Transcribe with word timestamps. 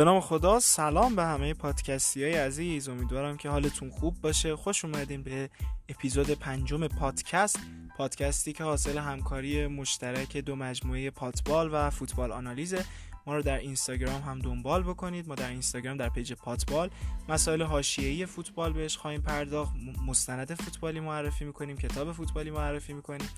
به 0.00 0.04
نام 0.04 0.20
خدا 0.20 0.60
سلام 0.60 1.16
به 1.16 1.24
همه 1.24 1.54
پادکستی 1.54 2.24
های 2.24 2.34
عزیز. 2.34 2.88
امیدوارم 2.88 3.36
که 3.36 3.48
حالتون 3.48 3.90
خوب 3.90 4.20
باشه. 4.20 4.56
خوش 4.56 4.84
اومدیم 4.84 5.22
به 5.22 5.50
اپیزود 5.88 6.30
پنجم 6.30 6.88
پادکست 6.88 7.60
پادکستی 7.98 8.52
که 8.52 8.64
حاصل 8.64 8.98
همکاری 8.98 9.66
مشترک 9.66 10.36
دو 10.36 10.56
مجموعه 10.56 11.10
پاتبال 11.10 11.70
و 11.72 11.90
فوتبال 11.90 12.32
آنالیزه 12.32 12.84
ما 13.26 13.36
رو 13.36 13.42
در 13.42 13.58
اینستاگرام 13.58 14.22
هم 14.22 14.38
دنبال 14.38 14.82
بکنید. 14.82 15.28
ما 15.28 15.34
در 15.34 15.48
اینستاگرام 15.48 15.96
در 15.96 16.08
page 16.08 16.32
پاتبال 16.32 16.90
مسائل 17.28 17.62
حاشیه‌ای 17.62 18.26
فوتبال 18.26 18.72
بهش 18.72 18.96
خواهیم 18.96 19.20
پرداخت. 19.20 19.72
مستند 20.06 20.54
فوتبالی 20.54 21.00
معرفی 21.00 21.44
می‌کنیم 21.44 21.76
کتاب 21.76 22.12
فوتبالی 22.12 22.50
معرفی 22.50 22.92
می‌کنیم. 22.92 23.28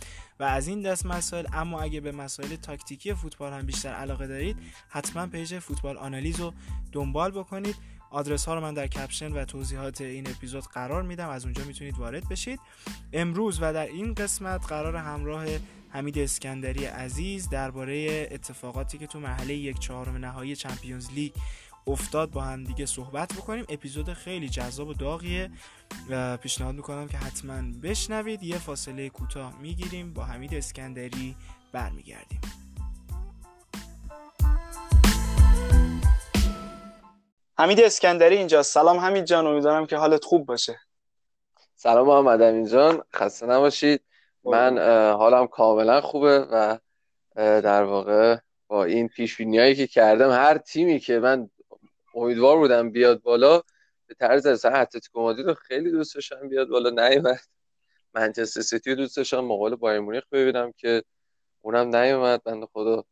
و 0.41 0.45
از 0.45 0.69
این 0.69 0.83
دست 0.83 1.07
مسائل 1.07 1.47
اما 1.53 1.81
اگه 1.81 2.01
به 2.01 2.13
مسائل 2.13 2.57
تاکتیکی 2.57 3.15
فوتبال 3.15 3.53
هم 3.53 3.67
بیشتر 3.67 3.89
علاقه 3.89 4.27
دارید 4.27 4.57
حتما 4.89 5.27
page 5.27 5.59
فوتبال 5.59 5.97
آنالیز 5.97 6.41
رو 6.41 6.53
دنبال 6.93 7.31
بکنید. 7.31 7.77
آدرس 8.11 8.45
ها 8.45 8.55
رو 8.55 8.61
من 8.61 8.75
در 8.75 8.87
caption 8.87 9.33
و 9.33 9.45
توضیحات 9.45 10.01
این 10.01 10.31
اپیزود 10.31 10.65
قرار 10.65 11.03
میدم. 11.03 11.29
از 11.29 11.45
اونجا 11.45 11.65
می‌تونید 11.65 11.99
وارد 11.99 12.29
بشید. 12.29 12.61
امروز 13.13 13.59
و 13.63 13.73
در 13.73 13.87
این 13.87 14.15
قسمت 14.15 14.67
قراره 14.67 14.97
همراه 14.97 15.47
حمید 15.93 16.19
اسکندری 16.19 16.85
عزیز 16.85 17.49
درباره 17.49 18.29
اتفاقاتی 18.31 18.99
که 18.99 19.07
تو 19.07 19.21
مرحله 19.21 19.55
یک 19.55 19.79
چهارم 19.79 20.17
نهایی 20.17 20.57
Champions 20.57 21.11
League 21.11 21.33
افتاد 21.87 22.31
با 22.31 22.41
هم 22.41 22.65
دیگه 22.65 22.87
صحبت 22.87 23.33
بکنیم. 23.33 23.65
اپیزود 23.69 24.13
خیلی 24.13 24.49
جذاب 24.49 24.89
و 24.89 24.95
داغیه. 24.95 25.51
و 26.11 26.37
پیشنهاد 26.37 26.75
می‌کنم 26.75 27.09
که 27.09 27.17
حتما 27.17 27.63
بشنوید. 27.83 28.43
یه 28.43 28.59
فاصله 28.59 29.09
کوتاه 29.09 29.59
می‌گیریم. 29.61 30.13
با 30.15 30.25
حمید 30.25 30.55
اسکندری 30.55 31.37
برمیگردیم. 31.73 32.41
حمید 37.59 37.81
اسکندری 37.81 38.37
اینجا. 38.37 38.63
سلام 38.63 38.99
حمید 38.99 39.25
جان. 39.25 39.47
امیدوارم 39.47 39.87
که 39.87 39.97
حالت 39.97 40.25
خوب 40.25 40.47
باشه. 40.47 40.81
سلام 41.75 42.07
محمد 42.07 42.43
امین 42.43 42.67
جان. 42.67 43.03
خسته 43.15 43.47
نباشید. 43.47 44.01
من 44.45 44.79
حالم 45.13 45.47
کاملا 45.47 46.01
خوبه 46.01 46.39
و 46.39 46.79
در 47.37 47.83
واقع 47.83 48.37
با 48.67 48.85
این 48.85 49.09
پیش 49.09 49.37
که 49.37 49.87
کردم 49.87 50.31
هر 50.31 50.59
تیمی 50.59 50.99
که 50.99 51.19
من 51.19 51.51
امیدوار 52.15 52.57
بودم 52.57 52.91
بیاد 52.91 53.23
بالا 53.23 53.63
به 54.07 54.15
طرز 54.15 54.47
از 54.47 54.65
اتلتیکو 54.65 55.21
مادرید 55.21 55.47
رو 55.47 55.55
خیلی 55.55 55.91
دوست 55.91 56.15
داشتم 56.15 56.49
بیاد 56.49 56.69
بالا 56.69 57.09
نیومد. 57.09 57.41
منچستر 58.15 58.61
سیتی 58.61 58.91
رو 58.91 58.97
دوست 58.97 59.17
داشتم 59.17 59.41
مقابل 59.41 59.77
بایر 59.77 60.01
مونیخ 60.01 60.23
ببینم 60.33 60.73
که 60.77 61.03
اونم 61.61 61.97
نیومد. 61.97 62.43
بنده 62.43 62.67
خدا. 62.67 63.05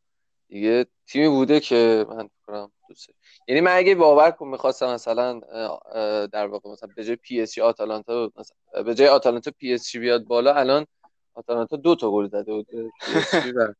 دیگه 0.47 0.85
تیمی 1.07 1.27
بوده 1.27 1.59
که 1.59 2.05
من 2.09 2.27
فکرم 2.27 2.71
دوست 2.89 3.09
یعنی 3.47 3.61
من 3.61 3.75
اگه 3.75 3.95
باور 3.95 4.31
کنم 4.31 4.51
می‌خواستم 4.51 4.93
مثلا 4.93 5.39
در 6.25 6.47
واقع 6.47 6.69
مثلا 6.69 6.89
به 6.95 7.03
جای 7.03 7.15
پی 7.15 7.41
اس 7.41 7.53
جی 7.53 7.61
آتالانتا 7.61 8.31
مثلا 8.35 8.83
به 8.83 8.95
جای 8.95 9.07
آتالانتا 9.07 9.51
پی 9.57 9.73
اس 9.73 9.91
جی 9.91 9.99
بیاد 9.99 10.23
بالا 10.23 10.53
الان 10.53 10.85
آتالانتا 11.33 11.77
دو 11.77 11.95
تا 11.95 12.11
گل 12.11 12.27
زده 12.27 12.53
بود. 12.53 12.67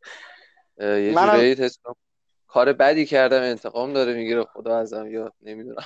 یه 0.80 1.16
جوری 1.56 1.70
کار 2.48 2.74
بدی 2.74 3.06
کردم 3.06 3.42
انتقام 3.42 3.94
داره 3.94 4.14
می‌گیره 4.14 4.44
خدا 4.44 4.78
ازم 4.78 5.12
یا 5.12 5.32
نمی‌دونم. 5.42 5.86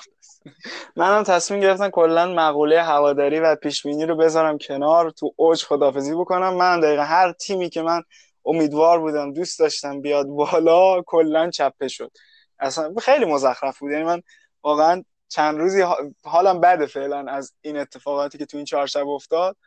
منم 0.96 1.24
تصمیم 1.24 1.60
گرفتم 1.60 1.90
کلا 1.90 2.34
مقوله 2.34 2.84
هواداری 2.84 3.40
و 3.40 3.56
پیشبینی 3.56 4.06
رو 4.06 4.16
بذارم 4.16 4.58
کنار 4.58 5.10
تو 5.10 5.34
اوج 5.36 5.64
خدافزی 5.64 6.16
بکنم. 6.16 6.54
من 6.54 6.80
دقیقا 6.80 7.04
هر 7.04 7.32
تیمی 7.32 7.70
که 7.70 7.82
من 7.82 8.02
امیدوار 8.46 9.00
بودم 9.00 9.34
دوست 9.34 9.60
داشتم 9.60 10.02
بیاد 10.02 10.26
بالا 10.26 11.02
کلا 11.02 11.50
چپه 11.50 11.88
شد. 11.88 12.12
اصلا 12.60 12.94
خیلی 13.02 13.26
مزخرف 13.26 13.80
بود. 13.80 13.92
یعنی 13.92 14.04
من 14.04 14.22
واقعا 14.64 15.04
چند 15.28 15.58
روزی 15.58 15.84
حالم 16.24 16.62
بده 16.62 16.86
فعلا 16.86 17.26
از 17.28 17.54
این 17.62 17.78
اتفاقاتی 17.78 18.38
که 18.38 18.46
تو 18.46 18.58
این 18.58 18.66
چهار 18.66 18.88
شب 18.88 19.08
افتاد. 19.08 19.58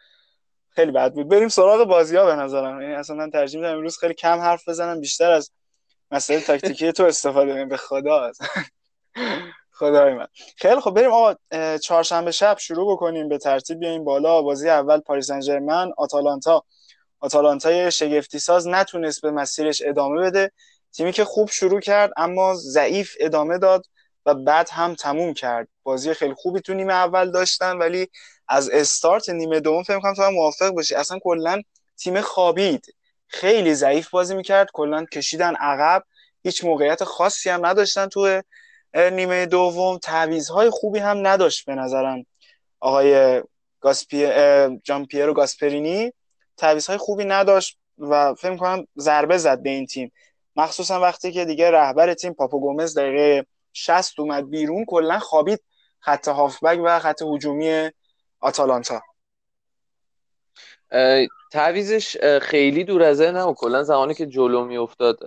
خیلی 0.78 0.92
بد 0.92 1.14
بود. 1.14 1.28
بریم 1.28 1.48
سراغ 1.48 1.84
بازی 1.84 2.16
ها 2.16 2.26
به 2.26 2.34
نظرم. 2.34 2.80
یعنی 2.80 2.94
اصلا 2.94 3.16
من 3.16 3.30
ترجیح 3.30 3.60
میدم 3.60 3.72
امروز 3.72 3.98
خیلی 3.98 4.14
کم 4.14 4.38
حرف 4.38 4.68
بزنم 4.68 5.00
بیشتر 5.00 5.30
از 5.30 5.50
مسئله 6.10 6.40
تاکتیکی 6.40 6.92
تو 6.92 7.04
استفاده 7.04 7.52
کنیم. 7.52 7.68
به 7.68 7.76
خدا. 7.76 8.32
خدای 9.78 10.14
من. 10.14 10.26
خیلی 10.56 10.80
خب 10.80 10.90
بریم 10.90 11.10
آقا 11.10 11.34
چهارشنبه 11.78 12.30
شب 12.30 12.58
شروع 12.58 12.92
بکنیم 12.92 13.28
به 13.28 13.38
ترتیب 13.38 13.78
بیایم 13.78 14.04
بالا. 14.04 14.42
بازی 14.42 14.68
اول 14.68 15.00
پاریس 15.00 15.26
سن 15.26 15.90
آتالانتا. 15.96 16.64
آتالانتا 17.20 17.90
شگفتی 17.90 18.38
ساز 18.38 18.68
نتونست 18.68 19.22
به 19.22 19.30
مسیرش 19.30 19.82
ادامه 19.84 20.20
بده. 20.20 20.52
تیمی 20.92 21.12
که 21.12 21.24
خوب 21.24 21.50
شروع 21.50 21.80
کرد 21.80 22.10
اما 22.16 22.54
ضعیف 22.54 23.14
ادامه 23.20 23.58
داد 23.58 23.86
و 24.26 24.34
بعد 24.34 24.68
هم 24.72 24.94
تموم 24.94 25.34
کرد. 25.34 25.68
بازی 25.82 26.14
خیلی 26.14 26.34
خوبی 26.34 26.60
تو 26.60 26.74
نیمه 26.74 26.94
اول 26.94 27.30
داشتن 27.30 27.76
ولی 27.78 28.08
از 28.48 28.70
استارت 28.70 29.28
نیمه 29.28 29.60
دوم 29.60 29.82
فکر 29.82 30.00
کنم 30.00 30.14
تو 30.14 30.30
موافق 30.30 30.68
باشی. 30.70 30.94
اصلا 30.94 31.18
کلا 31.22 31.62
تیم 31.96 32.20
خوابید. 32.20 32.86
خیلی 33.26 33.74
ضعیف 33.74 34.10
بازی 34.10 34.34
می‌کرد. 34.34 34.68
کلا 34.72 35.04
کشیدن 35.04 35.54
عقب. 35.54 36.04
هیچ 36.42 36.64
موقعیت 36.64 37.04
خاصی 37.04 37.50
هم 37.50 37.66
نداشتن 37.66 38.06
تو 38.06 38.42
نیمه 38.94 39.46
دوم. 39.46 39.98
تعویضهای 39.98 40.70
خوبی 40.70 40.98
هم 40.98 41.26
نداشت 41.26 41.66
به 41.66 41.74
نظرم 41.74 42.26
آقای 42.80 43.42
گاسپی 43.80 44.28
جان 44.84 45.06
پیرو 45.06 45.34
گاسپرینی. 45.34 46.12
تعویضهای 46.56 46.98
خوبی 46.98 47.24
نداشت 47.24 47.78
و 47.98 48.34
فکر 48.34 48.56
کنم 48.56 48.86
ضربه 48.98 49.38
زد 49.38 49.62
به 49.62 49.70
این 49.70 49.86
تیم. 49.86 50.12
مخصوصا 50.56 51.00
وقتی 51.00 51.32
که 51.32 51.44
دیگه 51.44 51.70
رهبر 51.70 52.14
تیم 52.14 52.32
پاپو 52.32 52.60
گومز 52.60 52.98
دقیقه 52.98 53.46
60 53.72 54.20
اومد 54.20 54.50
بیرون 54.50 54.84
کلا 54.84 55.18
خوابید 55.18 55.60
خط 56.00 56.28
هافبک 56.28 56.80
و 56.84 56.98
خط 56.98 57.22
هجومی 57.22 57.90
آتالانتا. 58.40 59.00
تعویزش 61.52 62.16
خیلی 62.42 62.84
دور 62.84 63.02
از 63.02 63.16
ذهنم 63.16 63.48
و 63.48 63.54
کلا 63.54 63.82
زمانی 63.82 64.14
که 64.14 64.26
جلو 64.26 64.64
میافتاد 64.64 65.18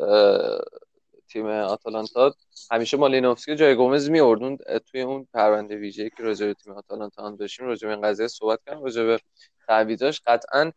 تیم 1.27 1.45
آتالانتا 1.45 2.35
همیشه 2.71 2.97
مالینوفسکی 2.97 3.55
جای 3.55 3.75
گومز 3.75 4.09
میوردون 4.09 4.57
توی 4.91 5.01
اون 5.01 5.27
پرونده 5.33 5.75
ویژه‌ای 5.75 6.09
که 6.09 6.23
راجع 6.23 6.45
به 6.45 6.53
تیم 6.53 6.73
آتالانتا 6.73 7.27
هم 7.27 7.35
داشتیم 7.35 7.65
راجع 7.65 7.87
به 7.87 7.93
این 7.93 8.01
قضیه 8.01 8.27
صحبت 8.27 8.59
کردیم 8.65 8.83
راجع 8.83 9.03
به 9.03 9.19
تعویضاش 9.67 10.21
قطعا 10.25 10.71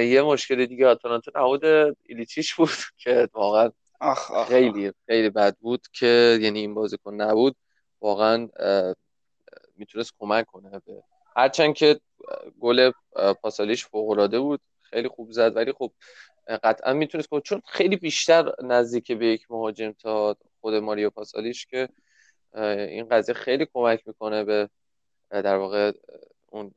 یه 0.00 0.22
مشکل 0.22 0.66
دیگه 0.66 0.86
آتالانتا 0.86 1.32
نبود 1.36 1.64
ایلیچیش 2.02 2.54
بود 2.54 2.70
که 3.02 3.28
واقعا 3.32 3.70
خیلی 4.48 4.92
خیلی 5.06 5.30
بد 5.30 5.56
بود 5.56 5.86
که 5.92 6.38
یعنی 6.40 6.58
این 6.58 6.74
بازیکن 6.74 7.14
نبود 7.14 7.56
واقعا 8.00 8.48
می‌تونست 9.76 10.12
کمک 10.18 10.46
کنه 10.46 10.70
به 10.86 11.02
هرچند 11.38 11.74
که 11.74 12.00
گل 12.60 12.90
پاسالیش 13.42 13.86
فوق 13.86 14.10
العاده 14.10 14.40
بود 14.40 14.60
خیلی 14.82 15.08
خوب 15.08 15.32
زد 15.32 15.56
ولی 15.56 15.72
خب 15.72 15.92
قطعا 16.48 16.92
می‌تونست 16.92 17.28
چون 17.44 17.62
خیلی 17.66 17.96
بیشتر 17.96 18.52
نزدیک 18.62 19.12
به 19.12 19.26
یک 19.26 19.50
مهاجم 19.50 19.92
تا 19.92 20.36
خود 20.60 20.74
ماریو 20.74 21.10
پاسالیش 21.10 21.66
که 21.66 21.88
این 22.88 23.08
قضیه 23.08 23.34
خیلی 23.34 23.66
کمک 23.74 24.02
می‌کنه 24.06 24.44
به 24.44 24.68
در 25.30 25.56
واقع 25.56 25.92
اون 26.46 26.72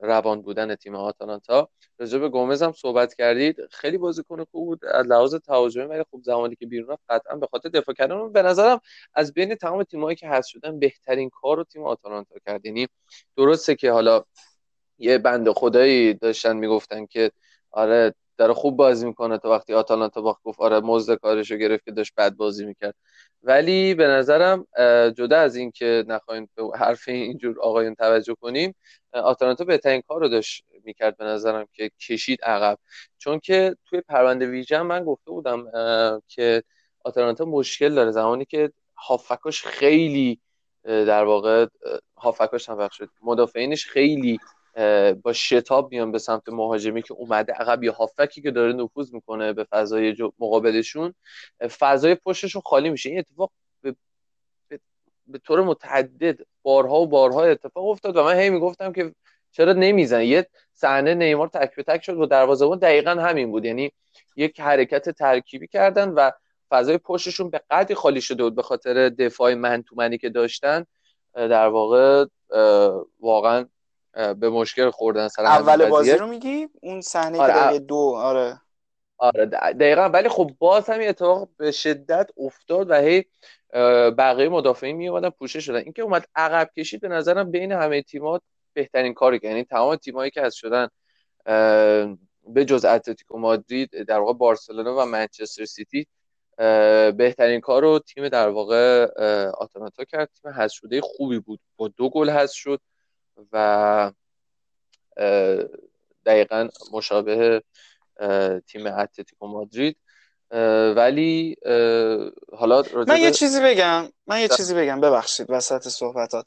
روان 0.00 0.42
بودن 0.42 0.74
تیم 0.74 0.94
آتالانتا. 0.94 1.68
راجع 1.98 2.18
به 2.18 2.28
گومز 2.28 2.62
هم 2.62 2.72
صحبت 2.72 3.14
کردید. 3.14 3.56
خیلی 3.70 3.98
بازیکن 3.98 4.36
خوب 4.36 4.66
بود. 4.66 4.84
از 4.84 5.06
لحاظ 5.06 5.34
تهاجمی 5.34 5.84
ولی 5.84 6.04
خب 6.10 6.20
زمانی 6.22 6.56
که 6.56 6.66
بیرون 6.66 6.88
رفت 6.90 7.02
قطعا 7.08 7.36
به 7.36 7.46
خاطر 7.50 7.68
دفاع 7.68 7.94
کردن. 7.94 8.32
به 8.32 8.42
نظرم 8.42 8.80
از 9.14 9.34
بین 9.34 9.54
تمام 9.54 9.82
تیمایی 9.82 10.16
که 10.16 10.28
هست 10.28 10.48
شدن 10.48 10.78
بهترین 10.78 11.30
کار 11.30 11.56
رو 11.56 11.64
تیم 11.64 11.84
آتالانتا 11.84 12.34
کرد. 12.46 12.66
یعنی 12.66 12.86
درسته 13.36 13.74
که 13.74 13.92
حالا 13.92 14.24
یه 14.98 15.18
بند 15.18 15.50
خدایی 15.50 16.14
داشتن 16.14 16.56
می‌گفتن 16.56 17.06
که 17.06 17.30
آره 17.70 18.14
داره 18.40 18.54
خوب 18.54 18.76
بازی 18.76 19.06
می‌کنه 19.06 19.38
تا 19.38 19.50
وقتی 19.50 19.74
آتالانتا 19.74 20.20
باخت 20.20 20.42
گفت 20.42 20.60
آره 20.60 20.80
مزد 20.80 21.14
کارشو 21.14 21.56
گرفت 21.56 21.84
که 21.84 21.90
داشت 21.90 22.12
بد 22.16 22.34
بازی 22.34 22.66
می‌کرد. 22.66 22.94
ولی 23.42 23.94
به 23.94 24.06
نظرم 24.06 24.66
جدا 25.16 25.38
از 25.38 25.56
این 25.56 25.70
که 25.70 26.04
نخواهیم 26.08 26.48
به 26.54 26.62
حرف 26.78 27.08
اینجور 27.08 27.60
آقایون 27.60 27.94
توجه 27.94 28.34
کنیم 28.34 28.74
آتالانتا 29.12 29.64
بهترین 29.64 30.02
کار 30.08 30.20
رو 30.20 30.28
داشت 30.28 30.64
می‌کرد 30.84 31.16
به 31.16 31.24
نظرم 31.24 31.66
که 31.72 31.90
کشید 32.08 32.42
عقب. 32.42 32.78
چون 33.18 33.38
که 33.38 33.76
توی 33.86 34.00
پرونده 34.00 34.46
ویژه 34.46 34.82
من 34.82 35.04
گفته 35.04 35.30
بودم 35.30 35.70
که 36.28 36.62
آتالانتا 37.04 37.44
مشکل 37.44 37.94
داره. 37.94 38.10
زمانی 38.10 38.44
که 38.44 38.72
هافکاش 38.96 39.64
خیلی 39.64 40.40
در 40.84 41.24
واقع 41.24 41.66
هافکاش 42.16 42.68
هم 42.68 42.88
شد 42.88 43.08
مدافعینش 43.22 43.86
خیلی 43.86 44.38
با 45.22 45.32
شتاب 45.32 45.92
میان 45.92 46.12
به 46.12 46.18
سمت 46.18 46.48
مهاجمی 46.48 47.02
که 47.02 47.14
اومده 47.14 47.52
عقب 47.52 47.82
یا 47.82 47.92
هافکی 47.92 48.42
که 48.42 48.50
داره 48.50 48.72
نفوذ 48.72 49.14
می‌کنه 49.14 49.52
به 49.52 49.64
فضای 49.64 50.16
مقابلشون. 50.38 51.14
فضای 51.78 52.14
پشتشون 52.14 52.62
خالی 52.64 52.90
میشه. 52.90 53.10
این 53.10 53.18
اتفاق 53.18 53.50
به, 53.82 53.94
به... 55.26 55.38
طور 55.38 55.62
متعدد 55.62 56.38
بارها 56.62 57.00
و 57.00 57.06
بارها 57.06 57.44
اتفاق 57.44 57.86
افتاد 57.86 58.16
و 58.16 58.24
من 58.24 58.38
هی 58.38 58.50
می‌گفتم 58.50 58.92
که 58.92 59.14
چرا 59.52 59.72
نمیزن 59.72 60.22
یه 60.22 60.46
صحنه 60.72 61.14
نیمار 61.14 61.48
تک 61.48 61.76
به 61.76 61.82
تک 61.82 62.04
شد 62.04 62.16
و 62.16 62.26
دروازه‌بان 62.26 62.78
دقیقا 62.78 63.10
همین 63.10 63.50
بود. 63.50 63.64
یعنی 63.64 63.92
یک 64.36 64.60
حرکت 64.60 65.10
ترکیبی 65.10 65.66
کردن 65.66 66.08
و 66.08 66.30
فضای 66.70 66.98
پشتشون 66.98 67.50
به 67.50 67.60
قدری 67.70 67.94
خالی 67.94 68.20
شده 68.20 68.42
بود 68.42 68.54
به 68.54 68.62
خاطر 68.62 69.08
دفاع 69.08 69.54
من 69.54 69.84
که 70.20 70.28
داشتن. 70.28 70.86
در 71.34 71.66
واقع 71.66 72.24
واقعا 73.20 73.66
به 74.12 74.50
مشکل 74.50 74.90
خوردن 74.90 75.28
سر 75.28 75.44
اول 75.44 75.88
بازی 75.88 76.12
رو 76.12 76.26
میگی؟ 76.26 76.68
اون 76.82 77.00
صحنه 77.00 77.38
آره 77.40 77.72
که 77.72 77.78
دو 77.78 78.12
آره. 78.16 78.60
آره 79.18 79.46
دقیقا. 79.46 80.02
ولی 80.02 80.28
خب 80.28 80.50
باز 80.58 80.90
هم 80.90 81.00
اتفاق 81.02 81.48
به 81.56 81.70
شدت 81.70 82.30
افتاد 82.36 82.90
و 82.90 82.94
هی 82.94 83.24
بقیه 84.10 84.48
مدافعین 84.48 84.96
می 84.96 85.08
اومدن 85.08 85.30
پوشه 85.30 85.60
شدن 85.60 85.78
اینکه 85.78 86.02
اومد 86.02 86.26
عقب 86.34 86.70
کشید 86.76 87.00
به 87.00 87.08
نظرم 87.08 87.50
بین 87.50 87.72
همه 87.72 88.02
تیمات 88.02 88.42
بهترین 88.72 89.14
کاری 89.14 89.40
یعنی 89.42 89.64
تمام 89.64 89.96
تیمایی 89.96 90.30
که 90.30 90.42
از 90.42 90.54
شدن 90.54 90.88
به 92.46 92.64
جز 92.64 92.84
اتلتیکو 92.84 93.38
مادرید 93.38 94.02
در 94.02 94.18
واقع 94.18 94.32
بارسلونا 94.32 94.96
و 94.96 95.04
منچستر 95.04 95.64
سیتی 95.64 96.06
بهترین 97.16 97.60
کار 97.60 97.82
رو 97.82 97.98
تیم 97.98 98.28
در 98.28 98.48
واقع 98.48 99.04
آتالانتا 99.50 100.04
کرد. 100.04 100.30
تیم 100.42 100.50
حذف 100.50 100.74
شده 100.74 101.00
خوبی 101.00 101.38
بود. 101.38 101.60
با 101.76 101.88
دو 101.88 102.10
گل 102.10 102.30
حذف 102.30 102.54
شد. 102.54 102.80
و 103.52 104.12
دقیقا 106.26 106.68
مشابه 106.92 107.62
تیم 108.66 108.86
اتلتیکو 108.86 109.46
مادرید. 109.46 109.96
ولی 110.96 111.56
حالا 112.52 112.82
من 113.08 113.20
یه 113.20 113.30
چیزی 113.30 113.60
بگم. 113.60 114.08
من 114.26 114.40
یه 114.40 114.48
چیزی 114.48 114.74
بگم. 114.74 115.00
ببخشید 115.00 115.46
وسط 115.50 115.88
صحبتات. 115.88 116.46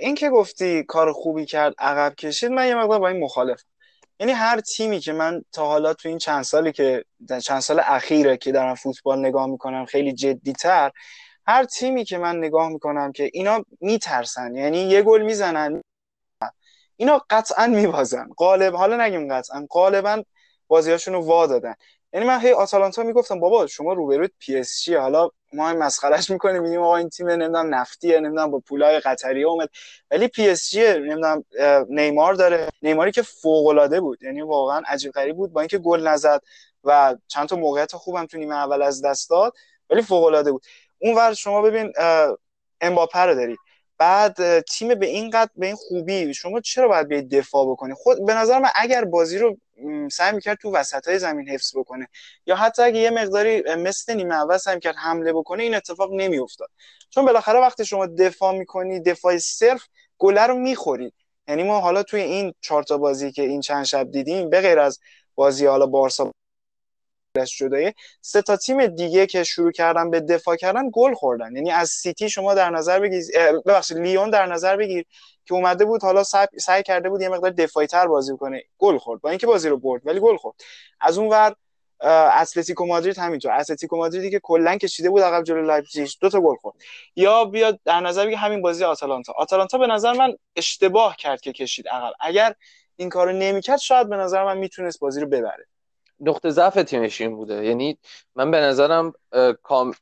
این 0.00 0.14
که 0.14 0.30
گفتی 0.30 0.82
کار 0.82 1.12
خوبی 1.12 1.46
کرد 1.46 1.74
عقب 1.78 2.14
کشید 2.14 2.50
من 2.50 2.68
یه 2.68 2.74
مقدار 2.74 2.98
با 2.98 3.08
این 3.08 3.20
مخالف. 3.20 3.62
یعنی 4.20 4.32
هر 4.32 4.60
تیمی 4.60 5.00
که 5.00 5.12
من 5.12 5.42
تا 5.52 5.66
حالا 5.66 5.94
تو 5.94 6.08
این 6.08 6.18
چند 6.18 6.42
سالی 6.42 6.72
که 6.72 7.04
چند 7.44 7.60
سال 7.60 7.80
اخیره 7.84 8.36
که 8.36 8.52
دارم 8.52 8.74
فوتبال 8.74 9.18
نگاه 9.18 9.46
می‌کنم 9.46 9.84
خیلی 9.84 10.12
جدیتر 10.12 10.90
هر 11.46 11.64
تیمی 11.64 12.04
که 12.04 12.18
من 12.18 12.36
نگاه 12.36 12.68
می‌کنم 12.68 13.12
که 13.12 13.30
اینا 13.32 13.64
میترسن. 13.80 14.54
یعنی 14.54 14.78
یه 14.78 15.02
گل 15.02 15.22
می‌زنن. 15.22 15.82
اینا 16.96 17.22
قطعا 17.30 17.66
میبازن. 17.66 18.28
غالب 18.38 18.74
حالا 18.74 19.04
نگیم 19.06 19.34
قطعا 19.34 19.66
غالبا 19.70 20.22
بازیاشون 20.68 21.14
رو 21.14 21.20
وا 21.20 21.46
دادن. 21.46 21.74
یعنی 22.12 22.26
من 22.26 22.40
هی 22.40 22.52
آتالانتا 22.52 23.02
می‌گفتم 23.02 23.40
بابا 23.40 23.66
شما 23.66 23.92
روبروت 23.92 24.30
پی 24.38 24.56
اس 24.56 24.82
جی 24.84 24.94
حالا 24.94 25.30
ما 25.52 25.68
هم 25.68 25.76
مسخرهش 25.78 26.30
می‌کنیم 26.30 26.62
میگیم 26.62 26.80
آقا 26.80 26.96
این 26.96 27.08
تیم 27.08 27.28
نمی‌دونم 27.28 27.74
نفتیه 27.74 28.20
نمی‌دونم 28.20 28.50
با 28.50 28.58
پولای 28.58 29.00
قطری 29.00 29.44
اومد. 29.44 29.68
ولی 30.10 30.28
پی 30.28 30.48
اس 30.48 30.70
جی 30.70 30.86
نمی‌دونم 30.86 31.44
نیمار 31.88 32.34
داره. 32.34 32.68
نیماری 32.82 33.12
که 33.12 33.22
فوق 33.22 33.66
العاده 33.66 34.00
بود. 34.00 34.22
یعنی 34.22 34.42
واقعا 34.42 34.82
عجیب 34.86 35.12
غریب 35.12 35.36
بود. 35.36 35.52
با 35.52 35.60
اینکه 35.60 35.78
گل 35.78 36.08
نزد 36.08 36.40
و 36.84 37.16
چند 37.28 37.48
تا 37.48 37.56
موقعیت 37.56 37.96
خوبم 37.96 38.26
تو 38.26 38.38
نیمه 38.38 38.54
اول 38.54 38.82
از 38.82 39.04
دست 39.04 39.30
داد 39.30 39.52
ولی 39.90 40.02
فوق 40.02 40.24
العاده 40.24 40.52
بود. 40.52 40.62
اونور 40.98 41.34
شما 41.34 41.62
ببین 41.62 41.92
امباپه 42.80 43.18
رو 43.18 43.34
داری 43.34 43.56
بعد 43.98 44.60
تیم 44.60 44.94
به 44.94 45.06
این 45.06 45.30
قد 45.30 45.50
به 45.56 45.66
این 45.66 45.76
خوبی 45.76 46.34
شما 46.34 46.60
چرا 46.60 46.88
باید 46.88 47.08
بد 47.08 47.22
دفاع 47.22 47.66
بکنی؟ 47.70 47.94
خود 47.94 48.26
به 48.26 48.34
نظر 48.34 48.58
من 48.58 48.68
اگر 48.74 49.04
بازی 49.04 49.38
رو 49.38 49.56
سعی 50.12 50.32
می‌کرد 50.32 50.58
تو 50.58 50.72
وسط 50.72 51.08
های 51.08 51.18
زمین 51.18 51.48
حفظ 51.48 51.76
بکنه 51.76 52.08
یا 52.46 52.56
حتی 52.56 52.82
اگه 52.82 53.00
یه 53.00 53.10
مقداری 53.10 53.62
مثل 53.78 54.14
نیمه 54.14 54.34
اول 54.34 54.56
سعی 54.56 54.74
می‌کرد 54.74 54.96
حمله 54.96 55.32
بکنه 55.32 55.62
این 55.62 55.74
اتفاق 55.74 56.12
نمیافتاد. 56.12 56.70
چون 57.10 57.24
بالاخره 57.24 57.60
وقتی 57.60 57.84
شما 57.84 58.06
دفاع 58.06 58.58
می‌کنی 58.58 59.00
دفاع 59.00 59.38
صرف 59.38 59.82
گله 60.18 60.42
رو 60.42 60.54
می‌خوری. 60.54 61.12
یعنی 61.48 61.62
ما 61.62 61.80
حالا 61.80 62.02
توی 62.02 62.20
این 62.20 62.54
چهار 62.60 62.82
تا 62.82 62.98
بازی 62.98 63.32
که 63.32 63.42
این 63.42 63.60
چند 63.60 63.84
شب 63.84 64.10
دیدیم 64.10 64.50
به 64.50 64.60
غیر 64.60 64.78
از 64.78 65.00
بازی 65.34 65.66
حالا 65.66 65.86
بارسا 65.86 66.32
جدایه 67.44 67.94
سه 68.20 68.42
تا 68.42 68.56
تیم 68.56 68.86
دیگه 68.86 69.26
که 69.26 69.44
شروع 69.44 69.72
کردن 69.72 70.10
به 70.10 70.20
دفاع 70.20 70.56
کردن 70.56 70.90
گل 70.92 71.14
خوردن. 71.14 71.56
یعنی 71.56 71.70
از 71.70 71.88
سیتی 71.88 72.30
شما 72.30 72.54
در 72.54 72.70
نظر 72.70 73.00
بگیر 73.00 73.24
ببخشید 73.66 73.98
لیون 73.98 74.30
در 74.30 74.46
نظر 74.46 74.76
بگیر 74.76 75.04
که 75.44 75.54
اومده 75.54 75.84
بود 75.84 76.02
حالا 76.02 76.24
سعی, 76.58 76.82
کرده 76.82 77.08
بود 77.08 77.22
یه 77.22 77.28
مقدار 77.28 77.50
دفاعی 77.50 77.86
تر 77.86 78.06
بازی 78.06 78.36
کنه. 78.36 78.62
گل 78.78 78.98
خورد. 78.98 79.20
با 79.20 79.30
اینکه 79.30 79.46
بازی 79.46 79.68
رو 79.68 79.78
برد 79.78 80.06
ولی 80.06 80.20
گل 80.20 80.36
خورد. 80.36 80.56
از 81.00 81.18
اون 81.18 81.28
ور 81.28 81.54
اتلتیکو 82.40 82.86
مادرید 82.86 83.18
همینطور. 83.18 83.52
اتلتیکو 83.52 83.96
مادریدی 83.96 84.30
که 84.30 84.40
کلا 84.42 84.76
کشیده 84.76 85.10
بود 85.10 85.22
عقب 85.22 85.44
جلوی 85.44 85.66
لایپزیگ 85.66 86.08
دو 86.20 86.28
تا 86.28 86.40
گل 86.40 86.56
خورد. 86.56 86.76
یا 87.16 87.44
بیاد 87.44 87.80
در 87.84 88.00
نظر 88.00 88.26
بگیر 88.26 88.38
همین 88.38 88.62
بازی 88.62 88.84
آتالانتا. 88.84 89.32
آتالانتا 89.36 89.78
به 89.78 89.86
نظر 89.86 90.12
من 90.12 90.36
اشتباه 90.56 91.16
کرد 91.16 91.40
که 91.40 91.52
کشید 91.52 91.88
عقب. 91.88 92.12
اگر 92.20 92.54
این 92.96 93.08
کارو 93.08 93.32
نمی‌کرد 93.32 93.78
شاید 93.78 94.08
به 94.08 94.16
نظر 94.16 94.44
من 94.44 94.58
می‌تونست 94.58 95.00
بازی 95.00 95.20
رو 95.20 95.26
ببره. 95.26 95.66
نقطه 96.20 96.50
ضعف 96.50 96.74
تیمش 96.74 97.20
این 97.20 97.36
بوده. 97.36 97.64
یعنی 97.64 97.98
من 98.34 98.50
به 98.50 98.60
نظرم 98.60 99.12
کام 99.62 99.92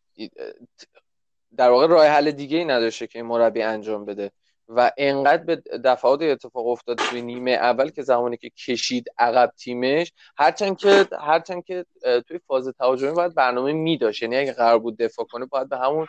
در 1.56 1.70
واقع 1.70 1.86
راه 1.86 2.06
حل 2.06 2.30
دیگه 2.30 2.58
ای 2.58 2.64
نداشته 2.64 3.06
که 3.06 3.18
این 3.18 3.26
مربی 3.26 3.62
انجام 3.62 4.04
بده. 4.04 4.30
و 4.68 4.90
انقدر 4.96 5.44
به 5.44 5.56
دفعات 5.84 6.22
اتفاق 6.22 6.66
افتاد 6.66 6.98
توی 6.98 7.22
نیمه 7.22 7.50
اول 7.50 7.90
که 7.90 8.02
زمانی 8.02 8.36
که 8.36 8.50
کشید 8.50 9.04
عقب 9.18 9.52
تیمش 9.58 10.12
هرچند 10.36 10.76
که 10.76 11.06
هرچند 11.20 11.64
که 11.64 11.86
توی 12.28 12.38
فاز 12.46 12.68
تهاجمی 12.68 13.12
باید 13.12 13.34
برنامه 13.34 13.72
می 13.72 13.98
داشت 13.98 14.22
یعنی 14.22 14.36
اگه 14.36 14.52
قرار 14.52 14.78
بود 14.78 14.98
دفاع 14.98 15.26
کنه 15.26 15.46
باید 15.46 15.68
به 15.68 15.78
همون 15.78 16.06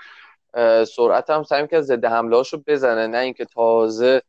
سرعت 0.85 1.29
هم 1.29 1.43
سعی 1.43 1.67
که 1.67 1.81
ضد 1.81 2.05
حمله 2.05 2.37
هاشو 2.37 2.61
بزنه. 2.67 3.07
نه 3.07 3.17
اینکه 3.17 3.45
تازه 3.45 4.21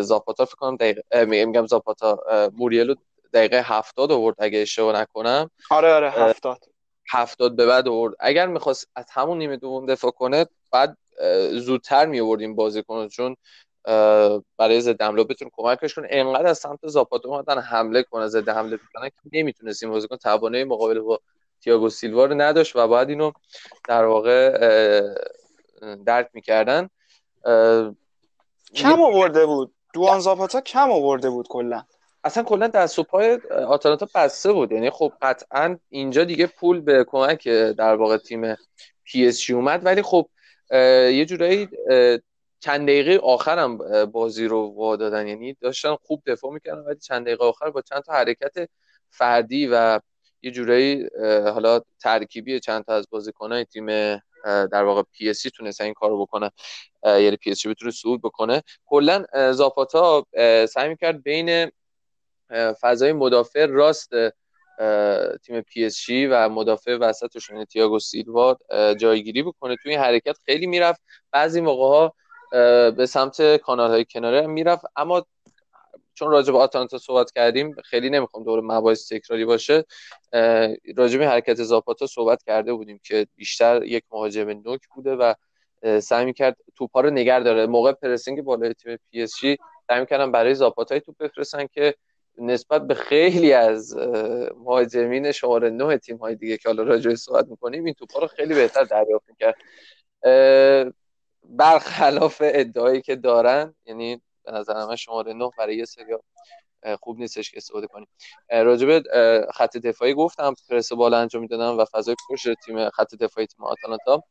زاپاتا 0.00 0.44
فکر 0.44 0.56
کنم 0.56 0.76
دقیقه 0.76 1.24
میگم 1.24 1.66
زاپاتا 1.66 2.18
موریلو 2.56 2.94
دقیقه 3.36 3.62
هفتاد 3.64 4.12
آورد 4.12 4.36
اگه 4.38 4.58
اشتباه 4.58 5.00
نکنم. 5.00 5.50
آره 5.70 5.94
آره 5.94 6.10
هفتاد. 6.10 6.64
هفتاد 7.10 7.56
به 7.56 7.66
بعد 7.66 7.88
آورد. 7.88 8.14
اگر 8.20 8.46
می‌خواست 8.46 8.88
از 8.96 9.04
همون 9.10 9.38
نیمه 9.38 9.56
دوم 9.56 9.86
دفاع 9.86 10.10
کنه 10.10 10.46
بعد 10.72 10.96
زودتر 11.52 12.06
می 12.06 12.20
آورد 12.20 12.40
این 12.40 12.54
بازیکن 12.54 13.08
چون 13.08 13.36
برای 14.56 14.80
ضد 14.80 15.02
حمله 15.02 15.24
بتون 15.24 15.50
کمکش 15.56 15.94
کنه. 15.94 16.08
انقدر 16.10 16.46
از 16.46 16.58
سمت 16.58 16.78
زاپاتا 16.82 17.28
اومدن 17.28 17.58
حمله 17.58 18.02
کنه 18.02 18.28
ضد 18.28 18.48
حمله 18.48 18.78
کنه 18.94 19.10
که 19.10 19.16
نمی‌تونست 19.32 19.82
این 19.82 19.92
بازیکن 19.92 20.16
توانایی 20.16 20.64
مقابله 20.64 21.00
با 21.00 21.20
تییاگو 21.60 21.90
سیلوا 21.90 22.24
رو 22.24 22.34
نداشت 22.34 22.76
و 22.76 22.88
بعد 22.88 23.08
اینو 23.08 23.32
در 23.88 24.04
واقع 24.04 24.50
درک 26.06 26.28
می‌کردن. 26.32 26.90
کم 28.74 29.02
آورده 29.02 29.46
بود. 29.46 29.72
دوان 29.94 30.20
زاپاتا 30.20 30.60
کم 30.60 30.90
آورده 30.90 31.30
بود 31.30 31.48
کلا. 31.48 31.82
اصلا 32.26 32.42
کلا 32.42 32.66
دست 32.66 32.98
و 32.98 33.02
پای 33.02 33.40
آتالانتا 33.50 34.08
بسته 34.14 34.52
بود. 34.52 34.72
یعنی 34.72 34.90
خب 34.90 35.12
قطعا 35.22 35.78
اینجا 35.88 36.24
دیگه 36.24 36.46
پول 36.46 36.80
به 36.80 37.04
کمک 37.08 37.48
در 37.48 37.94
واقع 37.94 38.16
تیم 38.16 38.56
پی 39.04 39.26
اس 39.26 39.40
جی 39.40 39.52
اومد. 39.52 39.84
ولی 39.84 40.02
خب 40.02 40.28
یه 40.70 41.24
جورایی 41.24 41.68
چند 42.60 42.88
دقیقه 42.88 43.20
آخرم 43.22 43.78
بازی 44.06 44.46
رو 44.46 44.74
وادادن 44.76 45.26
یعنی 45.26 45.56
داشتن 45.60 45.96
خوب 46.02 46.22
دفاع 46.26 46.52
می‌کردن 46.52 46.78
ولی 46.78 46.98
چند 46.98 47.26
دقیقه 47.26 47.44
آخر 47.44 47.70
با 47.70 47.82
چند 47.82 48.02
تا 48.02 48.12
حرکت 48.12 48.68
فردی 49.10 49.68
و 49.72 50.00
یه 50.42 50.50
جورایی 50.50 51.08
حالا 51.44 51.80
ترکیبی 52.00 52.60
چند 52.60 52.84
تا 52.84 52.94
از 52.94 53.06
بازیکنای 53.10 53.64
تیم 53.64 53.86
در 54.44 54.84
واقع 54.84 55.02
پی 55.12 55.30
اس 55.30 55.42
تونستن 55.42 55.84
این 55.84 55.94
کارو 55.94 56.26
بکنه 56.26 56.50
یعنی 57.04 57.36
پی 57.36 57.50
اس 57.50 57.66
بتونه 57.66 57.90
صعود 57.90 58.22
بکنه. 58.22 58.62
کلا 58.86 59.24
زاپاتا 59.52 60.26
سعی 60.68 60.88
می‌کرد 60.88 61.22
بین 61.22 61.70
فضای 62.80 63.12
مدافع 63.12 63.66
راست 63.66 64.10
تیم 65.46 65.60
پی 65.60 65.84
اس 65.84 66.00
جی 66.00 66.26
و 66.26 66.48
مدافع 66.48 66.96
وسطش 66.96 67.50
تییاگو 67.68 67.98
سیلوا 67.98 68.58
جایگیری 68.98 69.42
بکنه. 69.42 69.76
توی 69.82 69.92
این 69.92 70.00
حرکت 70.00 70.36
خیلی 70.46 70.66
می‌رفت. 70.66 71.02
بعضی 71.32 71.60
موقع 71.60 71.82
ها 71.82 72.14
به 72.90 73.06
سمت 73.06 73.56
کانال 73.56 73.90
های 73.90 74.04
کناره 74.04 74.46
می‌رفت. 74.46 74.84
اما 74.96 75.26
چون 76.14 76.30
راجع 76.30 76.52
به 76.52 76.58
آتانتا 76.58 76.98
صحبت 76.98 77.30
کردیم 77.30 77.74
خیلی 77.84 78.10
نمی‌خوام 78.10 78.44
دور 78.44 78.60
مباحث 78.60 79.12
تکراری 79.12 79.44
باشه. 79.44 79.84
راجع 80.96 81.18
به 81.18 81.28
حرکت 81.28 81.62
زاپاتا 81.62 82.06
صحبت 82.06 82.42
کرده 82.42 82.72
بودیم 82.72 83.00
که 83.04 83.26
بیشتر 83.36 83.82
یک 83.84 84.04
مهاجم 84.10 84.48
نوک 84.48 84.80
بوده 84.94 85.14
و 85.14 85.34
سعی 86.00 86.24
می‌کرد 86.24 86.56
توپا 86.76 87.00
رو 87.00 87.10
نگر 87.10 87.40
داره. 87.40 87.66
موقع 87.66 87.92
پرسینگ 87.92 88.42
بالای 88.42 88.74
تیم 88.74 88.98
پی 89.10 89.22
اس 89.22 89.40
جی 89.40 89.56
سعی 89.88 90.00
برای 90.32 90.54
زاپاتا 90.54 90.82
یه 90.82 91.00
توپ 91.00 91.16
بفرستن 91.18 91.66
که 91.66 91.94
نسبت 92.38 92.86
به 92.86 92.94
خیلی 92.94 93.52
از 93.52 93.96
مهاجمین 94.56 95.32
شماره 95.32 95.70
نه 95.70 95.98
تیم 95.98 96.16
های 96.16 96.34
دیگه 96.34 96.56
که 96.56 96.68
حالا 96.68 96.82
راجع 96.82 97.14
صحبت 97.14 97.46
می‌کنیم 97.48 97.84
این 97.84 97.94
توپا 97.94 98.18
رو 98.18 98.26
خیلی 98.26 98.54
بهتر 98.54 98.84
دریافت 98.84 99.24
می‌کرد. 99.28 99.56
برخلاف 101.48 102.42
ادعایی 102.44 103.02
که 103.02 103.16
دارن 103.16 103.74
یعنی 103.86 104.22
به 104.44 104.52
نظر 104.52 104.86
من 104.86 104.96
شماره 104.96 105.32
نه 105.32 105.50
برای 105.58 105.76
یه 105.76 105.84
سری 105.84 106.04
خوب 107.00 107.18
نیستش 107.18 107.50
که 107.50 107.56
استفاده 107.56 107.86
کنیم. 107.86 108.08
راجب 108.50 109.02
خط 109.52 109.76
دفاعی 109.76 110.14
گفتم 110.14 110.54
پرس 110.70 110.92
بالا 110.92 111.18
انجام 111.18 111.42
می‌دادن 111.42 111.68
و 111.68 111.84
فضای 111.84 112.14
پشت 112.30 112.54
تیم 112.64 112.90
خط 112.90 113.14
دفاعی 113.14 113.46
تیم 113.46 113.64
آتالانتا. 113.64 114.22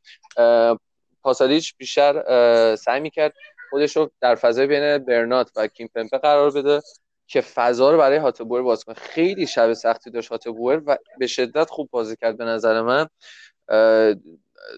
پاسالیچ 1.23 1.75
بیشتر 1.77 2.75
سعی 2.75 2.99
می‌کرد 2.99 3.33
خودش 3.69 3.97
رو 3.97 4.11
در 4.21 4.35
فضای 4.35 4.67
بین 4.67 4.97
برنات 4.97 5.51
و 5.55 5.67
کیمپمپه 5.67 6.17
قرار 6.17 6.51
بده. 6.51 6.81
که 7.27 7.41
فضا 7.41 7.91
رو 7.91 7.97
برای 7.97 8.17
هاتبور 8.17 8.61
باز 8.61 8.83
کنه. 8.83 8.95
خیلی 8.95 9.47
شب 9.47 9.73
سختی 9.73 10.09
داشت 10.11 10.29
هاتبور 10.29 10.83
و 10.85 10.97
به 11.19 11.27
شدت 11.27 11.69
خوب 11.69 11.89
بازی 11.91 12.15
کرد 12.15 12.37
به 12.37 12.45
نظر 12.45 12.81
من. 12.81 13.07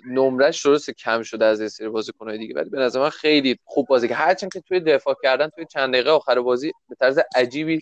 نمرش 0.09 0.65
درسته 0.65 0.93
کم 0.93 1.23
شده 1.23 1.45
از 1.45 1.61
یه 1.61 1.67
سری 1.67 1.89
بازیکن‌های 1.89 2.37
دیگه 2.37 2.55
ولی 2.55 2.69
به 2.69 2.79
نظر 2.79 2.99
من 2.99 3.09
خیلی 3.09 3.59
خوب 3.65 3.87
بازی 3.87 4.07
کرد. 4.07 4.17
هرچند 4.17 4.53
که 4.53 4.61
توی 4.61 4.79
دفاع 4.79 5.15
کردن 5.23 5.49
توی 5.49 5.65
چند 5.65 5.93
دقیقه 5.93 6.09
آخر 6.11 6.39
بازی 6.41 6.71
به 6.89 6.95
طرز 6.95 7.19
عجیبی 7.35 7.81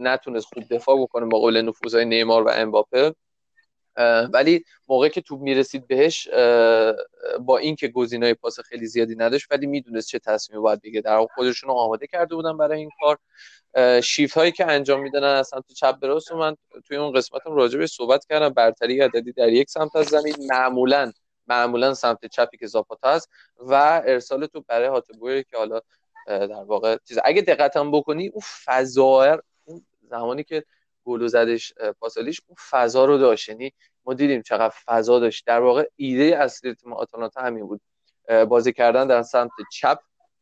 نتونست 0.00 0.46
خوب 0.54 0.64
دفاع 0.70 1.02
بکنه 1.02 1.26
با 1.26 1.38
قول 1.38 1.62
نفوذهای 1.62 2.04
نیمار 2.04 2.42
و 2.42 2.50
امباپه. 2.54 3.14
ولی 4.32 4.64
موقعی 4.88 5.10
که 5.10 5.20
توپ 5.20 5.40
می‌رسید 5.40 5.86
بهش 5.86 6.28
با 7.40 7.58
اینکه 7.58 7.88
گزینه‌های 7.88 8.34
پاس 8.34 8.60
خیلی 8.60 8.86
زیادی 8.86 9.16
نداشت 9.16 9.46
ولی 9.50 9.66
می‌دونست 9.66 10.08
چه 10.08 10.18
تصمیمی 10.18 10.62
باید 10.62 10.80
بگیره. 10.80 11.00
در 11.00 11.26
خودشون 11.34 11.70
رو 11.70 11.74
آماده 11.76 12.06
کرده 12.06 12.34
بودن 12.34 12.56
برای 12.56 12.78
این 12.78 12.90
کار. 13.00 13.18
شیفت 14.00 14.36
هایی 14.36 14.52
که 14.52 14.66
انجام 14.66 15.02
میدن 15.02 15.24
از 15.24 15.48
سمت 15.48 15.72
چپ 15.72 15.98
به 16.00 16.06
راست 16.06 16.32
من 16.32 16.56
توی 16.88 16.96
اون 16.96 17.12
قسمتم 17.12 17.54
راجع 17.54 17.78
به 17.78 17.86
صحبت 17.86 18.26
کردم. 18.26 18.48
برتری 18.48 19.00
عددی 19.00 19.32
در 19.32 19.48
یک 19.48 19.70
سمت 19.70 19.96
از 19.96 20.06
زمین 20.06 20.34
معمولا 20.50 21.12
معمولا 21.46 21.94
سمت 21.94 22.26
چپی 22.26 22.56
که 22.56 22.66
زاپاتا 22.66 23.08
هست 23.08 23.30
و 23.58 24.02
ارسال 24.06 24.46
تو 24.46 24.64
برای 24.68 24.88
هاتبوی 24.88 25.44
که 25.50 25.56
حالا 25.56 25.80
در 26.26 26.64
واقع 26.66 26.96
چیز. 27.08 27.18
اگه 27.24 27.42
دقتم 27.42 27.90
بکنی 27.90 28.28
اون 28.28 28.42
فضا 28.64 29.38
اون 29.64 29.86
زمانی 30.10 30.44
که 30.44 30.64
گل 31.06 31.26
زدش 31.26 31.72
پاسالیش 32.00 32.40
اون 32.46 32.56
فضا 32.70 33.04
رو 33.04 33.18
داشت. 33.18 33.48
یعنی 33.48 33.72
ما 34.04 34.14
دیدیم 34.14 34.42
چقدر 34.42 34.74
فضا 34.84 35.18
داشت. 35.18 35.46
در 35.46 35.60
واقع 35.60 35.84
ایده 35.96 36.38
اصلی 36.38 36.74
تیم 36.74 36.92
آتالانتا 36.92 37.40
همین 37.40 37.66
بود. 37.66 37.80
بازی 38.48 38.72
کردن 38.72 39.06
در 39.06 39.22
سمت 39.22 39.50
چپ 39.72 39.98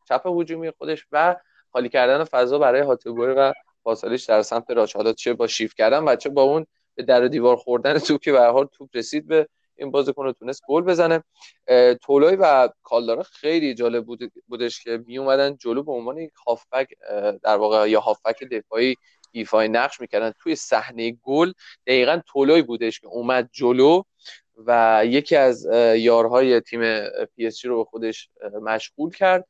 چپ 0.09 0.27
هجومی 0.27 0.71
خودش 0.71 1.07
و 1.13 1.37
خالی 1.73 1.89
کردن 1.89 2.25
فضا 2.25 2.59
برای 2.59 2.81
هاتبوئر 2.81 3.33
و 3.33 3.53
پاسالیچ 3.85 4.25
در 4.25 4.43
سمت 4.43 4.71
راست 4.71 4.97
حالا 4.97 5.13
چه 5.13 5.35
با 5.35 5.47
شیفت 5.47 5.75
کردن 5.75 6.05
و 6.05 6.17
چه 6.17 6.29
با 6.29 6.43
اون 6.43 6.67
به 6.95 7.03
در 7.03 7.29
دیوار 7.29 7.57
خوردن 7.57 7.99
توپ 7.99 8.21
که 8.21 8.33
به 8.33 8.41
حال 8.41 8.67
توپ 8.67 8.89
رسید 8.95 9.27
به 9.27 9.49
این 9.77 9.91
بازیکن 9.91 10.33
تونست 10.33 10.63
گل 10.69 10.83
بزنه. 10.83 11.25
تولوی 12.03 12.37
و 12.37 12.69
کالدارا 12.83 13.23
خیلی 13.23 13.75
جالب 13.75 14.05
بود 14.05 14.33
بودش 14.49 14.85
که 14.85 15.03
می 15.07 15.19
اومدن 15.19 15.57
جلو 15.57 15.83
به 15.83 15.93
عنوان 15.93 16.19
یک 16.19 16.33
هافبک 16.47 16.89
در 17.43 17.57
واقع 17.57 17.91
یا 17.91 18.01
هافبک 18.01 18.45
دفاعی 18.45 18.97
ایفای 19.35 19.69
نقش 19.69 20.01
می‌کردن. 20.01 20.33
توی 20.39 20.57
صحنه 20.57 21.11
گل 21.23 21.53
دقیقا 21.87 22.21
تولوی 22.27 22.63
بودش 22.63 23.01
که 23.01 23.07
اومد 23.07 23.49
جلو 23.53 24.03
و 24.67 25.03
یکی 25.07 25.37
از 25.37 25.67
یارهای 25.95 26.61
تیم 26.61 27.09
پی 27.09 27.47
اس 27.47 27.65
رو 27.65 27.85
به 27.85 27.91
خودش 27.91 28.29
مشغول 28.63 29.11
کرد. 29.11 29.47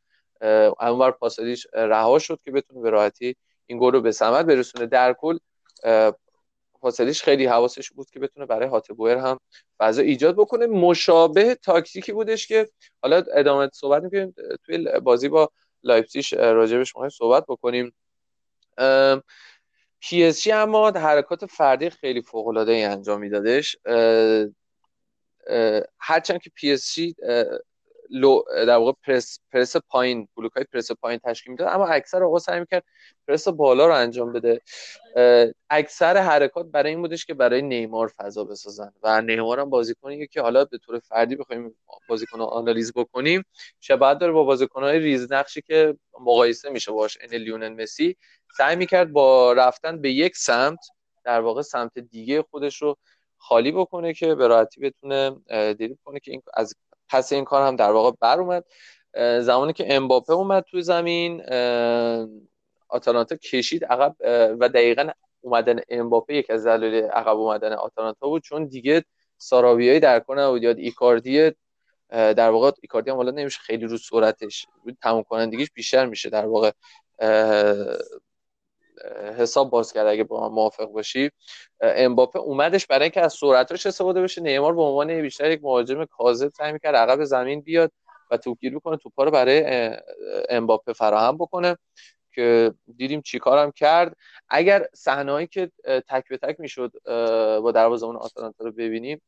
اونور 0.81 1.11
پاسالیچ 1.11 1.67
رها 1.73 2.19
شد 2.19 2.41
که 2.45 2.51
بتونه 2.51 2.81
به 2.81 2.91
راحتی 2.91 3.37
این 3.67 3.79
گل 3.79 3.93
رو 3.93 4.01
به 4.01 4.13
ثمر 4.13 4.43
برسونه. 4.43 4.87
در 4.87 5.13
کل 5.13 5.39
پاسالیچ 6.81 7.23
خیلی 7.23 7.47
حواسش 7.47 7.91
بود 7.91 8.11
که 8.11 8.21
بتونه 8.21 8.47
برای 8.47 8.69
هاتبوئر 8.69 9.17
هم 9.17 9.41
فضا 9.79 10.03
ایجاد 10.03 10.37
بکنه. 10.37 10.67
مشابه 10.67 11.55
تاکتیکی 11.55 12.13
بودش 12.13 12.47
که 12.47 12.69
حالا 13.03 13.25
ادامه 13.35 13.71
صحبت 13.73 14.03
می‌کنیم. 14.03 14.35
توی 14.67 15.01
بازی 15.01 15.29
با 15.29 15.51
لایپزیگ 15.83 16.35
راجبش 16.35 16.97
می‌خوایم 16.97 17.11
صحبت 17.11 17.45
بکنیم. 17.49 17.95
پی 20.05 20.25
اس 20.25 20.43
جی 20.43 20.53
اما 20.53 20.91
حرکات 20.91 21.47
فردی 21.47 21.91
خیلی 21.91 22.23
فوق 22.23 22.49
العاده 22.49 22.73
ای 22.73 22.83
انجام 22.83 23.21
میدادش. 23.21 23.77
هرچند 25.99 26.43
که 26.43 26.51
پی 26.55 26.73
اس 26.73 26.95
جی 26.95 27.15
لو 28.11 28.43
در 28.55 28.77
واقع 28.77 28.93
پرس, 29.07 29.39
پرس 29.53 29.77
پایین 29.77 30.29
بلوک 30.37 30.53
های 30.53 30.65
پرس 30.73 30.93
پایین 30.93 31.21
تشکیل 31.25 31.51
می‌داد 31.53 31.69
اما 31.69 31.87
اکثر 31.87 32.23
آقا 32.23 32.39
سعی 32.39 32.61
می‌کرد 32.61 32.85
پرس 33.29 33.49
بالا 33.49 33.87
رو 33.87 33.95
انجام 33.95 34.33
بده. 34.33 34.61
اکثر 35.71 36.17
حرکات 36.17 36.67
برای 36.67 36.91
این 36.91 37.01
بودش 37.01 37.27
که 37.27 37.35
برای 37.35 37.63
نیمار 37.63 38.13
فضا 38.17 38.45
بسازن 38.45 38.93
و 39.03 39.23
نیمار 39.23 39.61
هم 39.61 39.71
بازیکنیه 39.71 40.27
که 40.27 40.41
حالا 40.41 40.65
به 40.65 40.79
طور 40.79 40.99
فردی 40.99 41.37
بخوایم 41.37 41.75
بازیکن 42.09 42.39
رو 42.39 42.45
آنالیز 42.45 42.93
بکنیم 42.93 43.45
شباهت 43.81 44.19
داره 44.19 44.33
با 44.33 44.45
بازیکن 44.45 44.83
های 44.83 44.99
ریز 44.99 45.33
نقشی 45.33 45.63
که 45.63 45.97
مقایسه 46.21 46.71
میشه 46.71 46.93
باش 46.93 47.19
ان 47.21 47.39
لیونل 47.39 47.83
مسی. 47.83 48.17
سعی 48.57 48.77
می‌کرد 48.77 49.13
با 49.13 49.53
رفتن 49.53 50.01
به 50.01 50.13
یک 50.13 50.37
سمت 50.37 50.79
در 51.25 51.41
واقع 51.41 51.63
سمت 51.63 51.99
دیگه 51.99 52.43
خودش 52.43 52.83
رو 52.83 52.97
خالی 53.37 53.73
بکنه 53.73 54.15
که 54.15 54.35
به 54.35 54.49
راحتی 54.49 54.81
بتونه 54.81 55.31
دریبل 55.49 55.95
کنه 56.05 56.21
که 56.21 56.31
این 56.31 56.43
از 56.55 56.75
پس 57.09 57.33
این 57.33 57.45
کار 57.45 57.67
هم 57.67 57.77
در 57.77 57.91
واقع 57.91 58.17
بر 58.21 58.41
اومد. 58.41 58.65
زمانی 59.41 59.73
که 59.73 59.95
امباپه 59.95 60.33
اومد 60.33 60.65
توی 60.71 60.83
زمین 60.83 61.43
آتالانتا 62.89 63.37
کشید 63.37 63.85
عقب 63.85 64.17
و 64.61 64.69
دقیقا 64.69 65.11
اومدن 65.41 65.81
امباپه 65.89 66.35
یک 66.35 66.51
از 66.51 66.67
دلایل 66.67 67.05
عقب 67.05 67.37
اومدن 67.37 67.73
آتالانتا 67.73 68.29
بود 68.29 68.43
چون 68.43 68.67
دیگه 68.67 69.05
ساراویایی 69.39 70.01
در 70.01 70.21
کنه 70.21 70.51
بود 70.51 70.63
یاد 70.63 70.79
ایکاردی 70.79 71.53
در 72.11 72.51
واقع 72.51 72.71
ایکاردی 72.83 73.11
هم 73.11 73.17
حالا 73.17 73.31
نمیشه 73.31 73.59
خیلی 73.61 73.87
رو 73.87 73.99
سرعتش 73.99 74.67
تموم 75.03 75.23
کنندگیش 75.23 75.71
بیشتر 75.75 76.07
میشه 76.07 76.31
در 76.31 76.47
واقع 76.47 76.71
حساب 79.39 79.71
باز 79.71 79.93
کرد 79.93 80.07
اگه 80.07 80.25
با 80.25 80.49
من 80.49 80.55
موافق 80.55 80.85
باشی. 80.85 81.31
امباپه 81.81 82.39
اومدش 82.39 82.87
برای 82.87 83.03
اینکه 83.03 83.21
از 83.21 83.33
سرعتش 83.33 83.87
استفاده 83.87 84.23
بشه. 84.23 84.41
نیمار 84.41 84.75
به 84.75 84.83
عنوان 84.83 85.23
بیشتر 85.23 85.51
یک 85.51 85.61
مهاجم 85.63 86.05
کاذب 86.05 86.49
سعی 86.49 86.73
می‌کرد 86.73 86.97
عقب 86.97 87.25
زمین 87.25 87.61
بیاد 87.61 87.93
و 88.31 88.37
توپگیری 88.37 88.77
بکنه 88.77 88.97
توپا 88.97 89.25
رو 89.25 89.31
برای 89.31 89.91
امباپه 90.49 90.93
فراهم 90.93 91.39
بکنه 91.39 91.77
که 92.35 92.75
دیدیم 92.97 93.21
چیکارم 93.21 93.71
کرد. 93.71 94.17
اگر 94.49 94.87
صحنه‌ای 94.95 95.47
که 95.47 95.71
تک 96.09 96.29
به 96.29 96.37
تک 96.39 96.61
می‌شد 96.61 96.93
با 97.63 97.73
دروازه‌بان 97.73 98.17
آتالانتا 98.17 98.65
رو 98.65 98.73
ببینیم 98.73 99.23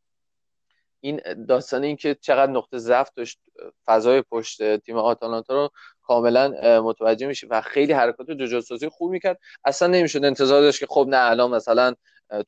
این 1.00 1.20
داستان 1.48 1.84
این 1.84 1.96
که 1.96 2.16
چقدر 2.20 2.52
نقطه 2.52 2.78
ضعف 2.78 3.10
داشت 3.16 3.38
فضای 3.86 4.22
پشت 4.22 4.76
تیم 4.76 4.96
آتالانتا 4.96 5.54
رو 5.54 5.70
کاملا 6.02 6.80
متوجه 6.82 7.26
میشه 7.26 7.46
و 7.50 7.60
خیلی 7.60 7.92
حرکات 7.92 8.30
جوجاسازی 8.30 8.88
خوب 8.88 9.10
می‌کرد. 9.10 9.38
اصلا 9.64 9.88
نمی‌شد 9.88 10.24
انتظار 10.24 10.60
داشت 10.62 10.80
که 10.80 10.86
خب 10.86 11.06
نه 11.08 11.16
الان 11.30 11.50
مثلا 11.50 11.94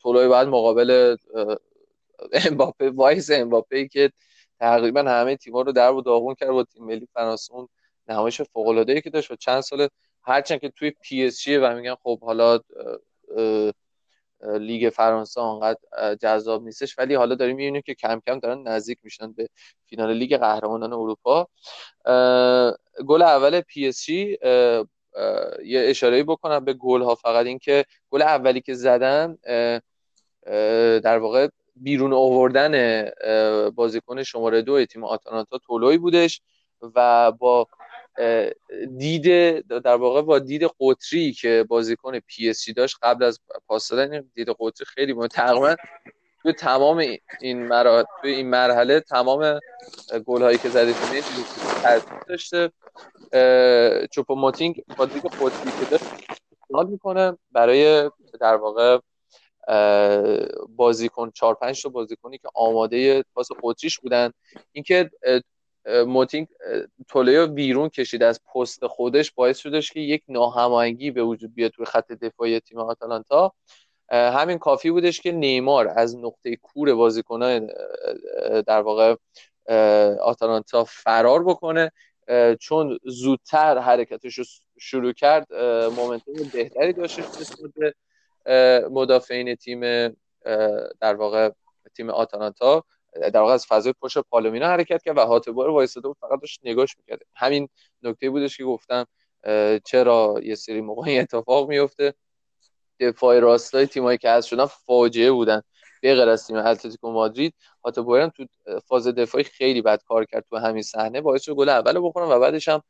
طولای 0.03 0.29
بعد 0.29 0.49
مقابل 0.49 1.17
امباپه 2.47 2.91
وایس 2.91 3.31
امباپه 3.31 3.77
ای 3.77 3.89
که 3.89 4.13
تقریبا 4.61 5.01
همه 5.03 5.37
تیم‌ها 5.37 5.63
رو 5.63 5.73
در 5.73 5.93
و 5.93 6.03
داغون 6.03 6.35
کرد 6.35 6.51
با 6.51 6.65
تیم 6.65 6.85
ملی 6.85 7.09
فرانسه 7.15 7.55
اون 7.55 7.69
نمایش 8.09 8.43
فوق 8.43 8.69
العاده 8.69 9.01
که 9.01 9.11
داشت 9.11 9.31
و 9.31 9.37
چند 9.37 9.61
سال. 9.61 9.89
هرچند 10.23 10.61
که 10.61 10.69
توی 10.69 10.91
پی 10.91 11.27
اس 11.27 11.49
و 11.49 11.75
میگن 11.75 11.95
خب 11.95 12.21
حالا 12.21 12.59
لیگ 14.43 14.91
فرانسه 14.91 15.41
آنقدر 15.41 16.15
جذاب 16.15 16.63
نیستش. 16.63 16.99
ولی 16.99 17.15
حالا 17.15 17.35
داریم 17.35 17.57
می‌بینیم 17.57 17.83
که 17.83 17.95
کم 17.95 18.21
کم 18.27 18.39
دارن 18.39 18.69
نزدیک 18.69 18.99
میشن 19.03 19.33
به 19.33 19.49
فینال 19.87 20.13
لیگ 20.13 20.37
قهرمانان 20.37 20.93
اروپا. 20.93 21.49
گل 23.07 23.23
اول 23.23 23.61
پی 23.61 23.89
اس 23.89 24.09
یه 24.09 24.87
اشاره 25.65 26.23
بکنم 26.23 26.65
به 26.65 26.73
گل 26.73 27.03
ها 27.03 27.15
فقط 27.15 27.47
اینکه 27.47 27.85
گل 28.11 28.23
اولی 28.23 28.61
که 28.61 28.75
زدن 28.75 29.39
در 31.01 31.19
واقع 31.19 31.49
بیرون 31.77 32.13
آوردن 32.13 33.05
بازیکن 33.71 34.23
شماره 34.23 34.63
دو 34.63 34.85
تیم 34.85 35.05
آتالانتا 35.05 35.59
تولوی 35.59 35.99
بودش 35.99 36.43
و 36.95 37.33
با 37.33 37.69
دید 38.99 39.59
در 39.69 39.95
واقع 39.97 40.23
با 40.23 40.39
دید 40.39 40.63
قطری 40.81 41.33
که 41.33 41.65
بازیکن 41.69 42.19
پی 42.19 42.49
اس 42.49 42.71
داشت 42.77 42.97
قبل 43.03 43.25
از 43.25 43.41
پاس 43.67 43.89
دادن 43.89 44.31
دید 44.35 44.49
قطری 44.61 44.87
خیلی 44.87 45.13
مهم 45.13 45.27
تقریبا 45.27 45.77
توی 46.43 46.53
تمام 46.53 47.05
این 47.41 47.67
مرحله 47.67 48.05
توی 48.21 48.33
این 48.35 48.51
مرحله 48.51 49.01
تمام 49.01 49.61
گل 50.27 50.43
هایی 50.43 50.59
که 50.59 50.69
زده 50.69 50.93
تیم 50.93 51.23
داشته. 52.29 52.73
چوپو 54.11 54.35
موتینگ 54.35 54.83
با 54.97 55.07
دید 55.07 55.25
قطری 55.27 55.71
که 55.81 55.91
داشت 55.91 56.05
می‌کنه 56.89 57.39
برای 57.53 58.11
در 58.41 58.55
واقع 58.57 58.99
بازیکن 60.69 61.31
4 61.31 61.55
5 61.55 61.83
تا 61.83 61.89
بازیکنی 61.89 62.39
که 62.39 62.49
آماده 62.55 63.25
پاس 63.35 63.49
قطریش 63.63 63.99
بودن. 63.99 64.33
اینکه 64.73 65.11
موتینگ 66.07 66.49
تولیو 67.09 67.47
بیرون 67.47 67.89
کشید. 67.89 68.23
از 68.23 68.41
پست 68.55 68.87
خودش 68.87 69.33
باعث 69.33 69.59
شدش 69.59 69.93
که 69.93 70.01
یک 70.01 70.23
ناهماهنگی 70.29 71.11
به 71.11 71.23
وجود 71.23 71.55
بیاد 71.55 71.71
توی 71.71 71.85
خط 71.85 72.13
دفاعی 72.13 72.61
تیم 72.61 72.79
آتالانتا. 72.79 73.53
همین 74.11 74.59
کافی 74.59 74.91
بودش 74.91 75.21
که 75.21 75.33
نیمار 75.33 75.89
از 75.97 76.17
نقطه 76.17 76.57
کور 76.57 76.95
بازیکنان 76.95 77.71
در 78.67 78.81
واقع 78.81 79.15
آتالانتا 80.21 80.85
فرار 80.85 81.45
بکنه. 81.45 81.93
چون 82.61 82.99
زودتر 83.05 83.79
حرکتش 83.79 84.39
رو 84.39 84.45
شروع 84.79 85.13
کرد 85.13 85.55
مومنتوم 85.97 86.35
بهتری 86.53 86.93
داشتش 86.93 87.25
نسبت 87.25 87.71
به 87.75 87.95
مدافعین 88.91 89.55
تیم 89.55 89.81
در 91.01 91.15
واقع 91.15 91.51
تیم 91.95 92.11
آتالانتا. 92.11 92.85
در 93.15 93.41
واقع 93.41 93.53
از 93.53 93.67
فضای 93.67 93.95
پشت 94.03 94.19
پالومینا 94.19 94.67
حرکت 94.67 95.03
کرد 95.03 95.19
و 95.19 95.21
هاتبار 95.21 95.71
وایساده 95.71 96.09
بود 96.09 96.17
فقط 96.21 96.41
داشت 96.41 96.61
نگاش 96.65 96.97
می‌کرد. 96.99 97.21
همین 97.35 97.69
نکته 98.03 98.31
بودش 98.31 98.57
که 98.57 98.65
گفتم 98.65 99.07
چرا 99.85 100.41
یه 100.43 100.55
سری 100.55 100.81
موقعی 100.81 101.19
اتفاق 101.19 101.69
میفته 101.69 102.15
دفاع 103.01 103.39
راستای 103.41 103.87
تیمایی 103.87 104.19
که 104.19 104.29
از 104.29 104.47
شدن 104.47 104.67
فاجعه 104.67 105.31
بودن. 105.31 105.63
به 106.03 106.11
از 106.11 106.47
تیم 106.47 106.57
اتلتیکو 106.57 107.13
مادرید 107.13 107.55
هاتا 107.85 108.03
بویرم 108.03 108.29
تو 108.29 108.47
فاز 108.87 109.09
دفاعی 109.09 109.45
خیلی 109.45 109.83
بد 109.83 110.03
کار 110.03 110.25
کرد 110.25 110.45
تو 110.51 110.57
همین 110.57 110.83
صحنه. 110.83 111.21
باعث 111.21 111.43
شد 111.43 111.53
گل 111.53 111.69
اول 111.69 112.01
بخورن 112.03 112.29
و 112.29 112.41
بعدش 112.41 112.69
هم 112.69 112.83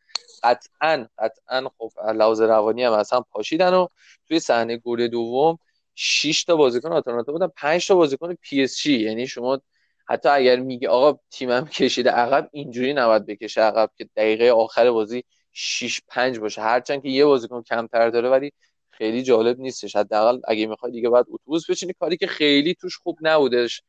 قطعا 0.42 1.06
قطعا 1.18 1.70
خب 1.78 1.90
لحاظ 2.14 2.40
روانی 2.40 2.84
هم 2.84 2.92
اصلا 2.92 3.20
پاشیدن 3.20 3.74
و 3.74 3.86
توی 4.28 4.40
صحنه 4.40 4.76
گل 4.76 5.08
دوم 5.08 5.58
6 5.94 6.44
تا 6.44 6.56
بازیکن 6.56 6.92
آتالانتا 6.92 7.32
بودن. 7.32 7.46
5 7.56 7.86
تا 7.86 7.94
بازیکن 7.94 8.34
پی 8.34 8.62
اس 8.62 8.78
جی 8.78 8.98
یعنی 9.00 9.26
شما 9.26 9.60
حتی 10.08 10.28
اگر 10.28 10.56
میگه 10.56 10.88
آقا 10.88 11.18
تیمم 11.30 11.66
کشیده 11.66 12.10
عقب 12.10 12.48
اینجوری 12.52 12.94
نباید 12.94 13.26
بکشه 13.26 13.60
عقب 13.60 13.90
که 13.96 14.08
دقیقه 14.16 14.50
آخر 14.50 14.90
بازی 14.90 15.24
6 15.52 16.00
5 16.08 16.38
باشه. 16.38 16.62
هرچند 16.62 17.02
که 17.02 17.08
یه 17.08 17.24
بازیکن 17.24 17.62
کمتر 17.62 18.10
داره 18.10 18.28
ولی 18.28 18.52
خیلی 18.90 19.22
جالب 19.22 19.58
نیستش. 19.60 19.96
حداقل 19.96 20.40
اگه 20.48 20.66
می‌خواد 20.66 20.92
دیگه 20.92 21.08
باید 21.08 21.26
اتوبوس 21.30 21.70
بچینی. 21.70 21.92
کاری 22.00 22.16
که 22.16 22.26
خیلی 22.26 22.74
توش 22.74 22.98
خوب 22.98 23.18
نبودش 23.20 23.82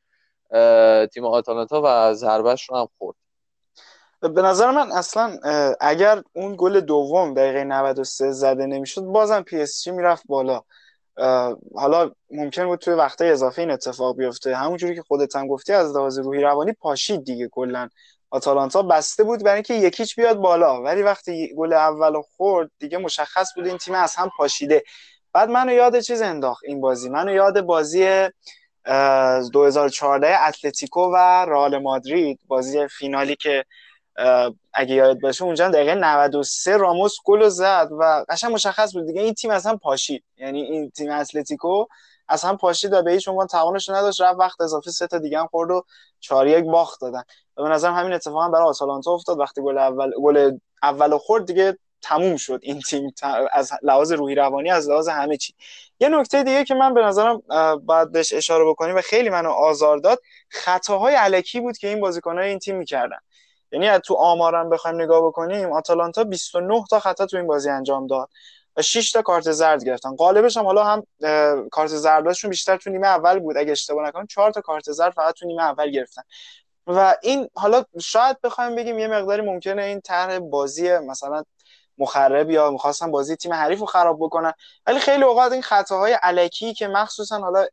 تیم 1.14 1.26
آتالانتا 1.26 1.82
و 1.86 2.14
ضربش 2.14 2.70
رو 2.70 2.78
هم 2.78 2.88
خورد. 2.98 3.16
به 4.22 4.42
نظر 4.42 4.72
من 4.72 4.92
اصلا 4.92 5.38
اگر 5.82 6.24
اون 6.34 6.56
گل 6.58 6.80
دوم 6.80 7.34
دقیقه 7.34 7.64
93 7.64 8.32
زده 8.32 8.66
نمی‌شد 8.66 9.02
بازم 9.02 9.42
پی 9.42 9.62
اس 9.62 9.84
جی 9.84 9.92
می‌رفت 9.92 10.24
بالا. 10.28 10.62
حالا 11.76 12.12
ممکن 12.32 12.66
بود 12.66 12.80
توی 12.80 12.94
وقته 12.94 13.26
اضافه 13.26 13.62
این 13.62 13.72
اتفاق 13.72 14.18
بیفته. 14.18 14.56
همونجوری 14.56 14.96
که 14.96 15.02
خودت 15.02 15.36
هم 15.36 15.48
گفتی 15.48 15.74
از 15.74 15.96
لحاظ 15.96 16.20
روحی 16.20 16.42
روانی 16.42 16.74
پاشید 16.74 17.24
دیگه. 17.24 17.48
کلا 17.48 17.90
آتالانتا 18.30 18.82
بسته 18.82 19.24
بود 19.24 19.44
برای 19.44 19.56
اینکه 19.56 19.74
یکیچ 19.74 20.16
بیاد 20.16 20.38
بالا. 20.38 20.82
ولی 20.82 21.02
وقتی 21.02 21.56
گل 21.58 21.74
اول 21.74 22.22
خورد 22.22 22.72
دیگه 22.80 22.98
مشخص 22.98 23.54
بود 23.56 23.68
این 23.68 23.78
تیم 23.78 23.94
از 23.94 24.16
هم 24.16 24.32
پاشیده. 24.38 24.84
بعد 25.34 25.50
منو 25.50 25.74
یاد 25.74 26.00
چیز 26.00 26.22
انداخت 26.22 26.64
این 26.66 26.82
بازی. 26.82 27.10
منو 27.10 27.34
یاد 27.34 27.62
بازی 27.62 28.30
2014 29.54 30.48
اتلتیکو 30.48 31.02
و 31.14 31.46
رئال 31.48 31.78
مادرید. 31.78 32.40
بازی 32.48 32.88
فینالی 32.88 33.36
که 33.36 33.66
اگه 34.74 34.96
یاد 34.96 35.20
باشه 35.20 35.44
اونجا 35.44 35.70
دقیقه 35.70 35.96
93 35.96 36.78
راموس 36.78 37.16
گل 37.26 37.50
زد 37.50 37.90
و 38.00 38.26
قشنگ 38.30 38.52
مشخص 38.52 38.94
بود 38.94 39.06
دیگه 39.06 39.22
این 39.22 39.34
تیم 39.34 39.52
اصلا 39.52 39.76
پاشید. 39.76 40.24
یعنی 40.38 40.62
این 40.62 40.90
تیم 40.90 41.12
اتلتیکو 41.12 41.86
اصلا 42.30 42.56
پاشید 42.56 42.94
و 42.94 43.02
به 43.02 43.12
هیچ 43.12 43.28
عنوان 43.28 43.48
توانش 43.48 43.90
نداشت 43.90 44.22
رفت 44.22 44.40
وقت 44.40 44.62
اضافه 44.62 44.92
سه 44.92 45.08
تا 45.08 45.18
دیگه 45.18 45.40
هم 45.40 45.48
خورد 45.48 45.72
و 45.72 45.84
4 46.20 46.48
یک 46.48 46.66
باخت 46.66 47.02
دادن. 47.02 47.24
و 47.58 47.64
به 47.64 47.70
نظر 47.70 47.92
همین 47.92 48.14
اتفاق 48.14 48.44
هم 48.44 48.52
برای 48.52 48.68
آتالانتا 48.68 49.12
افتاد. 49.12 49.40
وقتی 49.40 49.62
گل 49.62 49.78
اول 49.78 50.12
گل 50.24 50.58
اول 50.84 51.18
خورد 51.18 51.46
دیگه 51.46 51.78
تموم 52.02 52.38
شد. 52.38 52.60
این 52.62 52.82
تیم 52.82 53.14
از 53.52 53.72
لحاظ 53.82 54.12
روحی 54.12 54.36
روانی 54.36 54.72
از 54.72 54.90
لحاظ 54.90 55.10
همه 55.10 55.38
چی. 55.38 55.54
یه 56.00 56.10
نکته 56.10 56.44
دیگه 56.44 56.64
که 56.64 56.76
من 56.76 56.94
به 56.94 57.02
نظرم 57.02 57.42
باید 57.86 58.12
بهش 58.12 58.34
اشاره 58.34 58.66
بکنیم 58.66 58.96
و 58.96 59.02
خیلی 59.02 59.30
منو 59.30 59.50
آزار 59.50 59.98
داد 59.98 60.22
خطاهای 60.50 61.16
علکی 61.16 61.60
بود 61.60 61.78
که 61.78 61.88
این 61.88 62.00
بازیکن‌های 62.00 62.50
این 62.50 62.60
تیم 62.60 62.78
می‌کردن. 62.78 63.18
یعنی 63.72 64.00
تو 64.00 64.16
آمارم 64.16 64.70
بخوایم 64.70 65.02
نگاه 65.02 65.28
بکنیم 65.28 65.72
آتالانتا 65.74 66.24
29 66.24 66.84
تا 66.90 67.00
خطا 67.00 67.26
تو 67.26 67.38
این 67.38 67.48
بازی 67.48 67.70
انجام 67.70 68.08
داد 68.08 68.30
و 68.78 68.82
6 68.82 69.12
تا 69.12 69.22
کارت 69.22 69.52
زرد 69.52 69.84
گرفتن. 69.84 70.16
غالبش 70.16 70.58
هم 70.58 70.66
حالا 70.66 70.84
هم 70.84 71.04
کارت 71.72 71.90
زردشون 71.90 72.50
بیشتر 72.50 72.78
تو 72.78 72.90
نیمه 72.90 73.08
اول 73.08 73.40
بود 73.40 73.58
اگه 73.58 73.72
اشتباه 73.72 74.08
نکنم 74.08 74.28
4 74.28 74.52
تا 74.52 74.62
کارت 74.62 74.92
زرد 74.92 75.14
فقط 75.14 75.36
تو 75.36 75.48
نیمه 75.48 75.64
اول 75.64 75.92
گرفتن. 75.92 76.22
و 76.88 77.16
این 77.24 77.50
حالا 77.56 77.84
شاید 78.02 78.42
بخوایم 78.42 78.76
بگیم 78.76 79.00
یه 79.00 79.08
مقداری 79.08 79.42
ممکنه 79.42 79.84
این 79.84 80.02
طرح 80.02 80.40
بازی 80.40 80.98
مثلا 80.98 81.44
مخرب 82.00 82.50
یا 82.50 82.72
می‌خواستن 82.72 83.12
بازی 83.12 83.36
تیم 83.36 83.54
حریف 83.54 83.80
رو 83.80 83.86
خراب 83.86 84.18
بکنن. 84.22 84.54
ولی 84.88 85.00
خیلی 85.00 85.24
اوقات 85.24 85.52
این 85.52 85.62
خطاهای 85.62 86.14
علکی 86.14 86.74
که 86.74 86.88
مخصوصا 86.88 87.40
حالا 87.40 87.66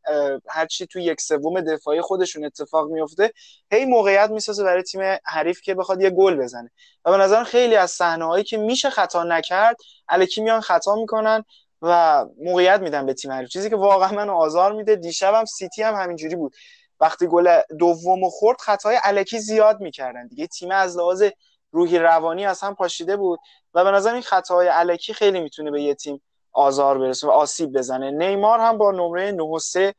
هرچی 0.49 0.87
تو 0.87 0.99
یک 0.99 1.21
سوم 1.21 1.61
دفاعی 1.61 2.01
خودشون 2.01 2.45
اتفاق 2.45 2.89
میفته 2.89 3.33
هی 3.71 3.85
موقعیت 3.85 4.29
می‌سازه 4.29 4.63
برای 4.63 4.83
تیم 4.83 5.17
حریف 5.25 5.61
که 5.61 5.75
بخواد 5.75 6.01
یه 6.01 6.09
گل 6.09 6.35
بزنه. 6.35 6.71
و 7.05 7.11
به 7.11 7.17
نظر 7.17 7.43
خیلی 7.43 7.75
از 7.75 7.91
صحنه 7.91 8.43
که 8.43 8.57
میشه 8.57 8.89
خطا 8.89 9.23
نکرد 9.23 9.77
الکی 10.09 10.41
میان 10.41 10.61
خطا 10.61 10.95
می‌کنن 10.95 11.43
و 11.81 12.25
موقعیت 12.43 12.79
میدن 12.79 13.05
به 13.05 13.13
تیم 13.13 13.31
حریف. 13.31 13.49
چیزی 13.49 13.69
که 13.69 13.75
واقعا 13.75 14.11
منو 14.11 14.33
آزار 14.33 14.71
میده 14.71 14.95
دیشبم 14.95 15.45
سیتی 15.45 15.83
هم 15.83 15.95
همینجوری 15.95 16.35
بود. 16.35 16.55
وقتی 16.99 17.27
گل 17.27 17.61
دوم 17.79 18.29
خورد 18.29 18.61
خطای 18.61 18.95
الکی 19.03 19.39
زیاد 19.39 19.81
می‌کردن 19.81 20.27
دیگه. 20.27 20.47
تیم 20.47 20.71
از 20.71 20.97
لحاظ 20.97 21.23
روحی 21.71 21.99
روانی 21.99 22.45
از 22.45 22.61
هم 22.61 22.75
پاشیده 22.75 23.17
بود 23.17 23.39
و 23.73 23.83
به 23.83 23.91
نظر 23.91 24.13
این 24.13 24.21
خطاهای 24.21 24.67
الکی 24.67 25.13
خیلی 25.13 25.39
می‌تونه 25.39 25.71
به 25.71 25.81
یه 25.81 25.95
تیم 25.95 26.21
آزار 26.51 26.97
برسه 26.97 27.27
و 27.27 27.29
آسیب 27.29 27.71
بزنه. 27.71 28.11
نیمار 28.11 28.59
هم 28.59 28.77
با 28.77 28.91
نمره 28.91 29.31
9 29.31 29.59
3 29.59 29.93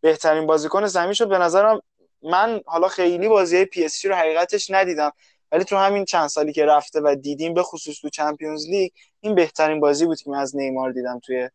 بهترین 0.00 0.46
بازیکن 0.46 0.86
زمین 0.86 1.12
شد. 1.12 1.28
به 1.28 1.38
نظرم 1.38 1.82
من 2.22 2.60
حالا 2.66 2.88
خیلی 2.88 3.28
بازی 3.28 3.64
پی 3.64 3.84
اس 3.84 4.04
رو 4.04 4.14
حقیقتش 4.14 4.70
ندیدم 4.70 5.12
ولی 5.52 5.64
تو 5.64 5.76
همین 5.76 6.04
چند 6.04 6.26
سالی 6.26 6.52
که 6.52 6.64
رفته 6.66 7.00
و 7.00 7.14
دیدیم 7.14 7.54
به 7.54 7.62
خصوص 7.62 8.00
تو 8.00 8.08
چمپیونز 8.08 8.66
لیگ 8.66 8.92
این 9.20 9.34
بهترین 9.34 9.80
بازی 9.80 10.06
بود 10.06 10.20
که 10.20 10.30
من 10.30 10.38
از 10.38 10.56
نیمار 10.56 10.92
دیدم 10.92 11.18
توی 11.18 11.48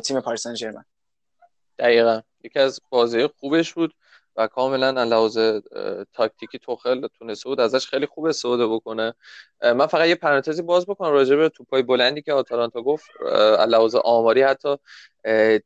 تیم 0.00 0.20
پاریس 0.20 0.42
سن 0.42 0.54
ژرمن. 0.54 0.84
دقیقا. 1.78 2.20
یکی 2.44 2.58
از 2.58 2.80
بازی 2.90 3.28
خوبش 3.40 3.72
بود. 3.72 3.94
و 4.36 4.46
کاملا 4.46 5.04
لحاظ 5.04 5.38
تاکتیکی 6.12 6.58
توخل 6.58 7.06
تونسته 7.06 7.48
بود 7.48 7.60
ازش 7.60 7.86
خیلی 7.86 8.06
خوب 8.06 8.24
استفاده 8.24 8.66
بکنه. 8.66 9.14
من 9.62 9.86
فقط 9.86 10.08
یه 10.08 10.14
پرانتزی 10.14 10.62
باز 10.62 10.86
بکنم 10.86 11.10
راجع 11.10 11.36
به 11.36 11.48
توپای 11.48 11.82
بلندی 11.82 12.22
که 12.22 12.32
آتالانتا 12.32 12.82
گفت 12.82 13.04
لحاظ 13.68 13.94
آماری 13.94 14.42
حتی 14.42 14.76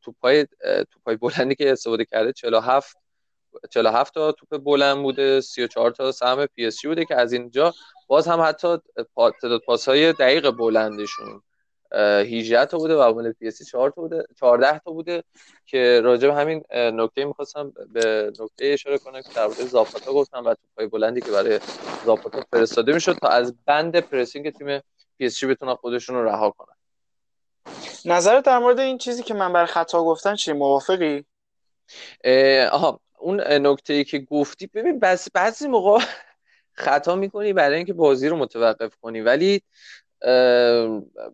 توپای 0.03 0.47
توپای 0.91 1.17
بلندی 1.17 1.55
که 1.55 1.73
استفاده 1.73 2.05
کرده 2.05 2.33
47 2.33 2.97
47 3.71 4.15
تا 4.15 4.33
توپ 4.33 4.59
بلند 4.65 4.97
بوده 5.03 5.41
34 5.41 5.91
تا 5.91 6.13
سهم 6.13 6.47
پی 6.47 6.67
اس 6.67 6.87
بوده 6.87 7.05
که 7.05 7.17
از 7.17 7.33
اینجا 7.33 7.75
باز 8.07 8.29
هم 8.29 8.41
حتی 8.41 8.79
تعداد 9.41 9.61
پاس 9.67 9.89
های 9.89 10.13
دقیق 10.13 10.51
بلندشون. 10.51 11.43
18 11.93 12.67
تا 12.67 12.79
بوده 12.79 12.97
و 12.97 13.15
مال 13.15 13.33
پی 13.33 13.49
اس 13.49 13.63
4 13.63 13.91
تا 13.91 14.03
بوده 14.03 14.25
14 14.41 14.79
تا 14.79 14.91
بوده 14.91 15.25
که 15.67 16.01
راجع 16.05 16.29
به 16.29 16.35
همین 16.35 16.65
نکته 16.71 17.25
می‌خواستم 17.25 17.73
به 17.93 18.33
نکته 18.41 18.67
اشاره 18.67 18.99
کنم 18.99 19.23
که 19.23 19.29
در 19.35 19.49
زاپاتا 19.49 20.13
گفتم 20.13 20.45
و 20.45 20.55
توپای 20.55 20.87
بلندی 20.87 21.21
که 21.21 21.31
برای 21.31 21.61
زاپاتا 22.05 22.45
فرستاده 22.53 22.93
می‌شد 22.93 23.19
تا 23.23 23.29
از 23.29 23.55
بند 23.67 23.97
پرسینگ 23.97 24.51
تیم 24.51 24.79
پی 25.19 25.27
اس 25.27 25.45
بتونن 25.45 25.75
خودشون 25.75 26.17
رو 26.17 26.25
رها 26.25 26.51
کنن. 26.51 26.75
نظرت 28.05 28.45
در 28.45 28.59
مورد 28.59 28.79
این 28.79 28.99
چیزی 28.99 29.23
که 29.23 29.35
من 29.35 29.53
برای 29.53 29.67
خطا 29.67 30.05
گفتن 30.05 30.35
چی؟ 30.35 30.53
موافقی؟ 30.53 31.25
آها 32.73 33.01
اون 33.19 33.41
نکته 33.41 33.93
ای 33.93 34.05
که 34.05 34.19
گفتی 34.19 34.67
ببین 34.67 34.99
بس 34.99 35.31
بعضی 35.31 35.69
موقع 35.69 35.99
خطا 36.73 37.17
می‌کنی 37.17 37.53
برای 37.53 37.77
اینکه 37.77 37.93
بازی 37.93 38.29
رو 38.29 38.37
متوقف 38.37 38.97
کنی 38.97 39.21
ولی 39.21 39.63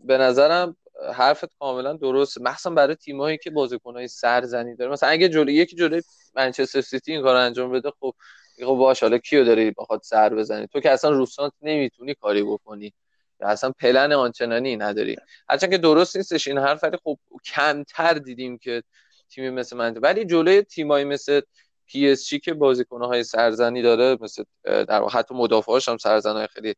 به 0.04 0.18
نظرم 0.18 0.76
حرفت 1.14 1.58
کاملا 1.58 1.92
درست 1.92 2.40
مخصوصا 2.40 2.70
برای 2.70 2.94
تیمایی 2.94 3.38
که 3.38 3.50
بازیکنهای 3.50 4.08
سرزنی 4.08 4.76
داره. 4.76 4.92
مثلا 4.92 5.08
اگه 5.08 5.28
جلوی 5.28 5.54
یکی 5.54 5.76
جلوی 5.76 6.02
منچستر 6.34 6.80
سیتی 6.80 7.12
این 7.12 7.22
کار 7.22 7.36
انجام 7.36 7.72
بده 7.72 7.90
خب 8.00 8.14
خب 8.60 8.64
باش 8.64 9.02
حالا 9.02 9.18
کیو 9.18 9.44
داری 9.44 9.70
بخواد 9.70 10.00
سر 10.02 10.34
بزنی؟ 10.34 10.66
تو 10.66 10.80
که 10.80 10.90
اصلا 10.90 11.10
روسانت 11.10 11.52
نمی‌تونی 11.62 12.14
کاری 12.14 12.42
بکنی. 12.42 12.92
اصلا 13.40 13.72
پلن 13.78 14.12
آنچنانی 14.12 14.76
نداری. 14.76 15.16
هرچند 15.48 15.70
که 15.70 15.78
درست 15.78 16.16
نیستش 16.16 16.48
این 16.48 16.58
حرف 16.58 16.84
ولی 16.84 16.96
خب 17.04 17.18
کمتر 17.54 18.14
دیدیم 18.14 18.58
که 18.58 18.82
تیمی 19.30 19.50
مثل 19.50 19.76
من 19.76 19.98
ولی 20.02 20.24
جلوی 20.24 20.62
تیمایی 20.62 21.04
مثل 21.04 21.40
پی 21.86 22.08
اس 22.08 22.28
جی 22.28 22.38
که 22.40 22.54
بازیکن‌های 22.54 23.24
سرزنی 23.24 23.82
داره 23.82 24.16
مثل 24.20 24.44
در 24.64 25.04
حتی 25.04 25.34
مدافعاش 25.34 25.88
هم 25.88 25.96
سرزنای 25.96 26.46
خیلی 26.46 26.74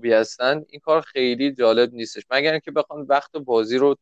خوبی 0.00 0.12
هستن 0.12 0.64
این 0.68 0.80
کار 0.80 1.00
خیلی 1.00 1.52
جالب 1.52 1.94
نیستش. 1.94 2.22
مگر 2.30 2.50
اینکه 2.50 2.70
بخوان 2.70 3.02
وقت 3.08 3.32
بازی 3.36 3.78
رو 3.78 3.96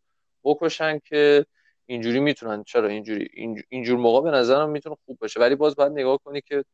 بکشن 0.44 0.98
که 0.98 1.46
اینجوری 1.86 2.20
می‌تونن 2.20 2.64
چرا 2.64 2.88
اینجوری 2.88 3.28
اینجور 3.68 3.98
موقع 3.98 4.30
به 4.30 4.36
نظرم 4.36 4.70
می‌تونه 4.70 4.96
خوب 5.06 5.18
باشه. 5.18 5.40
ولی 5.40 5.54
باز 5.54 5.76
باید 5.76 5.92
نگاه 5.92 6.18
کنی 6.24 6.40
که 6.40 6.64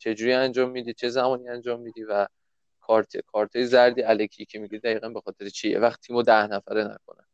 چجوری 0.00 0.32
انجام 0.32 0.70
میدی 0.70 0.94
چه 0.94 1.08
زمانی 1.08 1.48
انجام 1.48 1.80
میدی 1.80 2.04
و 2.04 2.26
کارت 2.80 3.16
کارت 3.16 3.62
زردی 3.64 4.02
الکی 4.02 4.44
که 4.44 4.58
میگی 4.58 4.78
دقیقا 4.78 5.08
به 5.08 5.20
خاطر 5.20 5.48
چیه؟ 5.48 5.78
وقت 5.78 6.00
تیمو 6.00 6.22
ده 6.22 6.46
نفره 6.46 6.84
نکنن. 6.84 7.24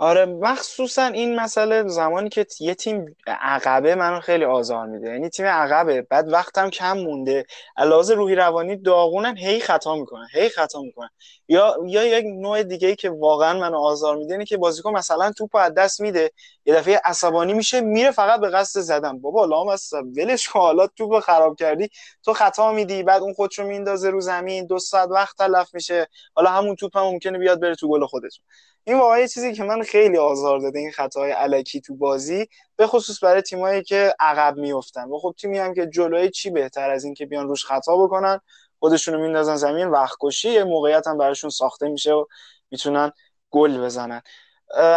آره 0.00 0.24
مخصوصا 0.26 1.06
این 1.06 1.40
مسئله 1.40 1.88
زمانی 1.88 2.28
که 2.28 2.46
یه 2.60 2.74
تیم 2.74 3.16
عقبه 3.26 3.94
منو 3.94 4.20
خیلی 4.20 4.44
آزار 4.44 4.86
میده. 4.86 5.10
یعنی 5.10 5.28
تیم 5.28 5.46
عقبه. 5.46 6.02
بعد 6.02 6.32
وقتم 6.32 6.70
کم 6.70 6.98
مونده. 6.98 7.44
علاوه 7.76 8.14
روحی 8.14 8.34
روانی 8.34 8.76
داغونن 8.76 9.36
هی 9.36 9.60
خطا 9.60 9.94
می‌کنن 9.94 10.26
هی 10.32 10.48
خطا 10.48 10.82
می‌کنن. 10.82 11.08
یا 11.48 11.76
یا 11.86 12.04
یک 12.18 12.24
نوع 12.26 12.62
دیگه 12.62 12.88
ای 12.88 12.96
که 12.96 13.10
واقعا 13.10 13.58
منو 13.58 13.78
آزار 13.78 14.16
میده 14.16 14.32
اینه 14.32 14.44
که 14.44 14.56
بازیکن 14.56 14.92
مثلا 14.92 15.32
توپ 15.32 15.56
از 15.56 15.74
دست 15.74 16.00
میده. 16.00 16.30
یه 16.66 16.74
دفعه 16.74 17.00
عصبانی 17.04 17.52
میشه 17.52 17.80
میره 17.80 18.10
فقط 18.10 18.40
به 18.40 18.50
قصد 18.50 18.80
زدن. 18.80 19.18
بابا 19.20 19.44
لام 19.44 19.68
از 19.68 19.90
ولش 20.16 20.48
کن. 20.48 20.60
حالا 20.60 20.86
توپ 20.86 21.20
خراب 21.20 21.56
کردی. 21.56 21.88
تو 22.24 22.32
خطا 22.32 22.72
میدی. 22.72 23.02
بعد 23.02 23.22
اون 23.22 23.34
خودشو 23.34 23.64
میندازه 23.64 24.10
رو 24.10 24.20
زمین. 24.20 24.66
دو 24.66 24.78
ساعت 24.78 25.08
وقت 25.10 25.36
تلف 25.36 25.74
میشه. 25.74 26.08
حالا 26.34 26.50
همون 26.50 26.76
توپ 26.76 26.96
هم 26.96 27.02
ممکنه 27.04 27.38
بیاد 27.38 27.60
بره 27.60 27.74
تو 27.74 27.88
گل 27.88 28.06
خودتون. 28.06 28.44
این 28.88 28.98
واقعا 28.98 29.26
چیزی 29.26 29.52
که 29.52 29.64
من 29.64 29.82
خیلی 29.82 30.18
آزار 30.18 30.58
داده 30.58 30.78
این 30.78 30.90
خطاهای 30.90 31.30
علکی 31.30 31.80
تو 31.80 31.94
بازی 31.94 32.48
به 32.76 32.86
خصوص 32.86 33.24
برای 33.24 33.42
تیمایی 33.42 33.82
که 33.82 34.14
عقب 34.20 34.56
میفتن 34.56 35.04
و 35.08 35.18
خب 35.18 35.34
تیمی 35.38 35.58
هم 35.58 35.74
که 35.74 35.86
جلوی 35.86 36.30
چی 36.30 36.50
بهتر 36.50 36.90
از 36.90 37.04
این 37.04 37.14
که 37.14 37.26
بیان 37.26 37.48
روش 37.48 37.64
خطا 37.64 37.96
بکنن 37.96 38.40
خودشونو 38.78 39.18
میندازن 39.18 39.56
زمین 39.56 39.88
وقت 39.88 40.16
کشی 40.20 40.50
یه 40.50 40.64
موقعیت 40.64 41.06
هم 41.06 41.18
براشون 41.18 41.50
ساخته 41.50 41.88
میشه 41.88 42.12
و 42.12 42.24
می‌تونن 42.70 43.12
گل 43.50 43.78
بزنن. 43.84 44.22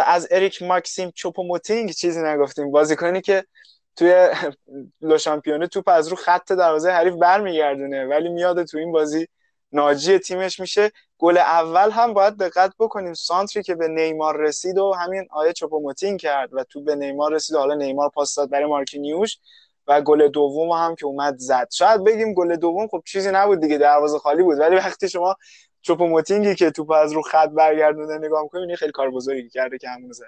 از 0.06 0.28
اریک 0.30 0.62
ماکسیم 0.62 1.10
چوپوموتینگ 1.14 1.90
چیزی 1.90 2.22
نگفتیم. 2.22 2.70
بازیکنی 2.70 3.20
که 3.20 3.44
توی 3.96 4.28
لو 5.00 5.18
شامپیونه 5.18 5.66
توپ 5.66 5.88
از 5.88 6.08
رو 6.08 6.16
خط 6.16 6.52
دروازه 6.52 6.90
حریف 6.90 7.14
برمیگردونه 7.14 8.06
ولی 8.06 8.28
میاد 8.28 8.64
تو 8.64 8.78
این 8.78 8.92
بازی 8.92 9.28
ناجی 9.72 10.18
تیمش 10.18 10.60
میشه. 10.60 10.90
گل 11.18 11.38
اول 11.38 11.90
هم 11.90 12.14
باید 12.14 12.36
دقت 12.36 12.72
بکنیم. 12.78 13.14
سانتری 13.14 13.62
که 13.62 13.74
به 13.74 13.88
نیمار 13.88 14.36
رسید 14.36 14.78
و 14.78 14.92
همین 14.92 15.26
آقای 15.30 15.52
چوپوموتینگ 15.52 16.20
کرد 16.20 16.54
و 16.54 16.64
تو 16.64 16.80
به 16.80 16.94
نیمار 16.94 17.32
رسید 17.32 17.56
و 17.56 17.58
حالا 17.58 17.74
نیمار 17.74 18.08
پاس 18.08 18.34
داد 18.34 18.50
برای 18.50 18.66
مارکینیوس. 18.66 19.38
و 19.86 20.00
گل 20.00 20.28
دوم 20.28 20.70
هم 20.70 20.94
که 20.94 21.06
اومد 21.06 21.38
زد. 21.38 21.68
شاید 21.72 22.04
بگیم 22.04 22.34
گل 22.34 22.56
دوم 22.56 22.86
خب 22.86 23.02
چیزی 23.06 23.30
نبود 23.30 23.60
دیگه 23.60 23.78
دروازه 23.78 24.18
خالی 24.18 24.42
بود. 24.42 24.58
ولی 24.58 24.76
وقتی 24.76 25.08
شما 25.08 25.36
چوپوموتینگی 25.80 26.54
که 26.54 26.70
توپ 26.70 26.90
از 26.90 27.12
رو 27.12 27.22
خط 27.22 27.48
برگردونده 27.48 28.26
نگاه 28.26 28.42
می‌کنی 28.42 28.76
خیلی 28.76 28.92
کار 28.92 29.10
بزرگی 29.10 29.48
کرده 29.48 29.78
که 29.78 29.88
همون 29.88 30.12
زد. 30.12 30.24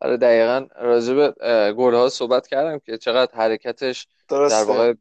آره 0.00 0.16
دقیقا 0.16 0.66
راجع 0.76 1.14
به 1.14 1.32
گل 1.72 1.94
ها 1.94 2.08
صحبت 2.08 2.46
کردم 2.46 2.78
که 2.78 2.98
چقدر 2.98 3.34
حرکتش 3.34 4.08
درسته. 4.28 4.58
در 4.58 4.64
واقع 4.64 4.94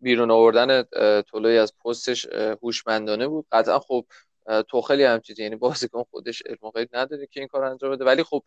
بیرون 0.00 0.30
آوردن 0.30 0.82
طلوعی 1.22 1.58
از 1.58 1.72
پستش 1.84 2.26
هوشمندانه 2.62 3.26
بود. 3.26 3.46
قطعا 3.52 3.78
خب 3.78 4.06
توخلی 4.68 5.04
هم 5.04 5.20
چیزی 5.20 5.42
یعنی 5.42 5.56
بازیکن 5.56 6.02
خودش 6.02 6.42
علم 6.46 6.86
نداره 6.92 7.26
که 7.26 7.40
این 7.40 7.48
کار 7.48 7.64
انجام 7.64 7.90
بده. 7.90 8.04
ولی 8.04 8.22
خب 8.22 8.42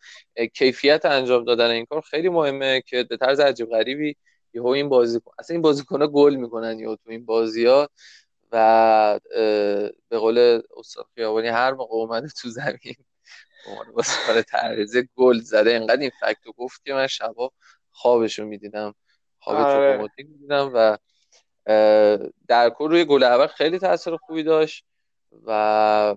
کیفیت 0.54 1.04
انجام 1.04 1.44
دادن 1.44 1.70
این 1.70 1.84
کار 1.84 2.00
خیلی 2.00 2.28
مهمه 2.28 2.82
که 2.86 3.04
به 3.04 3.16
طرز 3.16 3.40
عجیب 3.40 3.70
غریبی 3.70 4.16
یهو 4.54 4.66
این 4.66 4.88
بازیکن 4.88 5.32
اصلا 5.38 5.54
این 5.54 5.62
بازیکن 5.62 6.00
ها 6.00 6.08
گل 6.08 6.34
می‌کنن 6.34 6.78
یا 6.78 6.96
تو 6.96 7.10
این 7.10 7.24
بازی 7.24 7.66
ها 7.66 7.88
و 8.52 9.20
به 10.08 10.18
قول 10.18 10.62
استاد 10.76 11.06
خیابانی 11.14 11.48
هر 11.48 11.72
موقع 11.72 11.94
اومده 11.94 12.28
تو 12.28 12.48
زمین 12.48 12.96
عنوان 13.66 13.92
بازیکن 13.92 14.42
تعرضه 14.42 15.08
گل 15.16 15.38
زده. 15.38 15.70
اینقدر 15.70 16.00
این 16.00 16.10
فکتو 16.20 16.52
گفت 16.52 16.84
که 16.84 16.94
من 16.94 17.06
شبا 17.06 17.52
خوابشو 17.90 18.44
می‌دیدم 18.44 18.94
خواب 19.38 19.56
آره. 19.56 20.08
می‌دیدم 20.18 20.70
و 20.74 20.98
در 22.48 22.70
کل 22.70 22.90
روی 22.90 23.04
گل 23.04 23.22
اول 23.22 23.46
خیلی 23.46 23.78
تاثیر 23.78 24.16
خوبی 24.16 24.42
داشت 24.42 24.84
و 25.46 26.16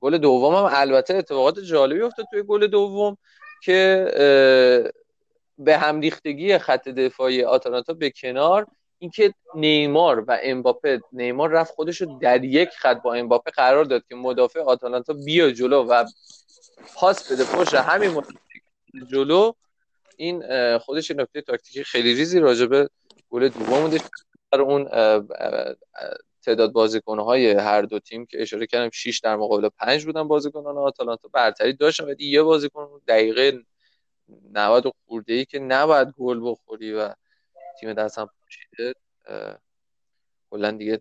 گل 0.00 0.18
دوم 0.18 0.54
هم 0.54 0.68
البته 0.72 1.14
اتفاقات 1.14 1.58
جالبی 1.58 2.02
افتاد 2.02 2.26
توی 2.30 2.42
گل 2.42 2.66
دوم 2.66 3.16
که 3.62 4.04
به 5.58 5.78
هم 5.78 6.00
ریختگی 6.00 6.58
خط 6.58 6.88
دفاعی 6.88 7.44
آتالانتا 7.44 7.92
به 7.92 8.10
کنار 8.10 8.66
اینکه 8.98 9.34
نیمار 9.54 10.24
و 10.28 10.38
امباپه 10.42 11.00
نیمار 11.12 11.50
رفت 11.50 11.74
خودش 11.74 12.00
رو 12.00 12.18
در 12.18 12.44
یک 12.44 12.68
خط 12.68 13.02
با 13.02 13.14
امباپه 13.14 13.50
قرار 13.50 13.84
داد 13.84 14.02
که 14.08 14.14
مدافع 14.14 14.60
آتالانتا 14.60 15.12
بیا 15.12 15.50
جلو 15.50 15.82
و 15.82 16.04
پاس 16.94 17.32
بده. 17.32 17.44
پشت 17.44 17.74
همین 17.74 18.22
جلو 19.10 19.52
این 20.16 20.42
خودش 20.78 21.10
نکته 21.10 21.40
تاکتیکی 21.40 21.84
خیلی 21.84 22.14
ریزی 22.14 22.40
راجبه 22.40 22.88
گل 23.30 23.48
دوم 23.48 23.98
اون 24.58 24.84
تعداد 26.42 26.72
بازیکنهای 26.72 27.50
هر 27.50 27.82
دو 27.82 27.98
تیم 27.98 28.26
که 28.26 28.42
اشاره 28.42 28.66
کردم 28.66 28.90
6 28.92 29.20
در 29.20 29.36
مقابل 29.36 29.68
5 29.68 30.04
بودن 30.04 30.28
بازیکنان 30.28 30.78
آتالانتا. 30.78 31.28
برتری 31.28 31.72
داشتن 31.72 32.04
ولی 32.04 32.24
یه 32.24 32.42
بازیکن 32.42 33.00
دقیقه 33.08 33.64
90 34.52 34.84
خورده 35.06 35.32
ای 35.32 35.44
که 35.44 35.58
نباید 35.58 36.08
گل 36.08 36.40
بخوری 36.42 36.92
و 36.92 37.14
تیم 37.80 37.92
دست 37.92 38.18
هم 38.18 38.30
پوشیده 38.42 38.94
کلا 40.50 40.70
دیگه 40.70 41.00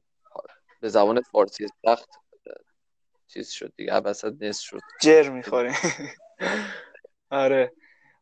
به 0.82 0.90
زبان 0.90 1.22
فارسی 1.22 1.68
سخت 1.86 2.10
چیز 3.28 3.50
شد 3.50 3.74
دیگه 3.78 3.94
وسط 3.94 4.34
نصف 4.42 4.64
شد. 4.64 4.80
جر 5.02 5.30
می‌خوره 5.30 5.74
آره. 7.30 7.74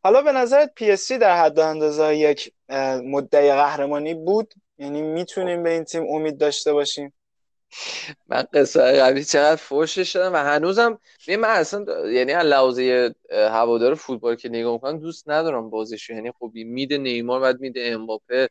حالا 0.04 0.22
به 0.22 0.32
نظرت 0.32 0.74
پی 0.76 0.92
اس 0.92 1.12
در 1.12 1.38
حد 1.38 1.60
اندازه 1.60 2.16
یک 2.16 2.54
مدعی 3.04 3.52
قهرمانی 3.52 4.14
بود؟ 4.14 4.54
یعنی 4.78 5.02
می‌تونیم 5.02 5.64
به 5.64 5.70
این 5.70 5.84
تیم 5.84 6.04
امید 6.10 6.38
داشته 6.38 6.74
باشیم. 6.74 7.14
من 8.28 8.48
قصه 8.54 8.82
قبلی 8.82 9.24
چقدر 9.26 9.56
فوشش 9.56 10.14
شدم 10.14 10.34
و 10.34 10.38
هنوزم 10.38 11.00
من 11.28 11.44
اصلا 11.44 12.10
یعنی 12.10 12.34
از 12.34 12.80
هوادار 13.32 13.96
فوتبال 13.96 14.36
که 14.36 14.50
نگاه 14.50 14.74
می‌کنم 14.74 15.00
دوست 15.00 15.30
ندارم 15.30 15.70
بازیشو. 15.70 16.14
یعنی 16.14 16.32
خب 16.32 16.52
میده 16.54 16.98
نیمار 16.98 17.40
بعد 17.40 17.60
میده 17.60 17.82
امباپه. 17.86 18.50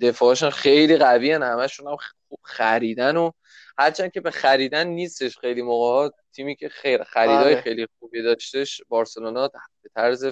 دفاعشون 0.00 0.50
خیلی 0.50 0.96
قوی 0.96 1.32
هن 1.32 1.42
همشون 1.42 1.86
هم 1.86 1.96
خریدن 2.42 3.16
و 3.16 3.30
هرچند 3.78 4.12
که 4.12 4.20
به 4.20 4.30
خریدن 4.30 4.86
نیستش 4.86 5.38
خیلی 5.38 5.62
موقع 5.62 6.08
تیمی 6.32 6.56
که 6.56 6.68
خیر 6.68 7.04
خریدای 7.04 7.54
آره. 7.54 7.60
خیلی 7.60 7.86
خوبی 7.98 8.22
داشتش 8.22 8.82
بارسلونا 8.88 9.48
به 9.82 9.90
طرز 9.94 10.24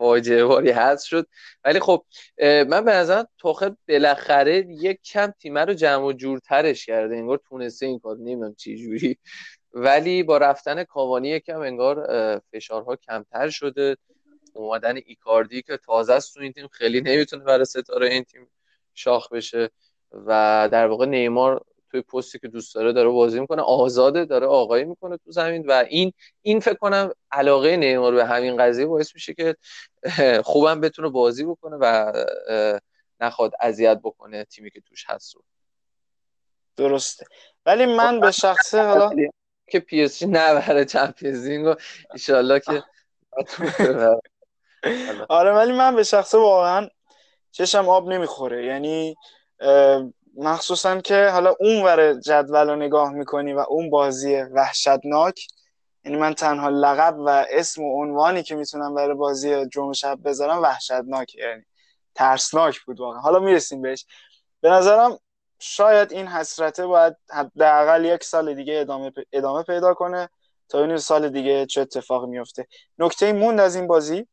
فاجعه 0.00 0.44
باری 0.44 0.70
هست 0.70 1.04
شد. 1.04 1.26
ولی 1.64 1.80
خب 1.80 2.04
من 2.42 2.84
به 2.84 2.92
نظرم 2.92 3.28
توخل 3.38 3.74
بالاخره 3.88 4.66
یک 4.68 5.02
کم 5.02 5.30
تیمه 5.30 5.64
رو 5.64 5.74
جمع 5.74 6.04
و 6.04 6.12
جورترش 6.12 6.86
کرده. 6.86 7.16
انگار 7.16 7.40
تونسته 7.48 7.86
این 7.86 7.98
کار 7.98 8.16
نمی‌دونم 8.16 8.54
چی 8.54 8.76
جوری. 8.76 9.18
ولی 9.72 10.22
با 10.22 10.38
رفتن 10.38 10.84
کاوانی 10.84 11.28
یکم 11.28 11.60
انگار 11.60 12.06
فشارها 12.52 12.96
کمتر 12.96 13.48
شده. 13.48 13.96
اومدن 14.54 14.96
ایکاردی 15.06 15.62
که 15.62 15.76
تازه 15.76 16.12
است 16.12 16.34
تو 16.34 16.40
این 16.40 16.52
تیم 16.52 16.68
خیلی 16.68 17.00
نمی‌تونه 17.00 17.44
برای 17.44 17.64
ستاره 17.64 18.08
این 18.08 18.24
تیم 18.24 18.48
شاخ 18.94 19.32
بشه. 19.32 19.70
و 20.12 20.68
در 20.72 20.86
واقع 20.86 21.06
نیمار 21.06 21.64
توی 21.90 22.02
پستی 22.02 22.38
که 22.38 22.48
دوست 22.48 22.74
داره 22.74 22.92
داره 22.92 23.08
بازی 23.08 23.40
می‌کنه. 23.40 23.62
آزاده 23.62 24.24
داره 24.24 24.46
آقایی 24.46 24.84
می‌کنه 24.84 25.16
تو 25.16 25.32
زمین 25.32 25.66
و 25.66 25.84
این 25.88 26.12
این 26.42 26.60
فکر 26.60 26.74
کنم 26.74 27.10
علاقه 27.32 27.76
نیمار 27.76 28.14
به 28.14 28.26
همین 28.26 28.56
قضیه 28.56 28.86
باعث 28.86 29.14
میشه 29.14 29.34
که 29.34 29.56
خوبم 30.50 30.80
بتونه 30.80 31.08
بازی 31.08 31.44
بکنه 31.44 31.76
و 31.80 32.12
نخواد 33.20 33.52
اذیت 33.60 34.00
بکنه 34.04 34.44
تیمی 34.44 34.70
که 34.70 34.80
توش 34.80 35.04
هست 35.08 35.34
رو. 35.34 35.42
درسته. 36.76 37.26
ولی 37.66 37.86
من 37.86 38.20
به 38.20 38.30
شخصه 38.30 38.82
حالا 38.82 39.10
که 39.70 39.80
پی 39.80 40.02
اس 40.02 40.18
جی 40.18 40.26
نبره 40.26 40.84
Champions 40.84 41.46
League 41.46 41.66
و 41.66 41.74
ان 42.28 42.58
که 42.58 42.82
آره 45.28 45.52
ولی 45.52 45.72
من 45.72 45.96
به 45.96 46.02
شخصه 46.02 46.38
واقعا 46.38 46.88
چشم 47.50 47.88
آب 47.88 48.08
نمی‌خوره. 48.08 48.64
یعنی 48.64 49.16
مخصوصا 50.36 51.00
که 51.00 51.28
حالا 51.28 51.54
اون 51.60 51.82
ور 51.82 52.14
جدول 52.14 52.70
رو 52.70 52.76
نگاه 52.76 53.12
می‌کنی 53.12 53.52
و 53.52 53.64
اون 53.68 53.90
بازی 53.90 54.36
وحشتناک 54.36 55.46
یعنی 56.04 56.18
من 56.18 56.34
تنها 56.34 56.68
لقب 56.68 57.18
و 57.18 57.46
اسم 57.50 57.82
و 57.82 58.02
عنوانی 58.02 58.42
که 58.42 58.54
می‌تونم 58.54 58.94
برای 58.94 59.14
بازی 59.14 59.66
جمعه 59.66 59.92
شب 59.92 60.18
بذارم 60.24 60.62
وحشتناک 60.62 61.34
یعنی 61.34 61.62
ترسناک 62.14 62.80
بود 62.80 63.00
واقعا. 63.00 63.20
حالا 63.20 63.38
می‌رسیم 63.38 63.82
بهش. 63.82 64.06
به 64.60 64.70
نظرم 64.70 65.18
شاید 65.58 66.12
این 66.12 66.26
حسرته 66.26 66.86
باید 66.86 67.16
حداقل 67.30 68.04
یک 68.04 68.24
سال 68.24 68.54
دیگه 68.54 68.80
ادامه, 68.80 69.12
ادامه 69.32 69.62
پیدا 69.62 69.94
کنه 69.94 70.28
تا 70.68 70.84
این 70.84 70.96
سال 70.96 71.28
دیگه 71.28 71.66
چه 71.66 71.80
اتفاقی 71.80 72.26
میفته 72.26 72.66
نکته 72.98 73.32
موند 73.32 73.60
از 73.60 73.76
این 73.76 73.86
بازی؟ 73.86 74.26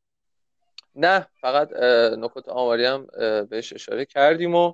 نه 0.96 1.28
فقط 1.42 1.72
نکات 2.18 2.50
آماری 2.50 2.86
هم 2.86 3.08
بهش 3.50 3.74
اشاره 3.74 4.06
کردیم 4.06 4.56
و 4.56 4.74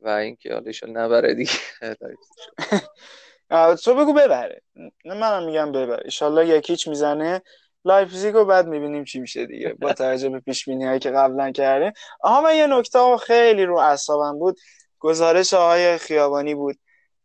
و 0.00 0.08
اینکه 0.08 0.54
حالا 0.54 0.72
نبره 0.92 1.34
دیگه. 1.34 1.50
تو 3.84 3.94
بگو 3.94 4.12
ببره. 4.12 4.62
نه 5.04 5.14
منم 5.14 5.46
میگم 5.46 5.72
ببره. 5.72 6.02
ایشالله 6.04 6.48
یکیچ 6.48 6.88
می‌زنه. 6.88 7.42
لایپزیگ 7.84 8.34
رو 8.34 8.44
بعد 8.44 8.66
می‌بینیم 8.66 9.04
چی 9.04 9.20
میشه 9.20 9.46
دیگه. 9.46 9.74
با 9.80 9.92
توجه 10.02 10.28
به 10.28 10.40
پیش 10.40 10.68
هایی 10.68 10.98
که 10.98 11.10
قبلا 11.10 11.52
کرده 11.52 11.92
آها 12.20 12.40
من 12.40 12.56
یه 12.56 12.66
نکته 12.66 13.16
خیلی 13.16 13.64
رو 13.64 13.78
اعصابم 13.78 14.38
بود. 14.38 14.56
گزارش 14.98 15.54
آقای 15.54 15.98
خیابانی 15.98 16.54
بود. 16.54 16.76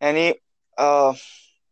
یعنی 0.02 0.34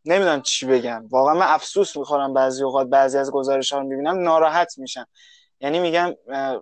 نمی‌دونم 0.05 0.41
چی 0.41 0.65
بگم. 0.65 1.07
واقعا 1.11 1.33
من 1.33 1.47
افسوس 1.47 1.97
می‌خورم 1.97 2.33
بعضی 2.33 2.63
اوقات 2.63 2.87
بعضی 2.87 3.17
از 3.17 3.31
گزارش 3.31 3.73
ها 3.73 3.79
رو 3.79 3.87
می‌بینم. 3.87 4.19
ناراحت 4.19 4.77
میشم. 4.77 5.07
یعنی 5.59 5.79
میگم 5.79 6.15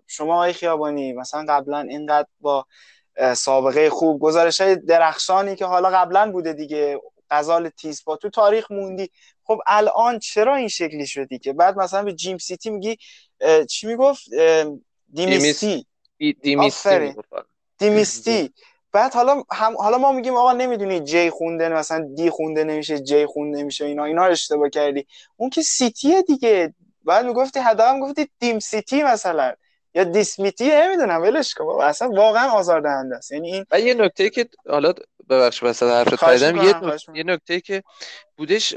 شما 0.08 0.34
آقای 0.34 0.54
خیابانی 0.54 1.14
مثلا 1.14 1.46
قبلا 1.50 1.80
اینقدر 1.80 2.28
با 2.40 2.66
سابقه 3.36 3.90
خوب 3.90 4.22
گزارش 4.22 4.62
های 4.62 4.76
درخشانی 4.76 5.56
که 5.56 5.66
حالا 5.66 5.90
قبلا 5.90 6.32
بوده 6.32 6.54
دیگه. 6.54 7.02
غزال 7.34 7.70
تیز 7.70 8.04
با 8.06 8.16
تو 8.16 8.30
تاریخ 8.30 8.72
موندی. 8.72 9.10
خب 9.44 9.60
الان 9.68 10.20
چرا 10.20 10.56
این 10.56 10.68
شکلی 10.68 11.08
شدی 11.08 11.40
که 11.40 11.54
بعد 11.54 11.78
مثلا 11.78 12.04
به 12.04 12.14
جیم 12.14 12.38
سیتی 12.38 12.70
میگی؟ 12.70 12.98
چی 13.70 13.88
می‌گفت؟ 13.88 14.24
دیمیستی. 15.14 15.86
دیمیستی. 16.42 17.16
دیمیستی 17.78 18.54
بعد 18.92 19.14
حالا 19.14 19.44
هم 19.52 19.78
حالا 19.78 19.98
ما 19.98 20.12
میگیم 20.12 20.36
آقا 20.36 20.52
نمی‌دونی 20.52 21.00
جی 21.00 21.30
خونده 21.30 21.70
مثلا 21.70 22.10
دی 22.16 22.30
خونده 22.30 22.64
نمیشه 22.64 23.00
جی 23.00 23.26
خونده 23.26 23.58
نمیشه 23.58 23.86
اینا 23.86 24.06
اینا 24.06 24.26
رو 24.26 24.32
اشتباه 24.32 24.70
کردی. 24.70 25.08
اون 25.38 25.50
که 25.50 25.62
سیتیه 25.62 26.22
دیگه. 26.22 26.74
بعد 27.06 27.26
می‌گفتی 27.26 27.60
حداقل 27.60 27.96
می‌گفتی 27.96 28.30
دیم 28.40 28.60
سیتی 28.60 29.04
مثلا. 29.04 29.54
یا 29.96 30.04
دیسمیتی 30.04 30.70
نمی‌دونم 30.70 31.22
ولش 31.22 31.54
کن 31.54 31.82
اصلا 31.82 32.10
واقعا 32.10 32.50
آزاردهنده 32.50 33.16
است. 33.16 33.32
یعنی 33.32 33.54
این 33.54 33.66
و 33.72 33.80
یه 33.80 33.94
نکته 33.94 34.30
که 34.30 34.50
حالا 34.70 34.94
ببخش 35.30 35.64
مثلا 35.64 35.98
حرفت 35.98 36.24
پریدم 36.24 36.58
یه 36.58 36.86
نکته 36.86 37.18
یه 37.18 37.24
نکته 37.24 37.62
که 37.62 37.84
بودش 38.38 38.76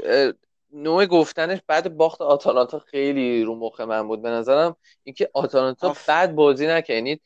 نوع 0.73 1.05
گفتنش 1.05 1.59
بعد 1.67 1.97
باخت 1.97 2.21
آتالانتا 2.21 2.79
خیلی 2.79 3.43
رو 3.43 3.55
مخ 3.55 3.81
من 3.81 4.07
بود. 4.07 4.21
به 4.21 4.29
نظرم 4.29 4.75
اینکه 5.03 5.29
آتالانتا 5.33 5.95
بد 6.07 6.35
بازی 6.35 6.67
نکنید 6.67 6.97
یعنی 6.97 7.19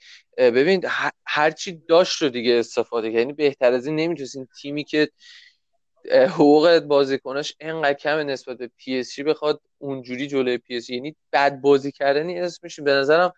ببین 0.52 0.86
هرچی 1.26 1.82
داشت 1.88 2.22
رو 2.22 2.30
دیگه 2.30 2.54
استفاده 2.54 3.12
کرد. 3.12 3.20
یعنی 3.20 3.34
بهتر 3.34 3.74
از 3.74 3.86
این 3.86 3.96
نمی‌تونست. 3.96 4.36
این 4.36 4.48
تیمی 4.62 4.84
که 4.84 5.10
حقوق 6.12 6.80
بازیکناش 6.80 7.56
انقدر 7.60 7.94
کم 7.94 8.18
نسبت 8.18 8.58
به 8.58 8.70
پی 8.78 9.00
اس 9.00 9.16
جی 9.16 9.24
بخواد 9.24 9.62
اونجوری 9.78 10.28
جلوی 10.28 10.58
پی 10.58 10.76
اس 10.76 10.86
جی 10.88 10.96
یعنی 10.96 11.16
بد 11.34 11.62
بازی 11.62 11.92
کردنی 11.92 12.40
اسمش 12.40 12.80
به 12.80 12.92
نظرم 12.92 13.34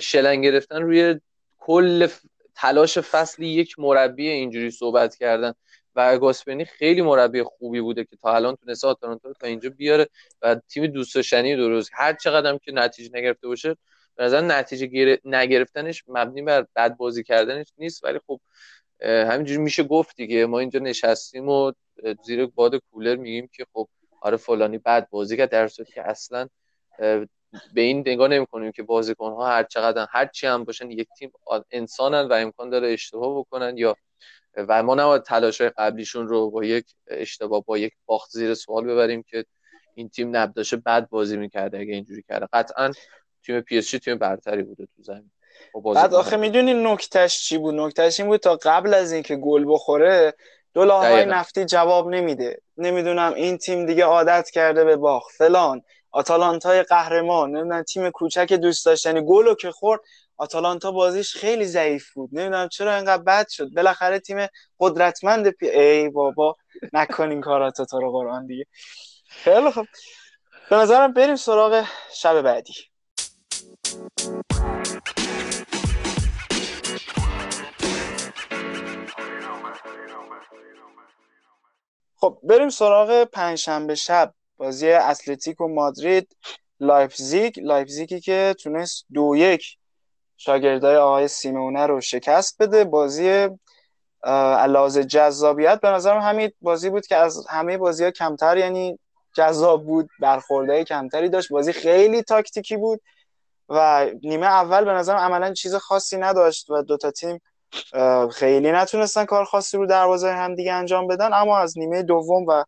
شلنگ 0.00 0.44
گرفتن 0.44 0.82
روی 0.82 1.20
کل 1.58 2.08
تلاش 2.54 2.98
فصلی 2.98 3.48
یک 3.48 3.78
مربی 3.78 4.28
اینجوری 4.28 4.70
صحبت 4.70 5.16
کردن. 5.16 5.52
و 5.96 6.18
گاسپرینی 6.18 6.64
خیلی 6.64 7.02
مربی 7.02 7.42
خوبی 7.42 7.80
بوده 7.80 8.04
که 8.04 8.16
تا 8.16 8.34
الان 8.34 8.56
تونسته 8.56 8.88
آتالانتا 8.88 9.28
رو 9.28 9.34
تا 9.40 9.46
اینجا 9.46 9.70
بیاره 9.70 10.08
و 10.42 10.54
تیم 10.68 10.86
دوست 10.86 11.14
داشتنی 11.14 11.56
درست 11.56 11.90
هر 11.94 12.12
چقدر 12.12 12.58
که 12.58 12.72
نتیجه 12.72 13.10
نگرفته 13.14 13.48
باشه 13.48 13.76
به 14.16 14.24
نظر 14.24 14.40
نتیجه 14.40 15.18
نگرفتنش 15.24 16.04
مبنی 16.08 16.42
بر 16.42 16.66
بد 16.76 16.96
بازی 16.96 17.22
کردنش 17.24 17.66
نیست. 17.78 18.04
ولی 18.04 18.18
خب 18.26 18.40
همینجوری 19.00 19.60
میشه 19.60 19.82
گفت 19.82 20.16
دیگه. 20.16 20.46
ما 20.46 20.58
اینجا 20.58 20.80
نشستیم 20.80 21.48
و 21.48 21.72
زیر 22.24 22.46
باد 22.46 22.76
کولر 22.76 23.16
میگیم 23.16 23.48
که 23.52 23.66
خب 23.72 23.88
آره 24.22 24.36
فلانی 24.36 24.78
بد 24.78 25.08
بازی 25.10 25.36
کرد 25.36 25.50
در 25.50 25.68
صورتی 25.68 25.92
که 25.92 26.08
اصلا 26.08 26.48
به 27.74 27.80
این 27.80 27.98
نگاه 27.98 28.28
نمی‌کنیم 28.28 28.72
که 28.72 28.82
بازیکن 28.82 29.32
ها 29.32 29.48
هر 29.48 29.62
چقدر 29.64 30.06
هر 30.10 30.26
چی 30.26 30.46
هم 30.46 30.64
باشن 30.64 30.90
یک 30.90 31.08
تیم 31.18 31.32
انسانن 31.70 32.28
و 32.28 32.32
امکان 32.32 32.70
داره 32.70 32.88
اشتباه 32.92 33.38
بکنن 33.38 33.78
یا 33.78 33.96
و 34.56 34.82
ما 34.82 34.94
نباید 34.94 35.22
تلاش 35.22 35.60
های 35.60 35.70
قبلیشون 35.70 36.28
رو 36.28 36.50
با 36.50 36.64
یک 36.64 36.86
اشتباه 37.06 37.64
با 37.64 37.78
یک 37.78 37.92
باخت 38.06 38.30
زیر 38.30 38.54
سوال 38.54 38.84
ببریم 38.84 39.22
که 39.22 39.44
این 39.94 40.08
تیم 40.08 40.36
نبداشه 40.36 40.76
بد 40.76 41.08
بازی 41.08 41.36
می‌کرده 41.36 41.78
اگه 41.78 41.94
اینجوری 41.94 42.22
کرده. 42.22 42.48
قطعا 42.52 42.92
تیم 43.42 43.60
پی 43.60 43.82
تیم 43.82 44.18
برتری 44.18 44.62
بوده 44.62 44.86
تو 44.96 45.02
زمین. 45.02 45.31
بعد 45.94 46.14
آخه 46.14 46.36
می‌دونی 46.36 46.74
نکتهش 46.74 47.40
چی 47.48 47.58
بود؟ 47.58 47.74
نکتهش 47.74 48.20
این 48.20 48.28
بود 48.28 48.40
تا 48.40 48.58
قبل 48.62 48.94
از 48.94 49.12
اینکه 49.12 49.36
گل 49.36 49.64
بخوره 49.68 50.34
دو 50.74 50.90
های 50.90 51.24
نفتی 51.24 51.64
جواب 51.64 52.08
نمیده. 52.08 52.60
نمی‌دونم 52.76 53.34
این 53.34 53.58
تیم 53.58 53.86
دیگه 53.86 54.04
عادت 54.04 54.50
کرده 54.50 54.84
به 54.84 54.96
باخت. 54.96 55.30
فلان. 55.36 55.82
آتالانتای 56.10 56.82
قهرمان. 56.82 57.50
نمی‌دونم 57.50 57.82
تیم 57.82 58.10
کوچک 58.10 58.52
دوست 58.52 58.86
داشتنی 58.86 59.20
گلو 59.26 59.54
که 59.54 59.70
خورد 59.70 60.00
آتالانتا 60.36 60.92
بازیش 60.92 61.36
خیلی 61.36 61.64
ضعیف 61.64 62.12
بود. 62.12 62.30
نمی‌دونم 62.32 62.68
چرا 62.68 62.96
اینقدر 62.96 63.22
بد 63.22 63.48
شد. 63.48 63.74
بالاخره 63.74 64.18
تیم 64.18 64.46
قدرتمند 64.80 65.50
پی... 65.50 65.68
ای 65.68 66.08
بابا. 66.08 66.56
نکنین 66.92 67.40
کارات 67.40 67.82
تو 67.82 68.00
رو 68.00 68.12
قرآن 68.12 68.46
دیگه. 68.46 68.66
خیلی 69.28 69.70
خب 69.70 69.84
به 70.70 70.76
نظرم 70.76 71.12
بریم 71.12 71.36
سراغ 71.36 71.84
شب 72.14 72.42
بعدی. 72.42 72.74
خب 82.22 82.38
بریم 82.42 82.68
سراغ 82.68 83.24
پنجشنبه 83.24 83.94
شب. 83.94 84.34
بازی 84.56 84.92
اتلتیکو 84.92 85.68
مادرید 85.68 86.36
لایپزیگ. 86.80 87.60
لایپزیگی 87.60 88.20
که 88.20 88.54
تونست 88.60 89.06
دو 89.12 89.34
یک 89.36 89.76
شاگردای 90.36 90.96
آقای 90.96 91.28
سیمونه 91.28 91.86
رو 91.86 92.00
شکست 92.00 92.62
بده. 92.62 92.84
بازی 92.84 93.48
علاوه 94.24 95.04
جذابیت. 95.04 95.80
به 95.80 95.88
نظرم 95.88 96.20
همین 96.20 96.52
بازی 96.60 96.90
بود 96.90 97.06
که 97.06 97.16
از 97.16 97.46
همه 97.46 97.78
بازی 97.78 98.04
ها 98.04 98.10
کمتر 98.10 98.56
یعنی 98.56 98.98
جذاب 99.36 99.84
بود 99.86 100.08
برخورده 100.20 100.84
کمتری 100.84 101.28
داشت. 101.28 101.48
بازی 101.52 101.72
خیلی 101.72 102.22
تاکتیکی 102.22 102.76
بود 102.76 103.00
و 103.68 104.06
نیمه 104.22 104.46
اول 104.46 104.84
به 104.84 104.92
نظرم 104.92 105.18
عملا 105.18 105.52
چیز 105.52 105.74
خاصی 105.74 106.16
نداشت 106.16 106.70
و 106.70 106.82
دوتا 106.82 107.10
تیم 107.10 107.40
خیلی 108.32 108.72
نتونستن 108.72 109.24
کار 109.24 109.44
خاصی 109.44 109.76
رو 109.76 109.86
دروازه 109.86 110.32
هم 110.32 110.54
دیگه 110.54 110.72
انجام 110.72 111.06
بدن 111.06 111.32
اما 111.32 111.58
از 111.58 111.78
نیمه 111.78 112.02
دوم 112.02 112.46
و 112.48 112.64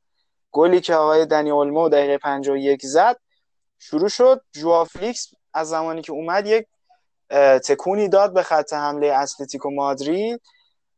گلی 0.53 0.81
که 0.81 0.95
آقای 0.95 1.27
دنی 1.27 1.51
اولمو 1.51 1.89
دقیقه 1.89 2.19
51 2.19 2.87
زد 2.87 3.17
شروع 3.79 4.09
شد. 4.09 4.41
جوافلیکس 4.53 5.31
از 5.55 5.69
زمانی 5.69 6.03
که 6.03 6.13
اومد 6.13 6.47
یک 6.47 6.67
تکونی 7.65 8.09
داد 8.09 8.35
به 8.35 8.43
خط 8.43 8.73
حمله 8.73 9.13
اتلتیکو 9.19 9.71
مادرید 9.71 10.41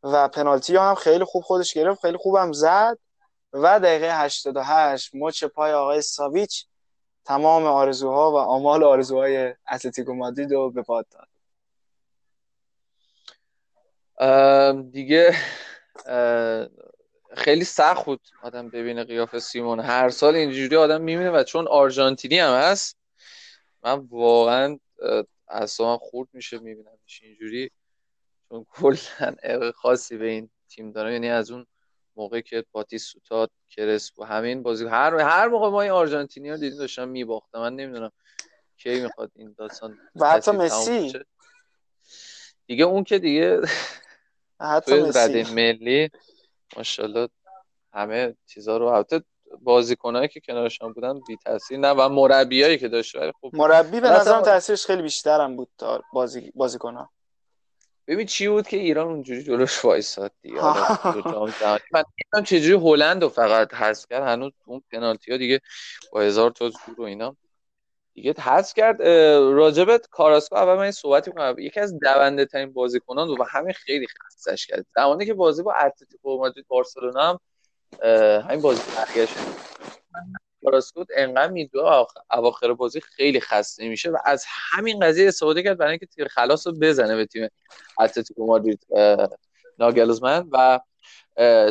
و 0.03 0.29
پنالتی 0.29 0.77
هم 0.77 0.95
خیلی 0.95 1.25
خوب 1.25 1.43
خودش 1.43 1.75
گرفت 1.75 2.01
خیلی 2.01 2.17
خوبم 2.17 2.53
زد 2.53 2.99
و 3.53 3.81
دقیقه 3.81 4.21
88 4.21 5.11
مچ 5.15 5.45
پای 5.45 5.73
آقای 5.73 6.03
ساویچ 6.03 6.67
تمام 7.25 7.65
آرزوها 7.67 8.33
و 8.33 8.37
آمال 8.37 8.85
آرزوهای 8.85 9.55
اتلتیکو 9.73 10.15
مادرید 10.15 10.53
رو 10.53 10.71
به 10.71 10.83
پاد 10.83 11.07
داد. 11.11 11.26
دیگه 14.91 15.37
خیلی 17.37 17.65
سخت 17.65 18.05
بود 18.05 18.21
آدم 18.43 18.69
ببینه 18.69 19.05
قیافه 19.05 19.39
سیمون. 19.39 19.81
هر 19.81 20.11
سال 20.11 20.35
اینجوری 20.35 20.77
آدم 20.77 21.01
می‌بینه 21.01 21.31
و 21.31 21.43
چون 21.43 21.69
آرژانتینی 21.69 22.39
هم 22.39 22.55
هست 22.55 22.99
من 23.83 23.95
واقعا 24.11 24.79
اصلا 25.49 25.97
خورد 25.97 26.29
میشه 26.33 26.59
میبینمش 26.59 27.21
اینجوری. 27.23 27.71
چون 28.49 28.67
کلا 28.71 29.37
خاصی 29.75 30.17
به 30.17 30.27
این 30.27 30.51
تیم 30.69 30.93
داره 30.93 31.13
یعنی 31.13 31.29
از 31.29 31.51
اون 31.51 31.67
موقع 32.17 32.41
که 32.41 32.65
سوتات 32.99 33.51
کرس 33.69 34.19
و 34.19 34.25
همین 34.25 34.63
بازی 34.63 34.87
هر 34.87 35.15
هر 35.15 35.49
موقع 35.49 35.69
ما 35.69 35.83
این 35.83 35.91
آرژانتینی 35.91 36.51
رو 36.51 36.57
دیدیم 36.57 36.79
داشتن 36.79 37.09
میباختم. 37.09 37.59
من 37.59 37.77
نمی‌دونم 37.77 38.13
کی 38.77 39.01
می‌خواد 39.01 39.31
این 39.35 39.55
داستان 39.59 39.99
و 40.17 40.31
حتی 40.31 40.51
مسی. 40.51 41.13
دیگه 42.67 42.85
اون 42.85 43.05
که 43.05 43.19
دیگه 43.19 43.61
حتی 44.61 45.03
مسی. 45.03 45.43
ملی 45.43 46.11
ماشاءالله 46.77 47.29
همه 47.93 48.37
چیزا 48.47 48.77
رو 48.77 48.87
البته 48.87 49.23
بازیکنایی 49.61 50.29
که 50.29 50.41
کنارشان 50.41 50.93
بودن 50.93 51.21
بی 51.29 51.37
تاثیر 51.45 51.79
نه 51.79 51.91
و 51.91 52.09
مربیایی 52.09 52.79
که 52.79 52.89
داشت 52.89 53.15
ولی 53.15 53.33
خب 53.41 53.51
مربی 53.53 54.01
به 54.01 54.11
نظرم 54.11 54.43
تاثیرش 54.43 54.87
خیلی 54.87 55.03
بیشترم 55.03 55.57
بود 55.57 55.69
تا 55.79 56.03
بازی 56.13 56.53
بازیکن‌ها. 56.55 57.11
ببین 58.09 58.27
چی 58.27 58.49
بود 58.49 58.69
که 58.69 58.77
ایران 58.77 59.07
اونجوری 59.07 59.43
جلوش 59.43 59.85
وایساد 59.85 60.33
دیگه. 60.43 60.61
من 62.35 62.45
چجوری 62.45 62.91
هلند 62.91 63.23
رو 63.23 63.29
فقط 63.29 63.75
حذف 63.75 64.07
کرد. 64.11 64.23
هنوز 64.23 64.53
اون 64.67 64.83
پنالتی 64.93 65.33
ها 65.33 65.39
دیگه 65.39 65.61
با 66.13 66.21
هزار 66.21 66.51
تا 66.51 66.69
زور 66.69 67.01
و 67.01 67.03
اینا. 67.03 67.37
دیگه 68.17 68.35
حذف 68.41 68.75
کرد. 68.75 69.03
راجبت 69.53 70.07
کاراسکو 70.11 70.57
اول 70.57 70.75
من 70.75 70.91
صحبتی 70.91 71.33
کنم 71.33 71.55
یکی 71.59 71.81
از 71.81 71.99
دونده 71.99 72.45
ترین 72.45 72.73
بازیکنان 72.73 73.29
و 73.29 73.45
همین 73.51 73.73
خیلی 73.73 74.07
خستش 74.07 74.67
کرد. 74.67 74.87
زمانی 74.95 75.27
که 75.27 75.35
بازی 75.35 75.63
با 75.63 75.75
اتلتیکو 75.75 76.39
مادرید 76.39 76.67
بارسلونا 76.69 77.29
هم 77.29 77.39
همین 78.49 78.61
بازی 78.63 78.81
برگشت 78.97 79.35
کاراسکوت 80.65 81.07
انقدر 81.17 81.53
میدوه 81.53 82.07
اواخر 82.33 82.73
بازی 82.73 83.01
خیلی 83.01 83.41
خسته 83.41 83.89
میشه 83.89 84.11
و 84.11 84.17
از 84.25 84.45
همین 84.49 85.01
قضیه 85.01 85.29
استفاده 85.29 85.63
کرد 85.63 85.79
برای 85.79 85.91
اینکه 85.91 86.07
تیر 86.07 86.29
خلاص 86.29 86.67
رو 86.67 86.73
بزنه 86.73 87.17
به 87.17 87.27
تیم 87.27 87.49
اتلتیکو 88.01 88.47
مادرید 88.47 88.87
ناگلزمن. 89.79 90.49
و 90.53 90.81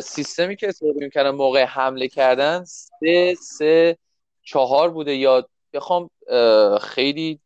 سیستمی 0.00 0.56
که 0.56 0.68
استفاده 0.68 1.04
می‌کردن 1.04 1.30
موقع 1.30 1.64
حمله 1.64 2.08
کردن 2.08 2.64
سه 2.64 3.34
سه 3.34 3.98
چهار 4.42 4.90
بوده 4.90 5.14
یا 5.14 5.48
بخوام 5.76 6.10
خیلی 6.78 7.40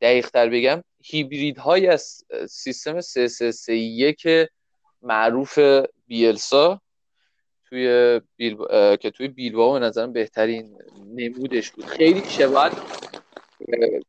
دقیق 0.00 0.30
تر 0.30 0.48
بگم. 0.48 0.82
هیبرید 1.04 1.58
های 1.58 1.86
از 1.86 2.24
سیستم 2.48 3.00
3 3.00 4.48
معروف 5.02 5.58
بیلسا 6.06 6.80
توی 7.64 8.20
بیل... 8.36 8.56
که 8.96 9.10
توی 9.10 9.28
بیلباو 9.28 9.72
به 9.72 9.78
نظرم 9.78 10.12
بهترین 10.12 10.78
نمودش 11.14 11.70
بود. 11.70 11.84
خیلی 11.84 12.28
شباهت 12.28 12.72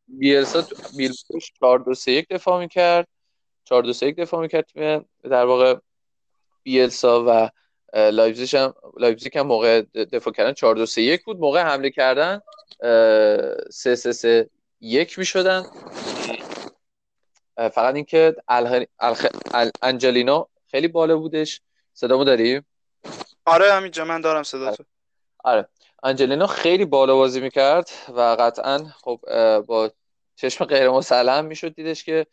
بیلسا 0.07 0.67
بیلباوش 0.97 1.51
4 1.59 1.79
2 1.79 1.93
3 1.93 2.11
1 2.11 2.27
دفاع 2.29 2.59
می‌کرد. 2.59 3.07
4 3.63 3.83
2 3.83 3.93
3 3.93 4.05
1 4.05 4.15
دفاع 4.15 4.41
می‌کرد. 4.41 4.71
در 5.23 5.45
واقع 5.45 5.75
بیلسا 6.63 7.25
و 7.27 7.49
لایپزیگ 7.93 8.55
هم 8.55 8.73
لایپزیگ 8.97 9.37
هم 9.37 9.47
موقع 9.47 9.81
دفاع 9.81 10.33
کردن 10.33 10.53
4 10.53 10.75
2 10.75 10.85
3 10.85 11.01
1 11.01 11.23
بود. 11.23 11.39
موقع 11.39 11.61
حمله 11.61 11.89
کردن 11.89 12.41
3 13.69 13.95
3 13.95 14.13
3 14.13 14.49
1 14.81 15.17
می‌شدن. 15.19 15.65
فقط 17.55 17.95
اینکه 17.95 18.35
الخ... 18.47 18.83
الخ... 18.99 19.25
انجلینا 19.81 20.47
خیلی 20.71 20.87
بالا 20.87 21.17
بودش. 21.17 21.61
صدامو 21.93 22.23
داری 22.23 22.61
آره 23.45 23.73
همینجا. 23.73 24.05
من 24.05 24.21
دارم 24.21 24.43
صدا 24.43 24.71
تو 24.71 24.83
آره. 25.43 25.67
آنجلینا 26.03 26.47
خیلی 26.47 26.85
بالا 26.85 27.15
بازی 27.15 27.41
می‌کرد 27.41 27.89
و 28.15 28.21
قطعا 28.39 28.77
خب 29.03 29.19
با 29.67 29.91
چشم 30.35 30.65
غیر 30.65 30.89
مسلم 30.89 31.45
می‌شد 31.45 31.75
دیدش 31.75 32.03
که 32.03 32.27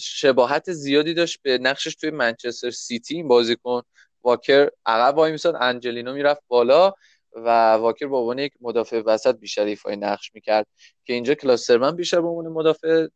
شباهت 0.00 0.72
زیادی 0.72 1.14
داشت. 1.14 1.42
به 1.42 1.58
نقشش 1.58 1.94
توی 1.94 2.10
منچستر 2.10 2.70
سیتی 2.70 3.14
این 3.14 3.28
بازیکن 3.28 3.82
واکر 4.24 4.70
عقب 4.86 5.16
وای 5.16 5.32
میساد 5.32 5.56
انجلینو 5.60 6.12
می‌رفت 6.12 6.42
بالا 6.48 6.92
و 7.36 7.72
واکر 7.72 8.06
به 8.06 8.16
عنوان 8.16 8.38
یک 8.38 8.52
مدافع 8.60 9.02
وسط 9.06 9.36
بیشتر 9.38 9.64
ایفای 9.64 9.96
نقش 9.96 10.34
می‌کرد 10.34 10.66
که 11.04 11.12
اینجا 11.12 11.34
کلاسترمن 11.34 11.96
بیشتر 11.96 12.20
به 12.20 12.28
عنوان 12.28 12.52
مدافع 12.52 13.06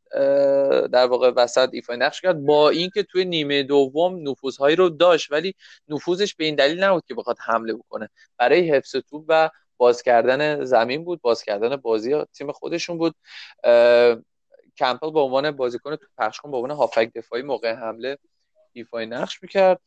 در 0.86 1.06
واقع 1.06 1.30
وسط 1.36 1.68
ایفای 1.72 1.96
نقش 1.96 2.20
کرد 2.20 2.44
با 2.44 2.70
اینکه 2.70 3.02
توی 3.02 3.24
نیمه 3.24 3.62
دوم 3.62 4.28
نفوذهایی 4.28 4.76
رو 4.76 4.88
داشت 4.88 5.32
ولی 5.32 5.54
نفوذش 5.88 6.34
به 6.34 6.44
این 6.44 6.54
دلیل 6.54 6.84
نبود 6.84 7.04
که 7.08 7.14
بخواد 7.14 7.36
حمله 7.46 7.74
بکنه. 7.74 8.08
برای 8.36 8.70
حفظ 8.70 8.96
توپ 8.96 9.24
و 9.28 9.50
باز 9.76 10.02
کردن 10.02 10.64
زمین 10.64 11.04
بود 11.04 11.20
باز 11.20 11.42
کردن 11.42 11.76
بازی 11.76 12.24
تیم 12.24 12.52
خودشون 12.52 12.98
بود. 12.98 13.14
کمپل 14.78 15.10
به 15.10 15.20
عنوان 15.20 15.50
بازیکن 15.50 15.96
توپ 15.96 16.06
پخش 16.18 16.40
کن 16.40 16.50
به 16.50 16.56
عنوان 16.56 16.70
هافبک 16.70 17.12
دفاعی 17.14 17.42
موقع 17.42 17.72
حمله 17.72 18.18
ایفای 18.72 19.06
نقش 19.06 19.42
می‌کرد 19.42 19.80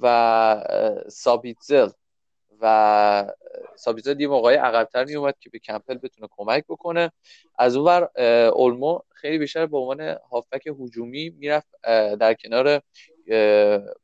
و 0.00 0.64
سابیتزر 1.08 1.88
و 2.60 3.32
سابیتزل 3.76 4.20
یه 4.20 4.28
موقعی 4.28 4.56
عقبتر 4.56 5.04
میومد 5.04 5.34
که 5.40 5.50
به 5.50 5.58
کمپل 5.58 5.94
بتونه 5.94 6.28
کمک 6.30 6.64
بکنه. 6.68 7.12
از 7.58 7.76
اونور 7.76 8.08
اولمو 8.54 8.98
خیلی 9.14 9.38
بیشتر 9.38 9.66
به 9.66 9.78
عنوان 9.78 10.16
هافک 10.30 10.66
هجومی 10.80 11.30
می‌رفت 11.30 11.68
در 12.20 12.34
کنار 12.34 12.82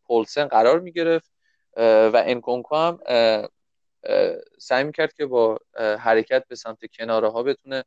پولسن 0.04 0.44
قرار 0.44 0.80
می‌گرفت 0.80 1.30
و 1.76 2.22
انکونکو 2.26 2.76
هم 2.76 2.98
سعی 4.58 4.84
می‌کرد 4.84 5.12
که 5.12 5.26
با 5.26 5.58
حرکت 5.98 6.44
به 6.48 6.54
سمت 6.54 6.78
کناره 6.98 7.28
ها 7.28 7.42
بتونه 7.42 7.84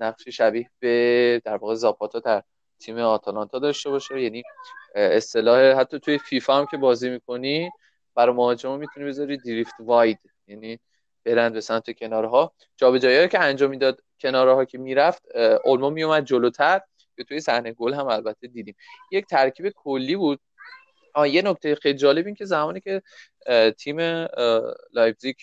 نقش 0.00 0.28
شبیه 0.28 0.70
به 0.78 1.42
در 1.44 1.56
واقع 1.56 1.74
زاپاتا 1.74 2.18
در 2.18 2.42
تیم 2.84 2.98
آتالانتا 2.98 3.58
داشته 3.58 3.90
باشه. 3.90 4.22
یعنی 4.22 4.42
اصطلاح 4.94 5.80
حتی 5.80 5.98
توی 5.98 6.18
فیفا 6.18 6.58
هم 6.58 6.66
که 6.70 6.76
بازی 6.76 7.10
می‌کنی 7.10 7.70
برای 8.14 8.34
مهاجم 8.34 8.78
می‌تونی 8.78 9.06
بذاری 9.06 9.36
drift 9.36 9.74
wide. 9.80 10.18
یعنی 10.46 10.78
برند 11.24 11.52
به 11.52 11.60
سمت 11.60 11.98
کنارها. 11.98 12.54
جابجایی 12.76 13.28
که 13.28 13.40
انجام 13.40 13.70
می‌داد 13.70 14.00
کنارها 14.20 14.64
که 14.64 14.78
می‌رفت 14.78 15.36
اولمو 15.64 15.90
میومد 15.90 16.24
جلوتر. 16.24 16.80
که 17.16 17.24
توی 17.24 17.40
صحنه 17.40 17.72
گل 17.72 17.94
هم 17.94 18.06
البته 18.06 18.46
دیدیم. 18.46 18.76
یک 19.12 19.26
ترکیب 19.26 19.68
کلی 19.68 20.16
بود. 20.16 20.40
آه 21.14 21.28
یه 21.28 21.42
نکته 21.42 21.74
خیلی 21.74 21.98
جالب 21.98 22.26
این 22.26 22.34
که 22.34 22.44
زمانی 22.44 22.80
که 22.80 23.02
تیم 23.78 24.00
لایپزیگ 24.92 25.34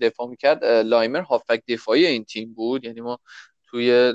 دفاع 0.00 0.26
می‌کرد 0.28 0.64
لایمر 0.64 1.20
هافبک 1.20 1.62
دفاعی 1.68 2.06
این 2.06 2.24
تیم 2.24 2.54
بود. 2.54 2.84
یعنی 2.84 3.00
ما 3.00 3.20
توی 3.70 4.14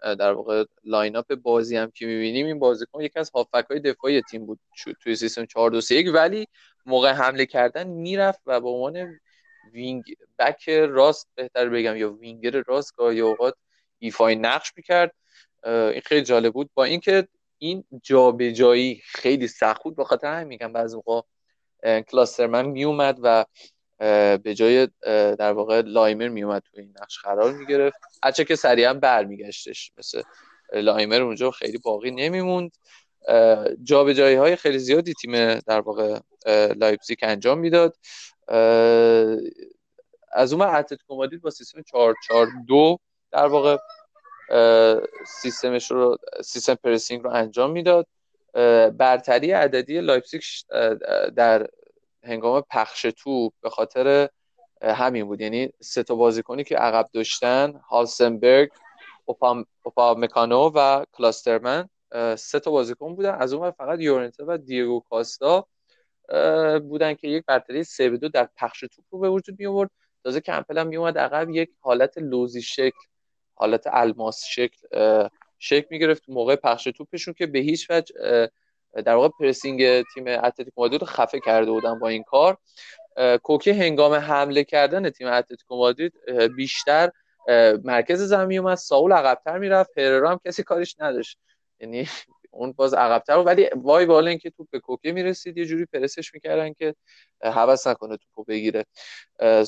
در 0.00 0.32
واقع 0.32 0.64
line 0.84 1.16
up 1.16 1.34
بازی 1.34 1.76
هم 1.76 1.90
که 1.90 2.06
می‌بینیم 2.06 2.46
این 2.46 2.58
بازیکن 2.58 3.02
یکی 3.02 3.18
از 3.18 3.30
هافبک 3.30 3.66
های 3.70 3.80
دفاعی 3.80 4.22
تیم 4.22 4.46
بود 4.46 4.60
توی 5.02 5.16
سیستم 5.16 5.46
4 5.46 5.70
2 5.70 5.80
3 5.80 6.12
ولی 6.12 6.46
موقع 6.86 7.12
حمله 7.12 7.46
کردن 7.46 7.86
می‌رفت 7.86 8.40
و 8.46 8.60
به 8.60 8.68
عنوان 8.68 9.20
wing 9.72 10.04
back 10.38 10.68
راست 10.68 11.28
بهتر 11.34 11.68
بگم 11.68 11.96
یا 11.96 12.12
وینگر 12.12 12.62
راست 12.66 12.96
گاهی 12.96 13.20
اوقات 13.20 13.54
ایفای 13.98 14.36
نقش 14.36 14.72
می‌کرد. 14.76 15.14
این 15.64 16.00
خیلی 16.04 16.22
جالب 16.22 16.52
بود. 16.52 16.70
با 16.74 16.84
اینکه 16.84 17.28
این 17.58 17.84
جابجایی 18.02 19.02
خیلی 19.04 19.48
سخت 19.48 19.82
بود 19.82 19.96
بخاطر 19.96 20.26
همین 20.34 20.48
میگم 20.48 20.72
بعضی 20.72 20.96
موقع 20.96 21.22
کلاسترمن 22.02 22.66
میومد 22.66 23.18
و 23.22 23.44
به 24.42 24.54
جای 24.56 24.88
در 25.38 25.52
واقع 25.52 25.80
لایمر 25.80 26.28
میومد 26.28 26.62
تو 26.62 26.80
این 26.80 26.94
نقش 27.02 27.18
قرار 27.18 27.52
می‌گرفت. 27.52 27.96
هرچه 28.24 28.44
که 28.44 28.56
سریعا 28.56 28.94
برمیگشتش 28.94 29.92
مثل 29.98 30.22
لایمر 30.72 31.22
اونجا 31.22 31.50
خیلی 31.50 31.78
باقی 31.78 32.10
نمیموند. 32.10 32.76
جابجایی 33.82 34.36
های 34.36 34.56
خیلی 34.56 34.78
زیادی 34.78 35.14
تیم 35.14 35.54
در 35.54 35.80
واقع 35.80 36.18
لایپزیگ 36.76 37.18
انجام 37.22 37.58
می‌داد. 37.58 37.96
از 40.32 40.52
اون 40.52 40.62
اتلتیکو 40.62 41.16
مادرید 41.16 41.42
با 41.42 41.50
سیستم 41.50 41.82
4 41.82 42.14
4 42.28 42.48
2 42.68 42.98
در 43.32 43.46
واقع 43.46 43.76
سیستمش 45.26 45.90
رو 45.90 46.16
سیستم 46.44 46.74
pressing 46.74 47.22
رو 47.22 47.30
انجام 47.30 47.70
می‌داد. 47.70 48.06
برتری 48.98 49.52
عددی 49.52 50.00
لایپزیگ 50.00 50.42
در 51.36 51.66
هنگام 52.22 52.62
پخش 52.70 53.02
توپ 53.02 53.52
به 53.60 53.70
خاطر 53.70 54.28
همین 54.82 55.26
بود. 55.26 55.40
یعنی 55.40 55.70
سه 55.80 56.02
تا 56.02 56.14
بازیکنی 56.14 56.64
که 56.64 56.76
عقب 56.76 57.08
داشتن 57.12 57.72
هالستنبرگ 57.90 58.70
اوپامکانو 59.24 60.70
و 60.74 61.04
کلاسترمن 61.12 61.88
سه 62.36 62.60
تا 62.60 62.70
بازیکن 62.70 63.14
بودن. 63.14 63.34
از 63.34 63.52
اون 63.52 63.70
فقط 63.70 64.00
یورنته 64.00 64.44
و 64.44 64.56
دیگو 64.56 65.00
کاستا 65.00 65.66
بودن 66.82 67.14
که 67.14 67.28
یک 67.28 67.44
برتری 67.46 67.84
سه 67.84 68.08
دو 68.16 68.28
در 68.28 68.48
پخش 68.56 68.80
توپ 68.80 69.04
رو 69.10 69.18
به 69.18 69.28
وجود 69.28 69.58
می 69.58 69.66
آورد 69.66 69.90
تازه 70.24 70.40
کمپل 70.40 70.78
هم 70.78 70.86
می 70.86 70.96
اومد 70.96 71.18
عقب 71.18 71.50
یک 71.50 71.70
حالت 71.80 72.18
لوزی 72.18 72.62
شکل 72.62 72.98
حالت 73.54 73.86
الماس 73.86 74.44
شکل 74.44 74.78
شکل 75.58 75.86
می 75.90 75.98
گرفت 75.98 76.22
موقع 76.28 76.56
پخش 76.56 76.84
توپشون 76.84 77.34
که 77.34 77.46
به 77.46 77.58
هیچ 77.58 77.90
وجه 77.90 78.14
در 78.94 79.14
واقع 79.14 79.28
pressing 79.28 80.02
تیم 80.02 80.26
اتلتیکو 80.26 80.80
مادرید 80.80 81.00
رو 81.00 81.06
خفه 81.06 81.40
کرده 81.40 81.70
بودن 81.70 81.98
با 81.98 82.08
این 82.08 82.22
کار. 82.22 82.56
کوکه 83.42 83.70
هنگام 83.70 84.14
حمله 84.14 84.64
کردن 84.64 85.10
تیم 85.10 85.28
اتلتیکو 85.28 85.76
مادرید 85.76 86.12
بیشتر 86.56 87.10
مرکز 87.84 88.22
زمین 88.22 88.58
اومد 88.58 88.76
ساول 88.76 89.12
عقبتر 89.12 89.58
می‌رفت 89.58 89.94
هررا 89.96 90.30
هم 90.30 90.40
کسی 90.46 90.62
کارش 90.62 90.96
نداشت. 90.98 91.38
یعنی 91.80 92.08
اون 92.52 92.72
باز 92.72 92.94
عقبتر 92.94 93.36
بود. 93.36 93.46
ولی 93.46 93.68
وای 93.76 94.06
به 94.06 94.18
حال 94.18 94.30
اینکه 94.30 94.50
توپ 94.50 94.66
به 94.70 94.80
کوکه 94.80 95.12
می‌رسید 95.12 95.58
یه 95.58 95.64
جوری 95.64 95.86
پرسش 95.86 96.34
می‌کردن 96.34 96.72
که 96.72 96.94
هوس 97.42 97.86
نکنه 97.86 98.16
توپو 98.16 98.44
بگیره. 98.44 98.84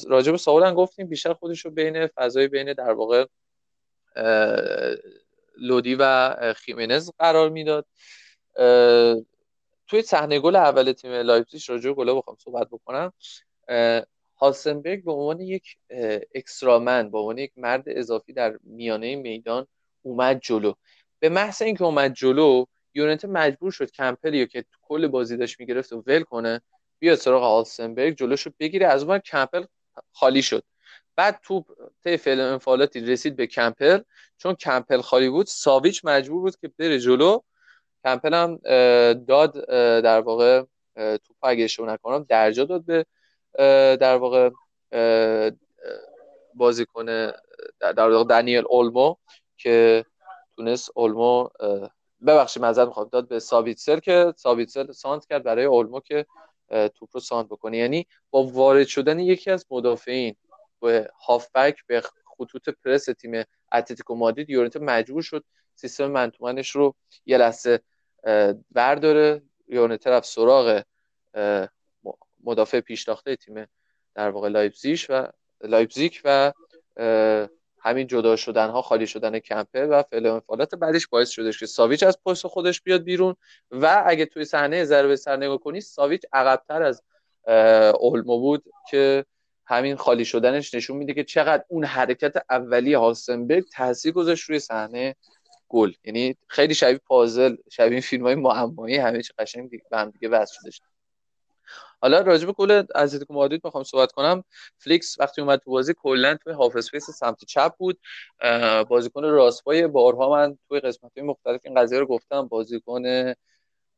راجب 0.09 0.37
ساول 0.37 0.63
هم 0.63 0.75
گفتیم 0.75 1.07
بیشتر 1.07 1.33
خودش 1.33 1.65
رو 1.65 1.71
بین 1.71 2.07
فضای 2.07 2.49
بین 2.49 2.73
در 2.73 2.93
واقع 2.93 3.27
لودی 5.59 5.97
و 5.99 6.35
خیمنز 6.57 7.11
قرار 7.19 7.49
می‌داد. 7.51 7.87
توی 9.87 10.03
صحنه 10.03 10.41
گل 10.41 10.57
اول 10.57 10.93
تیم 10.93 11.13
لایپزیگ 11.13 11.61
راجع 11.69 11.93
به 11.93 12.15
بخوام 12.15 12.37
صحبت 12.41 12.69
بکنم. 12.71 13.13
هالستنبرگ 14.37 15.05
به 15.05 15.13
عنوان 15.13 15.41
یک 15.41 15.77
extra 16.35 16.82
man 16.82 17.11
به 17.11 17.19
عنوان 17.19 17.39
یک 17.39 17.53
مرد 17.57 17.85
اضافی 17.87 18.33
در 18.33 18.59
میانه 18.63 19.17
میدان 19.17 19.67
اومد 20.03 20.41
جلو. 20.41 20.73
به 21.19 21.29
محض 21.29 21.63
اینکه 21.63 21.85
اومد 21.85 22.15
جلو 22.15 22.65
یورنته 22.95 23.25
مجبور 23.25 23.73
شد 23.73 23.91
کمپلی 23.91 24.47
که 24.47 24.65
کل 24.83 25.07
بازی 25.07 25.37
داشت 25.37 25.61
می‌گرفت 25.61 25.93
و 25.93 26.03
ول 26.07 26.23
کنه 26.23 26.61
بیاد 26.99 27.19
سراغ 27.19 27.43
هالستنبرگ 27.43 28.17
جلوشو 28.17 28.51
بگیره. 28.59 28.87
از 28.87 29.05
اون 29.05 29.19
کمپل 29.19 29.65
خالی 30.13 30.43
شد. 30.43 30.65
بعد 31.17 31.41
توپ 31.43 31.67
طی 32.05 32.17
فعل 32.17 32.41
انفعالاتی 32.41 33.01
رسید 33.01 33.37
به 33.37 33.47
کمپل. 33.47 34.01
چون 34.37 34.55
کمپل 34.55 35.01
خالی 35.01 35.29
بود 35.29 35.47
ساویچ 35.47 36.05
مجبور 36.05 36.41
بود 36.41 36.57
که 36.57 36.69
بره 36.79 36.99
جلو. 36.99 37.39
کمپل 38.05 38.35
هم 38.35 38.57
داد 39.15 39.67
در 40.01 40.21
واقع 40.21 40.63
توپ 40.97 41.37
اگه 41.43 41.65
اشتباه 41.65 41.93
نکنم 41.93 42.27
درجا 42.29 42.65
داد 42.65 42.85
به 42.85 43.07
در 43.97 44.17
واقع 44.17 44.51
بازیکن 46.55 47.07
در 47.81 48.11
واقع 48.11 48.25
دنیل 48.25 48.65
اولمو 48.69 49.17
که 49.57 50.05
تونست 50.57 50.91
اولمو 50.95 51.49
ببخشید 52.27 52.63
معذرت 52.63 52.89
می‌خوام 52.89 53.09
داد 53.13 53.29
به 53.29 53.39
ساویتسر 53.39 54.01
که 54.01 54.35
ساویتسر 54.37 54.93
سانت 54.93 55.27
کرد 55.27 55.43
برای 55.43 55.65
اولمو 55.65 56.01
که 56.01 56.27
توپ 56.95 57.09
رو 57.13 57.21
سانت 57.21 57.47
بکنه. 57.47 57.77
یعنی 57.77 58.07
با 58.31 58.43
وارد 58.43 58.87
شدن 58.87 59.19
یکی 59.19 59.51
از 59.51 59.67
مدافعین 59.71 60.37
به 60.81 61.11
هافبک 61.27 61.87
به 61.87 62.03
خطوط 62.39 62.69
پرس 62.85 63.05
تیم 63.05 63.45
اتلتیکو 63.73 64.15
مادرید 64.15 64.51
یورنت 64.51 64.77
مجبور 64.77 65.23
شد 65.23 65.45
سیستم 65.75 66.07
man 66.07 66.26
to 66.26 66.39
man 66.39 66.58
ش 66.58 66.71
رو 66.71 66.95
یه 67.27 67.39
لحظه 67.39 67.81
برداره. 68.71 69.43
یورنته 69.69 70.01
رفت 70.01 70.27
سراغ 70.27 70.83
مدافع 72.45 72.81
پیشتاخته 72.81 73.37
تیم 73.37 73.67
در 74.15 74.31
واقع 74.31 74.49
لایپزیگ 74.49 75.01
و 75.09 75.29
لایپزیگ 75.65 76.13
و 76.25 76.53
همین 77.81 78.07
جدا 78.07 78.37
شدن 78.37 78.71
ها 78.71 78.83
خالی 78.83 79.07
شدن 79.07 79.39
کمپل 79.39 79.87
و 79.87 80.03
فعل 80.03 80.27
انفعالات 80.27 80.75
بعدش 80.75 81.07
باعث 81.07 81.31
شده 81.31 81.53
که 81.53 81.67
ساویچ 81.67 82.03
از 82.03 82.19
پست 82.27 82.47
خودش 82.47 82.81
بیاد 82.81 83.03
بیرون 83.03 83.37
و 83.71 84.03
اگه 84.07 84.27
توی 84.27 84.45
صحنه 84.45 84.85
ضربه 84.85 85.17
سر 85.17 85.37
نگاه 85.37 85.59
کنی 85.59 85.81
ساویچ 85.81 86.23
عقبتر 86.33 86.83
از 86.83 87.03
اولمو 88.01 88.39
بود 88.39 88.65
که 88.91 89.25
همین 89.67 89.97
خالی 89.97 90.25
شدنش 90.25 90.75
نشون 90.75 90.97
میده 90.97 91.15
که 91.15 91.25
چقدر 91.25 91.65
اون 91.69 91.85
حرکت 91.85 92.45
اولی 92.51 92.95
هالستنبرگ 92.95 93.65
تاثیر 93.73 94.13
گذاشت 94.13 94.51
روی 94.51 94.59
صحنه. 94.59 95.17
گل. 95.73 95.93
یعنی 96.05 96.37
خیلی 96.49 96.75
شبیه 96.75 97.01
پازل 97.07 97.57
شبیه 97.71 98.01
فیلم 98.01 98.25
های 98.27 98.35
معمایی 98.35 98.97
همه 98.97 99.23
چی 99.23 99.33
قشنگ 99.39 99.71
به 99.91 99.99
هم 99.99 100.11
دیگه 100.11 100.29
وصل 100.29 100.55
شده 100.55 100.71
حالا 102.03 102.21
راجع 102.21 102.47
به 102.47 102.53
گل 102.53 102.71
اتلتیکو 102.71 103.35
مادرید 103.35 103.61
می‌خوام 103.65 103.85
صحبت 103.85 104.13
کنم. 104.13 104.45
فلیکس 104.79 105.21
وقتی 105.21 105.41
اومد 105.41 105.59
تو 105.59 105.71
بازی 105.71 105.95
کلا 106.03 106.35
توی 106.35 106.53
half 106.53 106.77
space 106.77 107.11
سمت 107.11 107.45
چپ 107.45 107.73
بود. 107.79 108.01
بازیکن 108.89 109.25
راستپای 109.25 109.87
بارها 109.87 110.31
من 110.31 110.59
توی 110.69 110.81
قسمت 110.81 111.19
مختلف 111.19 111.61
این 111.65 111.75
قضیه 111.75 111.99
رو 111.99 112.07
گفتم. 112.07 112.49
بازیکن 112.49 113.35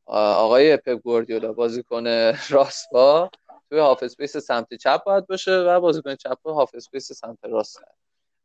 آقای 0.07 0.77
پپ 0.77 0.99
گواردیولا 0.99 1.53
بازیکن 1.53 2.07
راستپا 2.51 3.31
توی 3.71 3.79
half 3.79 4.03
space 4.03 4.37
سمت 4.37 4.75
چپ 4.75 5.05
باید 5.05 5.27
باشه 5.27 5.53
و 5.53 5.81
بازیکن 5.81 6.15
چپ 6.15 6.47
half 6.47 6.75
space 6.75 7.13
سمت 7.13 7.39
راست. 7.43 7.81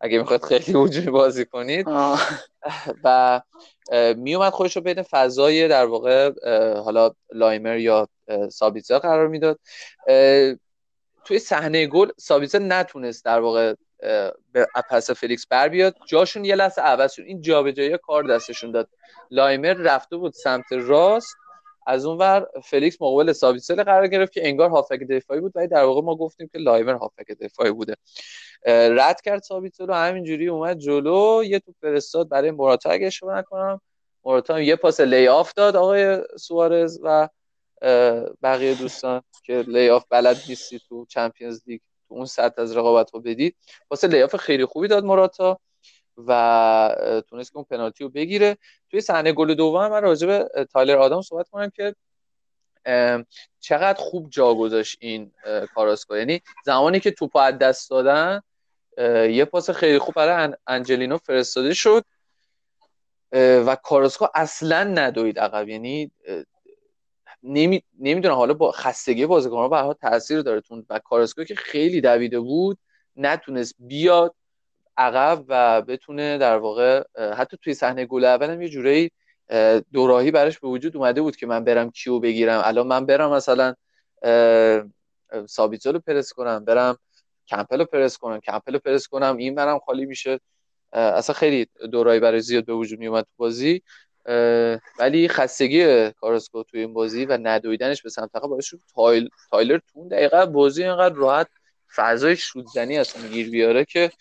اگه 0.01 0.17
می‌خواد 0.17 0.43
خیلی 0.43 0.73
عمودی 0.73 1.09
بازی 1.09 1.45
کنید. 1.45 1.87
و 3.03 3.41
میومد 4.17 4.51
خودش 4.51 4.75
رو 4.75 4.81
بین 4.81 5.01
فضای 5.01 5.67
در 5.67 5.85
واقع 5.85 6.31
حالا 6.79 7.11
لایمر 7.33 7.77
یا 7.77 8.07
سابیتزا 8.51 8.99
قرار 8.99 9.27
می‌داد. 9.27 9.59
توی 11.25 11.39
صحنه 11.39 11.87
گل 11.87 12.09
سابیتزا 12.17 12.59
نتونست 12.59 13.25
در 13.25 13.39
واقع 13.39 13.73
به 14.51 14.67
پس 14.89 15.11
فلیکس 15.11 15.47
بر 15.47 15.69
بیاد. 15.69 15.95
جاشون 16.07 16.45
یه 16.45 16.55
لحظه 16.55 16.81
عوض 16.81 17.13
شد. 17.13 17.21
این 17.21 17.41
جابجایی 17.41 17.97
کار 17.97 18.23
دستشون 18.23 18.71
داد. 18.71 18.89
لایمر 19.31 19.73
رفته 19.73 20.17
بود 20.17 20.33
سمت 20.33 20.65
راست. 20.71 21.35
از 21.89 22.05
اون 22.05 22.17
ور 22.17 22.47
فلیکس 22.63 23.01
مقابل 23.01 23.31
سابیتزر 23.31 23.83
قرار 23.83 24.07
گرفت 24.07 24.31
که 24.31 24.47
انگار 24.47 24.69
هافبک 24.69 24.99
دفاعی 24.99 25.39
بود. 25.39 25.51
ولی 25.55 25.67
در 25.67 25.83
واقع 25.83 26.01
ما 26.01 26.15
گفتیم 26.15 26.49
که 26.51 26.57
لایمر 26.57 26.93
هافبک 26.93 27.31
دفاعی 27.41 27.71
بوده. 27.71 27.95
رد 28.65 29.21
کرد 29.21 29.41
سابیتزر 29.41 29.89
و 29.89 29.93
همینجوری 29.93 30.47
اومد 30.47 30.77
جلو. 30.77 31.43
یه 31.43 31.59
توپ 31.59 31.73
فرستاد 31.81 32.29
برای 32.29 32.51
موراتا 32.51 32.89
اگه 32.89 33.07
اشتباه 33.07 33.37
نکنم. 33.37 33.81
موراتا 34.25 34.61
یه 34.61 34.75
پاس 34.75 34.99
lay 34.99 35.27
off 35.27 35.53
داد 35.53 35.75
آقای 35.75 36.21
سوارز 36.39 36.99
و 37.03 37.29
بقیه 38.43 38.75
دوستان 38.75 39.21
که 39.43 39.63
lay 39.67 39.89
off 39.89 40.05
بلد 40.09 40.37
نیستی 40.49 40.79
تو 40.89 41.05
Champions 41.05 41.61
League 41.67 41.81
تو 42.07 42.15
اون 42.15 42.25
سطح 42.25 42.61
از 42.61 42.77
رقابت 42.77 43.13
رو 43.13 43.19
بدید 43.19 43.55
پاس 43.89 44.03
lay 44.03 44.23
off 44.23 44.35
خیلی 44.35 44.65
خوبی 44.65 44.87
داد 44.87 45.03
موراتا. 45.03 45.59
و 46.27 47.23
تونست 47.29 47.51
که 47.51 47.57
اون 47.57 47.65
پنالتی 47.69 48.03
رو 48.03 48.09
بگیره. 48.09 48.57
توی 48.91 49.01
صحنه 49.01 49.31
گل 49.31 49.53
دوم 49.53 49.87
من 49.87 50.01
راجع 50.01 50.27
به 50.27 50.65
تایلر 50.65 50.97
آدامز 50.97 51.21
صحبت 51.21 51.49
کنم 51.49 51.69
که 51.69 51.95
چقدر 53.59 53.99
خوب 53.99 54.29
جا 54.29 54.53
گذاشت 54.53 54.97
این 54.99 55.31
کاراسکو. 55.75 56.17
یعنی 56.17 56.41
زمانی 56.65 56.99
که 56.99 57.11
توپ 57.11 57.35
از 57.35 57.57
دست 57.57 57.89
دادن 57.89 58.41
یه 59.31 59.45
پاس 59.45 59.69
خیلی 59.69 59.99
خوب 59.99 60.15
برای 60.15 60.55
انجلینو 60.67 61.17
فرستاده 61.17 61.73
شد 61.73 62.05
و 63.31 63.77
کاراسکو 63.83 64.27
اصلا 64.35 64.83
ندوید 64.83 65.39
عقب. 65.39 65.69
یعنی 65.69 66.11
نمی... 67.43 67.83
نمی‌دونم 67.99 68.35
حالا 68.35 68.53
با 68.53 68.71
خستگی 68.71 69.25
بازیکن‌ها 69.25 69.67
به 69.67 69.93
تاثیر 69.93 70.41
داره 70.41 70.61
تون 70.61 70.85
و 70.89 70.99
کاراسکو 70.99 71.43
که 71.43 71.55
خیلی 71.55 72.01
دویده 72.01 72.39
بود 72.39 72.77
نتونست 73.15 73.75
بیاد 73.79 74.35
عقب 74.99 75.43
و 75.47 75.81
بتونه 75.81 76.37
در 76.37 76.57
واقع 76.57 77.03
حتی 77.37 77.57
توی 77.61 77.73
صحنه 77.73 78.05
گل 78.05 78.25
اولم 78.25 78.61
یه 78.61 78.69
جورایی 78.69 79.11
دوراهی 79.93 80.31
براش 80.31 80.59
به 80.59 80.67
وجود 80.67 80.97
اومده 80.97 81.21
بود 81.21 81.35
که 81.35 81.47
من 81.47 81.63
برم 81.63 81.91
کیو 81.91 82.19
بگیرم. 82.19 82.61
الان 82.65 82.87
من 82.87 83.05
برم 83.05 83.31
مثلا 83.31 83.75
سابیتزو 85.47 85.91
رو 85.91 85.99
پرس 85.99 86.33
کنم 86.33 86.65
برم 86.65 86.97
کمپل 87.47 87.79
رو 87.79 87.85
پرس 87.85 88.17
کنم 88.17 88.39
کمپل 88.39 88.73
رو 88.73 88.79
پرس 88.79 89.07
کنم 89.07 89.37
این 89.37 89.55
برم 89.55 89.79
خالی 89.79 90.05
میشه. 90.05 90.39
اصلا 90.93 91.33
خیلی 91.35 91.67
دوراهی 91.91 92.19
برای 92.19 92.39
زیاد 92.39 92.65
به 92.65 92.73
وجود 92.73 92.99
میومد 92.99 93.23
تو 93.23 93.31
بازی. 93.37 93.81
ولی 94.99 95.27
خستگی 95.27 96.11
کاراسکو 96.11 96.63
توی 96.63 96.79
این 96.79 96.93
بازی 96.93 97.25
و 97.25 97.37
ندویدنش 97.41 98.01
به 98.01 98.09
سمت 98.09 98.31
باعث 98.31 98.65
شد 98.65 98.79
تایل... 98.95 99.29
تایلر 99.51 99.77
تو 99.77 99.99
اون 99.99 100.07
دقیقه 100.07 100.45
بازی 100.45 100.83
اینقدر 100.83 101.15
راحت 101.15 101.47
فضای 101.95 102.37
شوت‌زنی 102.37 102.97
اصلا 102.97 103.27
گیر 103.27 103.49
بیاره 103.49 103.85
که 103.85 104.11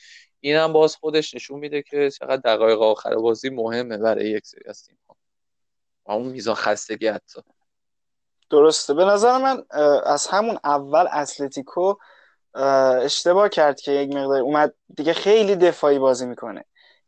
این 0.40 0.56
هم 0.56 0.72
باز 0.72 0.96
خودش 0.96 1.34
نشون 1.34 1.58
میده 1.58 1.82
که 1.82 2.10
چقدر 2.10 2.36
دقایق 2.36 2.82
آخر 2.82 3.14
بازی 3.14 3.50
مهمه 3.50 3.98
برای 3.98 4.30
یک 4.30 4.46
سری 4.46 4.62
از 4.66 4.84
تیم 4.84 4.98
ها 5.08 5.16
و 6.06 6.12
اون 6.12 6.26
میزان 6.26 6.54
خستگی 6.54 7.08
حتی. 7.08 7.40
درسته. 8.50 8.94
به 8.94 9.04
نظر 9.04 9.38
من 9.38 9.64
از 10.04 10.26
همون 10.26 10.58
اول 10.64 11.06
اتلتیکو 11.14 11.94
اشتباه 13.02 13.48
کرد 13.48 13.80
که 13.80 13.92
یک 13.92 14.08
مقدار 14.08 14.40
اومد 14.40 14.74
دیگه 14.96 15.12
خیلی 15.12 15.56
دفاعی 15.56 15.98
بازی 15.98 16.26
می‌کنه. 16.26 16.64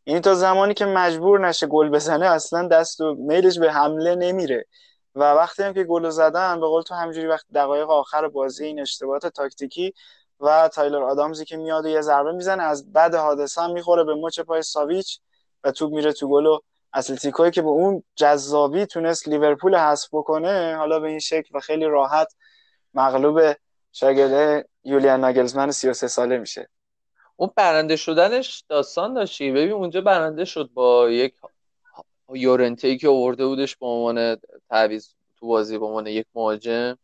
یعنی 0.07 0.21
تا 0.21 0.35
زمانی 0.35 0.75
که 0.75 0.85
مجبور 0.85 1.49
نشه 1.49 1.67
گل 1.67 1.89
بزنه 1.89 2.27
اصلا 2.27 2.69
دست 2.69 3.01
و 3.01 3.15
میلش 3.15 3.59
به 3.59 3.73
حمله 3.73 4.15
نمیره. 4.15 4.67
و 5.15 5.33
وقتی 5.33 5.63
هم 5.63 5.75
که 5.75 5.85
گل 5.85 6.11
زدن 6.11 6.61
به 6.61 6.67
قول 6.67 6.83
تو 6.83 6.95
همجوری 6.95 7.27
وقت 7.27 7.47
دقایق 7.55 7.91
آخر 7.91 8.29
بازی 8.29 8.65
این 8.67 8.81
اشتباهات 8.81 9.27
تاکتیکی 9.27 9.95
و 10.41 10.69
تایلر 10.69 11.03
آدامزی 11.03 11.45
که 11.45 11.57
میاد 11.57 11.85
و 11.85 11.89
یه 11.89 12.01
ضربه 12.01 12.33
می‌زنه 12.33 12.63
از 12.63 12.93
بد 12.93 13.15
حادثه 13.15 13.63
هم 13.63 13.73
می‌خوره 13.73 14.05
به 14.05 14.15
مچ 14.15 14.41
پای 14.41 14.63
ساویچ 14.63 15.21
و 15.65 15.73
توپ 15.73 15.93
میره 15.93 16.13
تو 16.13 16.29
گل 16.29 16.47
و 16.47 16.59
اتلتیکوی 16.95 17.51
که 17.51 17.63
به 17.63 17.69
اون 17.69 18.03
جذابی 18.15 18.87
تونست 18.87 19.29
لیورپول 19.29 19.75
حذف 19.75 20.09
بکنه 20.13 20.77
حالا 20.77 21.01
به 21.01 21.09
این 21.09 21.19
شکل 21.19 21.57
و 21.57 21.61
خیلی 21.61 21.85
راحت 21.85 22.35
مغلوب 22.95 23.41
شاگرد 23.93 24.67
یولیان 24.85 25.21
ناگلزمن 25.21 25.71
33 25.71 26.09
ساله 26.09 26.39
میشه. 26.39 26.69
اون 27.37 27.51
برنده 27.57 27.97
شدنش 27.97 28.65
داستان 28.69 29.15
داشتی 29.15 29.51
ببین 29.51 29.73
اونجا 29.73 30.01
برنده 30.01 30.45
شد 30.45 30.71
با 30.75 31.11
یک 31.11 31.35
یورنتی 32.35 32.99
که 32.99 33.09
آورده 33.09 33.47
بودش 33.47 33.77
به 33.77 33.87
عنوان 33.87 34.37
تعویض 34.71 35.09
تو 35.37 35.47
بازی 35.47 35.79
به 35.79 35.87
عنوان 35.87 36.07
یک 36.07 36.27
مهاجم. 36.35 36.99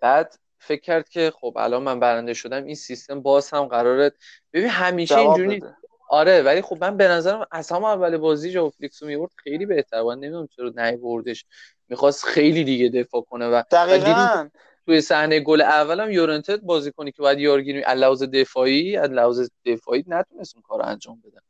بعد 0.00 0.38
فکر 0.58 0.80
کرد 0.80 1.08
که 1.08 1.32
خب 1.40 1.54
الان 1.56 1.82
من 1.82 2.00
برنده 2.00 2.34
شدم 2.34 2.64
این 2.64 2.74
سیستم 2.74 3.20
باز 3.22 3.50
هم 3.50 3.64
قراره. 3.64 4.12
ببین 4.52 4.68
همیشه 4.68 5.18
اینجوری 5.18 5.62
آره 6.10 6.42
ولی 6.42 6.62
خب 6.62 6.78
من 6.80 6.96
به 6.96 7.08
نظرم 7.08 7.46
از 7.50 7.72
همه 7.72 7.84
اول 7.84 8.16
بازی 8.16 8.50
جو 8.50 8.70
فلیکسو 8.70 9.06
میورد 9.06 9.30
خیلی 9.36 9.66
بهتر. 9.66 10.02
بود 10.02 10.18
نمی‌دونم 10.18 10.48
چرا 10.56 10.96
بردش. 11.02 11.44
می‌خواست 11.88 12.24
خیلی 12.24 12.64
دیگه 12.64 12.88
دفاع 12.88 13.22
کنه 13.22 13.48
و 13.48 13.62
دقیقاً. 13.70 14.48
توی 14.86 15.00
صحنه 15.00 15.40
گل 15.40 15.60
اولم 15.60 16.10
یورنته 16.10 16.60
بازی 16.60 16.92
کنی 16.92 17.12
که 17.12 17.22
باید 17.22 17.38
یارگیری 17.38 17.84
از 17.84 17.98
لحاظ 17.98 18.22
دفاعی 18.22 18.96
از 18.96 19.10
لحاظ 19.10 19.48
دفاعی 19.66 20.04
نتونست 20.06 20.54
اون 20.56 20.62
کار 20.62 20.82
انجام 20.82 21.22
بده. 21.24 21.40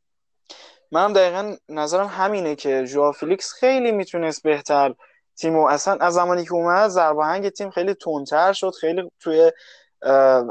منم 0.91 1.13
دقیقا 1.13 1.55
نظرم 1.69 2.07
همینه 2.07 2.55
که 2.55 2.85
ژوا 2.85 3.11
فلیکس 3.11 3.53
خیلی 3.53 3.91
می‌تونست 3.91 4.43
بهتر 4.43 4.95
تیمو 5.39 5.65
اصلا 5.65 5.97
از 6.01 6.13
زمانی 6.13 6.45
که 6.45 6.53
اومد 6.53 6.89
ضرباهنگ 6.89 7.49
تیم 7.49 7.69
خیلی 7.69 7.93
تندتر 7.93 8.53
شد 8.53 8.71
خیلی 8.81 9.11
توی 9.19 9.51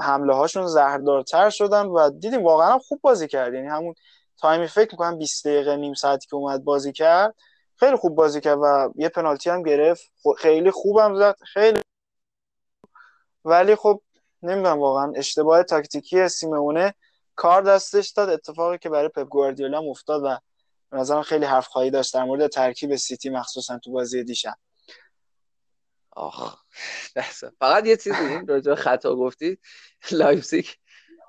حمله 0.03 0.35
هاشون 0.35 0.67
زهردارتر 0.67 1.51
شدن 1.51 1.87
و 1.87 2.11
دیدیم 2.11 2.45
واقعا 2.45 2.79
خوب 2.79 3.01
بازی 3.03 3.29
کرد. 3.29 3.55
یعنی 3.55 3.67
همون 3.67 3.95
تایمی 4.41 4.67
فکر 4.67 4.89
می‌کنم 4.93 5.19
20 5.19 5.47
دقیقه 5.47 5.77
نیم 5.77 5.95
ساعتی 5.95 6.27
که 6.27 6.37
اومد 6.37 6.65
بازی 6.65 6.93
کرد 6.93 7.35
خیلی 7.77 7.97
خوب 7.97 8.15
بازی 8.15 8.41
کرد 8.41 8.59
و 8.63 8.93
یه 8.97 9.09
پنالتی 9.09 9.51
هم 9.51 9.63
گرفت. 9.63 10.13
خیلی 10.39 10.71
خوبم 10.71 11.15
زد 11.19 11.37
خیلی 11.53 11.81
ولی 13.45 13.75
خب 13.77 14.01
نمی‌دونم 14.43 14.79
واقعا 14.79 15.13
اشتباه 15.17 15.63
تاکتیکی 15.63 16.29
سیمونه 16.29 16.95
کار 17.37 17.63
دستش 17.63 18.09
داد. 18.09 18.29
اتفاقی 18.31 18.79
که 18.79 18.89
برای 18.89 19.09
پپ 19.09 19.29
گواردیولا 19.29 19.79
افتاد 19.81 20.23
و 20.25 20.39
نظرم 20.93 21.23
خیلی 21.23 21.45
حرف 21.45 21.67
خواهی 21.67 21.91
داشت 21.91 22.15
در 22.15 22.25
مورد 22.25 22.47
ترکیب 22.47 22.97
سیتی 22.97 23.31
مخصوصا 23.31 23.79
تو 23.79 23.93
بازی 23.93 24.25
دیشب. 24.25 24.55
آخ 26.19 26.57
فقط 27.59 27.87
یه 27.87 27.97
چیزی 27.97 28.25
این 28.25 28.47
راجع 28.47 28.75
خطا 28.75 29.17
گفتید 29.17 29.61
لایپزیگ 30.11 30.67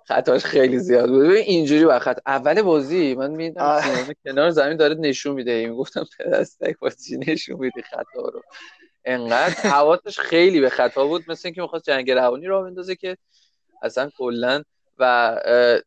خطاش 0.07 0.45
خیلی 0.45 0.79
زیاد 0.79 1.09
بود. 1.09 1.25
اینجوری 1.25 1.85
با 1.85 1.99
خط 1.99 2.19
اول 2.25 2.61
بازی 2.61 3.15
من 3.15 3.31
میدم 3.31 4.13
کنار 4.25 4.49
زمین 4.49 4.77
داره 4.77 4.95
نشون 4.95 5.33
میده. 5.35 5.67
می‌گفتم 5.67 6.05
پدستک 6.19 6.79
بازی 6.79 7.17
نشون 7.17 7.59
میده 7.59 7.81
خطا 7.81 8.21
رو. 8.21 8.41
انقدر 9.05 9.53
حواسش 9.53 10.19
خیلی 10.19 10.61
به 10.61 10.69
خطا 10.69 11.07
بود 11.07 11.25
مثل 11.27 11.47
اینکه 11.47 11.61
می‌خواست 11.61 11.85
جنگ 11.85 12.11
روانی 12.11 12.47
رو 12.47 12.63
بندازه 12.63 12.95
که 12.95 13.17
اصلا 13.81 14.09
کلا 14.17 14.63
و 14.97 15.35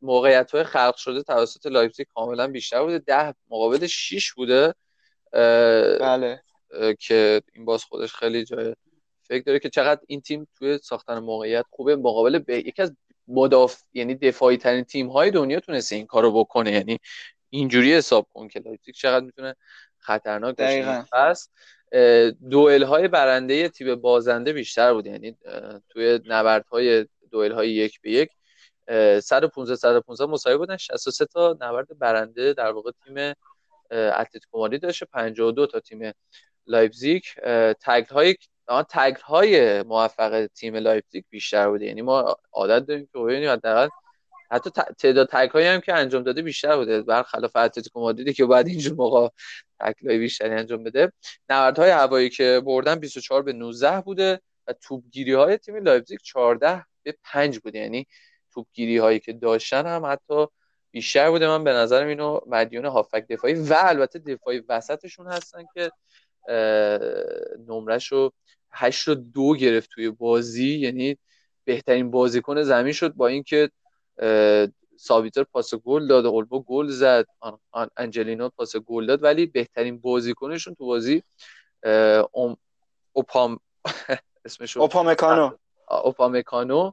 موقعیت 0.02 0.50
های 0.50 0.64
خلق 0.64 0.96
شده 0.96 1.22
توسط 1.22 1.66
لایپزیگ 1.66 2.06
کاملا 2.14 2.48
بیشتر 2.48 2.82
بوده. 2.82 2.98
ده 2.98 3.34
مقابل 3.50 3.86
6 3.86 4.32
بوده. 4.32 4.74
بله. 6.00 6.42
که 6.98 7.42
این 7.54 7.64
باز 7.64 7.84
خودش 7.84 8.14
خیلی 8.14 8.44
جای 8.44 8.74
فکر 9.32 9.42
داره 9.42 9.58
که 9.58 9.68
چقدر 9.68 10.00
این 10.06 10.20
تیم 10.20 10.48
توی 10.58 10.78
ساختن 10.78 11.18
موقعیت 11.18 11.64
خوبه 11.70 11.96
مقابل 11.96 12.38
به 12.38 12.58
یکی 12.58 12.82
از 12.82 12.92
مدافع 13.28 13.82
یعنی 13.92 14.14
دفاعی 14.14 14.56
ترین 14.56 14.84
تیم 14.84 15.08
های 15.08 15.30
دنیا 15.30 15.60
تونسته 15.60 15.96
این 15.96 16.06
کارو 16.06 16.32
بکنه. 16.32 16.72
یعنی 16.72 16.98
اینجوری 17.50 17.94
حساب 17.94 18.26
کن 18.34 18.48
که 18.48 18.60
لایپزیگ 18.60 18.94
چقدر 18.94 19.24
می‌تونه 19.24 19.54
خطرناک 19.98 20.56
باشه. 20.56 21.04
پس 21.12 21.48
دوئل 22.50 22.82
های 22.82 23.08
برنده 23.08 23.68
تیم 23.68 23.94
بازنده 23.94 24.52
بیشتر 24.52 24.92
بود. 24.92 25.06
یعنی 25.06 25.36
توی 25.88 26.20
نبردهای 26.26 27.06
دوئل 27.30 27.52
های 27.52 27.70
یک 27.70 28.00
به 28.00 28.10
یک 28.10 28.30
115 29.22 29.76
115 29.76 30.32
مساوی 30.32 30.56
بودن. 30.56 30.76
63 30.76 31.26
تا 31.26 31.56
نبرد 31.60 31.98
برنده 31.98 32.52
در 32.52 32.70
واقع 32.70 32.90
تیم 33.04 33.34
اتلتیکو 33.90 34.58
مادرید 34.58 34.82
داشته. 34.82 35.06
52 35.06 35.66
تا 35.66 35.80
تیم 35.80 36.12
لایپزیگ. 36.66 37.22
تکل 37.80 38.06
های 38.10 38.36
تکل 38.68 39.16
های 39.16 39.82
موفق 39.82 40.46
تیم 40.54 40.76
لایپزیگ 40.76 41.24
بیشتر 41.30 41.68
بوده. 41.68 41.86
یعنی 41.86 42.02
ما 42.02 42.36
عادت 42.52 42.86
داریم 42.86 43.08
که 43.12 43.18
ببینیم 43.18 43.50
حداقل 43.50 43.88
حتی 44.50 44.70
تعداد 44.98 45.28
تکل 45.28 45.50
هایی 45.50 45.66
هم 45.66 45.80
که 45.80 45.94
انجام 45.94 46.22
داده 46.22 46.42
بیشتر 46.42 46.76
بوده. 46.76 47.02
برخلاف 47.02 47.56
اتلتیکو 47.56 48.00
مادریدی 48.00 48.32
که 48.32 48.46
بعد 48.46 48.66
اینجور 48.66 48.94
موقع 48.94 49.28
تکلای 49.80 50.18
بیشتری 50.18 50.54
انجام 50.54 50.84
بده. 50.84 51.12
نبردهای 51.48 51.90
هوایی 51.90 52.30
که 52.30 52.62
بردن 52.66 52.94
24 52.94 53.42
به 53.42 53.52
19 53.52 54.00
بوده 54.00 54.40
و 54.66 54.72
توپگیری 54.72 55.32
های 55.32 55.58
تیم 55.58 55.76
لایپزیگ 55.76 56.18
14 56.22 56.84
به 57.02 57.14
5 57.24 57.58
بوده. 57.58 57.78
یعنی 57.78 58.06
توپگیری 58.54 58.98
هایی 58.98 59.20
که 59.20 59.32
داشتن 59.32 59.86
هم 59.86 60.06
حتی 60.06 60.46
بیشتر 60.90 61.30
بوده. 61.30 61.48
من 61.48 61.64
به 61.64 61.72
نظرم 61.72 62.08
اینو 62.08 62.40
مدیون 62.46 62.84
هافک 62.86 63.26
دفاعی 63.30 63.54
و 63.54 63.74
البته 63.78 64.18
دفاعی 64.18 64.62
وسطشون 64.68 65.26
هستن 65.26 65.62
که 65.74 65.90
نمرش 67.68 68.12
رو 68.12 68.32
8 68.70 69.08
رو 69.08 69.14
دو 69.14 69.54
گرفت 69.54 69.90
توی 69.90 70.10
بازی. 70.10 70.78
یعنی 70.78 71.18
بهترین 71.64 72.10
بازیکن 72.10 72.62
زمین 72.62 72.92
شد 72.92 73.14
با 73.14 73.26
اینکه 73.26 73.70
سابیتر 74.96 75.42
پاس 75.42 75.74
گل 75.74 76.06
داد 76.06 76.26
اولبو 76.26 76.62
گل 76.62 76.86
زد 76.86 77.26
انجلینو 77.96 78.48
پاس 78.48 78.76
گل 78.76 79.06
داد. 79.06 79.22
ولی 79.22 79.46
بهترین 79.46 79.98
بازیکنشون 79.98 80.74
تو 80.74 80.86
بازی 80.86 81.22
اوم 82.32 82.56
اوپام 83.12 83.60
اسمش 84.44 84.76
اوپامکانو. 84.76 85.50
اوپامکانو. 85.88 86.92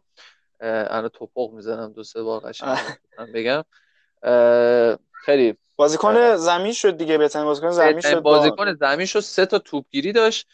انا 0.61 1.09
توپق 1.09 1.51
می‌زنم 1.51 1.93
دو 1.93 2.03
سه 2.03 2.23
بار 2.23 2.39
قشنگ 2.41 2.77
بگم. 3.33 3.63
خیلی 5.11 5.57
بازیکن 5.79 6.35
زمین 6.35 6.73
شد 6.73 6.97
دیگه 6.97 7.17
بهترین 7.17 7.45
بازیکن 7.45 7.71
زمین 7.71 8.01
شد 8.01 8.19
بازیکن 8.19 8.75
زمین 8.75 9.05
شد 9.05 9.19
سه 9.19 9.45
تا 9.45 9.59
توپگیری 9.59 10.11
داشت 10.11 10.47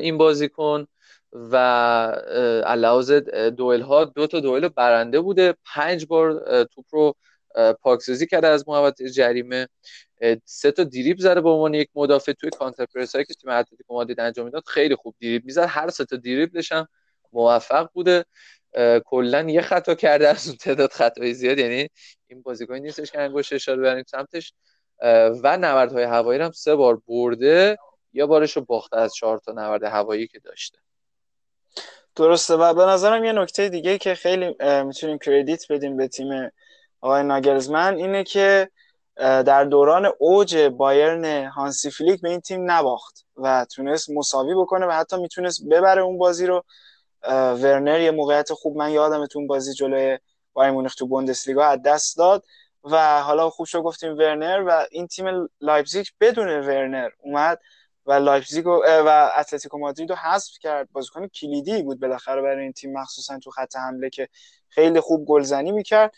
این 0.00 0.18
بازیکن 0.18 0.86
و 1.32 1.56
علاوز 2.66 3.12
دوئل 3.56 3.80
ها 3.80 4.04
دو 4.04 4.26
تا 4.26 4.40
دوئل 4.40 4.68
برنده 4.68 5.20
بوده. 5.20 5.54
پنج 5.74 6.06
بار 6.06 6.64
توپ 6.64 6.84
رو 6.90 7.14
پاکسازی 7.82 8.26
کرده 8.26 8.46
از 8.46 8.68
محوطه 8.68 9.10
جریمه. 9.10 9.68
سه 10.44 10.70
تا 10.70 10.84
دیریب 10.84 11.18
زده 11.18 11.40
به 11.40 11.50
عنوان 11.50 11.74
یک 11.74 11.88
مدافع 11.94 12.32
توی 12.32 12.50
کانتر 12.50 12.86
پرس 12.94 13.14
هایی 13.14 13.24
که 13.24 13.34
تیم 13.34 13.50
اتلتیکو 13.50 13.94
مادرید 13.94 14.20
انجام 14.20 14.46
می‌داد. 14.46 14.62
خیلی 14.66 14.94
خوب 14.94 15.14
دیریب 15.18 15.44
می‌زد. 15.44 15.66
هر 15.68 15.88
سه 15.88 16.04
تا 16.04 16.16
دیریبلش 16.16 16.72
هم 16.72 16.88
موفق 17.32 17.88
بوده. 17.92 18.24
کلا 19.04 19.42
یه 19.50 19.60
خطا 19.60 19.94
کرده 19.94 20.28
از 20.28 20.48
اون 20.48 20.56
تعداد 20.56 20.92
خطای 20.92 21.34
زیاد. 21.34 21.58
یعنی 21.58 21.88
این 22.26 22.42
بازیکن 22.42 22.74
نیستش 22.74 23.10
که 23.10 23.20
انگشت 23.20 23.52
اشاره 23.52 23.82
بریم 23.82 24.04
سمتش. 24.06 24.52
و 25.42 25.56
نبردهای 25.60 26.04
هوایی 26.04 26.40
هم 26.40 26.50
سه 26.50 26.74
بار 26.74 27.00
برده. 27.08 27.78
یا 28.12 28.26
بارش 28.26 28.56
رو 28.56 28.64
باخته 28.64 28.96
از 28.96 29.14
چهار 29.14 29.38
تا 29.38 29.52
نبرد 29.52 29.84
هوایی 29.84 30.26
که 30.26 30.38
داشته. 30.38 30.78
درسته. 32.16 32.54
و 32.54 32.74
به 32.74 32.82
نظرم 32.82 33.24
یه 33.24 33.32
نکته 33.32 33.68
دیگه 33.68 33.98
که 33.98 34.14
خیلی 34.14 34.56
می‌تونیم 34.84 35.18
کردیت 35.18 35.72
بدیم 35.72 35.96
به 35.96 36.08
تیم 36.08 36.50
آقای 37.00 37.22
ناگلزمن 37.22 37.96
اینه 37.96 38.24
که 38.24 38.70
در 39.16 39.64
دوران 39.64 40.12
اوج 40.18 40.56
بایرن 40.56 41.46
هانسی 41.46 41.90
فلیک 41.90 42.20
به 42.20 42.28
این 42.28 42.40
تیم 42.40 42.70
نباخت 42.70 43.26
و 43.36 43.66
تونست 43.74 44.10
مساوی 44.10 44.54
بکنه 44.54 44.86
و 44.86 44.90
حتی 44.90 45.16
می‌تونست 45.16 45.68
ببره 45.70 46.02
اون 46.02 46.18
بازی 46.18 46.46
رو. 46.46 46.64
ورنر 47.32 48.00
یه 48.00 48.10
موقعیت 48.10 48.52
خوب 48.52 48.76
من 48.76 48.90
یادم 48.90 49.26
تو 49.26 49.46
بازی 49.46 49.72
جلوی 49.72 50.18
بایر 50.52 50.70
مونیخ 50.70 50.94
تو 50.94 51.06
بوندسلیگا 51.06 51.64
از 51.64 51.82
دست 51.82 52.16
داد 52.16 52.44
و 52.84 53.22
حالا 53.22 53.50
خوب 53.50 53.66
شد 53.66 53.78
گفتیم 53.78 54.18
ورنر 54.18 54.64
و 54.66 54.86
این 54.90 55.06
تیم 55.06 55.48
لایپزیگ 55.60 56.06
بدون 56.20 56.48
ورنر 56.48 57.10
اومد 57.18 57.58
و 58.06 58.12
لایپزیگ 58.12 58.66
و 58.66 59.30
اتلتیکو 59.36 59.78
مادرید 59.78 60.10
رو 60.10 60.16
حذف 60.16 60.52
کرد. 60.60 60.88
بازیکن 60.92 61.28
کلیدی 61.28 61.82
بود 61.82 62.00
بالاخره 62.00 62.42
برای 62.42 62.62
این 62.62 62.72
تیم 62.72 62.92
مخصوصا 62.92 63.38
تو 63.38 63.50
خط 63.50 63.76
حمله 63.76 64.10
که 64.10 64.28
خیلی 64.68 65.00
خوب 65.00 65.26
گلزنی 65.26 65.72
می‌کرد. 65.72 66.14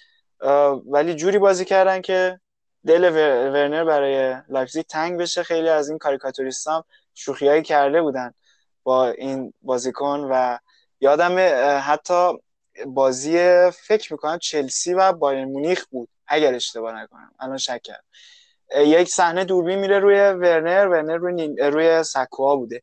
ولی 0.87 1.15
جوری 1.15 1.39
بازی 1.39 1.65
کردن 1.65 2.01
که 2.01 2.41
دل 2.87 3.05
ورنر 3.53 3.85
برای 3.85 4.37
لایپزیگ 4.49 4.85
تنگ 4.87 5.21
بشه. 5.21 5.43
خیلی 5.43 5.69
از 5.69 5.89
این 5.89 5.99
کاریکاتوریست 5.99 6.69
هم 6.69 6.85
شوخیایی 7.15 7.63
کرده 7.63 8.03
بودن 8.03 8.35
با 8.83 9.09
این 9.09 9.53
بازیکن 9.63 10.29
و 10.31 10.59
یادم 11.01 11.37
حتی 11.85 12.33
بازی 12.87 13.39
فکر 13.71 14.13
می‌کنم 14.13 14.39
چلسی 14.39 14.95
و 14.95 15.13
بایر 15.13 15.45
مونیخ 15.45 15.87
بود 15.91 16.09
اگر 16.27 16.55
اشتباه 16.55 17.03
نکنم. 17.03 17.33
الان 17.41 17.57
شک 17.57 17.87
یک 18.77 19.09
صحنه 19.09 19.45
دوربین 19.45 19.79
میره 19.79 19.99
روی 19.99 20.17
ورنر 20.19 20.89
ورنر 20.89 21.17
روی, 21.17 21.57
روی 21.57 22.03
سکوها 22.03 22.57
بوده. 22.57 22.83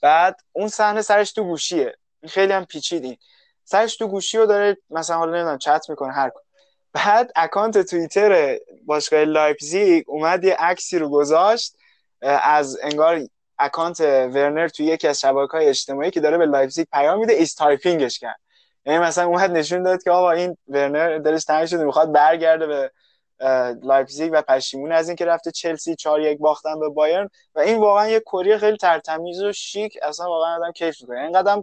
بعد 0.00 0.40
اون 0.52 0.68
صحنه 0.68 1.02
سرش 1.02 1.32
تو 1.32 1.44
گوشیه. 1.44 1.96
خیلی 2.28 2.52
هم 2.52 2.64
پیچیدین 2.64 3.16
سرش 3.64 3.96
تو 3.96 4.08
گوشی 4.08 4.38
رو 4.38 4.46
داره 4.46 4.76
مثلا 4.90 5.16
حالا 5.16 5.32
نمی‌دونم 5.32 5.58
چت 5.58 5.86
می‌کنه 5.90 6.12
هر 6.12 6.30
بعد 6.92 7.32
اکانت 7.36 7.78
توییتر 7.78 8.58
باشگاه 8.86 9.24
لایپزیگ 9.24 10.04
اومد 10.06 10.44
یه 10.44 10.56
عکسی 10.58 10.98
رو 10.98 11.08
گذاشت 11.08 11.76
از 12.22 12.78
انگار 12.82 13.20
اکانت 13.64 14.00
ورنر 14.00 14.68
توی 14.68 14.86
یکی 14.86 15.08
از 15.08 15.20
شبکه 15.20 15.52
های 15.52 15.66
اجتماعی 15.66 16.10
که 16.10 16.20
داره 16.20 16.38
به 16.38 16.46
لایپزیگ 16.46 16.86
پیام 16.92 17.18
میده 17.18 17.32
is 17.32 17.58
typing 17.58 18.03
ش 18.03 18.18
کرد. 18.18 18.40
یعنی 18.86 18.98
مثلا 18.98 19.26
اومد 19.26 19.50
نشون 19.50 19.82
داد 19.82 20.02
که 20.02 20.10
آقا 20.10 20.30
این 20.30 20.56
ورنر 20.68 21.18
دلش 21.18 21.44
تنگ 21.44 21.66
شده 21.66 21.84
می‌خواد 21.84 22.12
برگرده 22.12 22.66
به 22.66 22.90
لایپزیگ 23.82 24.30
و 24.34 24.42
پشیمون 24.42 24.92
از 24.92 25.08
اینکه 25.08 25.24
رفته 25.24 25.50
چلسی 25.50 25.96
4 25.96 26.20
یک 26.20 26.38
باختن 26.38 26.80
به 26.80 26.88
بایرن. 26.88 27.28
و 27.54 27.60
این 27.60 27.78
واقعا 27.78 28.08
یه 28.08 28.20
کری 28.20 28.58
خیلی 28.58 28.76
ترتمیز 28.76 29.42
و 29.42 29.52
شیک 29.52 29.98
اصلا 30.02 30.26
واقعا 30.26 30.56
آدم 30.56 30.72
کیف 30.72 31.00
می‌کنه. 31.00 31.20
اینقدر 31.20 31.62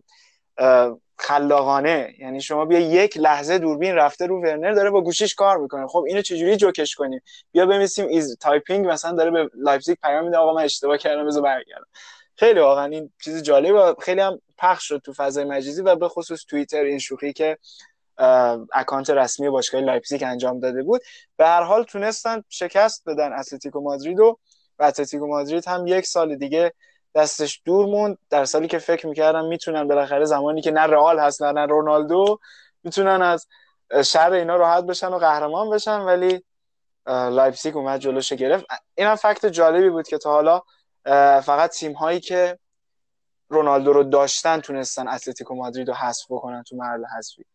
خلاقانه. 1.20 2.16
یعنی 2.20 2.42
شما 2.42 2.66
بیا 2.66 2.80
یک 2.80 3.18
لحظه 3.18 3.58
دوربین 3.58 3.96
رفته 3.96 4.28
رو 4.28 4.42
ورنر 4.42 4.72
داره 4.72 4.90
با 4.90 5.02
گوشیش 5.02 5.36
کار 5.36 5.58
می‌کنه. 5.58 5.88
خب 5.88 6.04
اینو 6.08 6.22
چجوری 6.22 6.58
جوکش 6.58 6.96
کنیم؟ 6.96 7.22
بیا 7.52 7.66
بنویسیم 7.66 8.08
is 8.08 8.38
typing 8.38 8.88
مثلا 8.88 9.12
داره 9.12 9.32
به 9.32 9.50
لایپزیگ 9.56 9.98
پیام 10.04 10.26
میده 10.26 10.38
آقا 10.38 10.54
من 10.54 10.64
اشتباه 10.64 10.98
کردم 10.98 11.28
بذار 11.28 11.44
برگردم. 11.44 11.88
خیلی 12.36 12.60
واقعا 12.60 12.86
این 12.86 13.12
چیز 13.24 13.44
جالب 13.44 13.76
و 13.76 14.02
خیلی 14.02 14.22
هم 14.22 14.42
پخش 14.58 14.88
شد 14.88 15.02
تو 15.06 15.14
فضای 15.14 15.44
مجازی 15.44 15.82
و 15.82 15.96
به 15.96 16.08
خصوص 16.08 16.46
توییتر 16.46 16.84
این 16.84 17.00
شوخی 17.00 17.34
که 17.34 17.58
اکانت 18.74 19.10
رسمی 19.10 19.50
باشگاه 19.50 19.82
لایپزیگ 19.82 20.24
انجام 20.24 20.60
داده 20.60 20.84
بود. 20.84 21.02
به 21.38 21.46
هر 21.46 21.64
حال 21.64 21.84
تونستن 21.84 22.44
شکست 22.50 23.10
بدن 23.10 23.34
اتلتیکو 23.34 23.82
مادرید 23.82 24.20
و 24.20 24.40
اتلتیکو 24.80 25.28
مادرید 25.28 25.68
هم 25.68 25.88
یک 25.88 26.06
سال 26.06 26.36
دیگه 26.36 26.74
دستش 27.16 27.62
دور 27.66 27.86
موند. 27.86 28.18
در 28.30 28.46
سالی 28.46 28.68
که 28.68 28.78
فکر 28.78 29.08
می‌کردم 29.08 29.46
می‌تونن 29.46 29.88
بالاخره 29.88 30.26
زمانی 30.26 30.62
که 30.62 30.72
نه 30.72 30.82
رئال 30.82 31.20
هست 31.20 31.44
نه 31.44 31.66
رونالدو 31.66 32.40
می‌تونن 32.84 33.22
از 33.22 33.48
شر 34.06 34.32
اینا 34.32 34.56
راحت 34.56 34.84
بشن 34.84 35.08
و 35.08 35.18
قهرمان 35.18 35.70
بشن 35.70 36.00
ولی 36.00 36.44
لایپزیگ 37.08 37.78
اومد 37.78 38.00
جلوش 38.00 38.34
گرفت. 38.34 38.66
این 38.96 39.08
هم 39.08 39.16
fact 39.16 39.46
جالبی 39.46 39.90
بود 39.90 40.08
که 40.08 40.18
تا 40.18 40.32
حالا 40.32 40.62
فقط 41.42 41.70
تیم 41.70 41.94
هایی 41.94 42.20
که 42.20 42.60
رونالدو 43.50 43.94
رو 43.94 44.04
داشتن 44.04 44.60
تونستن 44.60 45.08
اتلتیکو 45.08 45.56
مادرید 45.56 45.88
رو 45.88 45.94
حذف 45.94 46.26
بکنن 46.30 46.64
تو 46.64 46.76
مرحله 46.76 47.08
حذفی. 47.18 47.46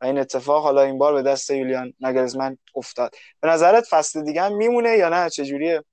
و 0.00 0.04
این 0.04 0.18
اتفاق 0.18 0.62
حالا 0.62 0.82
این 0.82 0.98
بار 0.98 1.14
به 1.14 1.22
دست 1.22 1.50
یولیان 1.50 1.92
نگلزمن 2.00 2.58
افتاد. 2.74 3.14
به 3.40 3.48
نظرت 3.48 3.84
فصل 3.90 4.24
دیگه 4.24 4.42
هم 4.42 4.56
میمونه 4.56 4.96
یا 4.96 5.08
نه؟ 5.08 5.30
چجوریه 5.30 5.84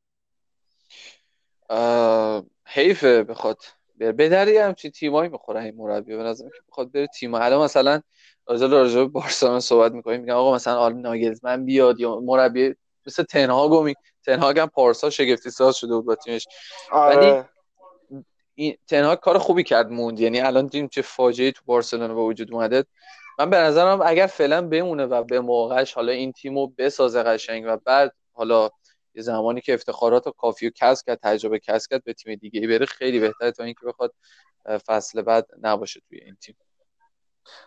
حیفه 2.71 3.23
بخواد 3.23 3.57
به 3.97 4.29
دری 4.29 4.57
همچین 4.57 4.91
تیمایی 4.91 5.29
می‌خوره 5.29 5.63
این 5.63 5.75
مربی. 5.77 6.17
به 6.17 6.23
نظرم 6.23 6.49
که 6.49 6.61
بخواد 6.69 6.91
بره 6.91 7.07
تیم. 7.07 7.33
الان 7.33 7.63
مثلا 7.63 8.01
راجع 8.47 8.67
راجع 8.67 9.03
بارسلونا 9.03 9.59
صحبت 9.59 9.91
می‌کنیم 9.91 10.21
میگن 10.21 10.33
آقا 10.33 10.55
مثلا 10.55 10.79
آل 10.79 10.93
ناگلزمن 10.93 11.65
بیاد 11.65 11.99
یا 11.99 12.19
مربی 12.19 12.75
مثل 13.05 13.23
تنهاگو 13.23 13.83
می 13.83 13.95
تنهاگ 14.25 14.59
هم 14.59 14.67
پارسا 14.67 15.09
شگفتی 15.09 15.49
ساز 15.49 15.75
شده 15.75 15.95
بود 15.95 16.05
با 16.05 16.15
تیمش. 16.15 16.47
آره. 16.91 17.15
ولی 17.15 17.43
این 18.55 18.77
تنهاگ 18.87 19.19
کار 19.19 19.37
خوبی 19.37 19.63
کرد 19.63 19.91
موند. 19.91 20.19
یعنی 20.19 20.41
الان 20.41 20.65
دیدیم 20.65 20.87
چه 20.87 21.01
فاجعه 21.01 21.51
تو 21.51 21.61
بارسلونا 21.65 22.13
به 22.15 22.21
وجود 22.21 22.53
اومده. 22.53 22.85
من 23.39 23.49
به 23.49 23.57
نظرم 23.57 24.01
اگر 24.05 24.27
فعلا 24.27 24.61
بمونه 24.61 25.05
و 25.05 25.23
به 25.23 25.39
موقعش 25.39 25.93
حالا 25.93 26.11
این 26.11 26.31
تیمو 26.31 26.67
بسازه 26.67 27.23
قشنگ 27.23 27.63
و 27.67 27.77
بعد 27.77 28.13
حالا 28.33 28.69
یه 29.13 29.21
زمانی 29.21 29.61
که 29.61 29.73
افتخارات 29.73 30.27
و 30.27 30.31
کافی 30.31 30.67
و 30.67 30.71
کسب 30.75 31.05
کرد 31.05 31.19
تجربه 31.23 31.59
کسب 31.59 31.89
کرد 31.89 32.03
به 32.03 32.13
تیم 32.13 32.35
دیگه 32.35 32.67
بره 32.67 32.85
خیلی 32.85 33.19
بهتره 33.19 33.51
تا 33.51 33.63
اینکه 33.63 33.85
بخواد 33.85 34.13
فصل 34.87 35.21
بعد 35.21 35.47
نباشه 35.61 36.01
توی 36.09 36.19
این 36.19 36.35
تیم. 36.41 36.55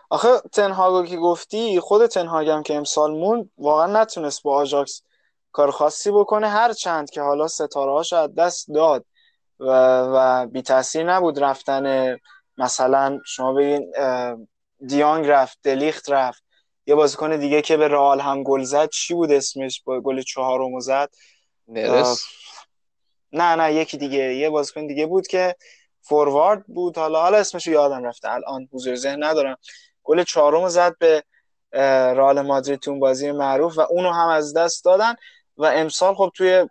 آخه 0.09 0.39
تنهاگو 0.51 1.05
که 1.05 1.17
گفتی 1.17 1.79
خود 1.79 2.05
تنهاگم 2.05 2.63
که 2.63 2.75
امسال 2.75 3.11
مون 3.11 3.49
واقعا 3.57 4.01
نتونست 4.01 4.43
با 4.43 4.55
آژاکس 4.55 5.03
کار 5.51 5.71
خاصی 5.71 6.11
بکنه. 6.11 6.47
هر 6.47 6.73
چند 6.73 7.09
که 7.09 7.21
حالا 7.21 7.47
ستاره 7.47 7.91
هاش 7.91 8.13
از 8.13 8.35
دست 8.35 8.67
داد 8.73 9.05
و, 9.59 9.65
و 10.01 10.47
بی 10.47 10.61
تاثیر 10.61 11.03
نبود 11.03 11.39
رفتن 11.39 12.17
مثلا 12.57 13.19
شما 13.25 13.53
بگین 13.53 13.93
دیانگ 14.87 15.25
رفت 15.25 15.59
دلیخت 15.63 16.11
رفت. 16.11 16.43
یه 16.85 16.95
بازیکن 16.95 17.39
دیگه 17.39 17.61
که 17.61 17.77
به 17.77 17.87
رئال 17.87 18.19
هم 18.19 18.43
گل 18.43 18.63
زد 18.63 18.89
چی 18.89 19.13
بود 19.13 19.31
اسمش؟ 19.31 19.83
با 19.85 20.01
گل 20.01 20.21
چهارم 20.21 20.79
زد. 20.79 21.09
نرس. 21.67 22.23
نه 23.31 23.55
نه 23.55 23.73
یکی 23.73 23.97
دیگه 23.97 24.35
یه 24.35 24.49
بازیکن 24.49 24.87
دیگه 24.87 25.05
بود 25.05 25.27
که 25.27 25.55
فوروارد 26.01 26.65
بود. 26.67 26.97
حالا 26.97 27.21
حالا 27.21 27.37
اسمشو 27.37 27.71
یادم 27.71 28.03
رفته. 28.03 28.31
الان 28.31 28.69
حضور 28.71 28.95
ذهن 28.95 29.23
ندارم. 29.23 29.57
گل 30.03 30.23
چهارم 30.23 30.69
زد 30.69 30.97
به 30.97 31.23
رئال 32.13 32.41
مادرید 32.41 32.79
تو 32.79 32.99
بازی 32.99 33.31
معروف 33.31 33.77
و 33.77 33.81
اونو 33.81 34.11
هم 34.11 34.27
از 34.27 34.53
دست 34.53 34.85
دادن 34.85 35.15
و 35.57 35.65
امسال 35.65 36.15
خب 36.15 36.31
توی 36.35 36.67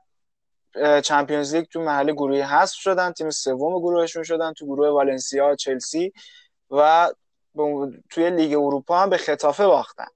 چمپیونز 1.04 1.54
لیگ 1.54 1.64
تو 1.64 1.80
محل 1.80 2.12
گروهی 2.12 2.40
حذف 2.40 2.74
شدن. 2.74 3.12
تیم 3.12 3.30
سوم 3.30 3.78
گروهشون 3.78 4.22
شدن 4.22 4.52
تو 4.52 4.66
گروه 4.66 4.88
والنسیا 4.88 5.56
چلسی 5.56 6.12
و 6.70 7.10
توی 8.10 8.30
لیگ 8.30 8.52
اروپا 8.52 8.98
هم 8.98 9.10
به 9.10 9.16
خطافه 9.16 9.66
باختن. 9.66 10.06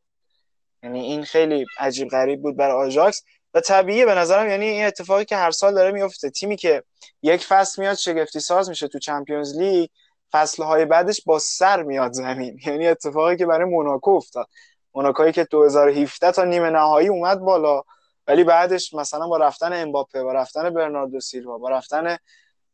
یعنی 0.82 1.00
این 1.00 1.24
خیلی 1.24 1.66
عجیب 1.78 2.08
غریب 2.08 2.42
بود 2.42 2.56
برای 2.56 2.86
آژاکس. 2.86 3.24
و 3.56 3.60
طبیعیه 3.60 4.06
به 4.06 4.14
نظرم 4.14 4.48
یعنی 4.48 4.66
این 4.66 4.86
اتفاقی 4.86 5.24
که 5.24 5.36
هر 5.36 5.50
سال 5.50 5.74
داره 5.74 5.92
میفته. 5.92 6.30
تیمی 6.30 6.56
که 6.56 6.82
یک 7.22 7.44
فصل 7.44 7.82
میاد 7.82 7.94
شگفتی 7.96 8.40
ساز 8.40 8.68
میشه 8.68 8.88
تو 8.88 8.98
چمپیونز 8.98 9.58
لیگ 9.58 9.90
فصلهای 10.32 10.84
بعدش 10.84 11.20
با 11.26 11.38
سر 11.38 11.82
میاد 11.82 12.12
زمین. 12.12 12.58
یعنی 12.66 12.88
اتفاقی 12.88 13.36
که 13.36 13.46
برای 13.46 13.64
موناکو 13.64 14.10
افتاد. 14.10 14.48
موناکویی 14.94 15.32
که 15.32 15.44
2017 15.44 16.32
تا 16.32 16.44
نیمه 16.44 16.70
نهایی 16.70 17.08
اومد 17.08 17.40
بالا 17.40 17.82
ولی 18.26 18.44
بعدش 18.44 18.94
مثلا 18.94 19.28
با 19.28 19.36
رفتن 19.36 19.72
امباپه 19.72 20.22
با 20.22 20.32
رفتن 20.32 20.70
برناردو 20.70 21.20
سیلوا 21.20 21.58
با 21.58 21.68
رفتن 21.68 22.16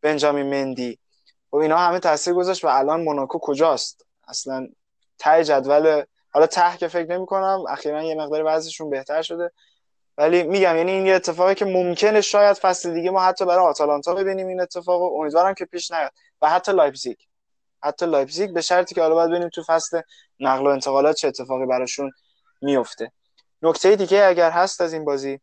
بنجامین 0.00 0.46
مندی 0.46 0.98
و 1.52 1.56
اینا 1.56 1.76
همه 1.76 1.98
تاثیر 1.98 2.34
گذاشت 2.34 2.64
و 2.64 2.68
الان 2.68 3.02
موناکو 3.02 3.38
کجاست؟ 3.38 4.06
اصلا 4.28 4.68
ته 5.18 5.44
جدول 5.44 6.04
حالا 6.30 6.46
ته 6.46 6.76
که 6.76 6.88
فکر 6.88 7.10
نمی 7.10 7.26
کنم 7.26 7.64
اخیرا 7.68 8.02
یه 8.02 8.14
مقدار 8.14 8.42
وضعشون 8.46 8.90
بهتر 8.90 9.22
شده. 9.22 9.50
ولی 10.18 10.42
میگم 10.42 10.76
یعنی 10.76 10.92
این 10.92 11.06
یه 11.06 11.14
اتفاقی 11.14 11.54
که 11.54 11.64
ممکنه 11.64 12.20
شاید 12.20 12.56
فصل 12.56 12.94
دیگه 12.94 13.10
ما 13.10 13.20
حتی 13.22 13.44
برای 13.44 13.66
آتالانتا 13.66 14.14
ببینیم 14.14 14.46
این 14.46 14.60
اتفاق 14.60 15.14
امیدوارم 15.14 15.54
که 15.54 15.64
پیش 15.64 15.90
نیاد. 15.90 16.12
و 16.42 16.50
حتی 16.50 16.72
لایپزیگ. 16.72 17.16
حتی 17.82 18.06
لایپزیگ 18.06 18.52
به 18.54 18.60
شرطی 18.60 18.94
که 18.94 19.02
حالا 19.02 19.14
باید 19.14 19.30
ببینیم 19.30 19.48
تو 19.48 19.62
فصل 19.62 20.00
نقل 20.40 20.66
و 20.66 20.70
انتقالات 20.70 21.16
چه 21.16 21.28
اتفاقی 21.28 21.66
براشون 21.66 22.10
میفته. 22.62 23.12
نکته 23.62 23.96
دیگه 23.96 24.24
اگر 24.24 24.50
هست 24.50 24.80
از 24.80 24.92
این 24.92 25.04
بازی؟ 25.04 25.40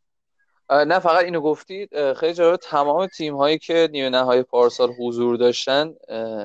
نه 0.69 0.99
فقط 0.99 1.23
اینو 1.23 1.41
گفتید. 1.41 2.13
خیلی 2.13 2.33
جالب. 2.33 2.55
تمام 2.55 3.07
تیم 3.07 3.37
هایی 3.37 3.57
که 3.57 3.89
نیمه 3.91 4.09
نهایی 4.09 4.43
پارسال 4.43 4.93
حضور 4.99 5.37
داشتن 5.37 5.93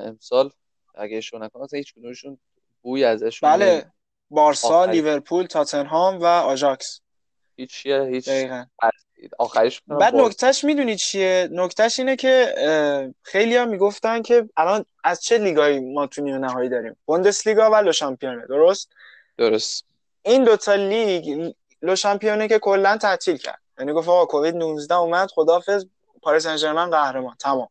امسال 0.06 0.50
اگه 0.94 1.16
اشتباه 1.16 1.42
نکنم 1.42 1.66
هیچ 1.72 1.94
کدومشون 1.94 2.38
بوی 2.82 3.04
ازشون 3.04 3.50
بله. 3.50 3.86
بارسا 4.30 4.84
لیورپول 4.84 5.46
تاتنهام 5.46 6.20
و 6.20 6.24
آژاکس. 6.24 7.00
هیچ 7.56 7.86
هیچ 7.86 8.28
آخرش 9.38 9.82
بعد 9.86 10.14
نکتهش 10.14 10.64
می‌دونی 10.64 10.96
چیه؟ 10.96 11.48
نکتهش 11.52 11.98
اینه 11.98 12.16
که 12.16 12.54
خیلی 13.22 13.56
هم 13.56 13.68
می‌گفتن 13.68 14.22
که 14.22 14.48
الان 14.56 14.84
از 15.04 15.22
چه 15.22 15.38
لیگایی 15.38 15.80
ما 15.80 16.06
تو 16.06 16.22
نیمه 16.22 16.38
نهایی 16.38 16.68
داریم؟ 16.68 16.96
بوندس 17.06 17.46
لیگا 17.46 17.70
و 17.70 17.74
لو 17.74 17.92
شامپیونه 17.92 18.46
درست؟ 18.46 18.88
درست. 19.38 19.84
این 20.22 20.44
دوتا 20.44 20.74
لیگ 20.74 21.52
لو 21.82 21.96
شامپیونه 21.96 22.48
که 22.48 22.58
کلا 22.58 22.96
تعطیل 22.96 23.36
کرد. 23.36 23.60
یعنی 23.78 23.92
گفت 23.92 24.08
آقا 24.08 24.26
کووید 24.26 24.56
19 24.56 24.94
اومد 24.94 25.30
خدافظ 25.30 25.86
پاریس 26.22 26.46
سن 26.46 26.90
قهرمان. 26.90 27.36
تمام. 27.40 27.68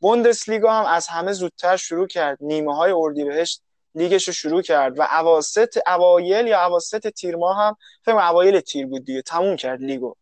بوندس 0.00 0.48
لیگا 0.48 0.72
هم 0.72 0.84
از 0.84 1.08
همه 1.08 1.32
زودتر 1.32 1.76
شروع 1.76 2.06
کرد 2.06 2.38
نیمه 2.40 2.76
های 2.76 2.92
اردیبهشت 2.92 3.62
لیگش 3.94 4.28
رو 4.28 4.32
شروع 4.32 4.62
کرد 4.62 4.98
و 4.98 5.02
اواسط 5.02 5.78
اوایل 5.86 6.46
یا 6.46 6.66
اواسط 6.66 7.08
تیر 7.08 7.36
ماه 7.36 7.56
هم 7.56 7.76
فکر 8.04 8.14
اوایل 8.14 8.60
تیر 8.60 8.86
بود 8.86 9.04
دیگه 9.04 9.22
تموم 9.22 9.56
کرد 9.56 9.80
لیگو. 9.80 10.14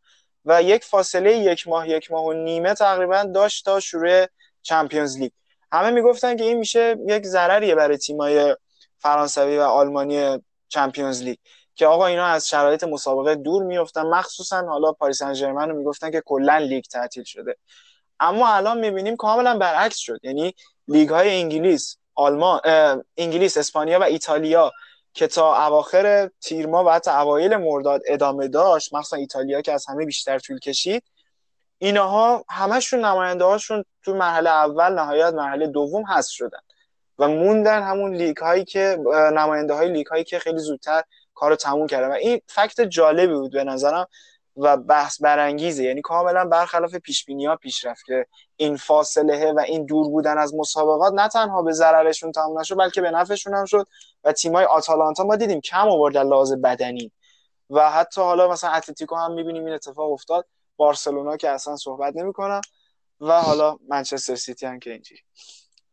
و 0.44 0.62
یک 0.62 0.84
فاصله 0.84 1.36
یک 1.38 1.68
ماه 1.68 1.88
یک 1.88 2.10
ماه 2.10 2.24
و 2.24 2.32
نیمه 2.32 2.74
تقریبا 2.74 3.22
داشت 3.34 3.64
تا 3.64 3.80
شروع 3.80 4.26
چمپیونز 4.62 5.18
لیگ. 5.18 5.30
همه 5.72 5.90
می‌گفتن 5.90 6.36
که 6.36 6.44
این 6.44 6.58
میشه 6.58 6.96
یک 7.08 7.26
ضرریه 7.26 7.74
برای 7.74 7.98
تیمای 7.98 8.56
فرانسوی 8.98 9.58
و 9.58 9.62
آلمانی 9.62 10.38
چمپیونز 10.68 11.22
لیگ. 11.22 11.36
که 11.74 11.86
آقا 11.86 12.06
اینا 12.06 12.26
از 12.26 12.48
شرایط 12.48 12.84
مسابقه 12.84 13.34
دور 13.34 13.62
میفتن 13.62 14.02
مخصوصا 14.06 14.66
حالا 14.66 14.92
پاریس 14.92 15.22
سن 15.22 15.72
می‌گفتن 15.72 16.10
که 16.10 16.22
کلا 16.24 16.58
لیگ 16.58 16.84
تعطیل 16.84 17.24
شده. 17.24 17.56
اما 18.20 18.48
الان 18.48 18.78
می‌بینیم 18.78 19.16
کاملا 19.16 19.58
برعکس 19.58 19.96
شد. 19.96 20.18
یعنی 20.22 20.54
لیگ 20.88 21.08
های 21.08 21.40
انگلیس 21.40 21.96
آلمان 22.18 22.60
انگلیس 23.16 23.56
اسپانیا 23.56 23.98
و 24.00 24.02
ایتالیا 24.02 24.72
که 25.14 25.26
تا 25.26 25.66
اواخر 25.66 26.30
تیر 26.40 26.66
ماه 26.66 26.86
و 26.86 26.90
حتی 26.90 27.10
اوایل 27.10 27.56
مرداد 27.56 28.02
ادامه 28.06 28.48
داشت 28.48 28.94
مخصوصا 28.94 29.16
ایتالیا 29.16 29.60
که 29.60 29.72
از 29.72 29.86
همه 29.88 30.04
بیشتر 30.04 30.38
طول 30.38 30.58
کشید 30.58 31.02
اینها 31.78 32.44
همشون 32.48 33.04
نماینده 33.04 33.44
هاشون 33.44 33.84
تو 34.02 34.14
مرحله 34.14 34.50
اول 34.50 34.94
نهایت 34.94 35.34
مرحله 35.34 35.66
دوم 35.66 36.04
هست 36.04 36.30
شدن 36.30 36.60
و 37.18 37.28
موندن 37.28 37.82
همون 37.82 38.14
لیگ 38.14 38.36
هایی 38.36 38.64
که 38.64 38.98
نماینده 39.32 39.74
های 39.74 39.88
لیگ 39.88 40.06
هایی 40.06 40.24
که 40.24 40.38
خیلی 40.38 40.58
زودتر 40.58 41.02
کارو 41.34 41.56
تموم 41.56 41.86
کردن. 41.86 42.08
و 42.08 42.12
این 42.12 42.40
فکت 42.46 42.80
جالبی 42.80 43.34
بود 43.34 43.52
به 43.52 43.64
نظرم 43.64 44.06
و 44.56 44.76
بحث 44.76 45.22
برانگیزه. 45.22 45.84
یعنی 45.84 46.02
کاملا 46.02 46.44
برخلاف 46.44 46.94
پیش 46.94 47.24
بینی 47.24 47.46
ها 47.46 47.56
پیش 47.56 47.84
رفت 47.84 48.04
که 48.04 48.26
این 48.60 48.76
فاصله 48.76 49.52
و 49.52 49.58
این 49.60 49.86
دور 49.86 50.08
بودن 50.08 50.38
از 50.38 50.54
مسابقات 50.54 51.12
نه 51.14 51.28
تنها 51.28 51.62
به 51.62 51.72
ضررشون 51.72 52.32
تموم 52.32 52.60
نشد 52.60 52.76
بلکه 52.76 53.00
به 53.00 53.10
نفعشون 53.10 53.54
هم 53.54 53.64
شد 53.64 53.86
و 54.24 54.32
تیمای 54.32 54.64
آتالانتا 54.64 55.24
ما 55.24 55.36
دیدیم 55.36 55.60
کم 55.60 55.88
آورد 55.88 56.14
در 56.14 56.24
لحاظ 56.24 56.52
بدنی. 56.52 57.12
و 57.70 57.90
حتی 57.90 58.20
حالا 58.20 58.48
مثلا 58.48 58.70
اتلتیکو 58.70 59.16
هم 59.16 59.32
می‌بینیم 59.32 59.64
این 59.64 59.74
اتفاق 59.74 60.12
افتاد. 60.12 60.46
بارسلونا 60.76 61.36
که 61.36 61.50
اصلا 61.50 61.76
صحبت 61.76 62.16
نمی‌کنم 62.16 62.60
و 63.20 63.40
حالا 63.40 63.78
منچستر 63.88 64.34
سیتی 64.34 64.66
هم 64.66 64.78
که 64.78 64.92
اینجوری. 64.92 65.20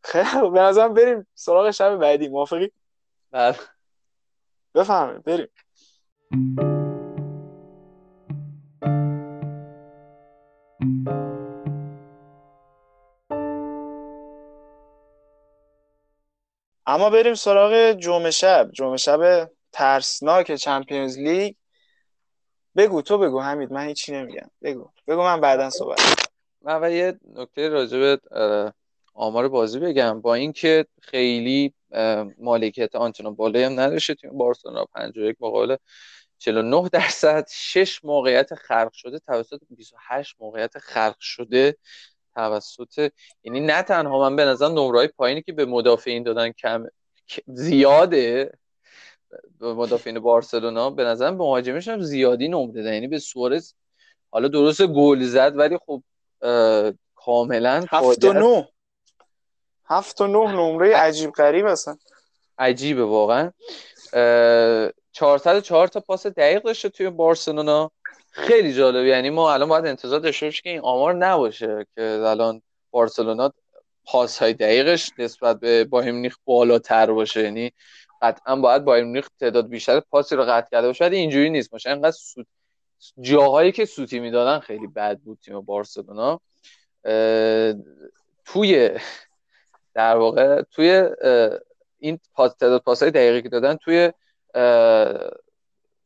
خیلی 0.02 0.50
به 0.50 0.60
نظرم 0.60 0.94
بریم 0.94 1.26
سراغ 1.34 1.70
شب 1.70 1.96
بعدی. 1.96 2.28
موافقی؟ 2.28 2.72
بله. 3.30 3.56
بفهمید 4.74 5.22
بریم. 5.24 5.48
اما 16.86 17.10
بریم 17.10 17.34
سراغ 17.34 17.92
جمعه 17.92 18.30
شب. 18.30 18.70
جمعه 18.72 18.96
شب 18.96 19.50
ترسناک 19.72 20.54
چمپیونز 20.54 21.18
لیگ. 21.18 21.54
بگو 22.76 23.02
تو 23.02 23.18
بگو 23.18 23.40
حمید 23.40 23.72
من 23.72 23.86
هیچی 23.86 24.12
نمیگم. 24.12 24.50
بگو. 24.62 24.90
بگو 25.08 25.22
من 25.22 25.40
بعدا 25.40 25.70
صحبت 25.70 26.00
من 26.62 26.92
یه 26.92 27.18
نکته 27.34 27.68
راجع 27.68 28.16
آمار 29.14 29.48
بازی 29.48 29.78
بگم. 29.78 30.20
با 30.20 30.34
اینکه 30.34 30.86
خیلی 31.02 31.74
مالکیت 32.38 32.96
آنچنان 32.96 33.34
بالایی 33.34 33.64
هم 33.64 33.80
نداشته 33.80 34.14
تیم 34.14 34.38
بارسلونا 34.38 34.84
51 34.84 35.36
مقابل 35.40 35.76
49 36.38 36.88
درصد 36.88 37.46
6 37.50 38.04
موقعیت 38.04 38.54
خلق 38.54 38.92
شده 38.92 39.18
توسط 39.18 39.60
28 39.70 40.36
موقعیت 40.40 40.78
خلق 40.78 41.16
شده. 41.20 41.76
توسط 42.36 43.12
یعنی 43.42 43.60
نه 43.60 43.82
تنها 43.82 44.18
من 44.18 44.36
به 44.36 44.44
نظر 44.44 44.68
نمرای 44.68 45.08
پایینی 45.08 45.42
که 45.42 45.52
به 45.52 45.64
مدافعین 45.64 46.22
دادن 46.22 46.52
کم 46.52 46.86
زیاده. 47.46 48.52
به 49.60 49.74
مدافعین 49.74 50.18
بارسلونا 50.18 50.90
به 50.90 51.04
نظر 51.04 51.30
به 51.30 51.36
مهاجمش 51.36 51.88
هم 51.88 52.00
زیادی 52.00 52.48
نمره 52.48 52.72
دادن. 52.72 52.94
یعنی 52.94 53.08
به 53.08 53.18
سوارز 53.18 53.74
حالا 54.30 54.48
درست 54.48 54.82
گل 54.82 55.22
زد 55.22 55.52
ولی 55.56 55.78
خب 55.86 56.02
کاملا 57.14 57.84
هفت 57.90 58.24
و 58.24 58.32
نه. 58.32 58.68
هفت 59.84 60.20
و 60.20 60.26
نه 60.26 60.52
نمره 60.52 60.96
عجیب 60.96 61.30
غریب 61.30 61.66
هستن 61.66 61.98
عجیبه 62.58 63.04
واقعا. 63.04 63.50
404 65.12 65.88
تا 65.88 66.00
پاس 66.00 66.26
دقیق 66.26 66.62
داشته 66.62 66.88
توی 66.88 67.10
بارسلونا. 67.10 67.90
خیلی 68.36 68.72
جالب. 68.72 69.06
یعنی 69.06 69.30
ما 69.30 69.52
الان 69.52 69.68
باید 69.68 69.86
انتظار 69.86 70.20
داشته 70.20 70.46
باشیم 70.46 70.62
که 70.62 70.70
این 70.70 70.80
آمار 70.80 71.14
نباشه 71.14 71.86
که 71.94 72.02
الان 72.02 72.62
بارسلونا 72.90 73.52
پاس 74.04 74.38
های 74.38 74.52
دقیقش 74.54 75.10
نسبت 75.18 75.60
به 75.60 75.84
بایر 75.84 76.12
مونیخ 76.12 76.36
بالاتر 76.44 77.12
باشه. 77.12 77.42
یعنی 77.42 77.72
قطعا 78.22 78.56
باید 78.56 78.84
بایر 78.84 79.04
مونیخ 79.04 79.28
تعداد 79.40 79.68
بیشتر 79.68 80.00
پاسی 80.00 80.36
رو 80.36 80.44
قطع 80.44 80.70
کرده 80.70 80.86
باشه. 80.86 81.04
ولی 81.04 81.16
اینجوری 81.16 81.50
نیست. 81.50 81.70
باشه 81.70 81.90
انقدر 81.90 82.10
سود 82.10 82.46
جاهایی 83.20 83.72
که 83.72 83.84
سوتی 83.84 84.18
می‌دادن 84.20 84.58
خیلی 84.58 84.86
بد 84.86 85.18
بود 85.18 85.38
تیم 85.44 85.60
بارسلونا. 85.60 86.40
توی 88.44 88.90
در 89.94 90.16
واقع 90.16 90.62
توی 90.62 91.08
این 91.98 92.18
پاس 92.34 92.54
تعداد 92.54 92.82
پاس 92.82 93.02
های 93.02 93.10
دقیقی 93.10 93.42
که 93.42 93.48
دادن 93.48 93.76
توی 93.76 94.12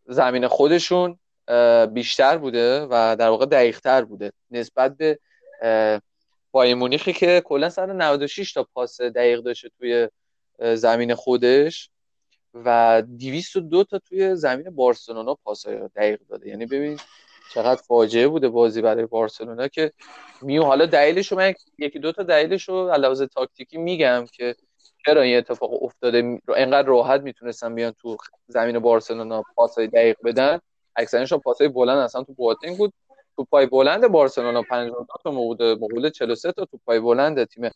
زمین 0.07 0.49
خودشون 0.49 1.19
بیشتر 1.93 2.39
بوده 2.39 2.87
و 2.91 3.17
در 3.19 3.29
واقع 3.29 3.47
دقیقتر 3.47 4.05
بوده. 4.05 4.33
نسبت 4.51 4.97
به 4.97 5.19
بایر 6.53 6.75
مونیخی 6.75 7.13
که 7.13 7.43
کلا 7.45 7.71
196 7.71 8.53
تا 8.53 8.67
پاس 8.75 9.01
دقیق 9.01 9.41
داشته 9.41 9.69
توی 9.79 10.09
زمین 10.77 11.15
خودش 11.15 11.91
و 12.55 13.03
202 13.19 13.85
تا 13.85 13.99
توی 13.99 14.37
زمین 14.37 14.71
بارسلونا 14.71 15.35
پاس 15.35 15.67
دقیق 15.69 16.21
داده. 16.29 16.49
یعنی 16.49 16.67
ببین 16.67 16.99
چقدر 17.55 17.81
فاجعه 17.83 18.29
بوده 18.29 18.49
بازی 18.49 18.83
برای 18.83 19.07
بارسلونا 19.07 19.69
که 19.69 19.93
میو 20.43 20.63
حالا 20.63 20.87
دلیلش 20.87 21.33
من 21.33 21.55
یکی 21.79 21.99
دو 21.99 22.13
تا 22.13 22.23
دلیلش 22.23 22.69
رو 22.69 22.89
علاوه 22.89 23.27
تاکتیکی 23.27 23.79
میگم 23.79 24.25
که 24.33 24.55
چرا 25.07 25.23
این 25.23 25.39
اتفاق 25.39 25.83
افتاده؟ 25.83 26.41
اینقدر 26.57 26.89
راحت 26.89 27.21
می‌تونستن 27.21 27.75
بیان 27.75 27.93
تو 27.93 28.17
زمین 28.47 28.79
بارسلونا 28.79 29.43
پاسای 29.57 29.87
دقیق 29.87 30.17
بدن. 30.25 30.59
اکثرشون 30.97 31.39
پاسای 31.39 31.69
بلند 31.69 31.99
اصلا 31.99 32.23
تو 32.23 32.33
بواتینگ 32.33 32.79
بود. 32.79 32.93
تو 33.37 33.45
پای 33.45 33.67
بلند 33.67 34.09
بارسلونا 34.09 34.63
52 34.63 35.07
تا 35.25 35.31
بوده 35.31 35.75
مقابل 35.75 36.11
43 36.11 36.53
تا 36.53 36.65
تو 36.65 36.81
پای 36.87 37.01
بلند 37.01 37.45
تیم 37.45 37.71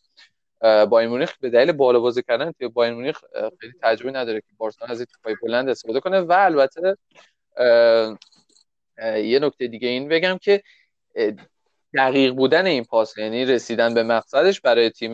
بایر 0.90 1.08
مونیخ 1.08 1.36
به 1.40 1.50
دلیل 1.50 1.72
بالا 1.72 2.00
بازی 2.00 2.22
کردن 2.22 2.52
تیم 2.52 2.68
بایر 2.68 2.94
مونیخ 2.94 3.20
خیلی 3.60 3.72
تجربه 3.82 4.10
نداره 4.10 4.40
که 4.40 4.46
بارسلونا 4.56 4.92
از 4.92 4.98
تو 4.98 5.18
پای 5.24 5.36
بلند 5.42 5.68
استفاده 5.68 6.00
کنه. 6.00 6.20
و 6.20 6.32
البته 6.32 6.96
یه 9.22 9.38
نکته 9.38 9.66
دیگه 9.66 9.88
این 9.88 10.08
بگم 10.08 10.38
که 10.42 10.62
دقیق 11.94 12.34
بودن 12.34 12.66
این 12.66 12.84
پاس 12.84 13.18
یعنی 13.18 13.44
رسیدن 13.44 13.94
به 13.94 14.02
مقصدش 14.02 14.60
برای 14.60 14.90
تیم 14.90 15.12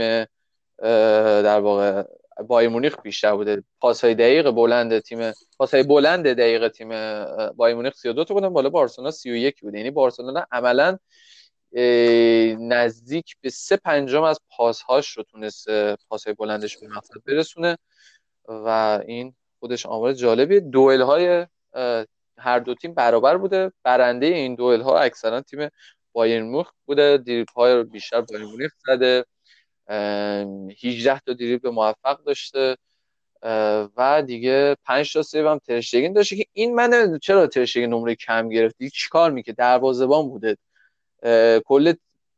در 1.43 1.61
واقع 1.61 2.03
بایر 2.49 2.69
مونیخ 2.69 3.01
بیشتر 3.03 3.37
بوده. 3.37 3.65
پاس 3.81 4.05
های 4.05 4.15
دقیق 4.15 4.51
بلند 4.51 4.99
تیم 4.99 5.33
پاس 5.59 5.75
های 5.75 5.83
بلند 5.83 6.27
دقیق 6.27 6.69
تیم 6.69 6.89
بایر 7.53 7.75
مونیخ 7.75 7.95
32 7.95 8.25
تا 8.25 8.35
بودن 8.35 8.49
بالا 8.49 8.69
بارسلونا 8.69 9.11
31 9.11 9.61
بوده. 9.61 9.79
یعنی 9.79 9.91
بارسلونا 9.91 10.47
عملا 10.53 10.99
نزدیک 12.69 13.37
به 13.41 13.51
سه 13.51 13.77
پنجم 13.77 14.23
از 14.23 14.41
پاس 14.57 14.83
هاش 14.83 15.11
رو 15.17 15.23
تونست 15.23 15.69
پاس 16.09 16.25
های 16.25 16.35
بلندش 16.35 16.79
به 16.79 16.89
مقصد 16.89 17.15
برسونه 17.27 17.79
و 18.49 19.01
این 19.07 19.35
خودش 19.61 19.87
آمار 19.87 20.13
جالبیه. 20.13 20.61
دوئل 20.61 21.03
های 21.03 21.47
هر 22.39 22.59
دو 22.59 22.75
تیم 22.75 22.95
برابر 22.95 23.37
بوده. 23.37 23.73
برنده 23.83 24.27
این 24.27 24.55
دوئل 24.55 24.81
ها 24.81 24.99
اکثرا 24.99 25.41
تیم 25.41 25.69
بایرن 26.13 26.43
مونیخ 26.43 26.71
بوده. 26.87 27.19
دریبل 27.19 27.53
های 27.57 27.85
بیشتر 27.85 28.21
بایرن 28.21 28.45
مونیخ 28.45 28.73
زده. 28.87 29.25
18 29.91 31.19
تا 31.27 31.33
دریبل 31.33 31.71
موفق 31.71 32.25
داشته 32.25 32.77
و 33.97 34.23
دیگه 34.27 34.77
5 34.85 35.13
تا 35.13 35.23
save 35.23 35.49
هم 35.49 35.59
ترشتگن 35.59 36.13
داشته 36.13 36.37
که 36.37 36.47
این 36.53 36.75
من 36.75 37.19
چرا 37.23 37.47
ترشتگن 37.47 37.91
نمره 37.91 38.15
کم 38.15 38.49
گرفتی 38.49 38.91
چیکار 38.91 39.31
می‌کرد؟ 39.31 39.57
دروازه‌بان 39.57 40.29
بوده. 40.29 40.57
کل 41.65 41.93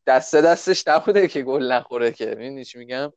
دسته 0.07 0.41
دستش 0.41 0.89
نبوده 0.89 1.29
که 1.29 1.43
گل 1.43 1.73
نخوره 1.73 2.13
که. 2.13 2.27
می‌دونی 2.27 2.65
چی 2.65 2.79
میگم؟ 2.79 3.13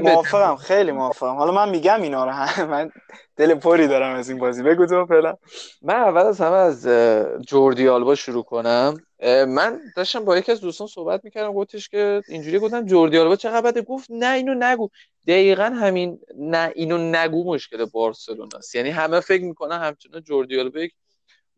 موافقم 0.00 0.56
خیلی 0.56 0.92
موافقم. 0.92 1.34
حالا 1.34 1.52
من 1.52 1.68
میگم 1.68 2.02
اینا 2.02 2.24
رو 2.24 2.66
من 2.70 2.90
دل 3.36 3.54
پری 3.54 3.88
دارم 3.88 4.16
از 4.16 4.28
این 4.28 4.38
بازی. 4.38 4.62
بگو 4.62 4.86
تو 4.86 5.06
فعلا. 5.06 5.36
من 5.82 5.94
اول 5.94 6.20
از 6.20 6.40
همه 6.40 6.56
از 6.56 6.88
جوردی 7.46 7.88
آلبا 7.88 8.14
شروع 8.14 8.44
کنم. 8.44 8.96
من 9.48 9.80
داشتم 9.96 10.24
با 10.24 10.38
یکی 10.38 10.52
از 10.52 10.60
دوستان 10.60 10.86
صحبت 10.86 11.24
می‌کردم 11.24 11.52
گفتش 11.52 11.88
که 11.88 12.22
اینجوری 12.28 12.58
گفتم 12.58 12.86
جوردی 12.86 13.18
آلبا 13.18 13.36
چقدر 13.36 13.70
بده؟ 13.70 13.82
گفت 13.82 14.06
نه 14.10 14.34
اینو 14.34 14.54
نگو. 14.58 14.88
دقیقا 15.26 15.64
همین 15.64 16.20
نه 16.36 16.72
اینو 16.74 16.98
نگو 16.98 17.54
مشکل 17.54 17.84
بارسلونا 17.84 18.58
است. 18.58 18.74
یعنی 18.74 18.90
همه 18.90 19.20
فکر 19.20 19.44
می‌کنن 19.44 19.78
همچنان 19.78 20.22
جوردی 20.22 20.60
آلبا 20.60 20.80
یک 20.80 20.92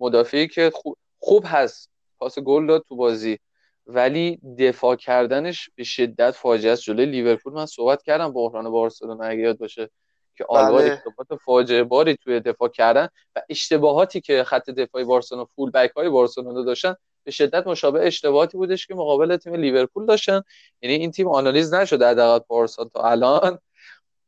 مدافعی 0.00 0.48
که 0.48 0.70
خوب, 0.74 0.96
خوب 1.18 1.44
هست. 1.46 1.90
پاس 2.18 2.38
گل 2.38 2.66
داد 2.66 2.84
تو 2.88 2.96
بازی. 2.96 3.38
ولی 3.86 4.40
دفاع 4.58 4.96
کردنش 4.96 5.70
به 5.74 5.84
شدت 5.84 6.30
فاجعه 6.30 6.72
است. 6.72 6.82
جلوی 6.82 7.06
لیورپول 7.06 7.52
من 7.52 7.66
صحبت 7.66 8.02
کردم 8.02 8.32
بحران 8.32 8.70
بارسلونا 8.70 9.24
اگه 9.24 9.40
یاد 9.40 9.58
باشه 9.58 9.90
که 10.36 10.44
آلبا 10.48 10.78
بله. 10.78 10.92
اشتباهات 10.92 11.42
فاجعه 11.44 11.82
باری 11.84 12.16
توی 12.16 12.40
دفاع 12.40 12.68
کردن 12.68 13.08
و 13.36 13.42
اشتباهاتی 13.48 14.20
که 14.20 14.44
خط 14.44 14.70
دفاعی 14.70 15.04
بارسلونا 15.04 15.44
full 15.44 15.70
back 15.70 15.90
های 15.90 16.08
بارسلونا 16.08 16.62
داشتن 16.62 16.94
به 17.24 17.30
شدت 17.30 17.66
مشابه 17.66 18.06
اشتباهاتی 18.06 18.56
بودش 18.56 18.86
که 18.86 18.94
مقابل 18.94 19.36
تیم 19.36 19.54
لیورپول 19.54 20.06
داشتن. 20.06 20.42
یعنی 20.82 20.96
این 20.96 21.10
تیم 21.10 21.28
آنالیز 21.28 21.74
نشده 21.74 22.14
دقیقه 22.14 22.38
پارسال 22.38 22.88
تا 22.88 23.02
الان 23.02 23.58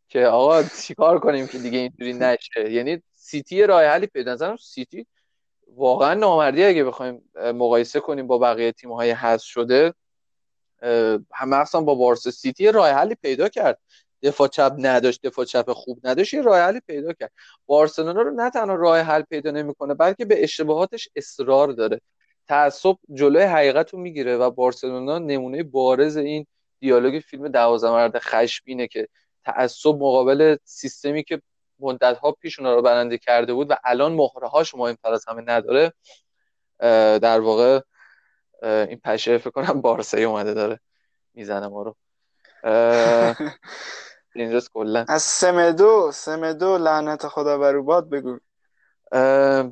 که 0.08 0.26
آقا 0.26 0.62
چیکار 0.62 1.18
کنیم 1.18 1.46
که 1.46 1.58
دیگه 1.58 1.78
اینجوری 1.78 2.12
نشه. 2.12 2.72
یعنی 2.72 3.02
سیتی 3.14 3.62
راه 3.62 3.84
حلی 3.84 4.06
پیدا 4.06 4.56
سیتی 4.56 5.06
واقعا 5.76 6.14
نامردی 6.14 6.64
اگه 6.64 6.84
بخوایم 6.84 7.30
مقایسه 7.36 8.00
کنیم 8.00 8.26
با 8.26 8.38
بقیه 8.38 8.72
تیم 8.72 8.92
های 8.92 9.10
حذف 9.10 9.44
شده 9.44 9.94
هم 11.34 11.48
مثلا 11.48 11.80
با 11.80 11.94
بارسا 11.94 12.30
سیتی 12.30 12.72
راه 12.72 12.90
حلی 12.90 13.14
پیدا 13.14 13.48
کرد. 13.48 13.78
دفاع 14.22 14.48
چپ 14.48 14.72
نداشت 14.78 15.26
دفاع 15.26 15.44
چپ 15.44 15.72
خوب 15.72 16.00
نداشت 16.04 16.34
یه 16.34 16.42
راه 16.42 16.60
حلی 16.60 16.80
پیدا 16.86 17.12
کرد. 17.12 17.32
بارسلونا 17.66 18.22
رو 18.22 18.30
نه 18.30 18.50
تنها 18.50 18.74
راه 18.74 18.98
حل 18.98 19.22
پیدا 19.22 19.50
نمی‌کنه 19.50 19.94
بلکه 19.94 20.24
به 20.24 20.42
اشتباهاتش 20.42 21.08
اصرار 21.16 21.68
داره. 21.68 22.00
تعصب 22.48 22.96
جلوی 23.14 23.42
حقیقت 23.42 23.90
رو 23.90 23.98
می‌گیره 23.98 24.36
و 24.36 24.50
بارسلونا 24.50 25.18
نمونه 25.18 25.62
بارز 25.62 26.16
این 26.16 26.46
دیالوگ 26.80 27.18
فیلم 27.18 27.48
دوازده 27.48 27.90
مرد 27.90 28.18
خشبینه 28.18 28.86
که 28.86 29.08
تعصب 29.44 29.94
مقابل 29.94 30.56
سیستمی 30.64 31.24
که 31.24 31.42
مدت 31.78 32.18
ها 32.18 32.32
پیش 32.32 32.58
اونا 32.58 32.74
رو 32.74 32.82
برنده 32.82 33.18
کرده 33.18 33.52
بود 33.52 33.70
و 33.70 33.74
الان 33.84 34.12
مهره 34.12 34.48
هاش 34.48 34.74
مهمتر 34.74 35.12
از 35.12 35.24
همه 35.28 35.42
نداره. 35.46 35.92
در 37.18 37.40
واقع 37.40 37.80
این 38.62 39.00
پشه 39.04 39.38
فکر 39.38 39.50
کنم 39.50 39.80
بارسایی 39.80 40.24
اومده 40.24 40.54
داره 40.54 40.80
می‌زنه 41.34 41.68
ما 41.68 41.82
رو. 41.82 41.96
اینجاست 44.34 44.70
کلا. 44.74 45.04
از 45.08 45.22
سمدو 45.22 46.10
سمدو 46.14 46.78
لعنت 46.78 47.28
خدا 47.28 47.58
بر 47.58 47.78
باد 47.78 48.10
بگو. 48.10 48.38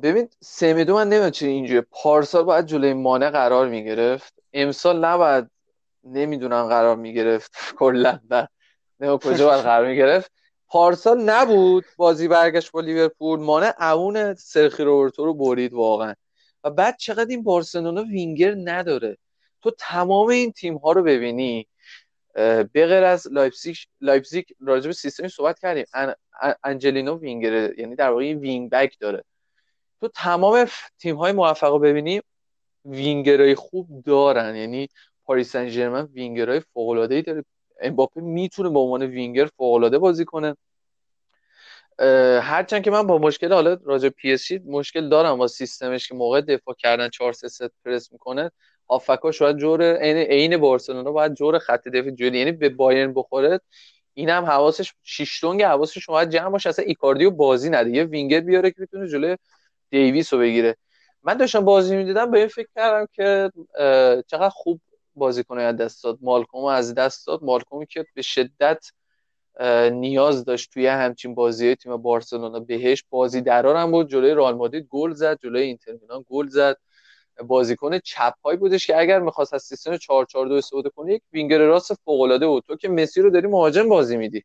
ببین 0.01 0.29
سمدو 0.41 0.95
من 0.95 1.07
نمی‌دونم 1.09 1.29
چه 1.31 1.47
اینجوری 1.47 1.81
پارسال 1.91 2.43
باید 2.43 2.65
جلوی 2.65 2.93
مانع 2.93 3.29
قرار 3.29 3.67
می‌گرفت. 3.67 4.33
امسال 4.53 5.05
نباید 5.05 5.49
نمی‌دونم 6.03 6.67
قرار 6.67 6.95
می‌گرفت. 6.95 7.51
کلا 7.79 8.19
نه. 8.29 8.47
کجا 9.17 9.47
باید 9.47 9.63
قرار 9.63 9.87
می‌گرفت. 9.87 10.31
پارسال 10.67 11.21
نبود 11.21 11.85
بازی 11.97 12.27
برگشت 12.27 12.71
با 12.71 12.81
لیورپول. 12.81 13.39
مانه 13.39 13.93
اون 13.93 14.33
سرخی 14.33 14.83
روبرتو 14.83 15.25
رو 15.25 15.33
برید 15.33 15.73
واقعا. 15.73 16.13
و 16.63 16.69
بعد 16.69 16.97
چقدر 16.97 17.29
این 17.29 17.43
بارسلونا 17.43 18.03
وینگر 18.03 18.55
نداره. 18.63 19.17
تو 19.61 19.71
تمام 19.71 20.27
این 20.27 20.51
تیم 20.51 20.77
ها 20.77 20.91
رو 20.91 21.03
ببینی. 21.03 21.67
به 22.33 22.67
غیر 22.73 23.03
از 23.03 23.27
لایپزیگ 23.31 23.75
لایپزیگ 24.01 24.45
راجع 24.59 24.87
به 24.87 24.93
سیستمی 24.93 25.29
صحبت 25.29 25.59
کردیم. 25.59 25.85
انجلینو 26.63 27.17
وینگر 27.17 27.79
یعنی 27.79 27.95
در 27.95 28.09
واقع 28.09 28.33
wing 28.33 28.69
back 28.69 28.97
داره. 28.99 29.23
تو 29.99 30.07
تمام 30.07 30.65
تیم 30.99 31.15
های 31.15 31.31
موفق 31.31 31.71
رو 31.71 31.79
ببینی 31.79 32.21
وینگرای 32.85 33.55
خوب 33.55 34.03
دارن. 34.05 34.55
یعنی 34.55 34.87
پاریس 35.25 35.51
سن 35.51 35.69
ژرمن 35.69 36.09
وینگرای 36.13 36.59
فوق 36.59 36.89
العاده 36.89 37.15
ای 37.15 37.21
داره. 37.21 37.45
امباپه 37.81 38.21
می‌تونه 38.21 38.69
به 38.69 38.79
عنوان 38.79 39.03
وینگر 39.03 39.45
فوق 39.45 39.73
العاده 39.73 39.97
بازی 39.97 40.25
کنه. 40.25 40.55
هرچند 42.41 42.83
که 42.83 42.91
من 42.91 43.07
با 43.07 43.17
مشکل 43.17 43.53
حالا 43.53 43.77
راجع 43.85 44.09
پی 44.09 44.31
اس 44.31 44.51
مشکل 44.65 45.09
دارم 45.09 45.37
با 45.37 45.47
سیستمش 45.47 46.07
که 46.07 46.15
موقع 46.15 46.41
دفاع 46.41 46.75
کردن 46.79 47.09
4 47.09 47.33
3 47.33 47.47
3 47.47 47.69
پرس 47.85 48.11
می‌کنه 48.11 48.51
آفکا 48.87 49.31
شاید 49.31 49.57
جور 49.57 49.93
عین 49.93 50.17
عین 50.17 50.57
بارسلونا 50.57 51.11
باید 51.11 51.33
جور 51.33 51.59
خط 51.59 51.87
دفاع 51.87 52.11
جوری 52.11 52.39
یعنی 52.39 52.51
به 52.51 52.69
بایرن 52.69 53.13
بخوره. 53.13 53.59
اینم 54.13 54.45
حواسش 54.45 54.93
شیشتونگ 55.03 55.63
حواسش 55.63 56.05
باید 56.05 56.29
جمع 56.29 56.49
باشه 56.49 56.69
اصلا 56.69 56.85
ایکاردیو 56.85 57.31
بازی 57.31 57.69
نده. 57.69 57.89
یه 57.89 58.03
وینگر 58.03 58.39
بیاره 58.39 58.71
که 58.71 58.81
بتونه 58.81 59.07
جلوی 59.07 59.37
دیویس 59.89 60.33
رو 60.33 60.39
بگیره. 60.39 60.75
من 61.23 61.33
داشتم 61.33 61.65
بازی 61.65 61.95
می‌دیدم 61.95 62.31
به 62.31 62.39
این 62.39 62.47
فکر 62.47 62.67
کردم 62.75 63.07
که 63.13 63.51
چقدر 64.27 64.49
خوب 64.49 64.81
بازیکن 65.17 65.57
از 65.57 65.77
دست 65.77 66.03
داد. 66.03 66.17
مالکوم 66.21 66.65
از 66.65 66.93
دست 66.95 67.27
داد. 67.27 67.43
مالکومی 67.43 67.85
که 67.85 68.05
به 68.13 68.21
شدت 68.21 68.85
نیاز 69.91 70.45
داشت 70.45 70.73
توی 70.73 70.87
همچین 70.87 71.35
بازی 71.35 71.75
تیم 71.75 71.97
بارسلونا. 71.97 72.59
بهش 72.59 73.03
بازی 73.09 73.41
درار 73.41 73.75
هم 73.75 73.91
بود. 73.91 74.09
جلوی 74.09 74.33
رئال 74.33 74.55
مادرید 74.55 74.87
گل 74.89 75.13
زد. 75.13 75.39
جلوی 75.43 75.61
اینتر 75.61 75.91
میلان 76.01 76.25
گل 76.29 76.47
زد. 76.47 76.77
بازیکن 77.45 77.99
چپ 77.99 78.33
های 78.45 78.57
بودش 78.57 78.87
که 78.87 78.99
اگر 78.99 79.19
می‌خواست 79.19 79.53
از 79.53 79.63
سیستم 79.63 79.97
442 79.97 80.55
استفاده 80.55 80.89
کنه 80.89 81.13
یک 81.13 81.21
وینگر 81.33 81.57
راست 81.57 81.93
فوق 81.93 82.21
العاده 82.21 82.47
بود. 82.47 82.63
تو 82.67 82.75
که 82.75 82.89
مسی 82.89 83.21
رو 83.21 83.29
داری 83.29 83.47
مهاجم 83.47 83.89
بازی 83.89 84.17
میدی. 84.17 84.43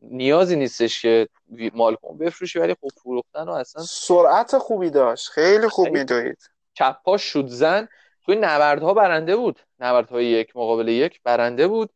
نیازی 0.00 0.56
نیستش 0.56 1.02
که 1.02 1.28
مالکوم 1.74 2.18
بفروشی 2.18 2.58
ولی 2.58 2.74
خوب 2.80 2.90
فروختن 3.02 3.48
و 3.48 3.50
اصلا 3.50 3.82
سرعت 3.82 4.58
خوبی 4.58 4.90
داشت. 4.90 5.28
خیلی 5.28 5.68
خوب 5.68 5.88
میدوید 5.88 6.50
چپ 6.74 6.96
پا 7.04 7.16
شد 7.16 7.46
زن. 7.46 7.88
توی 8.26 8.36
نبردها 8.36 8.94
برنده 8.94 9.36
بود. 9.36 9.60
نبردهای 9.80 10.26
یک 10.26 10.56
مقابل 10.56 10.88
یک 10.88 11.20
برنده 11.24 11.68
بود 11.68 11.90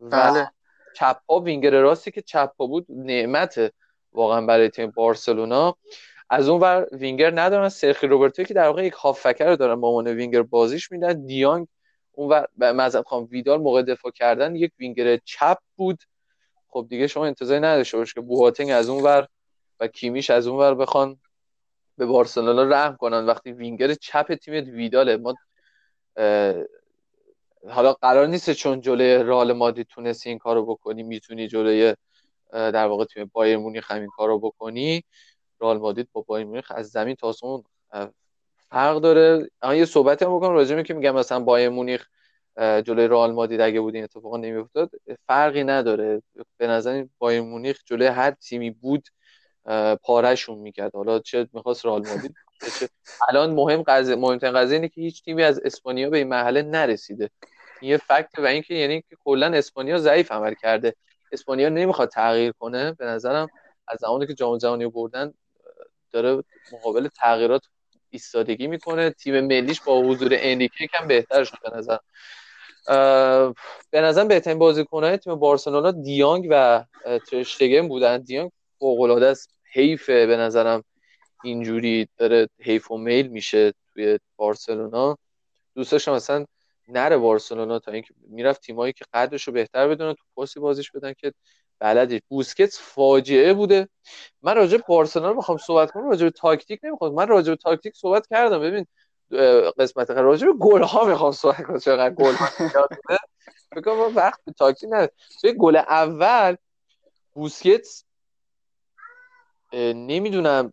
و 0.00 0.10
بله. 0.10 0.50
چپ 0.96 1.20
ها 1.28 1.40
وینگر 1.40 1.70
راستی 1.70 2.10
که 2.10 2.22
چپ 2.22 2.52
ها 2.58 2.66
بود 2.66 2.86
نعمت 2.88 3.72
واقعا 4.12 4.46
برای 4.46 4.68
تیم 4.68 4.90
بارسلونا. 4.90 5.76
از 6.30 6.48
اون 6.48 6.60
ور 6.60 6.88
وینگر 6.92 7.40
ندارن. 7.40 7.68
سرخی 7.68 8.06
روبرتو 8.06 8.42
که 8.44 8.54
در 8.54 8.66
واقع 8.66 8.84
یک 8.84 8.92
هافکر 8.92 9.48
رو 9.48 9.56
دارن 9.56 9.80
با 9.80 9.88
عنوان 9.88 10.08
وینگر 10.08 10.42
بازیش 10.42 10.92
میدن. 10.92 11.26
دیانگ 11.26 11.68
اون 12.12 12.28
ور 12.28 12.72
مذهب 12.72 13.04
خان 13.04 13.24
ویدال 13.24 13.60
موقع 13.60 13.82
دفاع 13.82 14.12
کردن 14.12 14.56
یک 14.56 14.72
وینگر 14.78 15.16
چپ 15.16 15.58
بود. 15.76 15.98
خب 16.68 16.86
دیگه 16.90 17.06
شما 17.06 17.26
انتظاری 17.26 17.60
نداشته 17.60 17.98
باش 17.98 18.14
که 18.14 18.20
بوهاتنگ 18.20 18.70
از 18.70 18.88
اون 18.88 19.02
ور 19.02 19.28
و 19.80 19.86
کیمیش 19.86 20.30
از 20.30 20.46
اون 20.46 20.58
ور 20.58 20.74
بخوان 20.74 21.16
به 21.98 22.06
بارسلونا 22.06 22.62
رحم 22.62 22.96
کنن. 22.96 23.26
وقتی 23.26 23.52
وینگر 23.52 23.94
چپ 23.94 24.34
تیم 24.34 24.54
ویداله 24.54 25.16
ما 25.16 25.34
حالا 27.70 27.92
قرار 27.92 28.26
نیست 28.26 28.52
چون 28.52 28.80
جلوی 28.80 29.22
رال 29.22 29.52
مادی 29.52 29.84
تونستی 29.84 30.28
این 30.28 30.38
کارو 30.38 30.66
بکنی 30.66 31.02
می‌تونی 31.02 31.48
جلوی 31.48 31.94
در 32.52 32.86
واقع 32.86 33.04
تیم 33.04 33.30
بایر 33.32 33.56
مونیخ 33.56 33.90
همین 33.90 34.08
کارو 34.16 34.38
بکنی. 34.38 35.04
رال 35.58 35.78
مادید 35.78 36.08
با 36.12 36.20
بایر 36.20 36.46
مونیخ 36.46 36.72
از 36.74 36.90
زمین 36.90 37.14
تا 37.14 37.28
آسمون 37.28 37.64
فرق 38.70 38.98
داره. 38.98 39.48
اما 39.62 39.74
یه 39.74 39.84
صحبتی 39.84 40.24
هم 40.24 40.36
بکنم 40.36 40.52
راجع 40.52 40.82
که 40.82 40.94
میگم 40.94 41.14
مثلا 41.14 41.40
بایر 41.40 41.68
مونیخ 41.68 42.06
جلوی 42.58 43.08
رئال 43.08 43.32
مادید 43.32 43.60
اگه 43.60 43.80
بود 43.80 43.94
این 43.94 44.04
اتفاق 44.04 44.36
نمیافتاد 44.36 44.90
فرقی 45.26 45.64
نداره. 45.64 46.22
به 46.56 46.66
نظر 46.66 47.06
بایر 47.18 47.40
مونیخ 47.40 47.80
جلوی 47.86 48.06
هر 48.06 48.30
تیمی 48.30 48.70
بود 48.70 49.08
پارهشون 50.02 50.58
می‌کرد. 50.58 50.94
حالا 50.94 51.18
چه 51.18 51.48
می‌خواست 51.52 51.86
رئال 51.86 52.06
مادید 52.08 52.34
الان 53.28 53.50
مهم 53.50 53.82
قضیه 53.82 54.16
مهمترین 54.16 54.54
قضیه 54.54 54.76
اینه 54.76 54.88
که 54.88 55.00
هیچ 55.00 55.24
تیمی 55.24 55.42
از 55.42 55.60
اسپانیا 55.64 56.10
به 56.10 56.18
این 56.18 56.28
مرحله 56.28 56.62
نرسیده. 56.62 57.30
این 57.80 57.90
یه 57.90 57.96
فکت 57.96 58.38
و 58.38 58.46
اینکه 58.46 58.74
یعنی 58.74 59.00
که 59.00 59.16
کلا 59.24 59.46
اسپانیا 59.46 59.98
ضعیف 59.98 60.32
عمل 60.32 60.54
کرده. 60.54 60.94
اسپانیا 61.32 61.68
نمی‌خواد 61.68 62.08
تغییر 62.08 62.52
کنه. 62.52 62.92
به 62.92 63.04
نظرم 63.04 63.48
از 63.88 63.98
زمانی 63.98 64.26
که 64.26 64.34
جام 64.34 64.58
جهانی 64.58 64.86
بردن 64.86 65.34
داره 66.12 66.44
مقابل 66.72 67.08
تغییرات 67.08 67.62
ایستادگی 68.10 68.66
می‌کنه. 68.66 69.10
تیم 69.10 69.40
ملیش 69.40 69.80
با 69.80 70.00
حضور 70.00 70.28
انریکه 70.32 70.86
کم 70.86 71.06
بهتر 71.06 71.44
شد 71.44 71.56
به 71.62 71.76
نظر. 71.76 71.98
به 73.90 74.00
نظر 74.00 74.24
بهترین 74.24 74.58
بازیکنهای 74.58 75.16
تیم 75.16 75.34
بارسلونا 75.34 75.90
دیانگ 75.90 76.46
و 76.50 76.84
ترشتگن 77.30 77.88
بودن. 77.88 78.18
دیانگ 78.18 78.50
فوق 78.78 79.00
العاده 79.00 79.26
است. 79.26 79.50
حیفه 79.72 80.26
به 80.26 80.36
نظرم. 80.36 80.84
اینجوری 81.44 82.08
داره 82.16 82.48
حیف 82.60 82.90
و 82.90 82.96
میل 82.98 83.26
میشه 83.26 83.72
توی 83.92 84.18
بارسلونا. 84.36 85.18
دوست 85.74 85.92
داشتم 85.92 86.12
مثلا 86.12 86.44
نره 86.88 87.16
بارسلونا 87.16 87.78
تا 87.78 87.92
اینکه 87.92 88.14
می‌رفت 88.28 88.62
تیمایی 88.62 88.92
که 88.92 89.04
قدرش 89.14 89.42
رو 89.44 89.52
بهتر 89.52 89.88
بدونن 89.88 90.12
تو 90.14 90.24
پاسی 90.34 90.60
بازیش 90.60 90.90
بدن 90.90 91.12
که 91.12 91.32
بلدی. 91.78 92.20
بوسکتس 92.28 92.80
فاجعه 92.80 93.54
بوده. 93.54 93.88
من 94.42 94.56
راجع 94.56 94.78
بارسلونا 94.88 95.28
رو 95.30 95.36
می‌خوام 95.36 95.58
صحبت 95.58 95.90
کنم 95.90 96.08
راجع 96.08 96.24
به 96.24 96.30
تاکتیک 96.30 96.80
نمی‌خوام. 96.82 97.14
من 97.14 97.28
راجع 97.28 97.50
به 97.52 97.56
تاکتیک 97.56 97.96
صحبت 97.96 98.26
کردم. 98.26 98.60
ببین 98.60 98.86
قسمت 99.78 100.10
راجع 100.10 100.46
به 100.46 100.52
گل 100.52 100.82
ها 100.82 101.04
می‌خوام 101.04 101.32
صحبت 101.32 101.62
کنم. 101.62 101.78
چقدر 101.78 102.14
گل 102.14 102.34
بگم 103.76 103.98
وقت 104.16 104.40
به 104.44 104.52
تاکتیک 104.52 104.90
نه 104.92 105.08
توی 105.40 105.54
گل 105.58 105.76
اول 105.76 106.56
بوسکتس 107.32 108.04
نمی‌دونم 109.74 110.72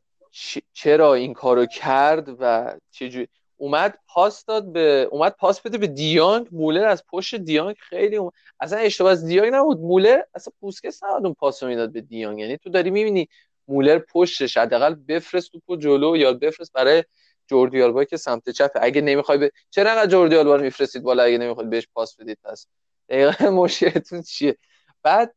چرا 0.73 1.13
این 1.13 1.33
کارو 1.33 1.65
کرد 1.65 2.35
و 2.39 2.75
چجوری؟ 2.91 3.27
اومد 3.57 3.97
پاس 4.07 4.45
داد 4.45 4.71
به 4.71 5.07
اومد 5.11 5.35
پاس 5.35 5.61
بده 5.61 5.77
به 5.77 5.87
دیانگ. 5.87 6.47
مولر 6.51 6.85
از 6.85 7.03
پشت 7.11 7.35
دیانگ 7.35 7.75
خیلی 7.79 8.15
اومد. 8.15 8.33
اصلا 8.59 8.79
اشتباه 8.79 9.11
از 9.11 9.25
دیانگ 9.25 9.53
نبود. 9.53 9.79
مولر 9.79 10.21
اصلا 10.35 10.53
پوسکس 10.59 11.03
نبود 11.03 11.25
اون 11.25 11.33
پاس 11.33 11.63
می‌داد 11.63 11.91
به 11.91 12.01
دیانگ. 12.01 12.39
یعنی 12.39 12.57
تو 12.57 12.69
داری 12.69 12.89
می‌بینی 12.89 13.27
مولر 13.67 13.99
پشتش 13.99 14.57
حداقل 14.57 14.95
بفرست 14.95 15.51
توپو 15.51 15.75
جلو 15.75 16.17
یا 16.17 16.33
بفرست 16.33 16.73
برای 16.73 17.03
جوردی 17.47 17.81
آلبا 17.81 18.03
که 18.03 18.17
سمت 18.17 18.49
چپ. 18.49 18.71
اگه 18.75 19.01
نمی‌خوای 19.01 19.37
به 19.37 19.51
چرا 19.69 19.91
انقدر 19.91 20.11
جوردی 20.11 20.35
آلبا 20.35 20.55
رو 20.55 20.61
میفرستید 20.61 21.03
بالا؟ 21.03 21.23
اگه 21.23 21.37
نمی‌خواد 21.37 21.69
بهش 21.69 21.87
پاس 21.93 22.15
بدید 22.15 22.37
پس 22.43 22.67
دقیقا 23.09 23.49
مشکلتون 23.49 24.21
چیه؟ 24.21 24.57
بعد 25.03 25.35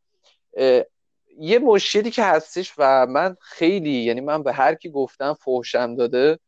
یه 1.39 1.59
مشکلی 1.59 2.11
که 2.11 2.23
هستش 2.23 2.75
و 2.79 3.07
من 3.07 3.37
خیلی 3.41 3.91
یعنی 3.91 4.21
من 4.21 4.43
به 4.43 4.53
هر 4.53 4.75
کی 4.75 4.91
گفتم 4.91 5.35
فوشم 5.35 5.95
داده 5.95 6.39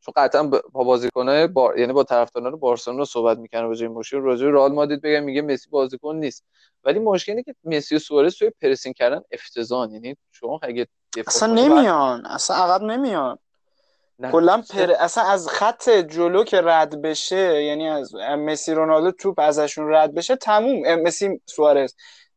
چون 0.00 0.12
قطعا 0.16 0.42
با 0.42 0.84
بازیکنای 0.84 1.46
با... 1.46 1.74
یعنی 1.76 1.92
با 1.92 2.04
طرفداران 2.04 2.56
بارسلونا 2.56 3.04
صحبت 3.04 3.38
می‌کنه 3.38 3.60
راجع 3.60 3.86
این 3.86 3.94
مشکل. 3.94 4.16
راجع 4.16 4.46
رئال 4.46 4.72
مادرید 4.72 5.00
بگم 5.00 5.22
میگه 5.22 5.42
مسی 5.42 5.70
بازیکن 5.70 6.16
نیست. 6.16 6.44
ولی 6.84 6.98
مشکلی 6.98 7.42
که 7.42 7.54
مسی 7.64 7.96
و 7.96 7.98
سوارز 7.98 8.36
توی 8.36 8.50
پرسینگ 8.62 8.94
کردن 8.94 9.20
افتضاح 9.30 9.92
یعنی 9.92 10.16
شما 10.32 10.60
اگه 10.62 10.86
اصلا 11.26 11.54
نمیان. 11.54 12.26
اصلا 12.26 12.56
عقب 12.56 12.82
نمیان. 12.82 13.38
کلا 14.32 14.62
پر... 14.70 14.92
اصلا 14.98 15.24
از 15.24 15.48
خط 15.48 15.90
جلو 15.90 16.44
که 16.44 16.60
رد 16.60 17.02
بشه 17.02 17.62
یعنی 17.62 17.88
از 17.88 18.14
مسی 18.14 18.74
رونالدو 18.74 19.12
توپ 19.12 19.38
ازشون 19.38 19.92
رد 19.92 20.14
بشه 20.14 20.36
تموم. 20.36 21.02
مسی 21.02 21.40
سوارز. 21.46 21.94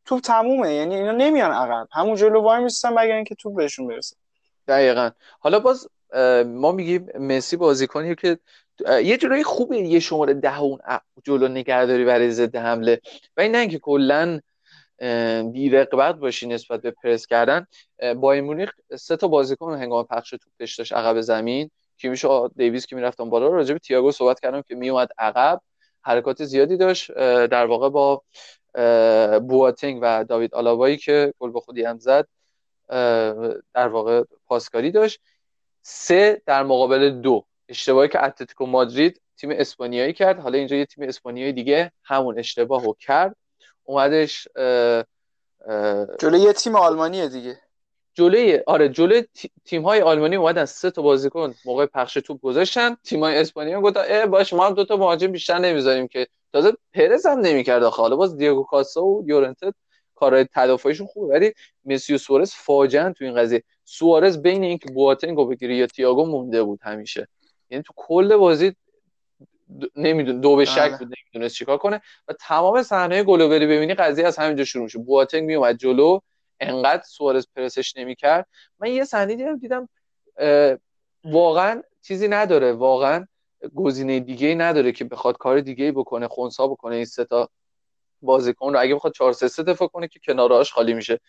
توپ 0.07 0.21
تمومه. 0.21 0.73
یعنی 0.73 0.95
اینا 0.95 1.11
نمیان 1.11 1.51
عقب. 1.51 1.87
همون 1.91 2.15
جلو 2.15 2.41
وای 2.41 2.63
میستن 2.63 2.89
مگر 2.89 3.15
اینکه 3.15 3.35
توپ 3.35 3.55
بهشون 3.55 3.87
برسه. 3.87 4.15
دقیقا. 4.67 5.09
حالا 5.39 5.59
باز 5.59 5.87
ما 6.45 6.71
میگیم 6.71 7.09
مسی 7.19 7.57
بازیکنی 7.57 8.15
که 8.15 8.39
یه 9.03 9.17
جورایی 9.17 9.43
خوبه 9.43 9.77
یه 9.77 9.99
شماره 9.99 10.33
ده 10.33 10.61
اون 10.61 10.79
جلو 11.23 11.47
نگهداری 11.47 12.05
برای 12.05 12.31
ضد 12.31 12.55
حمله. 12.55 13.01
و 13.37 13.41
این 13.41 13.51
نه 13.51 13.57
اینکه 13.57 13.79
کلا 13.79 14.39
بی 15.51 15.69
رقبت 15.69 16.15
باشی 16.15 16.47
نسبت 16.47 16.81
به 16.81 16.91
پرس 16.91 17.27
کردن. 17.27 17.67
با 18.15 18.33
مونیخ 18.33 18.71
سه 18.99 19.17
تا 19.17 19.27
بازیکن 19.27 19.73
هنگام 19.73 20.05
پخش 20.05 20.29
توپش 20.29 20.75
داشت 20.75 20.93
عقب 20.93 21.21
زمین. 21.21 21.69
که 21.97 22.09
میشه؟ 22.09 22.27
دیویس 22.55 22.85
که 22.85 22.95
می‌رفتن 22.95 23.29
بالا. 23.29 23.47
راجع 23.47 23.73
به 23.73 23.79
تییاگو 23.79 24.11
صحبت 24.11 24.39
کردم 24.39 24.61
که 24.61 24.75
میومد 24.75 25.09
عقب. 25.17 25.61
حرکات 26.01 26.43
زیادی 26.43 26.77
داشت. 26.77 27.11
در 27.47 27.65
واقع 27.65 27.89
با 27.89 28.21
بواتینگ 29.47 29.99
و 30.01 30.23
داوید 30.23 30.55
آلابایی 30.55 30.97
که 30.97 31.33
گل 31.39 31.51
به 31.51 31.59
خودی 31.59 31.83
هم 31.83 31.99
زد 31.99 32.27
در 33.73 33.87
واقع 33.87 34.23
پاسکاری 34.47 34.91
داشت. 34.91 35.19
سه 35.81 36.41
در 36.45 36.63
مقابل 36.63 37.09
دو. 37.09 37.45
اشتباهی 37.69 38.09
که 38.09 38.23
اتلتیکو 38.23 38.65
مادرید 38.65 39.21
تیم 39.37 39.49
اسپانیایی 39.51 40.13
کرد. 40.13 40.39
حالا 40.39 40.57
اینجا 40.57 40.75
یه 40.75 40.85
تیم 40.85 41.03
اسپانیایی 41.03 41.53
دیگه 41.53 41.91
همون 42.03 42.39
اشتباه 42.39 42.83
رو 42.83 42.95
کرد. 42.99 43.35
اومدش 43.83 44.47
جلوی 46.19 46.39
یه 46.39 46.53
تیم 46.53 46.75
آلمانیه 46.75 47.27
دیگه. 47.27 47.59
جلوی 48.13 48.59
آره 48.67 48.89
جلوی 48.89 49.23
تیم 49.65 49.81
های 49.83 50.01
آلمانی 50.01 50.35
اومدن. 50.35 50.65
سه 50.65 50.91
تا 50.91 51.01
بازیکن 51.01 51.53
موقع 51.65 51.85
پخش 51.85 52.13
توپ 52.13 52.41
گذاشتن. 52.41 52.95
تیم 53.03 53.23
های 53.23 53.37
اسپانیا 53.37 53.81
گفتن 53.81 54.03
اه 54.07 54.25
باش 54.25 54.53
ما 54.53 54.65
هم 54.65 54.73
دو 54.73 54.85
تا 54.85 54.97
مهاجم 54.97 55.31
بیشتر 55.31 55.57
نمی‌ذاریم 55.57 56.07
که 56.07 56.27
تازه 56.53 56.73
پرز 56.93 57.25
هم 57.25 57.39
نمی‌کرد 57.39 57.83
حالا 57.83 58.15
باز 58.15 58.37
دیگو 58.37 58.63
کاسا 58.63 59.05
و 59.05 59.23
یورنتت 59.27 59.73
کارهای 60.15 60.47
تدافعیشون 60.55 61.07
خوبه 61.07 61.33
ولی 61.33 61.53
مسی 61.85 62.13
و 62.13 62.17
سوارز 62.17 62.53
فاجعه 62.53 63.11
تو 63.11 63.25
این 63.25 63.35
قضیه. 63.35 63.63
سوارز 63.83 64.41
بین 64.41 64.63
اینکه 64.63 64.89
بواتنگو 64.93 65.45
بگیره 65.45 65.75
یا 65.75 65.87
تییاگو 65.87 66.25
مونده 66.25 66.63
بود 66.63 66.79
همیشه. 66.81 67.27
یعنی 67.69 67.83
تو 67.83 67.93
کل 67.95 68.37
بازی 68.37 68.75
نمیدون 69.95 70.41
دو 70.41 70.55
به 70.55 70.65
شک 70.65 70.89
بله. 70.89 70.97
بود 70.97 71.07
نمی‌دونست 71.07 71.55
چیکار 71.55 71.77
کنه. 71.77 72.01
و 72.27 72.33
تمام 72.39 72.83
صحنه 72.83 73.23
گلو 73.23 73.49
بری 73.49 73.65
ببینی 73.65 73.93
قضیه 73.93 74.27
از 74.27 74.37
همینجا 74.37 74.63
شروع 74.63 74.83
میشه. 74.83 74.99
بواتنگ 74.99 75.43
میومد 75.43 75.77
جلو 75.77 76.19
انقدر 76.59 77.03
سوارز 77.03 77.47
پرسش 77.55 77.97
نمی‌کرد. 77.97 78.47
من 78.79 78.91
یه 78.91 79.05
صحنه 79.05 79.35
دیدم 79.35 79.57
دیدم 79.57 79.89
واقعا 81.23 81.83
چیزی 82.01 82.27
نداره. 82.27 82.73
واقعا 82.73 83.27
گزینه 83.75 84.19
دیگه 84.19 84.55
نداره 84.55 84.91
که 84.91 85.05
بخواد 85.05 85.37
کار 85.37 85.59
دیگه 85.59 85.91
بکنه 85.91 86.27
خونسا 86.27 86.67
بکنه 86.67 86.95
این 86.95 87.05
سه 87.05 87.25
تا 87.25 87.49
بازیکن 88.21 88.73
رو. 88.73 88.79
اگه 88.79 88.95
بخواد 88.95 89.13
4 89.13 89.33
3 89.33 89.63
دفاع 89.63 89.87
کنه 89.87 90.07
که 90.07 90.19
کنارهاش 90.27 90.73
خالی 90.73 90.93
میشه. 90.93 91.19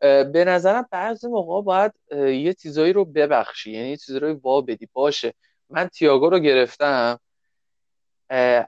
به 0.00 0.44
نظرم 0.46 0.88
بعضی 0.90 1.28
موقع 1.28 1.62
باید 1.62 1.92
یه 2.16 2.54
چیزایی 2.54 2.92
رو 2.92 3.04
ببخشی. 3.04 3.70
یعنی 3.72 3.88
یه 3.88 3.96
چیزایی 3.96 4.32
رو 4.32 4.40
وا 4.42 4.60
بدی. 4.60 4.88
باشه. 4.92 5.34
من 5.70 5.88
تییاگو 5.88 6.30
رو 6.30 6.38
گرفتم. 6.38 7.20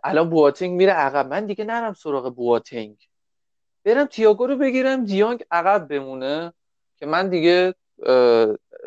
الان 0.05 0.31
بواتینگ 0.31 0.77
میره 0.77 0.93
عقب. 0.93 1.27
من 1.27 1.47
دیگه 1.47 1.65
نرم 1.65 1.93
سراغ 1.93 2.35
بواتینگ. 2.35 2.97
برم 3.85 4.07
تییاگو 4.07 4.47
رو 4.47 4.57
بگیرم. 4.57 5.05
دیانگ 5.05 5.45
عقب 5.51 5.89
بمونه 5.89 6.53
که 6.97 7.07
من 7.07 7.29
دیگه 7.29 7.75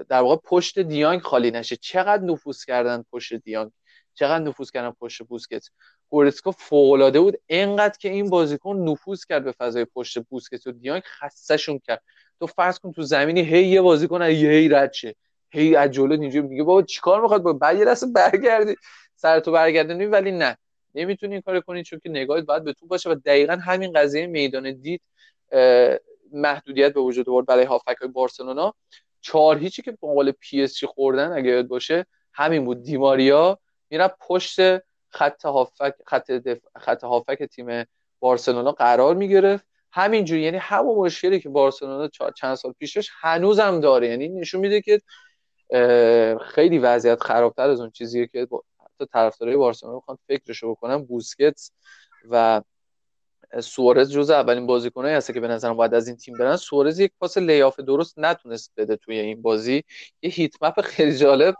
در 0.09 0.21
واقع 0.21 0.35
پشت 0.35 0.79
دیانگ 0.79 1.21
خالی 1.21 1.51
نشه. 1.51 1.75
چقدر 1.75 2.23
نفوذ 2.23 2.63
کردن 2.65 3.05
پشت 3.11 3.33
دیانگ؟ 3.33 3.71
چقدر 4.13 4.43
نفوذ 4.43 4.71
کردن 4.71 4.91
پشت 4.91 5.23
بوسکت. 5.23 5.67
گورسکا 6.09 6.51
فوق 6.51 7.17
بود. 7.17 7.37
اینقدر 7.47 7.97
که 7.99 8.09
این 8.09 8.29
بازیکن 8.29 8.75
نفوذ 8.75 9.25
کرد 9.25 9.43
به 9.43 9.51
فضای 9.51 9.85
پشت 9.85 10.19
بوسکت 10.19 10.67
و 10.67 10.71
دیانگ 10.71 11.03
خستهشون 11.05 11.79
کرد. 11.79 12.03
تو 12.39 12.47
فرض 12.47 12.79
کن 12.79 12.91
تو 12.91 13.01
زمینی 13.01 13.41
هی 13.41 13.67
یه 13.67 13.81
بازیکن 13.81 14.21
هی 14.21 14.69
رد 14.69 14.93
شه. 14.93 15.15
هی 15.49 15.75
از 15.75 15.91
جلو 15.91 16.21
اینجوری 16.21 16.47
میگه 16.47 16.63
بابا 16.63 16.81
چیکار 16.81 17.21
می‌خواد؟ 17.21 17.41
با 17.41 17.53
بعد 17.53 17.77
یه 17.77 17.85
دست 17.85 18.05
برگردی. 18.13 18.75
سر 19.15 19.39
تو 19.39 19.51
برگردونی 19.51 20.05
ولی 20.05 20.31
نه. 20.31 20.57
نمی‌تونی 20.95 21.33
این 21.33 21.41
کارو 21.41 21.61
کنی 21.61 21.83
چون 21.83 21.99
که 22.03 22.09
نگاهت 22.09 22.43
باید 22.45 22.63
به 22.63 22.73
تو 22.73 22.87
باشه 22.87 23.09
و 23.09 23.15
دقیقا 23.15 23.53
همین 23.53 23.91
قضیه 23.93 24.27
میدان 24.27 24.71
دید 24.71 25.01
محدودیت 26.31 26.93
به 26.93 26.99
وجود 26.99 27.29
آورد 27.29 27.45
برای 27.45 27.65
هافک 27.65 27.95
های 28.01 28.09
بارسلونا. 28.09 28.73
چهار 29.21 29.57
هیچی 29.57 29.81
که 29.81 29.97
به 30.01 30.31
پی 30.31 30.63
اس 30.63 30.83
خوردن 30.83 31.31
اگه 31.31 31.49
یاد 31.49 31.67
باشه 31.67 32.05
همین 32.33 32.65
بود. 32.65 32.83
دیماریا 32.83 33.59
میره 33.91 34.07
پشت 34.07 34.77
خط 35.09 35.45
هافک 35.45 35.93
خط, 36.07 36.31
خط 36.77 37.03
هافک 37.03 37.43
تیم 37.43 37.85
بارسلونا 38.19 38.71
قرار 38.71 39.15
می‌گرفت. 39.15 39.65
همینجوری 39.93 40.41
یعنی 40.41 40.57
همون 40.57 40.97
مشکلی 40.97 41.39
که 41.39 41.49
بارسلونا 41.49 42.09
چند 42.37 42.55
سال 42.55 42.73
پیشش 42.79 43.09
هنوزم 43.21 43.79
داره. 43.79 44.07
یعنی 44.07 44.29
نشون 44.29 44.61
میده 44.61 44.81
که 44.81 45.01
خیلی 46.41 46.79
وضعیت 46.79 47.23
خرابتر 47.23 47.69
از 47.69 47.79
اون 47.79 47.91
چیزیه 47.91 48.27
که 48.27 48.47
حتی 48.79 49.05
طرفدارای 49.13 49.55
بارسلونا 49.55 49.95
می‌خوان 49.95 50.17
فکرشو 50.27 50.71
بکنن. 50.71 50.97
بوسکتس 50.97 51.71
و 52.29 52.61
سوارز 53.59 54.11
جز 54.11 54.29
اولین 54.29 54.67
بازیکنایی 54.67 55.15
هست 55.15 55.33
که 55.33 55.39
به 55.39 55.47
نظرم 55.47 55.73
باید 55.77 55.93
از 55.93 56.07
این 56.07 56.17
تیم 56.17 56.37
برن. 56.37 56.55
سوارز 56.55 56.99
یک 56.99 57.11
پاس 57.19 57.37
لیاف 57.37 57.79
درست 57.79 58.19
نتونست 58.19 58.71
بده 58.77 58.95
توی 58.95 59.19
این 59.19 59.41
بازی. 59.41 59.83
یه 60.21 60.29
هیت 60.29 60.63
مپ 60.63 60.81
خیلی 60.81 61.17
جالب. 61.17 61.55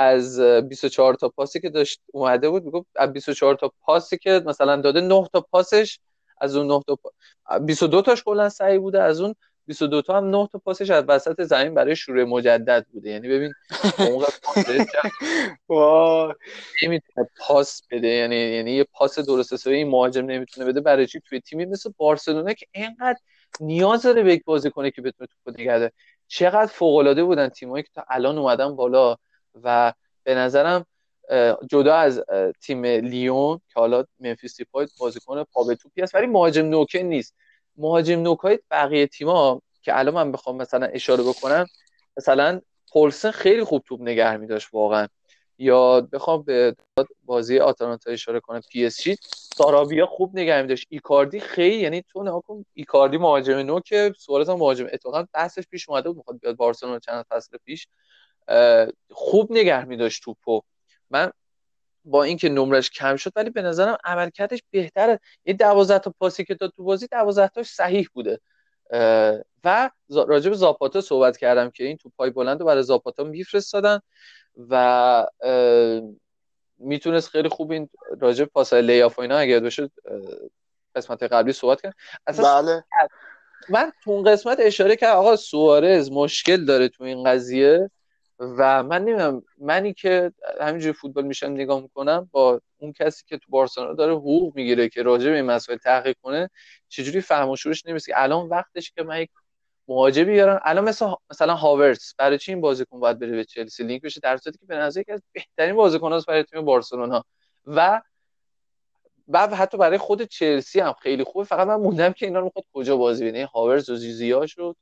از 0.00 0.40
24 0.40 1.14
تا 1.14 1.28
پاسی 1.28 1.60
که 1.60 1.70
داشت 1.70 2.00
اومده 2.12 2.50
بود 2.50 2.64
می‌گفت 2.64 2.86
از 2.96 3.12
24 3.12 3.54
تا 3.54 3.72
پاسی 3.80 4.18
که 4.18 4.42
مثلا 4.46 4.76
داده 4.76 5.00
9 5.00 5.28
تا 5.32 5.40
پاسش 5.40 5.98
از 6.40 6.56
اون 6.56 6.66
9 6.66 6.80
تا 6.86 6.96
پا... 6.96 7.10
22 7.58 8.02
تاش 8.02 8.22
کلا 8.24 8.48
سعی 8.48 8.78
بوده 8.78 9.02
از 9.02 9.20
اون 9.20 9.34
22 9.66 10.02
تا 10.02 10.16
هم 10.16 10.30
9 10.30 10.48
تا 10.52 10.58
پاسش 10.58 10.90
از 10.90 11.04
وسط 11.08 11.42
زمین 11.42 11.74
برای 11.74 11.96
شروع 11.96 12.24
مجدد 12.24 12.86
بوده. 12.92 13.10
یعنی 13.10 13.28
ببین 13.28 13.52
عمق 13.98 14.28
نمی‌تونه 16.82 17.28
پاس 17.46 17.82
بده. 17.90 18.08
یعنی 18.08 18.36
یعنی 18.36 18.72
یه 18.72 18.84
پاس 18.84 19.18
درست 19.18 19.52
حسابی 19.52 19.76
این 19.76 19.88
مهاجم 19.88 20.26
نمی‌تونه 20.26 20.66
بده. 20.66 20.80
برای 20.80 21.06
چی؟ 21.06 21.20
توی 21.20 21.40
تیمی 21.40 21.64
مثل 21.66 21.90
بارسلونا 21.96 22.52
که 22.52 22.66
اینقدر 22.72 23.18
نیاز 23.60 24.02
داره 24.02 24.22
به 24.22 24.32
یک 24.32 24.44
بازیکن 24.44 24.90
که 24.90 25.02
بتونه 25.02 25.28
توپ 25.44 25.60
نگه 25.60 25.92
چقدر 26.28 26.66
فوق 26.66 26.96
العاده 26.96 27.24
بودن 27.24 27.48
تیمایی 27.48 27.82
که 27.82 27.90
تا 27.94 28.04
الان 28.08 28.38
اومدن 28.38 28.76
بالا. 28.76 29.16
و 29.64 29.92
به 30.24 30.34
نظرم 30.34 30.86
جدا 31.70 31.94
از 31.94 32.22
تیم 32.60 32.84
لیون 32.84 33.60
که 33.68 33.80
حالا 33.80 34.04
ممفیس 34.20 34.56
دیپای 34.56 34.88
بازیکن 34.98 35.44
پا 35.44 35.64
به 35.64 35.74
توپی 35.74 36.02
است 36.02 36.14
ولی 36.14 36.26
مهاجم 36.26 36.66
نوکه 36.66 37.02
نیست. 37.02 37.34
مهاجم 37.76 38.20
نوکای 38.20 38.58
بقیه 38.70 39.06
تیما 39.06 39.62
که 39.82 39.98
الان 39.98 40.14
من 40.14 40.32
بخوام 40.32 40.56
مثلا 40.56 40.86
اشاره 40.86 41.22
بکنم 41.22 41.66
مثلا 42.16 42.60
پولسن 42.92 43.30
خیلی 43.30 43.64
خوب 43.64 43.82
توپ 43.86 44.00
نگه 44.02 44.36
می 44.36 44.46
داشت 44.46 44.68
واقعا. 44.72 45.06
یا 45.58 46.00
بخوام 46.00 46.42
به 46.42 46.76
بازی 47.24 47.58
آتالانتا 47.58 48.10
اشاره 48.10 48.40
کنم 48.40 48.60
پی 48.70 48.86
اس 48.86 49.02
جی. 49.02 49.16
سارابیا 49.56 50.06
خوب 50.06 50.38
نگه 50.38 50.62
می 50.62 50.68
داشت 50.68 50.86
ایکاردی 50.90 51.40
خیلی 51.40 51.76
یعنی 51.76 52.02
تو 52.08 52.22
نگاه 52.22 52.42
کن 52.42 52.64
ایکاردی 52.74 53.16
مهاجم 53.16 53.56
نوکه 53.58 54.12
سوارز 54.18 54.48
هم 54.48 54.56
مهاجم. 54.56 54.86
اتفاقا 54.92 55.26
بحثش 55.34 55.62
پیش 55.70 55.88
اومده 55.88 56.08
بود 56.08 56.16
می‌خواد 56.16 56.40
بیاد 56.40 56.56
بارسلونا 56.56 56.98
چند 56.98 57.24
فصل 57.28 57.56
پیش. 57.64 57.88
خوب 59.10 59.52
نگه 59.52 59.84
می 59.84 59.96
داشت 59.96 60.22
توپو. 60.22 60.60
من 61.10 61.32
با 62.04 62.22
اینکه 62.22 62.48
نمرش 62.48 62.90
کم 62.90 63.16
شد 63.16 63.32
ولی 63.36 63.50
به 63.50 63.62
نظرم 63.62 63.98
عملکردش 64.04 64.62
بهتره. 64.70 65.20
این 65.44 65.56
دوازده 65.56 65.98
تا 65.98 66.14
پاسی 66.20 66.44
که 66.44 66.54
داد 66.54 66.72
تو 66.76 66.84
بازی 66.84 67.06
دوازده 67.06 67.48
تاش 67.48 67.66
صحیح 67.66 68.08
بوده. 68.14 68.40
و 69.64 69.90
راجع 70.10 70.50
به 70.50 70.56
زاپاتا 70.56 71.00
صحبت 71.00 71.36
کردم 71.36 71.70
که 71.70 71.84
این 71.84 71.96
تو 71.96 72.12
پای 72.16 72.30
بلند 72.30 72.60
رو 72.60 72.66
برای 72.66 72.82
زاپاتا 72.82 73.24
میفرستادن 73.24 74.00
و 74.70 75.26
می‌تونست 76.78 77.28
خیلی 77.28 77.48
خوب 77.48 77.70
این 77.70 77.88
راجع 78.20 78.44
به 78.44 78.50
پاسای 78.54 78.82
لیاف 78.82 79.18
و 79.18 79.22
اینا 79.22 79.36
اگه 79.36 79.60
باشه 79.60 79.90
قسمت 80.94 81.22
قبلی 81.22 81.52
صحبت 81.52 81.80
کرد. 81.80 81.94
بله. 82.26 82.84
من 83.68 83.92
تو 84.04 84.10
اون 84.10 84.24
قسمت 84.24 84.58
اشاره 84.60 84.96
کرد 84.96 85.16
آقا 85.16 85.36
سوارز 85.36 86.10
مشکل 86.10 86.64
داره 86.64 86.88
تو 86.88 87.04
این 87.04 87.24
قضیه. 87.24 87.90
و 88.40 88.82
من 88.82 89.04
نمی‌دونم 89.04 89.42
منی 89.58 89.92
که 89.94 90.32
همینجوری 90.60 90.92
فوتبال 90.92 91.24
میشم 91.24 91.46
نگاه 91.46 91.80
می‌کنم 91.80 92.28
با 92.32 92.60
اون 92.78 92.92
کسی 92.92 93.24
که 93.26 93.38
تو 93.38 93.44
بارسلونا 93.48 93.94
داره 93.94 94.12
حقوق 94.12 94.56
می‌گیره 94.56 94.88
که 94.88 95.02
راجع 95.02 95.30
به 95.30 95.36
این 95.36 95.44
مسائل 95.44 95.78
تحقیق 95.78 96.16
کنه 96.22 96.50
چجوری 96.88 97.20
فهم 97.20 97.48
و 97.48 97.56
شورش 97.56 97.86
نمیشه 97.86 98.12
که 98.12 98.22
الان 98.22 98.48
وقتش 98.48 98.92
که 98.92 99.02
من 99.02 99.20
یک 99.20 99.30
مهاجم 99.88 100.24
بیارم 100.24 100.60
الان 100.64 100.84
مثلا 100.84 101.16
مثلا 101.30 101.54
هاورتس 101.54 102.14
برای 102.18 102.38
چی 102.38 102.52
این 102.52 102.60
بازیکن 102.60 103.00
باید 103.00 103.18
بره 103.18 103.30
به 103.30 103.44
چلسی؟ 103.44 103.84
لینک 103.84 104.02
بشه 104.02 104.20
در 104.20 104.36
صورتی 104.36 104.58
که 104.58 104.66
به 104.66 104.76
نظر 104.76 105.00
یکی 105.00 105.12
از 105.12 105.22
بهترین 105.32 105.76
بازیکناست 105.76 106.26
برای 106.26 106.42
تیم 106.42 106.64
بارسلونا. 106.64 107.24
و 107.66 108.02
بعد 109.28 109.52
حتی 109.52 109.78
برای 109.78 109.98
خود 109.98 110.22
چلسی 110.22 110.80
هم 110.80 110.92
خیلی 110.92 111.24
خوبه. 111.24 111.44
فقط 111.44 111.66
من 111.66 111.76
موندم 111.76 112.12
که 112.12 112.26
اینا 112.26 112.38
رو 112.38 112.44
می‌خواد 112.44 112.64
کجا 112.72 112.96
بازی 112.96 113.24
بده 113.28 113.46
هاورز 113.46 113.90
و 113.90 113.96
زیزیا 113.96 114.46
شد. 114.46 114.76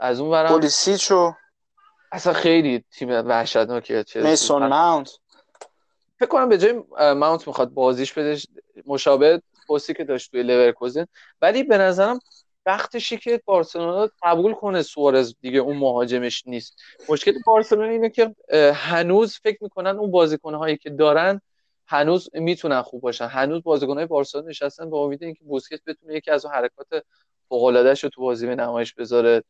از 0.00 0.20
اون 0.20 0.30
برم 0.30 0.48
پولیسیچو 0.48 1.34
اصلا 2.16 2.32
خیلی 2.32 2.84
تیم 2.90 3.08
وحشتناکه 3.08 4.04
میسون 4.14 4.66
ماونت. 4.66 5.10
فکر 6.18 6.28
کنم 6.28 6.48
به 6.48 6.58
جای 6.58 6.82
ماونت 7.14 7.48
می‌خواد 7.48 7.70
بازیش 7.70 8.12
بده 8.12 8.40
مشابه 8.86 9.42
پستی 9.68 9.94
که 9.94 10.04
داشت 10.04 10.30
توی 10.30 10.42
لورکوزن 10.42 11.06
ولی 11.42 11.62
به 11.62 11.78
نظرم 11.78 12.18
وقتشی 12.66 13.16
که 13.16 13.42
بارسلونا 13.44 14.10
قبول 14.22 14.54
کنه 14.54 14.82
سوارز 14.82 15.34
دیگه 15.40 15.58
اون 15.58 15.76
مهاجمش 15.76 16.46
نیست. 16.46 16.78
مشکل 17.08 17.32
بارسلونا 17.46 17.88
اینه 17.88 18.10
که 18.10 18.34
هنوز 18.74 19.38
فکر 19.42 19.58
می‌کنن 19.60 19.98
اون 19.98 20.10
بازیکنهایی 20.10 20.76
که 20.76 20.90
دارن 20.90 21.40
هنوز 21.86 22.28
می‌تونن 22.34 22.82
خوب 22.82 23.02
باشن. 23.02 23.26
هنوز 23.26 23.62
بازیکنهای 23.62 24.06
بارسلونا 24.06 24.48
نشستن 24.48 24.90
با 24.90 25.04
امید 25.04 25.22
اینکه 25.22 25.44
بوسکت 25.44 25.80
بتونه 25.86 26.14
یکی 26.14 26.30
از 26.30 26.44
اون 26.44 26.54
حرکات 26.54 27.04
فوق 27.48 27.76
رو 27.76 27.94
تو 27.94 28.20
بازی 28.20 28.46
به 28.46 28.54
نمایش 28.54 28.94
بذاره 28.94 29.44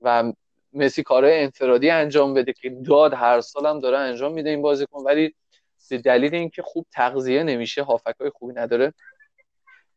و 0.00 0.32
مسی 0.72 1.02
کارهای 1.02 1.42
انفرادی 1.42 1.90
انجام 1.90 2.34
بده 2.34 2.52
که 2.52 2.70
داد 2.70 3.14
هر 3.14 3.40
سال 3.40 3.66
هم 3.66 3.80
داره 3.80 3.98
انجام 3.98 4.32
میده 4.32 4.50
این 4.50 4.62
بازیکن. 4.62 5.02
ولی 5.04 5.34
به 5.90 5.98
دلیل 5.98 6.34
اینکه 6.34 6.62
خوب 6.62 6.86
تغذیه 6.92 7.42
نمیشه 7.42 7.82
های 7.82 8.30
خوبی 8.34 8.54
نداره 8.54 8.94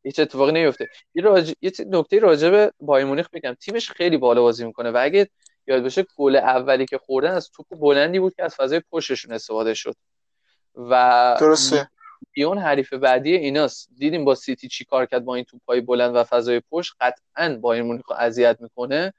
هیچ 0.03 0.19
اتفاقی 0.19 0.51
نمیفته 0.51 0.89
یه, 1.15 1.23
راج... 1.23 1.53
یه 1.61 1.71
نکته 1.87 2.19
راجع 2.19 2.49
به 2.49 2.71
بایر 2.79 3.05
مونیخ 3.05 3.29
بگم. 3.33 3.53
تیمش 3.53 3.91
خیلی 3.91 4.17
بالا 4.17 4.41
بازی 4.41 4.65
می‌کنه 4.65 4.91
و 4.91 4.97
اگه 5.01 5.29
یاد 5.67 5.83
باشه 5.83 6.05
گل 6.15 6.35
اولی 6.35 6.85
که 6.85 6.97
خوردن 6.97 7.31
از 7.31 7.49
توپ 7.51 7.65
بلندی 7.69 8.19
بود 8.19 8.35
که 8.35 8.43
از 8.43 8.55
فضای 8.55 8.81
پشتشون 8.91 9.33
استفاده 9.33 9.73
شد. 9.73 9.95
و 10.75 11.37
درسته. 11.39 11.89
بیون 12.31 12.57
حریف 12.57 12.93
بعدی 12.93 13.35
ایناست. 13.35 13.89
دیدیم 13.97 14.25
با 14.25 14.35
سیتی 14.35 14.67
چی 14.67 14.85
کار 14.85 15.05
کرد 15.05 15.25
با 15.25 15.35
این 15.35 15.43
توپای 15.43 15.81
بلند 15.81 16.15
و 16.15 16.23
فضای 16.23 16.61
پشت. 16.71 16.93
قطعا 16.99 17.57
بایر 17.61 17.83
مونیخ 17.83 18.11
اذیت 18.11 18.57
می‌کنه. 18.59 19.13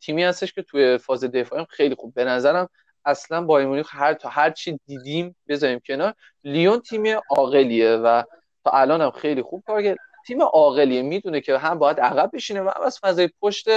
تیمی 0.00 0.24
هستش 0.24 0.52
که 0.52 0.62
توی 0.62 0.98
فاز 0.98 1.24
دفاعی 1.24 1.66
خیلی 1.70 1.94
خوب. 1.94 2.14
به 2.14 2.24
نظرم 2.24 2.68
اصلا 3.04 3.44
بایر 3.44 3.66
مونیخ 3.66 3.88
هر 3.92 4.14
تا 4.14 4.28
هر 4.28 4.50
چی 4.50 4.80
دیدیم 4.86 5.36
بذاریم 5.48 5.80
کنار. 5.86 6.14
لیون 6.44 6.80
تیم 6.80 7.20
عاقلیه 7.30 7.90
و 7.90 8.22
تا 8.64 8.70
الان 8.70 9.00
هم 9.00 9.10
خیلی 9.10 9.42
خوب 9.42 9.62
کار 9.66 9.82
کرد. 9.82 9.96
تیم 10.26 10.42
عاقلیه. 10.42 11.02
می‌دونه 11.02 11.40
که 11.40 11.58
هم 11.58 11.78
باید 11.78 12.00
عقب 12.00 12.30
بشینه 12.32 12.60
و 12.60 12.70
هم 12.76 12.82
از 12.82 12.98
فضای 12.98 13.30
پشت 13.40 13.68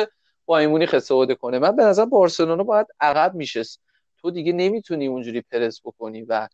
بایر 0.46 0.68
مونیخ 0.68 0.94
استفاده 0.94 1.36
کنه. 1.36 1.60
من 1.60 1.76
به 1.76 1.84
نظر 1.84 2.06
بارسلونا 2.06 2.64
باید 2.64 2.88
عقب 3.00 3.36
میشست. 3.36 3.82
تو 4.18 4.32
دیگه 4.32 4.54
نمی‌تونی 4.54 5.08
اونجوری 5.08 5.42
پرس 5.42 5.82
بکنی 5.86 6.22
و 6.22 6.48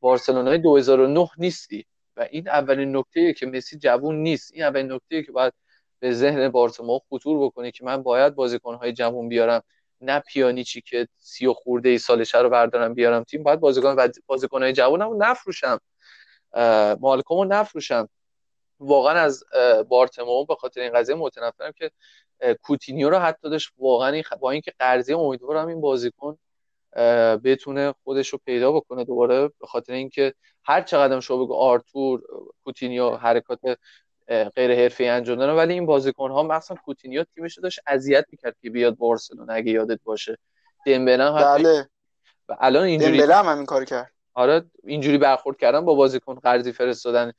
بارسلونای 0.00 0.58
2009 0.58 1.28
نیستی. 1.38 1.86
و 2.16 2.26
این 2.30 2.48
اولین 2.48 2.96
نکته 2.96 3.32
که 3.32 3.46
مسی 3.46 3.78
جوون 3.78 4.16
نیست. 4.16 4.52
این 4.54 4.64
اولین 4.64 4.92
نکته 4.92 5.22
که 5.22 5.32
باید 5.32 5.52
به 6.00 6.12
ذهن 6.12 6.48
بارسلونا 6.48 6.98
خطور 7.10 7.46
بکنه 7.46 7.70
که 7.70 7.84
من 7.84 8.02
باید 8.02 8.34
بازیکنهای 8.34 8.92
جوون 8.92 9.28
بیارم 9.28 9.62
نه 10.00 10.20
پیانیچی 10.20 10.80
که 10.80 11.08
سی 11.18 11.46
و 11.46 11.52
خورده 11.52 11.88
ای 11.88 11.98
سالشه 11.98 12.38
رو 12.38 12.50
بردارم 12.50 12.94
بیارم 12.94 13.22
تیم 13.24 13.42
باید 13.42 13.60
بازیکن 13.60 13.96
بازیکنهای 14.26 14.72
جوونمو 14.72 15.14
نفروشم. 15.14 15.80
مالکومو 17.00 17.44
نفروشم. 17.44 18.08
واقعا 18.80 19.20
از 19.20 19.44
بارتمو 19.88 20.44
به 20.44 20.54
خاطر 20.54 20.80
این 20.80 20.92
قضیه 20.92 21.14
متنفرم 21.14 21.72
که 21.72 21.90
کوتینیو 22.62 23.10
رو 23.10 23.18
حتی 23.18 23.50
داشت 23.50 23.72
واقعا 23.78 24.22
با 24.40 24.50
اینکه 24.50 24.72
قرضی 24.78 25.12
امیدوارم 25.12 25.68
این 25.68 25.80
بازیکن 25.80 26.38
بتونه 27.44 27.94
خودش 28.04 28.28
رو 28.28 28.38
پیدا 28.44 28.72
بکنه 28.72 29.04
دوباره 29.04 29.48
به 29.48 29.66
خاطر 29.66 29.92
اینکه 29.92 30.34
هر 30.64 30.82
چقدر 30.82 31.20
شو 31.20 31.44
بگو 31.44 31.54
آرتور 31.54 32.22
کوتینیو 32.64 33.10
حرکات 33.10 33.60
غیر 34.28 34.92
ای 34.98 35.08
انجام 35.08 35.38
دادن. 35.38 35.52
ولی 35.52 35.72
این 35.72 35.86
بازیکن 35.86 36.30
ها 36.30 36.42
مثلا 36.42 36.76
کوتینیو 36.84 37.24
تیمش 37.34 37.58
داشت 37.58 37.80
اذیت 37.86 38.24
می‌کرد 38.32 38.56
که 38.62 38.70
بیاد 38.70 38.96
بارسلونا 38.96 39.52
اگه 39.52 39.72
یادت 39.72 40.00
باشه. 40.04 40.38
دمبله 40.86 41.30
بله. 41.30 41.88
و 42.48 42.56
الان 42.60 42.84
اینجوری 42.84 43.18
دمبله 43.18 43.34
هم 43.34 43.46
همین 43.46 43.66
کار 43.66 43.84
کرد. 43.84 44.10
آره 44.34 44.64
اینجوری 44.84 45.18
برخورد 45.18 45.56
کردن 45.56 45.80
با 45.84 45.94
بازیکن 45.94 46.34
قرضی 46.34 46.72
فرستادن. 46.72 47.32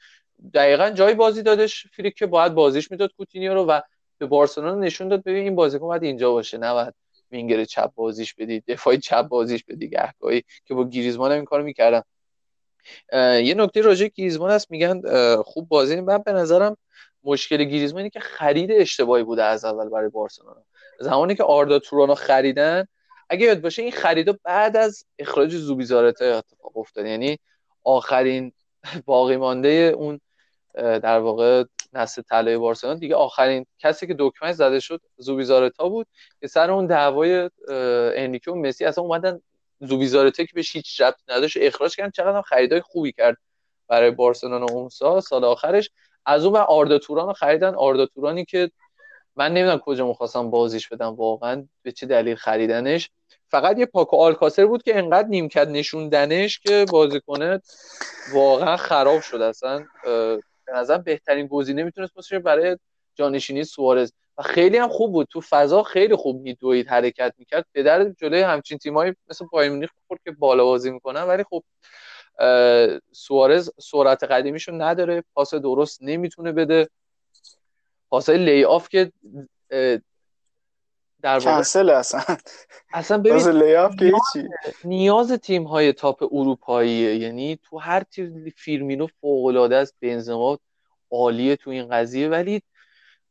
دقیقا 0.54 0.90
جای 0.90 1.14
بازی 1.14 1.42
دادش 1.42 1.88
فلیک 1.88 2.14
که 2.16 2.26
باید 2.26 2.54
بازیش 2.54 2.92
می‌داد 2.92 3.12
کوتینیو 3.18 3.54
رو 3.54 3.66
و 3.66 3.82
به 4.18 4.26
بارسلونا 4.26 4.76
نشون 4.76 5.08
داد. 5.08 5.24
ببین 5.24 5.44
این 5.44 5.56
بازیکن 5.56 5.86
باید 5.88 6.04
اینجا 6.04 6.32
باشه 6.32 6.58
نه 6.58 6.74
باید 6.74 6.94
وینگر 7.32 7.66
چپ 7.66 7.92
بازیش 7.96 8.34
بدی 8.34 8.60
دفاعی 8.60 8.98
چپ 8.98 9.22
بازیش 9.22 9.64
بدی 9.64 9.90
گهگاهی 9.90 10.44
که 10.66 10.74
با 10.74 10.90
گریزمان 10.90 11.32
هم 11.32 11.38
این 11.38 11.46
کارو 11.46 11.64
می‌کردن. 11.64 12.02
یه 13.44 13.54
نکته 13.58 13.82
راجع 13.82 14.08
گریزمان 14.08 14.52
هست 14.52 14.72
میگن 14.72 15.02
خوب 15.42 15.68
بازی 15.68 16.02
من 16.02 16.18
به 16.18 16.32
نظرم 16.32 16.78
مشکل 17.24 17.64
گریزمان 17.64 17.98
اینه 17.98 18.10
که 18.10 18.20
خرید 18.20 18.72
اشتباهی 18.72 19.24
بوده 19.24 19.44
از 19.44 19.66
اول 19.66 19.90
برای 19.90 20.10
بارسلونا. 20.10 20.64
زمانی 21.00 21.36
که 21.36 21.44
آردا 21.44 21.80
تورانو 21.80 22.16
خریدن 22.16 22.88
اگه 23.30 23.46
یاد 23.46 23.62
باشه 23.62 23.82
این 23.82 23.92
خریدا 23.92 24.34
بعد 24.44 24.78
از 24.78 25.06
اخراج 25.20 25.56
زوبیزارتا 25.56 26.26
اتفاق 26.38 26.78
افتاد. 26.78 27.06
یعنی 27.06 27.38
آخرین 27.84 28.52
باقی 29.06 29.38
مانده 29.38 29.94
اون 29.98 30.20
در 30.76 31.20
واقع 31.20 31.64
نسل 31.94 32.22
طلای 32.22 32.58
بارسلونا. 32.58 33.00
دیگه 33.00 33.16
آخرین 33.16 33.66
کسی 33.80 34.08
که 34.08 34.16
دکمه 34.20 34.54
زده 34.54 34.80
شد 34.80 35.02
زوبیزارتا 35.18 35.90
بود. 35.90 36.08
که 36.42 36.48
سر 36.48 36.72
اون 36.72 36.86
دعوای 36.86 37.50
انریکه 38.18 38.52
و 38.52 38.56
مسی 38.56 38.86
اصلا 38.86 39.04
اومدن 39.04 39.42
زوبیزارته 39.80 40.46
که 40.46 40.52
بهش 40.56 40.76
هیچ 40.76 41.02
ربطی 41.02 41.24
نداشت. 41.30 41.58
اخراج 41.62 41.96
کردن 41.96 42.10
چقدر 42.10 42.42
خریدای 42.42 42.82
خوبی 42.82 43.12
کرد 43.12 43.38
برای 43.88 44.12
بارسلونا 44.12 44.66
اون 44.66 44.90
سال 44.90 45.22
سال 45.22 45.44
آخرش. 45.44 45.90
از 46.26 46.46
اون 46.46 46.56
آردا 46.56 46.98
توران 46.98 47.28
رو 47.28 47.34
خریدن. 47.34 47.76
آردا 47.76 48.06
تورانی 48.06 48.46
که 48.46 48.72
من 49.36 49.54
نمی‌دونم 49.54 49.80
کجا 49.80 50.08
می‌خواستم 50.08 50.50
بازیش 50.50 50.88
بدم. 50.88 51.16
واقعا 51.16 51.68
به 51.82 51.92
چه 51.92 52.06
دلیل 52.06 52.36
خریدنش. 52.36 53.10
فقط 53.50 53.80
یه 53.80 53.86
پاکو 53.86 54.16
آلکاسر 54.16 54.66
بود 54.66 54.84
که 54.84 54.98
انقدر 54.98 55.28
نیمکت 55.28 55.68
نشوندنش 55.68 56.60
که 56.60 56.86
بازیکنه 56.92 57.62
واقعا 58.34 58.78
خراب 58.78 59.22
شد. 59.22 59.42
اصلا 59.42 59.86
به 60.04 60.74
نظر 60.74 60.98
بهترین 60.98 61.48
گزینه 61.48 61.84
می‌تونست 61.84 62.14
باشه 62.14 62.40
برای 62.40 62.78
جانشینی 63.16 63.64
سوارز. 63.64 64.12
و 64.38 64.42
خیلی 64.42 64.78
هم 64.78 64.90
خوب 64.90 65.12
بود. 65.12 65.28
تو 65.32 65.42
فضا 65.42 65.84
خیلی 65.84 66.16
خوب 66.16 66.42
میدوید 66.42 66.88
حرکت 66.88 67.34
می‌کرد. 67.38 67.66
به 67.72 67.84
درد 67.84 68.18
جلوی 68.18 68.42
همچین 68.42 68.78
تیمایی 68.78 69.14
مثل 69.30 69.46
بایر 69.52 69.72
مونیخ 69.72 69.90
خورد 70.08 70.20
که 70.24 70.32
بالا 70.32 70.64
بازی 70.64 70.92
می‌کنن. 70.92 71.24
ولی 71.24 71.44
خب 71.44 71.64
سوارز 73.12 73.70
سرعت 73.80 74.24
قدیمیشو 74.24 74.72
نداره. 74.72 75.24
پاس 75.34 75.54
درست 75.54 76.04
نمی‌تونه 76.04 76.52
بده. 76.52 76.90
پاسای 78.10 78.38
lay 78.38 78.64
off 78.64 78.90
که 78.90 79.12
در 81.22 81.40
کنسل 81.40 81.90
اصلا. 81.90 82.22
اصلا 82.94 83.18
ببین 83.18 83.34
نیاز, 84.02 84.22
نیاز 84.84 85.32
تیم 85.32 85.64
های 85.64 85.94
top 85.94 86.24
اروپاییه. 86.32 87.16
یعنی 87.16 87.60
تو 87.64 87.78
هر 87.78 88.04
تیم 88.04 88.54
فیرمینو 88.58 89.08
فوق 89.22 89.46
العاده 89.46 89.76
است. 89.76 89.96
بنزما 90.02 90.60
عالیه 91.12 91.56
تو 91.56 91.70
این 91.70 91.88
قضیه. 91.90 92.30
ولی 92.30 92.62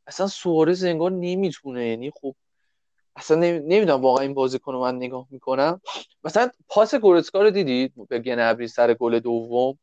اصلا 0.07 0.27
سوارز 0.27 0.85
انگار 0.85 1.11
نمی‌تونه. 1.11 1.89
یعنی 1.89 2.11
خب 2.11 2.35
اصلا 3.17 3.37
نمی‌دونم 3.41 4.03
واقعا 4.03 4.23
این 4.23 4.35
بازیکن 4.35 4.73
رو 4.73 4.81
من 4.81 4.97
نگاه 4.97 5.27
می‌کنم. 5.31 5.81
مثلا 6.25 6.51
پاس 6.69 6.95
گورتسکا 6.95 7.43
رو 7.43 7.51
دیدید؟ 7.51 7.93
به 8.09 8.19
گنابری 8.19 8.69
سر 8.69 8.95
گل 8.95 9.19
دوم. 9.19 9.79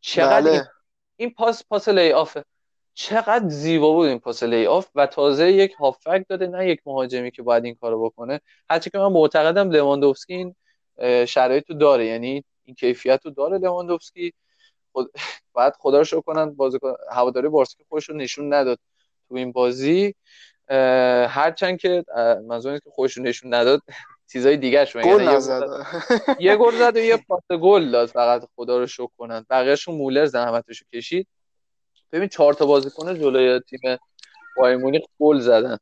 چقدر 0.00 0.50
بله. 0.50 0.68
این... 1.16 1.30
پاس 1.30 1.64
پاس 1.64 1.88
lay 1.88 2.12
offه 2.12 2.44
چقدر 2.94 3.48
زیبا 3.48 3.92
بود 3.92 4.06
این 4.08 4.18
پاس 4.18 4.42
lay 4.42 4.66
off 4.66 4.88
و 4.94 5.06
تازه 5.06 5.52
یک 5.52 5.72
هافبک 5.72 6.24
داده 6.28 6.46
نه 6.46 6.68
یک 6.68 6.80
مهاجمی 6.86 7.30
که 7.30 7.42
باید 7.42 7.64
این 7.64 7.74
کارو 7.74 8.04
بکنه. 8.04 8.40
هرچی 8.70 8.90
که 8.90 8.98
من 8.98 9.12
معتقدم 9.12 9.70
لواندوفسکی 9.70 10.34
این 10.34 10.54
شرایط 11.26 11.70
رو 11.70 11.76
داره. 11.76 12.06
یعنی 12.06 12.44
این 12.64 12.74
کیفیت 12.74 13.20
رو 13.24 13.30
داره 13.30 13.58
لواندوفسکی. 13.58 14.32
خود... 14.92 15.10
باید 15.54 15.72
خدا 15.78 15.98
رو 15.98 16.04
شکر 16.04 16.20
کنن 16.20 16.54
بازیکن 16.54 16.94
هواداری 17.10 17.48
بارسا 17.48 17.78
خودش 17.88 18.08
رو 18.08 18.16
نشون 18.16 18.54
نداد. 18.54 18.78
تو 19.32 19.38
این 19.38 19.52
بازی 19.52 20.14
هرچند 21.28 21.78
که 21.78 22.04
منظور 22.46 22.78
که 22.78 22.90
خودش 22.90 23.16
رو 23.16 23.22
نشون 23.22 23.54
نداد 23.54 23.82
چیزای 24.32 24.56
دیگه 24.56 24.84
شو 24.84 25.00
گل 25.00 25.06
یعنی 25.06 25.24
یه 26.38 26.56
گل 26.56 26.72
زد. 26.78 26.96
و 26.96 27.00
یه 27.00 27.16
پاس 27.16 27.42
گل 27.60 27.90
داد 27.90 28.08
فقط 28.08 28.48
خدا 28.56 28.78
رو 28.78 28.86
شکر 28.86 29.10
کنن. 29.18 29.46
بقیه‌شون 29.50 29.94
مولر 29.94 30.26
زحمتشو 30.26 30.84
کشید. 30.94 31.26
ببین 32.12 32.28
چهار 32.28 32.54
تا 32.54 32.66
بازیکن 32.66 33.14
جلوی 33.14 33.60
تیم 33.60 33.80
بایر 34.56 34.76
مونیخ 34.76 35.02
گل 35.20 35.38
زدن 35.38 35.78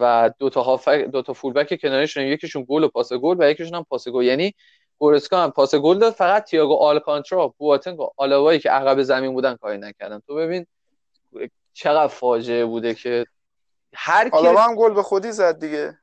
و 0.00 0.30
دو 0.38 0.50
تا 0.50 0.62
هافک 0.62 1.04
دو 1.12 1.22
تا 1.22 1.32
فولبک 1.32 1.80
کنارشون 1.80 2.22
یکیشون 2.22 2.66
گل 2.68 2.84
و 2.84 2.88
پاس 2.88 3.12
گل 3.12 3.36
و 3.38 3.50
یکیشون 3.50 3.74
هم 3.74 3.84
پاس 3.84 4.08
گل. 4.08 4.24
یعنی 4.24 4.54
گورسکا 4.98 5.42
هم 5.42 5.50
پاس 5.50 5.74
گل 5.74 5.98
داد 5.98 6.12
فقط 6.12 6.44
تییاگو 6.44 6.74
آلکانترا 6.74 7.54
بواتنگ 7.58 8.00
و 8.00 8.08
آلاوایی 8.16 8.58
که 8.58 8.70
عقب 8.70 9.02
زمین 9.02 9.32
بودن 9.32 9.56
کاری 9.56 9.78
نکردن. 9.78 10.20
تو 10.26 10.34
ببین 10.34 10.66
چقدر 11.72 12.08
فاجعه 12.08 12.64
بوده 12.64 12.94
که 12.94 13.26
هر 13.94 14.28
کی 14.28 14.46
هم 14.46 14.74
گل 14.74 14.94
به 14.94 15.02
خودی 15.02 15.32
زد 15.32 15.60
دیگه. 15.60 15.98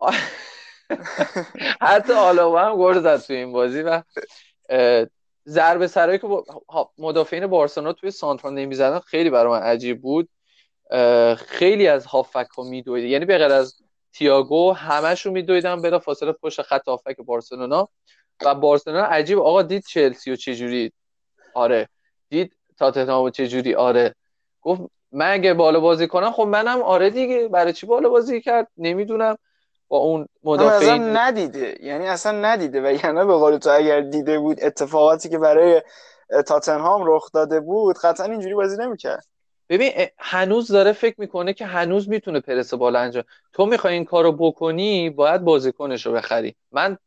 حتی 1.80 2.12
آلاوا 2.12 2.60
هم 2.60 2.76
گل 2.76 3.00
زد 3.00 3.20
تو 3.20 3.32
این 3.32 3.52
بازی 3.52 3.82
و 3.82 4.02
ضربه 5.48 5.86
سرایی 5.86 6.18
که 6.18 6.26
مدافعین 6.98 7.46
بارسلونا 7.46 7.92
توی 7.92 8.10
سانترا 8.10 8.50
نمی‌زدن 8.50 8.98
خیلی 8.98 9.30
برای 9.30 9.52
من 9.52 9.66
عجیب 9.66 10.02
بود. 10.02 10.28
خیلی 11.36 11.88
از 11.88 12.06
هافک 12.06 12.46
ها 12.56 12.62
میدویدن. 12.62 13.06
یعنی 13.08 13.24
به 13.24 13.38
غیر 13.38 13.52
از 13.52 13.76
تییاگو 14.12 14.72
همشون 14.72 15.32
میدویدن 15.32 15.82
بلا 15.82 15.98
فاصله 15.98 16.32
پشت 16.32 16.62
خط 16.62 16.88
هافک 16.88 17.16
بارسلونا. 17.16 17.88
و 18.44 18.54
بارسلونا 18.54 19.04
عجیب. 19.04 19.38
آقا 19.38 19.62
دید 19.62 19.84
چلسی 19.88 20.30
و 20.30 20.36
چجوری؟ 20.36 20.92
آره. 21.54 21.88
دید 22.28 22.56
تاتنهام 22.78 23.24
و 23.24 23.30
چجوری؟ 23.30 23.74
آره. 23.74 24.14
گفت 24.62 24.82
من 25.14 25.32
اگه 25.32 25.54
بالا 25.54 25.80
بازی 25.80 26.08
کنم 26.08 26.30
خب 26.30 26.42
منم 26.42 26.82
آره 26.82 27.10
دیگه 27.10 27.48
برای 27.48 27.72
چی 27.72 27.86
بالا 27.86 28.08
بازی 28.08 28.40
کرد؟ 28.40 28.68
نمی‌دونم. 28.76 29.36
با 29.88 29.98
اون 29.98 30.28
مدافع 30.42 30.96
ندیده. 30.98 31.78
یعنی 31.82 32.06
اصلا 32.06 32.32
ندیده. 32.40 32.80
و 32.80 32.92
یعنی 32.92 33.26
به 33.26 33.34
قول 33.34 33.56
تو 33.56 33.70
اگر 33.70 34.00
دیده 34.00 34.38
بود 34.38 34.64
اتفاقاتی 34.64 35.28
که 35.28 35.38
برای 35.38 35.82
تاتنهام 36.46 37.02
رخ 37.06 37.30
داده 37.32 37.60
بود 37.60 37.96
قطعا 37.98 38.26
اینجوری 38.26 38.54
بازی 38.54 38.82
نمی‌کرد. 38.82 39.24
ببین 39.68 39.92
هنوز 40.18 40.72
داره 40.72 40.92
فکر 40.92 41.14
می‌کنه 41.18 41.52
که 41.52 41.66
هنوز 41.66 42.08
می‌تونه 42.08 42.40
پرس 42.40 42.74
بالا 42.74 42.98
انجام. 42.98 43.24
تو 43.52 43.66
می‌خوای 43.66 43.94
این 43.94 44.04
کارو 44.04 44.32
بکنی 44.32 45.10
باید 45.10 45.44
بازیکنش 45.44 46.06
رو 46.06 46.12
بخری. 46.12 46.54
من 46.72 46.98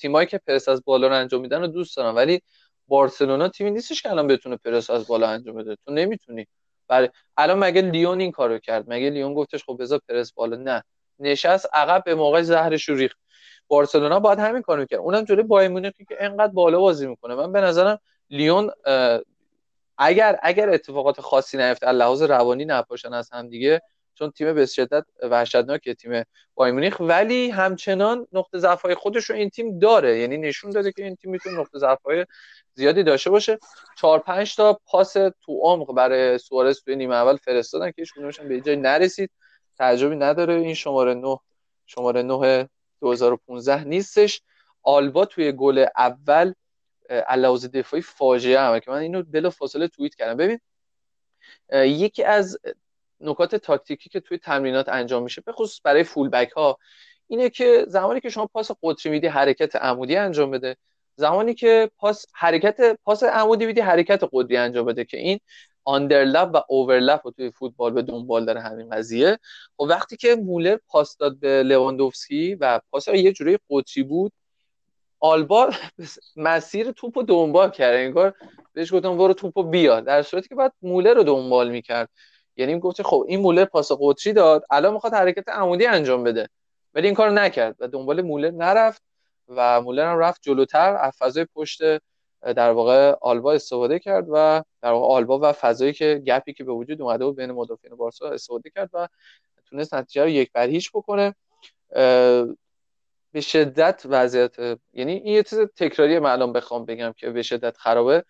تیمایی 0.00 0.26
که 0.26 0.38
پرس 0.38 0.68
از 0.68 0.82
بالا 0.84 1.08
رو 1.08 1.14
انجام 1.14 1.40
میدن 1.40 1.60
رو 1.60 1.66
دوست 1.66 1.96
دارم. 1.96 2.16
ولی 2.16 2.42
بارسلونا 2.88 3.48
تیمی 3.48 3.70
نیستش 3.70 4.02
که 4.02 4.10
الان 4.10 4.26
بتونه 4.26 4.56
پرس 4.56 4.90
از 4.90 5.06
بالا 5.06 5.28
انجام 5.28 5.56
بده. 5.56 5.76
تو 5.86 5.92
نمی‌تونی. 5.92 6.46
برای 6.88 7.08
الان 7.36 7.58
مگه 7.58 7.80
لیون 7.80 8.20
این 8.20 8.32
کارو 8.32 8.58
کرد؟ 8.58 8.84
مگه 8.88 9.10
لیون 9.10 9.34
گفتش 9.34 9.64
خب 9.64 9.76
بذار 9.80 10.00
پرس 10.08 10.32
بالا؟ 10.32 10.56
نه. 10.56 10.82
نشست 11.18 11.68
عقب 11.72 12.04
به 12.04 12.14
موقع 12.14 12.42
زهرش 12.42 12.88
ریخ 12.88 13.14
بارسلونا 13.68 14.20
باید 14.20 14.38
همین 14.38 14.62
کارو 14.62 14.80
می‌کرد 14.80 15.00
اونم 15.00 15.24
جوری 15.24 15.42
بایر 15.42 15.68
مونیخی 15.68 16.04
که 16.04 16.16
انقدر 16.20 16.52
بالا 16.52 16.80
بازی 16.80 17.06
می‌کنه. 17.06 17.34
من 17.34 17.52
به 17.52 17.60
نظرم 17.60 17.98
لیون 18.30 18.70
اگر 19.98 20.38
اگر 20.42 20.70
اتفاقات 20.70 21.20
خاصی 21.20 21.56
نیفته 21.58 21.92
لحاظ 21.92 22.22
روانی 22.22 22.64
نپاشن 22.64 23.12
از 23.12 23.30
هم 23.32 23.48
دیگه 23.48 23.82
چون 24.18 24.30
تیم 24.30 24.54
به 24.54 24.66
شدت 24.66 25.04
وحشتناک 25.22 25.90
تیم 25.90 26.24
بایر 26.54 26.74
مونیخ. 26.74 27.00
ولی 27.00 27.50
همچنان 27.50 28.26
نقطه 28.32 28.58
ضعف 28.58 28.82
های 28.82 28.94
خودش 28.94 29.30
رو 29.30 29.36
این 29.36 29.50
تیم 29.50 29.78
داره. 29.78 30.18
یعنی 30.18 30.38
نشون 30.38 30.70
داده 30.70 30.92
که 30.92 31.04
این 31.04 31.16
تیم 31.16 31.30
می‌تونه 31.30 31.60
نقطه 31.60 31.78
ضعف 31.78 32.02
های 32.02 32.26
زیادی 32.74 33.02
داشته 33.02 33.30
باشه. 33.30 33.58
4 33.98 34.18
5 34.18 34.56
تا 34.56 34.80
پاس 34.86 35.12
تو 35.12 35.60
عمق 35.62 35.94
برای 35.94 36.38
سوارز 36.38 36.80
توی 36.80 36.96
نیمه 36.96 37.14
اول 37.14 37.36
فرستادن 37.36 37.90
که 37.90 37.94
هیچ 37.96 38.40
به 38.40 38.60
جای 38.60 38.76
نرسید. 38.76 39.30
تعجبی 39.78 40.16
نداره. 40.16 40.54
این 40.54 40.74
شماره 40.74 41.14
9 41.14 41.38
شماره 41.86 42.22
9 42.22 42.68
2015 43.00 43.84
نیستش. 43.84 44.42
آلبا 44.82 45.24
توی 45.24 45.52
گل 45.52 45.86
اول 45.96 46.52
علاوه 47.10 47.58
دفاعی 47.58 48.02
فاجعه 48.02 48.60
همه 48.60 48.80
که 48.80 48.90
من 48.90 48.98
اینو 48.98 49.22
بلا 49.22 49.50
فاصله 49.50 49.88
توییت 49.88 50.14
کردم. 50.14 50.36
ببین 50.36 50.60
یکی 51.72 52.24
از 52.24 52.58
نکات 53.20 53.56
تاکتیکی 53.56 54.10
که 54.10 54.20
توی 54.20 54.38
تمرینات 54.38 54.88
انجام 54.88 55.22
میشه 55.22 55.40
به 55.40 55.52
خصوص 55.52 55.80
برای 55.84 56.04
فول 56.04 56.28
بک 56.28 56.50
ها 56.50 56.78
اینه 57.28 57.50
که 57.50 57.84
زمانی 57.88 58.20
که 58.20 58.28
شما 58.28 58.46
پاس 58.46 58.70
قطری 58.82 59.12
میدی 59.12 59.26
حرکت 59.26 59.76
عمودی 59.76 60.16
انجام 60.16 60.50
بده. 60.50 60.76
زمانی 61.16 61.54
که 61.54 61.90
پاس 61.96 62.26
حرکت 62.34 62.98
پاس 63.04 63.22
عمودی 63.22 63.66
میدی 63.66 63.80
حرکت 63.80 64.24
قطری 64.32 64.56
انجام 64.56 64.86
بده 64.86 65.04
که 65.04 65.16
این 65.18 65.40
آندرلپ 65.84 66.50
و 66.54 66.62
اوورلپ 66.68 67.26
و 67.26 67.30
توی 67.30 67.50
فوتبال 67.50 67.92
به 67.92 68.02
دنبال 68.02 68.44
داره 68.44 68.60
همین 68.60 68.88
قضیه. 68.90 69.30
و 69.32 69.36
خب 69.76 69.86
وقتی 69.90 70.16
که 70.16 70.34
مولر 70.34 70.76
پاس 70.86 71.16
داد 71.16 71.40
به 71.40 71.62
لواندوفسکی 71.62 72.54
و 72.54 72.80
پاس 72.90 73.08
یه 73.08 73.32
جوری 73.32 73.58
قطری 73.70 74.02
بود 74.02 74.32
آلبا 75.20 75.70
مسیر 76.36 76.90
توپ 76.90 77.18
رو 77.18 77.24
دنبال 77.24 77.70
کرد. 77.70 77.94
انگار 77.94 78.34
بهش 78.72 78.94
گفتم 78.94 79.18
برو 79.18 79.34
توپ 79.34 79.58
رو 79.58 79.64
بیا. 79.64 80.00
در 80.00 80.22
صورتی 80.22 80.48
که 80.48 80.54
بعد 80.54 80.72
مولر 80.82 81.14
رو 81.14 81.22
دنبال 81.22 81.70
می‌کرد. 81.70 82.08
یعنی 82.56 82.78
گفت 82.78 83.02
خب 83.02 83.24
این 83.28 83.40
مولر 83.40 83.64
پاس 83.64 83.92
قطری 84.00 84.32
داد 84.32 84.64
الان 84.70 84.94
می‌خواد 84.94 85.14
حرکت 85.14 85.48
عمودی 85.48 85.86
انجام 85.86 86.24
بده. 86.24 86.48
ولی 86.94 87.06
این 87.06 87.14
کار 87.14 87.30
نکرد 87.30 87.76
و 87.78 87.88
دنبال 87.88 88.22
مولر 88.22 88.50
نرفت 88.50 89.02
و 89.48 89.80
مولر 89.80 90.12
هم 90.12 90.18
رفت 90.18 90.42
جلوتر 90.42 90.96
از 90.96 91.12
فضای 91.18 91.46
پشت 91.54 91.80
در 92.42 92.70
واقع 92.70 93.14
آلبا 93.20 93.52
استفاده 93.52 93.98
کرد 93.98 94.26
و 94.28 94.62
در 94.82 94.90
واقع 94.92 95.14
آلبا 95.14 95.38
و 95.42 95.52
فضایی 95.52 95.92
که 95.92 96.22
گپی 96.26 96.52
که 96.52 96.64
به 96.64 96.72
وجود 96.72 97.02
اومده 97.02 97.24
بود 97.24 97.36
بین 97.36 97.52
مدافعین 97.52 97.94
بارسا 97.96 98.30
استفاده 98.30 98.70
کرد 98.70 98.90
و 98.92 99.08
تونست 99.66 99.94
نتیجه 99.94 100.22
رو 100.22 100.28
یک 100.28 100.52
بر 100.52 100.68
هیچ 100.68 100.90
بکنه. 100.90 101.34
به 103.32 103.40
شدت 103.40 104.02
وضعیت 104.04 104.56
یعنی 104.92 105.12
این 105.12 105.34
یه 105.34 105.42
چیز 105.42 105.58
تکراری 105.58 106.18
من 106.18 106.52
بخوام 106.52 106.84
بگم 106.84 107.14
که 107.16 107.30
به 107.30 107.42
شدت 107.42 107.76
خرابه. 107.76 108.24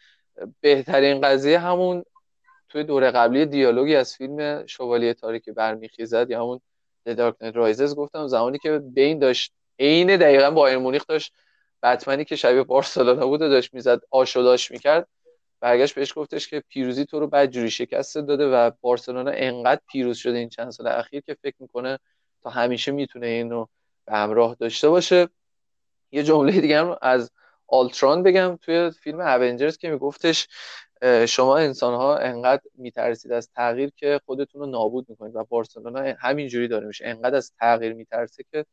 بهترین 0.61 1.21
قضیه 1.21 1.59
همون 1.59 2.05
توی 2.69 2.85
دوره 2.85 3.11
قبلی 3.11 3.47
دیالوگی 3.47 3.97
از 3.97 4.17
فیلم 4.17 4.67
شوالیه 4.67 5.15
تاریکی 5.15 5.53
برمیخیزد 5.53 6.31
یا 6.31 6.41
همون 6.43 6.61
The 7.09 7.13
Dark 7.13 7.35
Knight 7.43 7.55
Rises 7.55 7.95
گفتم 7.95 8.27
زمانی 8.27 8.59
که 8.59 8.79
بین 8.79 9.19
داشت 9.19 9.53
عین 9.79 10.17
دقیقا 10.17 10.51
با 10.51 10.79
مونیخ 10.79 11.07
داشت 11.07 11.33
بتمنی 11.83 12.25
که 12.25 12.37
شبیه 12.37 12.63
بارسلونا 12.63 13.27
بود 13.27 13.41
داشت 13.41 13.75
می‌زد 13.75 14.01
آشوداش 14.11 14.71
می‌کرد. 14.71 15.09
برگشت 15.61 15.95
بهش 15.95 16.13
گفتش 16.17 16.49
که 16.49 16.63
پیروزی 16.69 17.05
تو 17.05 17.21
رو 17.21 17.27
بعد 17.27 17.51
جوری 17.51 17.71
شکست 17.71 18.19
داده 18.19 18.47
و 18.47 18.71
بارسلونا 18.81 19.31
انقدر 19.35 19.81
پیروز 19.89 20.17
شده 20.19 20.39
این 20.39 20.49
چند 20.49 20.71
سال 20.71 20.87
اخیر 20.87 21.21
که 21.21 21.37
فکر 21.43 21.57
می‌کنه 21.59 21.99
تا 22.43 22.51
همیشه 22.51 22.93
می‌تونه 22.93 23.27
این 23.27 23.51
رو 23.51 23.69
به 24.07 24.13
همراه 24.13 24.55
داشته 24.55 24.89
باشه. 24.89 25.29
یه 26.13 26.23
جمله 26.23 26.61
دیگه 26.61 26.81
هم 26.81 26.97
از 27.03 27.31
آلتران 27.69 28.23
بگم 28.23 28.59
توی 28.63 28.91
فیلم 28.91 29.21
اونجرز 29.21 29.79
که 29.79 29.91
میگفتش 29.91 30.49
شما 31.29 31.57
انسان 31.57 31.95
ها 31.95 32.17
انقدر 32.17 32.63
میترسید 32.75 33.33
از 33.33 33.51
تغییر 33.51 33.91
که 33.97 34.21
خودتون 34.27 34.61
رو 34.61 34.67
نابود 34.67 35.07
می‌کنید 35.09 35.37
و 35.37 35.45
بارسلونا 35.45 36.15
همینجوری 36.21 36.69
داره 36.69 36.87
میشه. 36.87 37.07
انقدر 37.07 37.37
از 37.37 37.53
تغییر 37.61 37.93
میترسه 37.93 38.45
که 38.53 38.65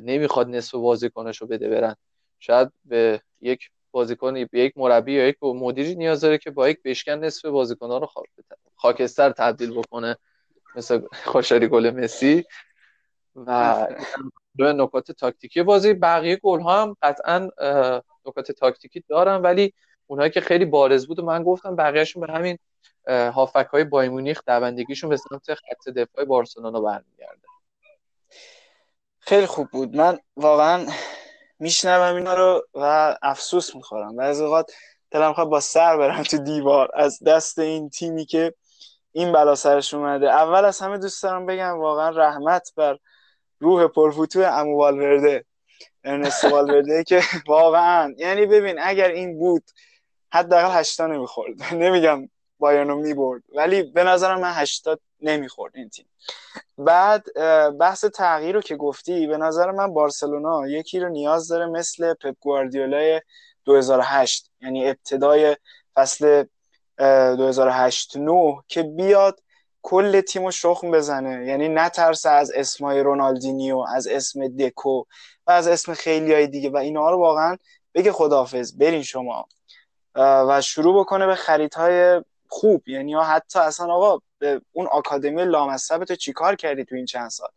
نمی‌خواد 0.00 0.48
نصف 0.48 0.74
بازیکنش 0.74 1.40
رو 1.40 1.46
بده 1.46 1.68
برن. 1.68 1.96
شاید 2.38 2.68
به 2.84 3.20
یک 3.40 3.70
بازیکن 3.90 4.34
به 4.34 4.60
یک 4.60 4.72
مربی 4.76 5.12
یا 5.12 5.28
یک 5.28 5.36
مدیری 5.42 5.94
نیاز 5.94 6.20
داره 6.20 6.38
که 6.38 6.50
با 6.50 6.68
یک 6.68 6.82
بشکن 6.82 7.12
نصف 7.12 7.44
بازیکن‌ها 7.44 7.98
رو 7.98 8.08
خاکستر 8.76 9.30
تبدیل 9.30 9.70
بکنه 9.70 10.16
مثل 10.76 11.00
خوشاری 11.24 11.68
گل 11.68 11.90
مسی. 11.90 12.44
و 13.36 13.86
دو 14.58 14.72
نکات 14.72 15.12
تاکتیکی 15.12 15.62
بازی. 15.62 15.94
بقیه 15.94 16.36
گل 16.36 16.60
ها 16.60 16.82
هم 16.82 16.96
قطعا 17.02 17.50
نکات 18.26 18.52
تاکتیکی 18.52 19.04
دارن 19.08 19.42
ولی 19.42 19.74
اونایی 20.06 20.30
که 20.30 20.40
خیلی 20.40 20.64
بارز 20.64 21.06
بود 21.06 21.18
و 21.18 21.22
من 21.24 21.42
گفتم 21.42 21.76
بقیهشون 21.76 22.26
به 22.26 22.32
همین 22.32 22.58
هافک 23.08 23.66
های 23.72 23.84
بایمونیخ 23.84 24.42
دوندگیشون 24.46 25.10
به 25.10 25.16
سمت 25.16 25.54
خط 25.54 25.88
دفاع 25.96 26.24
بارسلونا 26.24 26.80
برمیگرده. 26.80 27.42
خیلی 29.18 29.46
خوب 29.46 29.68
بود. 29.68 29.96
من 29.96 30.18
واقعا 30.36 30.86
میشنوم 31.58 32.16
اینا 32.16 32.34
رو 32.34 32.66
و 32.74 33.16
افسوس 33.22 33.74
می‌خورم. 33.74 34.18
از 34.18 34.40
اوقات 34.40 34.72
دلم 35.10 35.32
خواهد 35.32 35.50
با 35.50 35.60
سر 35.60 35.96
برم 35.96 36.22
تو 36.22 36.38
دیوار 36.38 36.90
از 36.94 37.22
دست 37.22 37.58
این 37.58 37.90
تیمی 37.90 38.26
که 38.26 38.54
این 39.12 39.32
بلا 39.32 39.54
سرش 39.54 39.94
اومده. 39.94 40.30
اول 40.30 40.64
از 40.64 40.80
همه 40.80 40.98
دوست 40.98 41.22
دارم 41.22 41.46
بگم 41.46 41.78
واقعا 41.80 42.10
رحمت 42.10 42.72
بر 42.76 42.98
روح 43.58 43.86
پرفوتو 43.86 44.40
امو 44.40 44.76
والورده 44.76 45.44
ارنست 46.04 46.44
والورده 46.44 47.04
که 47.04 47.20
واقعا 47.46 48.14
یعنی 48.18 48.46
ببین 48.46 48.78
اگر 48.82 49.08
این 49.08 49.38
بود 49.38 49.62
حداقل 50.32 50.80
هشتا 50.80 51.06
نمی‌خورد. 51.06 51.62
نمیگم 51.74 52.28
بایرنو 52.58 52.96
می‌برد 52.96 53.42
ولی 53.54 53.82
به 53.82 54.04
نظرم 54.04 54.40
من 54.40 54.52
هشتا 54.52 54.98
نمی‌خورد 55.20 55.76
این 55.76 55.88
تیم. 55.88 56.06
بعد 56.78 57.24
بحث 57.78 58.04
تغییر 58.04 58.54
رو 58.54 58.60
که 58.60 58.76
گفتی 58.76 59.26
به 59.26 59.36
نظر 59.36 59.70
من 59.70 59.94
بارسلونا 59.94 60.68
یکی 60.68 61.00
رو 61.00 61.08
نیاز 61.08 61.48
داره 61.48 61.66
مثل 61.66 62.14
پپ 62.14 62.34
گواردیولای 62.40 63.20
2008 63.64 64.50
یعنی 64.60 64.88
ابتدای 64.88 65.56
فصل 65.94 66.44
2008 66.98 68.16
9 68.16 68.62
که 68.68 68.82
بیاد 68.82 69.40
کل 69.82 70.20
تیم 70.20 70.44
رو 70.44 70.50
شخم 70.50 70.90
بزنه. 70.90 71.46
یعنی 71.46 71.68
نترسه 71.68 72.30
از 72.30 72.52
اسمای 72.54 73.00
رونالدینیو 73.00 73.78
از 73.78 74.06
اسم 74.06 74.48
دکو 74.48 75.04
و 75.46 75.50
از 75.50 75.68
اسم 75.68 75.94
خیلی 75.94 76.34
های 76.34 76.46
دیگه. 76.46 76.70
و 76.70 76.76
اینا 76.76 77.10
رو 77.10 77.18
واقعا 77.18 77.56
بگه 77.94 78.12
خداحافظ 78.12 78.76
برین 78.78 79.02
شما. 79.02 79.46
و 80.14 80.60
شروع 80.60 81.00
بکنه 81.00 81.26
به 81.26 81.34
خریدهای 81.34 82.22
خوب. 82.48 82.88
یعنی 82.88 83.14
حتی 83.14 83.58
اصلا 83.58 83.94
آقا 83.94 84.18
به 84.38 84.60
اون 84.72 84.86
آکادمی 84.86 85.44
لامصب 85.44 86.04
تو 86.04 86.14
چیکار 86.14 86.56
کردی 86.56 86.84
تو 86.84 86.94
این 86.94 87.04
چند 87.06 87.30
سال؟ 87.30 87.48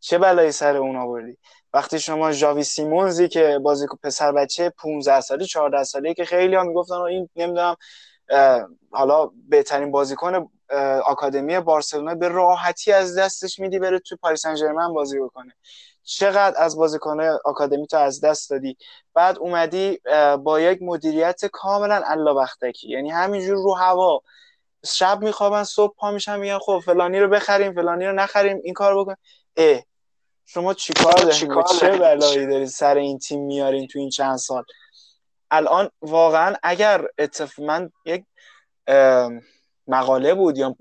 چه 0.00 0.18
بلایی 0.18 0.52
سر 0.52 0.76
اون 0.76 0.96
آوردی؟ 0.96 1.36
وقتی 1.74 1.98
شما 1.98 2.32
ژاوی 2.32 2.64
سیمونزی 2.64 3.28
که 3.28 3.58
بازی 3.62 3.86
پسر 4.02 4.32
بچه 4.32 4.70
15 4.70 5.20
سالی 5.20 5.46
14 5.46 5.84
سالی 5.84 6.14
که 6.14 6.24
خیلی 6.24 6.54
ها 6.54 6.62
می‌گفتن 6.62 6.94
این 6.94 7.28
نمی‌دونم 7.36 7.76
حالا 8.90 9.30
بهترین 9.48 9.90
بازیکن 9.90 10.50
آکادمی 11.04 11.60
بارسلونا 11.60 12.14
به 12.14 12.28
راحتی 12.28 12.92
از 12.92 13.18
دستش 13.18 13.58
میدی 13.58 13.78
بره 13.78 13.98
تو 13.98 14.16
پاریس 14.16 14.42
سن 14.42 14.92
بازی 14.94 15.20
بکنه. 15.20 15.54
چقدر 16.04 16.62
از 16.62 16.76
بازیکن 16.76 17.20
آکادمی 17.44 17.86
تو 17.86 17.96
از 17.96 18.20
دست 18.20 18.50
دادی؟ 18.50 18.76
بعد 19.14 19.38
اومدی 19.38 20.00
با 20.42 20.60
یک 20.60 20.78
مدیریت 20.82 21.46
کاملا 21.46 22.02
الا 22.06 22.34
بختکی 22.34 22.88
یعنی 22.88 23.10
همینجور 23.10 23.56
رو 23.56 23.74
هوا. 23.74 24.22
شب 24.86 25.22
میخوابن 25.22 25.64
صبح 25.64 25.94
پا 25.96 26.10
میشن 26.10 26.38
میگن 26.38 26.58
خب 26.58 26.82
فلانی 26.84 27.20
رو 27.20 27.28
بخریم 27.28 27.74
فلانی 27.74 28.06
رو 28.06 28.12
نخریم 28.12 28.60
این 28.64 28.74
کار 28.74 28.98
بکن. 28.98 29.14
اه 29.56 29.82
شما 30.46 30.74
چیکار 30.74 31.12
دارین؟ 31.12 31.62
چه 31.80 31.98
بلایی 31.98 32.46
دارید 32.46 32.68
سر 32.68 32.96
این 32.96 33.18
تیم 33.18 33.40
میارین 33.40 33.86
تو 33.86 33.98
این 33.98 34.10
چند 34.10 34.36
سال؟ 34.36 34.64
الان 35.50 35.90
واقعا 36.02 36.54
اگر 36.62 37.06
اتفاق 37.18 37.64
من 37.66 37.90
یک 38.04 38.24
مقاله 39.86 40.34
بود 40.34 40.58
یا 40.58 40.76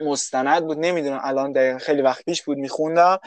مستند 0.00 0.66
بود 0.66 0.78
نمی‌دونم 0.78 1.20
الان 1.22 1.52
دقیقا 1.52 1.78
خیلی 1.78 2.02
وقت 2.02 2.24
پیش 2.24 2.42
بود 2.42 2.58
میخوندم. 2.58 3.18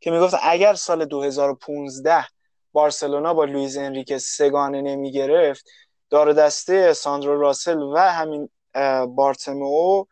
که 0.00 0.10
می‌گفت 0.10 0.34
اگر 0.42 0.74
سال 0.74 1.04
2015 1.04 2.24
بارسلونا 2.72 3.34
با 3.34 3.44
لویز 3.44 3.76
انریکه 3.76 4.18
سگانه 4.18 4.82
نمی‌گرفت 4.82 5.64
دار 6.10 6.32
دسته 6.32 6.92
ساندرو 6.92 7.40
راسل 7.40 7.78
و 7.78 7.96
همین 7.96 8.48
بارتمو 9.06 10.04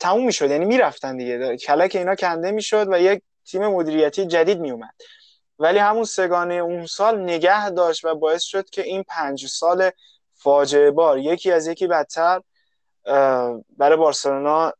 تموم 0.00 0.26
می‌شد. 0.26 0.50
یعنی 0.50 0.64
می‌رفتن 0.64 1.16
دیگه. 1.16 1.56
کلک 1.56 1.96
اینا 1.96 2.14
کنده 2.14 2.50
می‌شد 2.50 2.86
و 2.92 3.00
یک 3.00 3.22
تیم 3.46 3.66
مدیریتی 3.66 4.26
جدید 4.26 4.60
میومد 4.60 4.94
ولی 5.58 5.78
همون 5.78 6.04
سگانه 6.04 6.54
اون 6.54 6.86
سال 6.86 7.20
نگه 7.20 7.70
داشت 7.70 8.04
و 8.04 8.14
باعث 8.14 8.42
شد 8.42 8.70
که 8.70 8.82
این 8.82 9.02
پنج 9.02 9.46
سال 9.46 9.90
فاجعه 10.34 10.90
بار 10.90 11.18
یکی 11.18 11.52
از 11.52 11.66
یکی 11.66 11.86
بدتر 11.86 12.40
برای 13.76 13.96
بارسلونا 13.96 14.72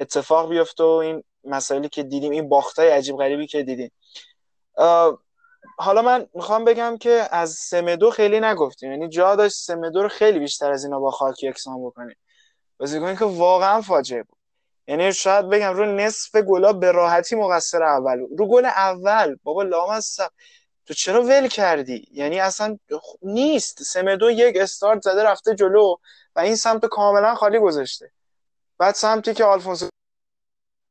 اتفاق 0.00 0.50
بیفته 0.50 0.84
و 0.84 0.86
این 0.86 1.24
مسائلی 1.44 1.88
که 1.88 2.02
دیدیم 2.02 2.32
این 2.32 2.48
باختای 2.48 2.90
عجیب 2.90 3.16
غریبی 3.16 3.46
که 3.46 3.62
دیدیم. 3.62 3.90
حالا 5.78 6.02
من 6.02 6.26
می‌خوام 6.34 6.64
بگم 6.64 6.96
که 6.98 7.28
از 7.30 7.50
سمدو 7.50 8.10
خیلی 8.10 8.40
نگفتیم. 8.40 8.90
یعنی 8.90 9.08
جا 9.08 9.36
داشت 9.36 9.56
سمدو 9.56 10.02
رو 10.02 10.08
خیلی 10.08 10.38
بیشتر 10.38 10.72
از 10.72 10.84
اینا 10.84 11.00
با 11.00 11.10
خاک 11.10 11.42
یکسان 11.42 11.84
بکنیم. 11.84 12.16
بازیکنی 12.78 13.16
که 13.16 13.24
واقعا 13.24 13.80
فاجعه 13.80 14.22
بود. 14.22 14.38
یعنی 14.86 15.12
شاید 15.12 15.48
بگم 15.48 15.72
رو 15.72 15.86
نصف 15.86 16.36
گلا 16.36 16.72
به 16.72 16.92
راحتی 16.92 17.36
مقصر 17.36 17.82
اول 17.82 18.18
رو 18.38 18.48
گل 18.48 18.64
اول 18.64 19.36
بابا 19.42 19.62
لامصب. 19.62 20.30
تو 20.86 20.94
چرا 20.94 21.22
ول 21.22 21.48
کردی؟ 21.48 22.08
یعنی 22.12 22.40
اصلا 22.40 22.78
نیست. 23.22 23.82
سمدو 23.82 24.30
یک 24.30 24.56
استارت 24.56 25.02
زده 25.02 25.22
رفته 25.22 25.54
جلو 25.54 25.96
و 26.36 26.40
این 26.40 26.56
سمت 26.56 26.86
کاملا 26.86 27.34
خالی 27.34 27.58
گذاشته. 27.58 28.10
بعد 28.78 28.94
سمتی 28.94 29.34
که 29.34 29.44
آلفونسو 29.44 29.88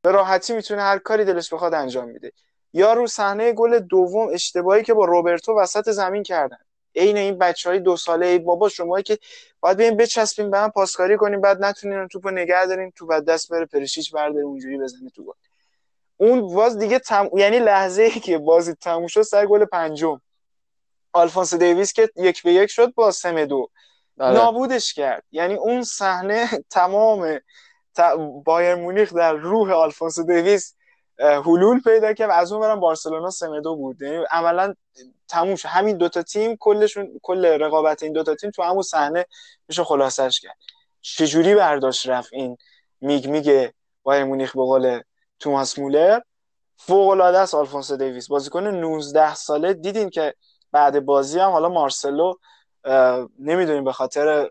به 0.01 0.11
راحتی 0.11 0.53
می‌تونه 0.53 0.81
هر 0.81 0.97
کاری 0.97 1.25
دلش 1.25 1.53
بخواد 1.53 1.73
انجام 1.73 2.09
میده. 2.09 2.31
یا 2.73 2.93
رو 2.93 3.07
صحنه 3.07 3.53
گل 3.53 3.79
دوم 3.79 4.29
اشتباهی 4.33 4.83
که 4.83 4.93
با 4.93 5.05
روبرتو 5.05 5.59
وسط 5.59 5.89
زمین 5.89 6.23
کردن. 6.23 6.57
عین 6.95 7.17
این 7.17 7.37
بچه 7.37 7.69
های 7.69 7.79
دو 7.79 7.97
ساله 7.97 8.25
ای 8.25 8.39
بابا 8.39 8.69
شما 8.69 9.01
که 9.01 9.17
باید 9.59 9.77
بیاین 9.77 9.97
بچسبیم 9.97 10.51
به 10.51 10.59
هم 10.59 10.71
پاسکاری 10.71 11.17
کنیم 11.17 11.41
بعد 11.41 11.65
نتونین 11.65 12.07
توپو 12.07 12.29
نگه 12.29 12.65
دارین 12.65 12.91
تو 12.91 13.05
بعد 13.05 13.25
دست 13.25 13.51
بره 13.51 13.65
پرشیچ 13.65 14.13
برداره 14.13 14.45
اونجوری 14.45 14.77
بزنه 14.77 15.09
تو 15.09 15.23
گل. 15.23 15.33
اون 16.17 16.55
باز 16.55 16.77
دیگه 16.79 16.99
تم... 16.99 17.29
یعنی 17.33 17.59
لحظه 17.59 18.01
ای 18.01 18.19
که 18.19 18.37
بازی 18.37 18.73
تموم 18.73 19.07
شد 19.07 19.21
سر 19.21 19.45
گل 19.45 19.65
پنجم. 19.65 20.21
آلفونس 21.13 21.53
دیویس 21.53 21.93
که 21.93 22.09
یک 22.15 22.43
به 22.43 22.53
یک 22.53 22.69
شد 22.69 22.93
با 22.93 23.11
سمدو 23.11 23.69
بله. 24.17 24.33
نابودش 24.33 24.93
کرد. 24.93 25.23
یعنی 25.31 25.55
اون 25.55 25.83
صحنه 25.83 26.49
تمام 26.69 27.39
بایر 28.45 28.75
مونیخ 28.75 29.13
در 29.13 29.33
روح 29.33 29.71
آلفونسو 29.71 30.23
دیویس 30.23 30.75
حلول 31.19 31.81
پیدا 31.81 32.13
کرد. 32.13 32.29
و 32.29 32.33
از 32.33 32.51
اون 32.51 32.61
ورم 32.61 32.79
بارسلونا 32.79 33.29
سمدو 33.29 33.75
بود. 33.75 34.01
یعنی 34.01 34.25
عملا 34.31 34.73
تموم 35.27 35.55
شد. 35.55 35.69
همین 35.69 35.97
دوتا 35.97 36.21
تیم 36.21 36.57
کلشون 36.59 37.19
کل 37.21 37.45
رقابت 37.45 38.03
این 38.03 38.13
دوتا 38.13 38.35
تیم 38.35 38.51
تو 38.51 38.63
همون 38.63 38.81
صحنه 38.81 39.25
میشه 39.67 39.83
خلاصش 39.83 40.39
کرد. 40.39 40.57
چجوری 41.01 41.55
برداشت 41.55 42.09
رفت 42.09 42.29
این 42.33 42.57
میگ 43.01 43.27
میگه 43.27 43.73
بایر 44.03 44.23
مونیخ 44.23 44.55
به 44.55 44.61
قول 44.61 45.01
توماس 45.39 45.79
مولر؟ 45.79 46.19
فوق 46.77 47.09
العاده 47.09 47.37
است 47.37 47.55
آلفونسو 47.55 47.97
دیویس. 47.97 48.27
بازیکن 48.27 48.67
19 48.67 49.35
ساله. 49.35 49.73
دیدین 49.73 50.09
که 50.09 50.33
بعد 50.71 51.05
بازی 51.05 51.39
هم 51.39 51.51
حالا 51.51 51.69
مارسلو 51.69 52.33
نمی‌دونیم 53.39 53.83
به 53.83 53.91
خاطر 53.91 54.49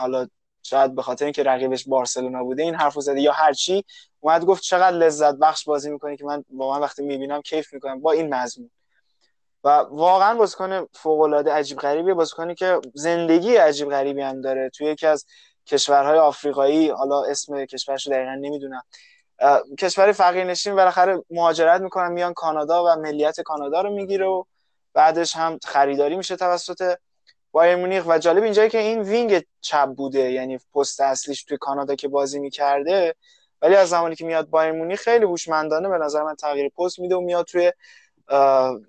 حالا 0.00 0.28
شاید 0.66 0.94
به 0.94 1.02
خاطر 1.02 1.24
اینکه 1.24 1.42
رقیبش 1.42 1.88
بارسلونا 1.88 2.44
بوده 2.44 2.62
این 2.62 2.74
حرفو 2.74 3.00
زده 3.00 3.20
یا 3.20 3.32
هر 3.32 3.52
چی 3.52 3.84
اومد 4.20 4.44
گفت 4.44 4.62
چقدر 4.62 4.96
لذت 4.96 5.34
بخش 5.34 5.64
بازی 5.64 5.90
می‌کنه 5.90 6.16
که 6.16 6.24
من 6.24 6.44
با 6.50 6.74
من 6.74 6.80
وقتی 6.80 7.02
می‌بینم 7.02 7.42
کیف 7.42 7.74
می‌کنم 7.74 8.00
با 8.00 8.12
این 8.12 8.34
مضمون. 8.34 8.70
و 9.64 9.68
واقعا 9.90 10.34
بازیکن 10.34 10.86
فوق 10.92 11.20
العاده 11.20 11.52
عجیب 11.52 11.78
غریبی 11.78 12.12
بازیکنی 12.14 12.54
که 12.54 12.80
زندگی 12.94 13.56
عجیب 13.56 13.90
غریبی 13.90 14.22
هم 14.22 14.40
داره. 14.40 14.70
توی 14.70 14.86
یکی 14.86 15.06
از 15.06 15.26
کشورهای 15.66 16.18
آفریقایی 16.18 16.88
حالا 16.90 17.24
اسم 17.24 17.64
کشورش 17.64 18.08
دقیقا 18.08 18.34
نمی‌دونم 18.34 18.82
کشور 19.78 20.12
فقیر 20.12 20.44
نشین 20.44 20.74
بالاخره 20.74 21.22
مهاجرت 21.30 21.80
می‌کنن 21.80 22.12
میان 22.12 22.34
کانادا 22.34 22.84
و 22.84 23.00
ملیت 23.00 23.40
کانادا 23.40 23.80
رو 23.80 23.90
می‌گیره 23.90 24.26
و 24.26 24.44
بعدش 24.94 25.36
هم 25.36 25.58
خریداری 25.64 26.16
میشه 26.16 26.36
توسط 26.36 26.96
بایر 27.54 27.76
مونیخ 27.76 28.06
و 28.06 28.18
جالب 28.18 28.42
اینجایی 28.42 28.70
که 28.70 28.78
این 28.78 29.00
وینگ 29.00 29.44
چپ 29.60 29.88
بوده 29.88 30.32
یعنی 30.32 30.58
پست 30.74 31.00
اصلیش 31.00 31.44
توی 31.44 31.58
کانادا 31.58 31.94
که 31.94 32.08
بازی 32.08 32.38
می‌کرده 32.38 33.14
ولی 33.62 33.76
از 33.76 33.88
زمانی 33.88 34.14
که 34.14 34.24
میاد 34.24 34.50
بایر 34.50 34.72
مونیخ 34.72 35.00
خیلی 35.00 35.24
هوشمندانه 35.24 35.88
به 35.88 35.98
نظر 35.98 36.22
من 36.22 36.34
تغییر 36.34 36.68
پست 36.68 36.98
میده 36.98 37.16
و 37.16 37.20
میاد 37.20 37.46
توی 37.46 37.72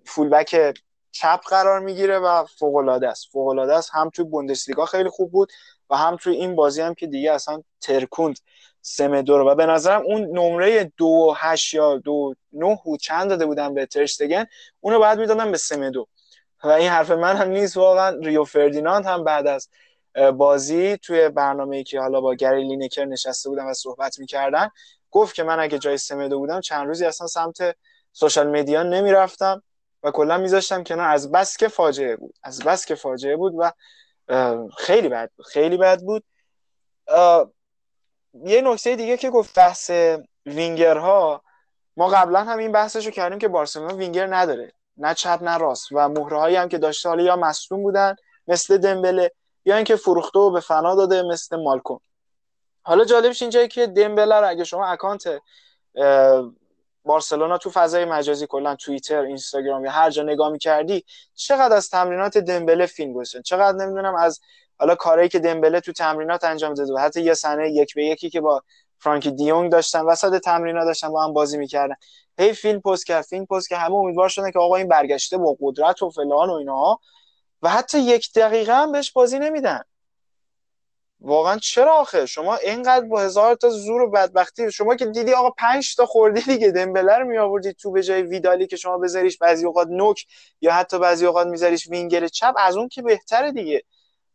فولبک 0.06 0.80
چپ 1.12 1.42
قرار 1.50 1.80
می‌گیره 1.80 2.20
و 2.20 2.46
فوق 2.46 2.76
العاده 2.76 3.10
است. 3.10 3.28
فوق 3.32 3.48
العاده 3.48 3.76
است. 3.76 3.90
هم 3.94 4.10
توی 4.10 4.26
بوندسلیگا 4.26 4.86
خیلی 4.86 5.10
خوب 5.10 5.32
بود 5.32 5.52
و 5.90 5.98
هم 5.98 6.16
توی 6.16 6.36
این 6.36 6.56
بازی 6.56 6.82
هم 6.82 6.94
که 6.94 7.08
دیگه 7.08 7.32
اصلا 7.32 7.64
ترکوند 7.82 8.40
سمدو 8.82 9.38
رو 9.38 9.50
و 9.50 9.56
به 9.56 9.66
نظرم 9.66 10.02
اون 10.02 10.22
نمره 10.22 10.92
دو 10.98 11.34
هشت 11.38 11.74
یا 11.74 11.98
دو 11.98 12.36
نه 12.54 12.80
چند 13.02 13.30
داده 13.30 13.46
بودن 13.46 13.74
به 13.74 13.86
ترشتگن 13.86 14.46
اونو 14.80 15.00
باید 15.00 15.20
می‌دادن 15.20 15.52
به 15.52 15.58
سمدو 15.58 16.08
و 16.64 16.68
این 16.68 16.90
حرف 16.90 17.12
من 17.12 17.36
هم 17.36 17.50
نیست. 17.50 17.78
واقعا 17.78 18.18
ریو 18.22 18.44
فردیناند 18.44 19.06
هم 19.06 19.24
بعد 19.24 19.48
از 19.48 19.70
بازی 20.38 20.98
توی 20.98 21.30
برنامه 21.30 21.84
که 21.84 22.00
حالا 22.00 22.22
با 22.22 22.34
گری 22.34 22.68
لینکر 22.68 23.06
نشسته 23.06 23.50
بودم 23.50 23.68
و 23.68 23.74
صحبت 23.74 24.20
می‌کردن 24.20 24.70
گفت 25.12 25.36
که 25.36 25.44
من 25.44 25.60
اگه 25.60 25.80
جای 25.80 25.98
سمدو 25.98 26.40
بودم 26.40 26.62
چند 26.62 26.88
روزی 26.88 27.06
اصلا 27.06 27.28
سمت 27.28 27.76
سوشال 28.12 28.60
مدیا 28.60 28.84
نمی‌رفتم 28.84 29.64
و 30.04 30.12
کلا 30.12 30.38
میذاشتم 30.38 30.84
کنار. 30.84 31.10
از 31.10 31.32
بس 31.32 31.58
که 31.58 31.68
فاجعه 31.68 32.16
بود. 32.16 32.36
از 32.44 32.64
بس 32.64 32.86
که 32.86 32.96
فاجعه 32.96 33.36
بود 33.36 33.54
و 33.58 33.72
خیلی 34.78 35.10
بد 35.10 35.32
بود. 35.38 35.46
خیلی 35.46 35.78
بد 35.78 36.00
بود. 36.02 36.24
یه 38.46 38.62
نکته 38.62 38.96
دیگه 38.96 39.18
که 39.18 39.30
گفت 39.30 39.56
بحث 39.56 39.92
وینگرها 40.46 41.44
ما 41.98 42.08
قبلا 42.08 42.44
هم 42.44 42.58
این 42.58 42.72
بحثشو 42.72 43.12
کردیم 43.12 43.40
که 43.40 43.48
بارسلونا 43.48 43.96
وینگر 43.96 44.36
نداره. 44.36 44.74
نه 44.98 45.14
چپ 45.14 45.40
نه 45.42 45.58
راست. 45.58 45.88
و 45.92 46.10
مهره 46.10 46.40
هایی 46.40 46.56
هم 46.56 46.70
که 46.70 46.78
داشته 46.78 47.10
حالا 47.10 47.24
یا 47.24 47.36
مصدوم 47.36 47.84
بودن 47.84 48.16
مثل 48.48 48.78
دمبله 48.78 49.32
یا 49.66 49.76
اینکه 49.76 49.96
فروخته 49.96 50.40
و 50.40 50.52
به 50.52 50.60
فنا 50.60 50.96
داده 50.96 51.22
مثل 51.24 51.64
مالکون 51.64 52.00
حالا 52.84 53.06
جالبش 53.06 53.42
اینجایی 53.42 53.68
که 53.68 53.88
دمبله 53.88 54.36
رو 54.36 54.50
اگه 54.50 54.64
شما 54.64 54.86
اکانت 54.86 55.42
بارسلونا 57.04 57.58
تو 57.58 57.70
فضای 57.70 58.06
مجازی 58.06 58.48
کلا 58.48 58.76
توییتر 58.76 59.20
اینستاگرام 59.20 59.86
یا 59.86 59.92
هر 59.92 60.10
جا 60.10 60.24
نگاه 60.24 60.50
می‌کردی 60.50 61.06
چقدر 61.36 61.76
از 61.76 61.90
تمرینات 61.90 62.38
دمبله 62.38 62.86
فیلم 62.86 63.14
گذاشتن. 63.14 63.42
چقدر 63.42 63.78
نمی‌دونم 63.78 64.16
از 64.16 64.40
حالا 64.80 64.96
کاری 64.96 65.30
که 65.30 65.40
دمبله 65.40 65.80
تو 65.80 65.92
تمرینات 65.92 66.44
انجام 66.44 66.74
داده 66.74 66.94
و 66.94 66.98
حتی 66.98 67.22
یه 67.22 67.34
سنه 67.34 67.72
یک 67.72 67.96
به 67.96 68.06
یکی 68.06 68.30
که 68.30 68.42
با 68.42 68.64
فرانکی 69.00 69.32
دیونگ 69.32 69.72
داشتن 69.72 70.02
وسط 70.02 70.42
تمرینات 70.42 70.86
داشتن 70.86 71.10
با 71.10 71.24
هم 71.24 71.34
بازی 71.34 71.58
می‌کردن. 71.58 71.96
هی 72.40 72.54
فیلم 72.54 72.82
پست 72.82 73.06
کرد 73.06 73.26
فیلم 73.26 73.46
پست 73.46 73.70
که 73.70 73.78
همه 73.78 73.96
امیدوار 73.96 74.30
شدن 74.30 74.52
که 74.52 74.60
آقا 74.60 74.76
این 74.76 74.88
برگشته 74.88 75.38
با 75.38 75.58
قدرت 75.62 76.02
و 76.02 76.10
فلان 76.10 76.50
و 76.50 76.54
اینها 76.54 77.00
و 77.62 77.70
حتی 77.70 78.00
یک 78.00 78.34
دقیقه 78.34 78.74
هم 78.74 78.92
بهش 78.92 79.12
بازی 79.12 79.40
نمیدن. 79.40 79.82
واقعا 81.20 81.58
چرا 81.58 81.94
آخه؟ 81.94 82.26
شما 82.26 82.56
اینقدر 82.56 83.06
با 83.06 83.22
هزار 83.22 83.56
تا 83.56 83.70
زور 83.70 84.02
و 84.02 84.12
بدبختی 84.12 84.72
شما 84.72 84.96
که 84.96 85.06
دیدی 85.06 85.34
آقا 85.34 85.50
پنج 85.50 85.96
تا 85.96 86.06
خوردی 86.06 86.42
دیگه 86.42 86.72
دمبله 86.72 87.18
رو 87.18 87.26
می 87.26 87.38
آوردی 87.38 87.74
تو 87.74 87.92
به 87.92 88.04
جای 88.04 88.22
ویدالی 88.22 88.68
که 88.68 88.76
شما 88.76 88.98
بذاریش 88.98 89.38
بعضی 89.38 89.66
اوقات 89.66 89.88
نوک 89.88 90.26
یا 90.62 90.74
حتی 90.74 91.00
بعضی 91.00 91.26
اوقات 91.26 91.48
میذاریش 91.48 91.88
وینگر 91.88 92.28
چپ 92.28 92.54
از 92.58 92.78
اون 92.78 92.88
که 92.88 93.02
بهتره 93.02 93.52
دیگه. 93.52 93.84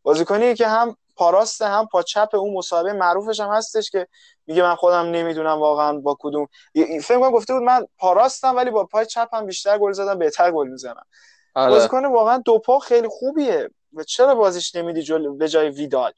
بازیکنی 0.03 0.55
که 0.55 0.67
هم 0.67 0.97
پاراسته 1.21 1.65
هم 1.65 1.87
پا 1.91 2.01
چپ 2.03 2.29
اون 2.33 2.53
مسابقه 2.53 2.93
معروفش 2.93 3.39
هم 3.39 3.49
هستش 3.49 3.89
که 3.89 4.07
میگه 4.47 4.61
من 4.63 4.75
خودم 4.75 5.05
نمی‌دونم 5.05 5.59
واقعا 5.59 5.97
با 5.97 6.17
کدوم. 6.19 6.47
فکر 6.75 7.19
کنم 7.19 7.31
گفته 7.31 7.53
بود 7.53 7.63
من 7.63 7.85
پاراستم 7.97 8.55
ولی 8.55 8.71
با 8.71 8.85
پای 8.85 9.05
چپ 9.05 9.29
هم 9.33 9.45
بیشتر 9.45 9.77
گل 9.77 9.91
زدم 9.91 10.19
بهتر 10.19 10.51
گل 10.51 10.67
می‌زنم. 10.67 11.05
آره. 11.55 11.71
بازیکن 11.71 12.05
واقعا 12.05 12.37
دو 12.37 12.59
پا 12.59 12.79
خیلی 12.79 13.07
خوبیه 13.07 13.69
و 13.93 14.03
چرا 14.03 14.35
بازیش 14.35 14.75
نمیدی 14.75 15.01
جل... 15.01 15.37
به 15.37 15.47
جای 15.49 15.69
ویدال؟ 15.69 16.11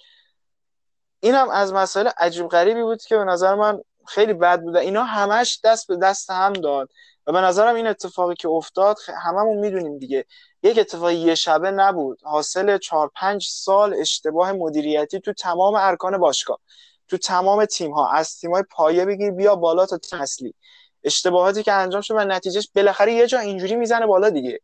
اینم 1.19 1.49
از 1.49 1.73
مسائل 1.73 2.07
عجیب 2.17 2.47
غریبی 2.47 2.83
بود 2.83 3.01
که 3.01 3.17
به 3.17 3.23
نظر 3.23 3.55
من 3.55 3.81
خیلی 4.07 4.33
بد 4.33 4.61
بود 4.61 4.77
اینا 4.77 5.03
همش 5.03 5.59
دست 5.63 5.87
به 5.87 5.97
دست 5.97 6.29
هم 6.29 6.53
داد. 6.53 6.89
و 7.27 7.31
به 7.31 7.41
نظرم 7.41 7.75
این 7.75 7.87
اتفاقی 7.87 8.35
که 8.35 8.49
افتاد 8.49 8.97
هممون 9.23 9.57
می‌دونیم 9.57 9.97
دیگه. 9.97 10.25
یک 10.63 10.79
اتفاق 10.79 11.11
یه 11.11 11.35
شبه 11.35 11.71
نبود. 11.71 12.19
حاصل 12.23 12.77
چهار 12.77 13.11
پنج 13.15 13.47
سال 13.49 13.93
اشتباه 13.93 14.51
مدیریتی 14.51 15.19
تو 15.19 15.33
تمام 15.33 15.75
ارکان 15.75 16.17
باشگاه 16.17 16.59
تو 17.07 17.17
تمام 17.17 17.65
تیم 17.65 17.91
ها 17.91 18.11
از 18.11 18.37
تیم 18.39 18.51
های 18.51 18.63
پایه 18.71 19.05
بگیر 19.05 19.31
بیا 19.31 19.55
بالا 19.55 19.85
تا 19.85 19.99
اصلی 20.19 20.53
اشتباهاتی 21.03 21.63
که 21.63 21.73
انجام 21.73 22.01
شد 22.01 22.13
و 22.15 22.25
نتیجهش 22.25 22.69
بالاخره 22.75 23.13
یه 23.13 23.27
جا 23.27 23.39
اینجوری 23.39 23.75
می‌زنه 23.75 24.05
بالا 24.05 24.29
دیگه. 24.29 24.59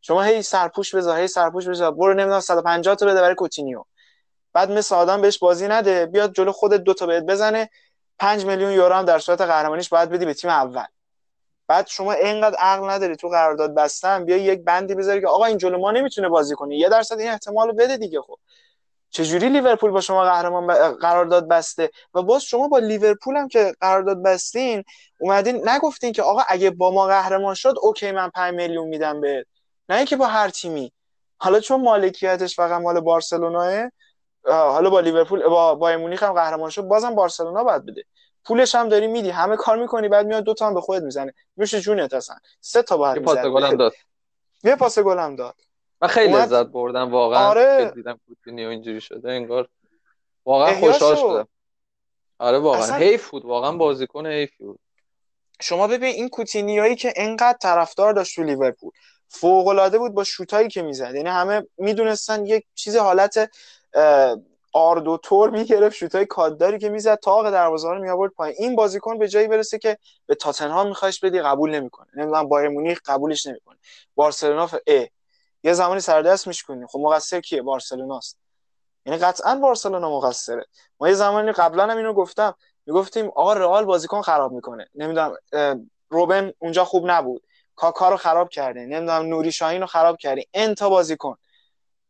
شما 0.00 0.22
هی 0.22 0.42
سرپوش 0.42 0.94
بذار 0.94 1.18
هی 1.18 1.26
سرپوش 1.28 1.68
بذار. 1.68 1.90
برو 1.90 2.14
نمی‌دونم 2.14 2.40
150 2.40 2.94
تا 2.94 3.06
بده 3.06 3.20
برای 3.20 3.34
کوتینیو. 3.34 3.84
بعد 4.52 4.70
مثل 4.70 4.94
آدم 4.94 5.22
بهش 5.22 5.38
بازی 5.38 5.68
نده 5.68 6.06
بیاد 6.06 6.32
جلو 6.34 6.52
خودت 6.52 6.80
دو 6.80 6.94
تا 6.94 7.06
بهت 7.06 7.24
بزنه. 7.24 7.70
5 8.18 8.44
میلیون 8.44 8.72
یورو 8.72 8.94
هم 8.94 9.04
در 9.04 9.18
صورت 9.18 9.40
قهرمانیش 9.40 9.88
باید 9.88 10.10
بدی 10.10 10.24
به 10.24 10.34
تیم 10.34 10.50
اول. 10.50 10.84
بعد 11.68 11.86
شما 11.86 12.12
اینقدر 12.12 12.56
عقل 12.58 12.90
نداری 12.90 13.16
تو 13.16 13.28
قرارداد 13.28 13.74
بستن 13.74 14.24
بیا 14.24 14.36
یک 14.36 14.64
بندی 14.64 14.94
بذاری 14.94 15.20
که 15.20 15.26
آقا 15.26 15.44
این 15.44 15.58
جلو 15.58 15.78
ما 15.78 15.90
نمی‌تونه 15.90 16.28
بازی 16.28 16.54
کنه. 16.54 16.76
یه 16.76 16.88
درصد 16.88 17.18
این 17.18 17.30
احتمال 17.30 17.68
رو 17.68 17.74
بده 17.74 17.96
دیگه 17.96 18.20
خب. 18.20 18.38
چجوری 19.10 19.48
لیورپول 19.48 19.90
با 19.90 20.00
شما 20.00 20.24
قهرمان 20.24 20.92
قرارداد 20.94 21.48
بسته؟ 21.48 21.90
و 22.14 22.22
باز 22.22 22.42
شما 22.42 22.68
با 22.68 22.78
لیورپول 22.78 23.36
هم 23.36 23.48
که 23.48 23.74
قرارداد 23.80 24.22
بستین 24.22 24.84
اومدین 25.20 25.68
نگفتین 25.68 26.12
که 26.12 26.22
آقا 26.22 26.42
اگه 26.48 26.70
با 26.70 26.90
ما 26.90 27.06
قهرمان 27.06 27.54
شد 27.54 27.74
اوکی 27.82 28.12
من 28.12 28.30
5 28.30 28.54
میلیون 28.54 28.88
میدم 28.88 29.20
به 29.20 29.46
نه 29.88 29.96
اینکه 29.96 30.16
با 30.16 30.26
هر 30.26 30.48
تیمی. 30.48 30.92
حالا 31.38 31.60
چون 31.60 31.82
مالکیتش 31.82 32.56
فقط 32.56 32.82
مال 32.82 33.00
بارسلوناه 33.00 33.90
حالا 34.44 34.90
با 34.90 35.00
لیورپول 35.00 35.48
با 35.48 35.74
بایر 35.74 35.96
مونیخ 35.96 36.22
هم 36.22 36.32
قهرمان 36.32 36.70
شد 36.70 36.82
بازم 36.82 37.14
بارسلونا 37.14 37.64
باید 37.64 37.86
بده. 37.86 38.04
پولش 38.44 38.74
هم 38.74 38.88
داری 38.88 39.06
میدی. 39.06 39.30
همه 39.30 39.56
کار 39.56 39.76
می‌کنی 39.76 40.08
بعد 40.08 40.26
میاد 40.26 40.44
دو 40.44 40.54
تا 40.54 40.66
هم 40.66 40.74
به 40.74 40.80
خودت 40.80 41.02
می‌زنه. 41.02 41.34
میشه 41.56 41.80
جونت 41.80 42.14
اصلا. 42.14 42.36
سه 42.60 42.82
تا 42.82 42.96
باید 42.96 43.22
پاس 43.22 43.38
گل 43.38 43.76
داد. 43.76 43.92
یه 44.64 44.76
پاس 44.76 44.98
گل 44.98 45.18
هم 45.18 45.36
داد. 45.36 45.54
من 46.02 46.08
خیلی 46.08 46.34
اومد... 46.34 46.52
لذت 46.52 46.66
بردم 46.66 47.12
واقعا. 47.12 47.48
آره... 47.48 47.92
دیدم 47.94 48.20
کوتینیو 48.28 48.68
اینجوری 48.68 49.00
شده 49.00 49.30
انگار 49.30 49.68
واقعا 50.44 50.74
خوشحال 50.74 51.16
شدم. 51.16 51.48
آره 52.38 52.58
واقعا. 52.58 52.82
اصلا... 52.82 52.96
حیف 52.96 53.30
بود. 53.30 53.44
واقعا 53.44 53.72
بازیکن 53.72 54.26
حیف 54.26 54.56
بود. 54.56 54.80
شما 55.60 55.86
ببین 55.86 56.14
این 56.14 56.28
کوتینیایی 56.28 56.96
که 56.96 57.12
انقدر 57.16 57.58
طرفدار 57.62 58.12
داشت 58.12 58.36
تو 58.36 58.42
لیورپول. 58.42 58.90
فوق 59.28 59.66
العاده 59.66 59.98
بود 59.98 60.14
با 60.14 60.24
شوتایی 60.24 60.68
که 60.68 60.82
می‌زد. 60.82 61.14
یعنی 61.14 61.28
همه 61.28 61.66
می‌دونستن 61.78 62.46
یک 62.46 62.64
چیز 62.74 62.96
حالت 62.96 63.50
آردو 64.76 65.18
تور 65.22 65.50
می‌گرفت 65.50 65.96
شوتای 65.96 66.26
کادداری 66.26 66.78
که 66.78 66.88
می‌زد 66.88 67.18
تاق 67.18 67.50
دروازه 67.50 67.88
رو 67.90 68.02
میآورد 68.02 68.32
پایین. 68.32 68.56
این 68.58 68.76
بازیکن 68.76 69.18
به 69.18 69.28
جایی 69.28 69.48
برسه 69.48 69.78
که 69.78 69.98
به 70.26 70.34
تاتنهام 70.34 70.88
میخواش 70.88 71.20
بدی 71.20 71.40
قبول 71.40 71.70
نمی‌کنه. 71.70 72.06
نمی‌دونم 72.16 72.48
بایر 72.48 72.68
مونیخ 72.68 73.00
قبولش 73.04 73.46
نمی‌کنه. 73.46 73.76
بارسلونا 74.14 74.66
ف... 74.66 74.74
ا 74.86 75.04
یه 75.64 75.72
زمانی 75.72 76.00
سردست 76.00 76.46
میشکنی 76.46 76.86
خب 76.86 76.98
مقصر 76.98 77.40
کیه؟ 77.40 77.62
بارسلوناست. 77.62 78.38
یعنی 79.06 79.18
قطعا 79.18 79.54
بارسلونا 79.54 80.10
مقصره. 80.10 80.66
ما 81.00 81.08
یه 81.08 81.14
زمانی 81.14 81.52
قبلا 81.52 81.86
هم 81.86 81.96
اینو 81.96 82.12
گفتم. 82.12 82.54
می‌گفتیم 82.86 83.26
آقا 83.26 83.52
رئال 83.52 83.84
بازیکن 83.84 84.22
خراب 84.22 84.52
می‌کنه. 84.52 84.88
نمی‌دونم 84.94 85.36
روبن 86.08 86.52
اونجا 86.58 86.84
خوب 86.84 87.10
نبود. 87.10 87.42
کاکا 87.76 88.08
رو 88.08 88.16
خراب 88.16 88.48
کرده. 88.48 88.80
نمی‌دونم 88.80 89.26
نوری 89.26 89.52
شاهین 89.52 89.80
رو 89.80 89.86
خراب 89.86 90.16
کرده. 90.16 90.44
انتا 90.54 90.88
بازیکن. 90.88 91.36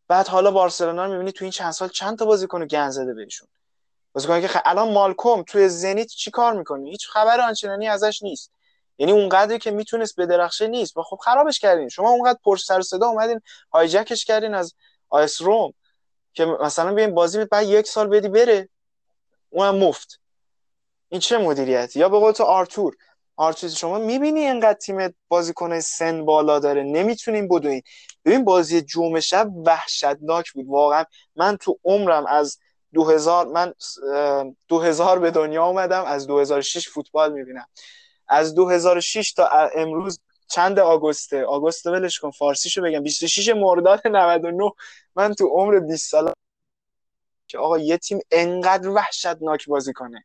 بعد 0.08 0.28
حالا 0.28 0.50
بارسلونا 0.50 1.04
رو 1.04 1.12
می‌بینی 1.12 1.32
تو 1.32 1.44
این 1.44 1.52
چند 1.52 1.72
سال 1.72 1.88
چند 1.88 2.18
تا 2.18 2.24
بازیکن 2.24 2.60
رو 2.60 2.66
گن 2.66 2.90
زده 2.90 3.14
بهشون 3.14 3.48
بازیکن 4.12 4.40
که 4.40 4.48
خ... 4.48 4.56
الان 4.64 4.92
مالکوم 4.92 5.42
توی 5.42 5.68
زنیت 5.68 6.08
چی 6.08 6.30
کار 6.30 6.52
می‌کنه 6.52 6.90
هیچ 6.90 7.08
خبر 7.08 7.40
آنچنانی 7.40 7.88
ازش 7.88 8.22
نیست. 8.22 8.50
یعنی 8.98 9.12
اونقدری 9.12 9.58
که 9.58 9.70
می‌تونست 9.70 10.20
بدرخشه 10.20 10.66
نیست. 10.66 10.96
و 10.96 11.02
خب 11.02 11.16
خرابش 11.16 11.58
کردین. 11.58 11.88
شما 11.88 12.10
اونقدر 12.10 12.38
پر 12.44 12.56
سر 12.56 12.80
صدا 12.82 13.06
اومدین 13.06 13.40
هایجکش 13.72 14.24
کردین 14.24 14.54
از 14.54 14.74
آیس 15.08 15.42
روم 15.42 15.74
که 16.32 16.44
مثلا 16.44 16.94
بیاین 16.94 17.14
بازی 17.14 17.44
بعد 17.44 17.66
یک 17.66 17.86
سال 17.86 18.06
بدی 18.06 18.28
بره. 18.28 18.68
اونم 19.50 19.76
مفت. 19.76 20.20
این 21.08 21.20
چه 21.20 21.38
مدیریتی؟ 21.38 22.00
یا 22.00 22.08
به 22.08 22.18
قول 22.18 22.32
تو 22.32 22.44
آرتور. 22.44 22.96
آرتور 23.36 23.70
شما 23.70 23.98
می‌بینی 23.98 24.40
اینقدر 24.40 24.78
تیم 24.78 25.14
بازیکن 25.28 25.80
سن 25.80 26.24
بالا 26.24 26.58
داره؟ 26.58 26.82
نمی‌تونیم 26.82 27.48
بدوین 27.48 27.82
ببین 28.24 28.44
بازی 28.44 28.82
جمعه 28.82 29.20
شب 29.20 29.50
وحشتناک 29.66 30.52
بود. 30.52 30.66
واقعا 30.68 31.04
من 31.36 31.56
تو 31.56 31.78
عمرم 31.84 32.26
از 32.26 32.58
2000 32.94 33.46
من 33.46 33.74
2000 34.68 35.18
به 35.18 35.30
دنیا 35.30 35.64
اومدم 35.66 36.04
از 36.04 36.26
2006 36.26 36.88
فوتبال 36.88 37.32
می‌بینم. 37.32 37.66
از 38.28 38.54
2006 38.54 39.32
تا 39.32 39.48
امروز 39.74 40.20
چند 40.50 40.78
آگوسته؟ 40.78 41.44
آگوست 41.44 41.86
ولش 41.86 42.18
کن 42.18 42.30
فارسیشو 42.30 42.82
بگم. 42.82 43.02
26 43.02 43.48
مرداد 43.48 44.06
99 44.06 44.70
من 45.16 45.34
تو 45.34 45.46
عمر 45.46 45.78
20 45.78 46.10
سال 46.10 46.32
که 47.48 47.58
آقا 47.58 47.78
یه 47.78 47.98
تیم 47.98 48.18
انقدر 48.30 48.88
وحشتناک 48.88 49.66
بازی 49.68 49.92
کنه. 49.92 50.24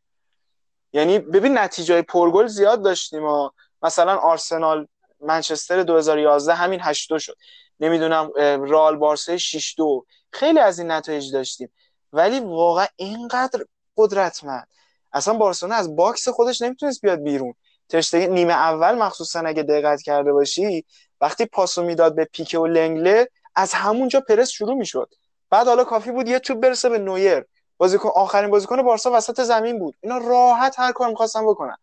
یعنی 0.92 1.18
ببین 1.18 1.58
نتیجه 1.58 2.02
پرگل 2.02 2.46
زیاد 2.46 2.82
داشتیم 2.82 3.24
و 3.24 3.50
مثلا 3.82 4.16
آرسنال 4.16 4.86
منچستر 5.20 5.82
2011 5.82 6.54
همین 6.54 6.80
8 6.82 7.18
شد. 7.18 7.36
نمی‌دونم 7.80 8.30
رئال 8.68 8.96
بارسا 8.96 9.36
6 9.36 9.74
2 9.78 10.06
خیلی 10.32 10.58
از 10.58 10.78
این 10.78 10.90
نتایج 10.90 11.32
داشتیم. 11.32 11.72
ولی 12.12 12.40
واقعا 12.40 12.86
اینقدر 12.96 13.64
قدرتمند. 13.96 14.66
اصلا 15.12 15.34
بارسلونا 15.34 15.74
از 15.74 15.96
box 15.96 16.28
خودش 16.28 16.62
نمی‌تونست 16.62 17.00
بیاد 17.02 17.18
بیرون. 17.22 17.54
ترشتگی 17.88 18.26
نیمه 18.26 18.52
اول 18.52 18.94
مخصوصا 18.94 19.40
اگه 19.40 19.62
دقت 19.62 20.02
کرده 20.02 20.32
باشی 20.32 20.84
وقتی 21.20 21.46
پاسو 21.46 21.82
می‌داد 21.82 22.14
به 22.14 22.24
پیکه 22.24 22.58
و 22.58 22.66
لنگله 22.66 23.28
از 23.56 23.72
همونجا 23.74 24.20
پرس 24.20 24.48
شروع 24.50 24.74
می‌شد. 24.74 25.14
بعد 25.50 25.66
حالا 25.66 25.84
کافی 25.84 26.10
بود 26.10 26.28
یه 26.28 26.38
توپ 26.38 26.60
برسه 26.60 26.88
به 26.88 26.98
نویر. 26.98 27.44
بازیکن 27.80 28.10
آخرین 28.14 28.50
بازیکن 28.50 28.82
بارسا 28.82 29.10
وسط 29.12 29.40
زمین 29.40 29.78
بود. 29.78 29.96
اینا 30.00 30.18
راحت 30.18 30.78
هر 30.78 30.92
کار 30.92 31.08
می‌خواستن 31.08 31.46
بکنن. 31.46 31.76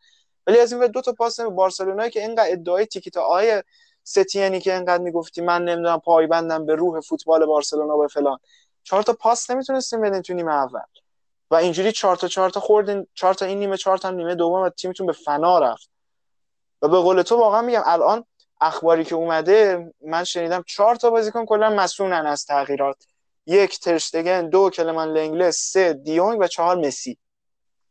ولی 0.48 0.60
از 0.60 0.74
این 0.74 0.88
دو 0.88 1.02
تا 1.02 1.12
پاس 1.12 1.40
بارسلونا 1.40 2.10
که 2.10 2.22
اینقدر 2.22 2.52
ادعای 2.52 2.86
تیکیتا 2.86 3.22
آیه 3.22 3.64
ستینی 4.04 4.60
که 4.60 4.74
اینقدر 4.74 5.04
می‌گفتی 5.04 5.42
من 5.42 5.66
نمی‌دونم 5.66 6.00
پایبندم 6.00 6.66
به 6.66 6.76
روح 6.76 7.00
فوتبال 7.00 7.46
بارسلونا 7.46 7.98
به 7.98 8.08
فلان. 8.08 8.38
چهار 8.84 9.04
تا 9.04 9.14
پاس 9.14 9.52
نمی‌تونستیم 9.52 10.02
بدین 10.02 10.22
تو 10.22 10.34
نیمه 10.34 10.54
اول. 10.54 10.80
و 11.52 11.56
اینجوری 11.56 11.92
چهار 11.92 12.16
تا 12.16 12.28
چهار 12.28 12.50
تا 12.50 12.60
خوردین. 12.60 13.08
چهار 13.14 13.34
تا 13.34 13.46
این 13.46 13.60
نیمه 13.60 13.78
چهار 13.78 13.98
تا 13.98 14.10
نیمه 14.10 14.36
دوم 14.36 14.62
و 14.62 14.70
تیمتون 14.70 15.08
به 15.08 15.14
فنا 15.14 15.60
رفت. 15.60 15.90
و 16.82 16.88
به 16.88 16.98
قول 16.98 17.22
تو 17.22 17.38
واقعا 17.38 17.62
میگم 17.62 17.84
الان 17.86 18.26
اخباری 18.62 19.04
که 19.04 19.16
اومده 19.16 19.94
من 20.02 20.24
شنیدم 20.24 20.64
چهار 20.68 20.96
تا 20.96 21.10
بازیکن 21.10 21.46
کلا 21.46 21.70
مسئولن 21.70 22.26
از 22.26 22.46
تغییرات. 22.46 23.08
یک 23.48 23.80
ترشتگن 23.80 24.50
دو 24.50 24.70
کلمن 24.70 25.14
لنگله 25.14 25.52
سه 25.52 25.94
دیونگ 25.94 26.40
و 26.42 26.48
چهار 26.48 26.76
مسی. 26.76 27.18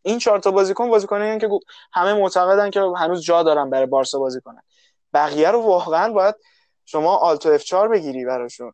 این 0.02 0.18
چهار 0.18 0.38
تا 0.38 0.50
بازیکن 0.50 0.90
بازیکنایی 0.90 1.38
که 1.38 1.48
همه 1.92 2.14
معتقدن 2.14 2.70
که 2.70 2.80
هنوز 2.96 3.22
جا 3.22 3.42
دارن 3.42 3.70
برای 3.70 3.86
بارسا 3.86 4.18
بازی 4.18 4.40
کنن. 4.40 4.62
بقیه 5.14 5.50
رو 5.50 5.62
واقعا 5.62 6.12
باید 6.12 6.34
شما 6.84 7.16
آلتو 7.16 7.48
اف 7.48 7.64
4 7.64 7.88
بگیری 7.88 8.24
براشون. 8.24 8.72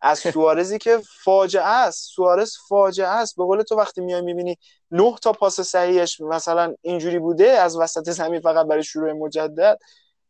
از 0.00 0.18
سوارزی 0.18 0.78
که 0.78 1.00
فاجعه 1.24 1.62
است 1.62 2.08
سوارز 2.14 2.52
فاجعه 2.68 3.06
است. 3.06 3.36
به 3.36 3.44
قول 3.44 3.62
تو 3.62 3.76
وقتی 3.76 4.00
میای 4.00 4.20
می‌بینی 4.20 4.56
نه 4.90 5.14
تا 5.22 5.32
پاس 5.32 5.60
صحیحش 5.60 6.20
مثلا 6.20 6.74
اینجوری 6.82 7.18
بوده 7.18 7.48
از 7.48 7.76
وسط 7.76 8.10
زمین 8.10 8.40
فقط 8.40 8.66
برای 8.66 8.82
شروع 8.82 9.12
مجدد 9.12 9.78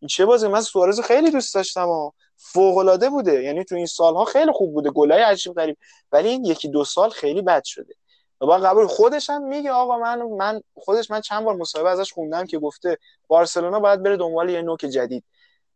این 0.00 0.08
چه 0.08 0.26
بازی؟ 0.26 0.48
من 0.48 0.60
سوارز 0.60 1.00
خیلی 1.00 1.30
دوست 1.30 1.54
داشتم 1.54 1.88
و 1.88 2.10
فوق 2.36 2.76
العاده 2.76 3.10
بوده. 3.10 3.42
یعنی 3.42 3.64
تو 3.64 3.74
این 3.74 3.86
سالها 3.86 4.24
خیلی 4.24 4.52
خوب 4.52 4.72
بوده. 4.72 4.90
گلای 4.90 5.22
عجیب 5.22 5.54
غریب. 5.54 5.76
ولی 6.12 6.28
این 6.28 6.44
یکی 6.44 6.68
دو 6.68 6.84
سال 6.84 7.10
خیلی 7.10 7.42
بد 7.42 7.64
شده. 7.64 7.94
و 8.40 8.46
با 8.46 8.58
قبول 8.58 8.86
خودش 8.86 9.30
هم 9.30 9.42
میگه 9.42 9.70
آقا 9.70 9.98
من 9.98 10.22
من 10.22 10.60
خودش 10.74 11.10
من 11.10 11.20
چند 11.20 11.44
بار 11.44 11.56
مصاحبه 11.56 11.90
ازش 11.90 12.12
خوندم 12.12 12.46
که 12.46 12.58
گفته 12.58 12.98
بارسلونا 13.26 13.80
باید 13.80 14.02
بره 14.02 14.16
دنبال 14.16 14.50
یه 14.50 14.62
نوک 14.62 14.80
جدید. 14.80 15.24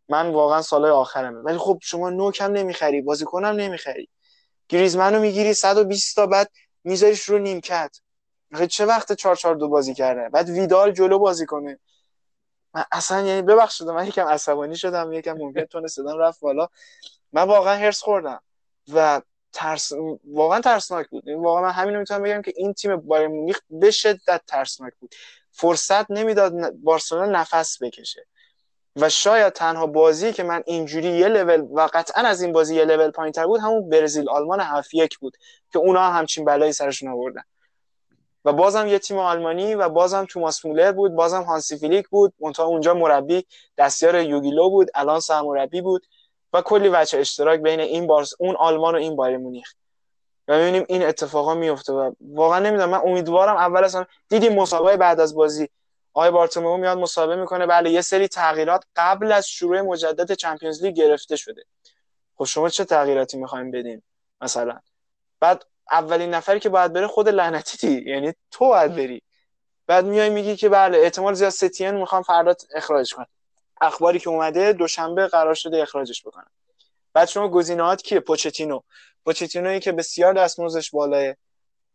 من 0.08 0.30
واقعا 0.32 0.62
سالهای 0.62 0.92
آخرمه. 0.92 1.38
ولی 1.40 1.58
خب 1.58 1.78
شما 1.82 2.10
نوک 2.10 2.40
هم 2.40 2.52
نمی‌خری 2.52 3.02
بازیکنم 3.02 3.46
نمی‌خری. 3.46 4.08
گریزمنو 4.68 5.20
می‌گیری 5.20 5.54
120 5.54 6.16
تا 6.16 6.26
بعد 6.26 6.50
میذاریش 6.84 7.22
رو 7.22 7.38
نیمکت. 7.38 7.96
چه 8.70 8.86
وقت 8.86 9.12
4 9.12 9.36
4 9.36 9.54
2 9.54 9.68
بازی 9.68 9.94
کرده؟ 9.94 10.28
بعد 10.28 10.48
ویدال 10.48 10.92
جلو 10.92 11.18
بازی 11.18 11.46
کنه. 11.46 11.78
من 12.74 12.84
اصلا 12.92 13.20
یعنی 13.26 13.42
ببخشید 13.42 13.88
من 13.88 14.06
یکم 14.06 14.26
عصبانی 14.26 14.76
شدم 14.76 15.12
یکم 15.12 15.32
ممکن 15.32 15.64
تون 15.64 15.86
صدام 15.86 16.18
رفت 16.18 16.40
بالا. 16.40 16.68
من 17.32 17.42
واقعا 17.42 17.76
هرس 17.76 18.02
خوردم 18.02 18.42
و 18.94 19.20
ترس 19.52 19.92
واقعا 20.24 20.60
ترسناک 20.60 21.08
بود. 21.08 21.26
یعنی 21.26 21.40
واقعا 21.40 21.62
من 21.62 21.70
همین 21.70 21.96
می‌تونم 21.96 22.22
بگم 22.22 22.42
که 22.42 22.52
این 22.56 22.72
تیم 22.72 22.96
بایر 22.96 23.28
مونیخ 23.28 23.60
به 23.70 23.90
شدت 23.90 24.42
ترسناک 24.46 24.92
بود. 25.00 25.14
فرصت 25.50 26.10
نمی‌داد 26.10 26.70
بارسلونا 26.70 27.26
نفس 27.26 27.82
بکشه. 27.82 28.26
و 28.96 29.08
شاید 29.08 29.52
تنها 29.52 29.86
بازی 29.86 30.32
که 30.32 30.42
من 30.42 30.62
اینجوری 30.66 31.08
یه 31.08 31.28
لول 31.28 31.60
و 31.60 31.88
قطعا 31.94 32.24
از 32.24 32.42
این 32.42 32.52
بازی 32.52 32.76
یه 32.76 32.84
لول 32.84 33.10
پایینتر 33.10 33.46
بود 33.46 33.60
همون 33.60 33.88
برزیل 33.88 34.28
آلمان 34.28 34.60
هفت 34.60 34.94
یک 34.94 35.18
بود 35.18 35.36
که 35.72 35.78
اونا 35.78 36.10
همچین 36.10 36.44
بلایی 36.44 36.72
سرشون 36.72 37.08
آوردن. 37.08 37.42
و 38.44 38.52
بازم 38.52 38.86
یه 38.86 38.98
تیم 38.98 39.18
آلمانی 39.18 39.74
و 39.74 39.88
بازم 39.88 40.24
توماس 40.24 40.64
مولر 40.64 40.92
بود 40.92 41.14
بازم 41.14 41.42
هانسی 41.42 41.78
فیلیک 41.78 42.08
بود 42.08 42.34
منتها 42.40 42.64
اونجا 42.66 42.94
مربی 42.94 43.46
دستیار 43.78 44.20
یوگیلو 44.20 44.70
بود 44.70 44.88
الان 44.94 45.20
سرمربی 45.20 45.80
بود 45.80 46.06
و 46.52 46.62
کلی 46.62 46.88
وجه 46.88 47.18
اشتراک 47.18 47.60
بین 47.60 47.80
این 47.80 48.06
بارس 48.06 48.32
اون 48.38 48.56
آلمان 48.56 48.94
و 48.94 48.98
این 48.98 49.16
بایر 49.16 49.36
مونیخ. 49.36 49.72
و 50.48 50.58
می‌بینیم 50.58 50.84
این 50.88 51.02
اتفاقا 51.02 51.54
میفته 51.54 51.92
و 51.92 52.12
واقعا 52.20 52.58
نمی‌دونم 52.58 52.88
من 52.90 53.00
امیدوارم 53.04 53.56
اول 53.56 53.84
اصلا 53.84 54.06
دیدیم 54.28 54.54
مسابقه 54.54 54.96
بعد 54.96 55.20
از 55.20 55.34
بازی؟ 55.34 55.68
آقای 56.14 56.30
بارتومئو 56.30 56.76
میاد 56.76 56.98
مسابقه 56.98 57.36
می‌کنه 57.36 57.66
بله 57.66 57.90
یه 57.90 58.00
سری 58.00 58.28
تغییرات 58.28 58.84
قبل 58.96 59.32
از 59.32 59.48
شروع 59.48 59.80
مجدد 59.80 60.32
چمپیونز 60.32 60.84
لیگ 60.84 60.94
گرفته 60.94 61.36
شده. 61.36 61.64
خب 62.36 62.44
شما 62.44 62.68
چه 62.68 62.84
تغییراتی 62.84 63.36
می‌خوایم 63.36 63.70
بدین؟ 63.70 64.02
مثلا. 64.40 64.78
بعد 65.40 65.64
اولین 65.90 66.34
نفری 66.34 66.60
که 66.60 66.68
باید 66.68 66.92
بره 66.92 67.06
خود 67.06 67.28
لعنتی 67.28 68.04
یعنی 68.06 68.34
تو 68.50 68.68
باید 68.68 68.94
بری. 68.94 69.22
بعد 69.86 70.04
میای 70.04 70.30
میگی 70.30 70.56
که 70.56 70.68
بله 70.68 70.98
احتمال 70.98 71.34
زیاد 71.34 71.50
ستین 71.50 71.90
می‌خوام 71.90 72.22
فردا 72.22 72.54
اخراج 72.74 73.14
کنم 73.14 73.26
اخباری 73.80 74.18
که 74.18 74.28
اومده 74.28 74.72
دوشنبه 74.72 75.26
قرار 75.26 75.54
شده 75.54 75.82
اخراجش 75.82 76.26
بکنم 76.26 76.50
بعد 77.12 77.28
شما 77.28 77.48
گزینه‌هات 77.48 78.02
کیه؟ 78.02 78.20
پوچتینو. 78.20 78.80
پوچتینویی 79.24 79.80
که 79.80 79.92
بسیار 79.92 80.34
دستمزدش 80.34 80.90
بالاه 80.90 81.34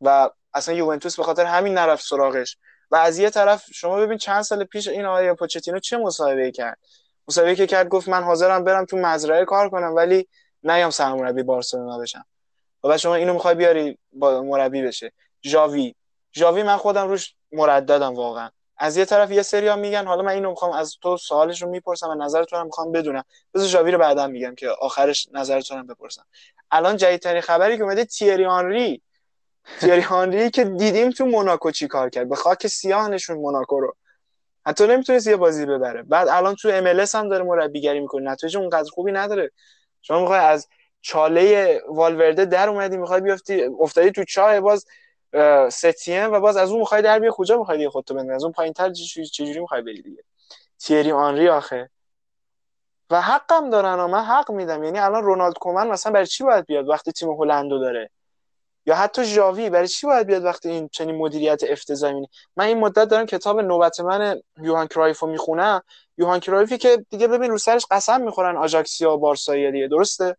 و 0.02 0.30
اصلا 0.54 0.76
یوونتوس 0.76 1.18
به 1.18 1.24
خاطر 1.24 1.46
همین 1.46 1.74
نرفت 1.74 2.06
سراغش. 2.06 2.58
و 2.92 2.96
از 2.96 3.20
یه 3.20 3.30
طرف 3.30 3.66
شما 3.74 3.96
ببین 3.96 4.18
چند 4.18 4.42
سال 4.42 4.64
پیش 4.64 4.88
این 4.88 5.06
آقای 5.06 5.34
پوچتینو 5.34 5.80
چه 5.80 5.98
مصاحبه 5.98 6.52
کرد؟ 6.52 6.78
مصاحبه 7.28 7.56
که 7.56 7.68
کرد 7.68 7.88
گفت 7.88 8.10
من 8.10 8.24
حاضرم 8.24 8.64
برم 8.64 8.86
تو 8.86 8.98
مزرعه 8.98 9.46
کار 9.46 9.70
کنم 9.70 9.96
ولی 9.96 10.28
نیام 10.64 10.90
سرمربی 10.90 11.44
بارسلونا 11.44 11.98
بشم. 11.98 12.26
و 12.84 12.88
بعد 12.88 12.98
شما 12.98 13.16
اینو 13.16 13.34
می‌خوای 13.34 13.56
بیاری 13.56 13.98
با 14.14 14.42
مربی 14.42 14.82
بشه. 14.82 15.12
جاوی. 15.42 15.96
جاوی 16.32 16.64
من 16.64 16.78
خودم 16.78 17.08
روش 17.08 17.36
مرددم 17.52 18.14
واقعا. 18.14 18.50
از 18.78 18.98
یه 18.98 19.06
طرف 19.06 19.32
یه 19.32 19.42
سری 19.42 19.68
ها 19.68 19.76
میگن 19.76 20.06
حالا 20.08 20.22
من 20.22 20.32
اینو 20.32 20.50
می‌خوام 20.50 20.72
از 20.72 20.98
تو 21.02 21.18
سوالش 21.18 21.62
رو 21.62 21.70
می‌پرسم 21.70 22.10
و 22.10 22.16
نظرتون 22.16 22.60
هم 22.60 22.66
می‌خوام 22.66 22.92
بدونم. 22.92 23.24
بذار 23.54 23.68
جاوی 23.68 23.92
رو 23.92 23.98
بعدا 23.98 24.28
میگم 24.28 24.56
که 24.56 24.70
آخرش 24.70 25.28
نظرتون 25.32 25.78
هم 25.78 25.88
بپرسم. 25.88 26.26
الان 26.72 26.98
جدیدترین 26.98 27.42
خبری 27.42 27.78
که 27.78 27.84
اومده 27.84 28.06
تیری 28.06 28.46
آنری 28.46 29.02
تیری 29.80 30.04
آنری 30.22 30.50
که 30.50 30.64
دیدیم 30.64 31.10
تو 31.10 31.26
موناکو 31.26 31.72
چی 31.72 31.88
کار 31.88 32.10
کرد؟ 32.10 32.30
به 32.30 32.36
خاک 32.36 32.68
سیاه 32.68 33.10
نشون 33.10 33.38
موناکو 33.38 33.80
رو. 33.80 33.96
حتی 34.66 34.88
نمی‌تونست 34.88 35.28
یه 35.28 35.36
بازی 35.36 35.66
ببره. 35.66 36.04
بعد 36.04 36.28
الان 36.28 36.56
تو 36.56 36.70
ام 36.74 36.88
هم 37.14 37.30
داره 37.30 37.44
مربیگری 37.44 38.00
می‌کنه. 38.00 38.32
نتایج 38.32 38.58
اونقدر 38.58 38.90
خوبی 38.90 39.12
نداره. 39.12 39.52
شما 40.02 40.20
می‌خوای 40.20 40.40
از 40.40 40.68
چاله 41.02 41.82
والورده 41.90 42.46
در 42.46 42.70
اومدی 42.70 42.98
می‌خوای 42.98 43.22
بیافتی 43.22 43.64
افتادی 43.80 44.12
تو 44.12 44.24
چاه 44.24 44.60
باز 44.60 44.86
ستیم 45.72 46.34
و 46.34 46.40
باز 46.40 46.58
از 46.58 46.70
اون 46.70 46.80
می‌خوای 46.80 47.02
در 47.02 47.20
بیا. 47.20 47.32
کجا 47.32 47.58
می‌خوای 47.58 47.78
دیگه 47.78 47.90
خودتو 47.90 48.14
بندازی؟ 48.14 48.36
از 48.36 48.44
اون 48.44 48.54
پایینتر 48.54 48.92
چجوری 49.32 49.60
می‌خوای 49.60 49.82
بری 49.82 50.02
دیگه؟ 50.02 50.24
تیری 50.80 51.12
آنری 51.12 51.50
آخه. 51.50 51.90
و 53.10 53.22
حقم 53.22 53.70
دارن 53.70 54.00
و 54.00 54.08
من 54.08 54.24
حق 54.24 54.52
میدم. 54.52 54.84
یعنی 54.84 55.00
الان 55.00 55.24
رونالد 55.24 55.54
کومن 55.54 55.88
مثلا 55.88 56.12
برای 56.12 56.28
چی 56.28 56.44
باید 56.44 56.66
بیاد 56.66 56.90
وقتی 56.90 57.12
تیم 57.12 57.32
هلندو 57.32 57.80
داره؟ 57.80 58.10
یا 58.86 58.96
حتی 58.96 59.24
ژاوی 59.24 59.70
برای 59.70 59.88
چی 59.88 60.08
باید 60.08 60.28
بیاد 60.28 60.44
وقتی 60.44 60.70
این 60.70 60.90
چنین 60.92 61.16
مدیریت 61.16 61.64
افتضاحی 61.70 62.28
من 62.56 62.66
این 62.66 62.78
مدت 62.78 63.08
دارم 63.08 63.26
کتاب 63.26 63.60
نوبت 63.60 64.00
من 64.00 64.42
یوهان 64.62 64.88
کرایف 64.88 65.20
رو 65.20 65.28
می‌خونم. 65.28 65.82
یوهان 66.18 66.40
کرایفی 66.40 66.78
که 66.78 67.06
دیگه 67.10 67.28
ببین 67.28 67.52
رو 67.52 67.58
سرش 67.58 67.86
قسم 67.92 68.22
می‌خورن 68.22 68.58
آژاکسیا 68.58 69.14
و 69.14 69.18
بارسایی 69.18 69.72
دیگه. 69.72 69.88
درسته؟ 69.88 70.38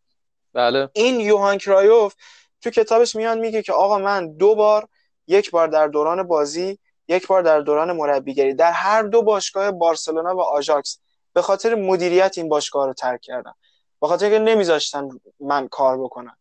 بله. 0.59 0.89
این 0.93 1.21
یوهان 1.21 1.59
کرایوف 1.59 2.15
تو 2.61 2.71
کتابش 2.71 3.17
میان 3.17 3.39
میگه 3.39 3.63
که 3.63 3.73
آقا 3.73 3.99
من 3.99 4.37
دو 4.37 4.55
بار 4.55 4.89
یک 5.27 5.51
بار 5.51 5.69
در 5.69 5.87
دوران 5.89 6.23
بازی 6.23 6.79
یک 7.09 7.27
بار 7.27 7.43
در 7.43 7.61
دوران 7.61 7.93
مربیگری. 7.93 8.55
در 8.55 8.73
هر 8.73 9.03
دو 9.03 9.23
باشگاه 9.23 9.71
بارسلونا 9.71 10.37
و 10.37 10.41
آژاکس 10.41 10.99
به 11.33 11.43
خاطر 11.43 11.75
مدیریت 11.75 12.35
این 12.39 12.49
باشگاه 12.49 12.87
رو 12.87 12.93
ترک 12.93 13.21
کردم 13.21 13.55
به 14.01 14.07
خاطر 14.07 14.31
که 14.31 14.39
نمیذاشتن 14.39 15.09
من 15.41 15.69
کار 15.69 15.99
بکنم. 15.99 16.37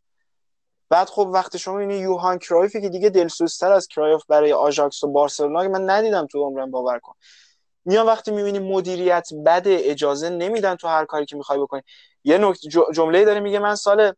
بعد 0.90 1.10
خب 1.10 1.30
وقتی 1.34 1.60
شما 1.60 1.80
این 1.80 1.92
یوهان 1.92 2.40
کرایفی 2.40 2.82
که 2.82 2.90
دیگه 2.90 3.10
دلسوزتر 3.10 3.72
از 3.72 3.88
کرایف 3.88 4.22
برای 4.28 4.54
آژاکس 4.54 5.04
و 5.04 5.08
بارسلونا 5.08 5.68
من 5.68 5.90
ندیدم 5.90 6.28
تو 6.28 6.44
عمرم 6.44 6.72
باور 6.72 7.00
کن. 7.00 7.14
میان 7.88 8.06
وقتی 8.06 8.32
می‌بینی 8.32 8.60
مدیریت 8.60 9.30
بد 9.46 9.64
اجازه 9.66 10.30
نمیدن 10.30 10.76
تو 10.76 10.88
هر 10.88 11.06
کاری 11.06 11.26
که 11.26 11.36
می‌خوای 11.36 11.60
بکنی. 11.60 11.82
یه 12.24 12.38
نکته 12.38 12.70
جمله 12.94 13.26
داره 13.26 13.40
میگه 13.40 13.60
من 13.60 13.76
سال 13.76 14.14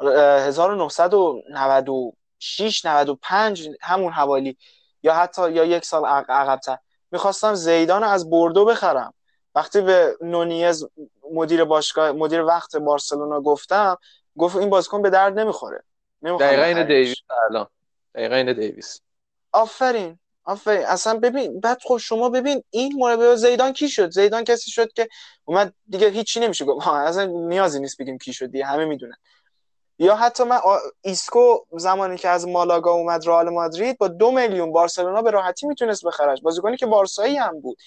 1996 0.00 2.84
95 2.84 3.68
همون 3.80 4.12
حوالی 4.12 4.56
یا 5.02 5.14
حتی 5.14 5.52
یا 5.52 5.64
یک 5.64 5.84
سال 5.84 6.04
عقبتر. 6.04 6.78
می‌خواستم 7.10 7.54
زیدان 7.54 8.04
از 8.04 8.30
بردو 8.30 8.64
بخرم. 8.64 9.14
وقتی 9.54 9.80
به 9.80 10.16
نونیز 10.20 10.86
مدیر 11.32 11.64
باشگاه 11.64 12.12
مدیر 12.12 12.42
وقت 12.42 12.76
بارسلونا 12.76 13.40
گفتم 13.40 13.96
گفت 14.38 14.56
این 14.56 14.70
بازیکن 14.70 15.02
به 15.02 15.10
درد 15.10 15.38
نمی‌خوره. 15.38 15.82
دقیقا 16.22 16.62
این 16.62 16.86
دیویس 16.86 17.16
الان. 17.50 17.66
دقیقا 18.14 18.34
این 18.34 18.52
دیویس. 18.52 19.00
آفرین. 19.52 20.18
آفرین. 20.46 20.86
اصلا 20.86 21.18
ببین 21.18 21.60
بعد 21.60 21.78
خب 21.84 21.96
شما 21.96 22.28
ببین 22.28 22.62
این 22.70 22.92
مربی 22.96 23.36
زیدان 23.36 23.72
کی 23.72 23.88
شد؟ 23.88 24.10
زیدان 24.10 24.44
کسی 24.44 24.70
شد 24.70 24.92
که 24.92 25.08
اومد 25.44 25.74
دیگه 25.88 26.10
هیچی 26.10 26.40
نمیشه 26.40 26.64
گفت. 26.64 26.88
اصلا 26.88 27.24
نیازی 27.24 27.80
نیست 27.80 27.98
بگیم 28.00 28.18
کی 28.18 28.32
شد 28.32 28.46
دیگه 28.50 28.64
همه 28.64 28.84
می‌دونن. 28.84 29.16
یا 29.98 30.16
حتی 30.16 30.44
من 30.44 30.58
ایسکو 31.02 31.58
زمانی 31.72 32.16
که 32.16 32.28
از 32.28 32.48
مالاگا 32.48 32.92
اومد 32.92 33.26
رئال 33.26 33.48
مادرید 33.50 33.98
با 33.98 34.08
دو 34.08 34.30
میلیون 34.30 34.72
بارسلونا 34.72 35.22
به 35.22 35.30
راحتی 35.30 35.66
می‌تونست 35.66 36.06
بخرش. 36.06 36.40
بازیکنی 36.42 36.76
که 36.76 36.86
بارسایی 36.86 37.36
هم 37.36 37.60
بود. 37.60 37.78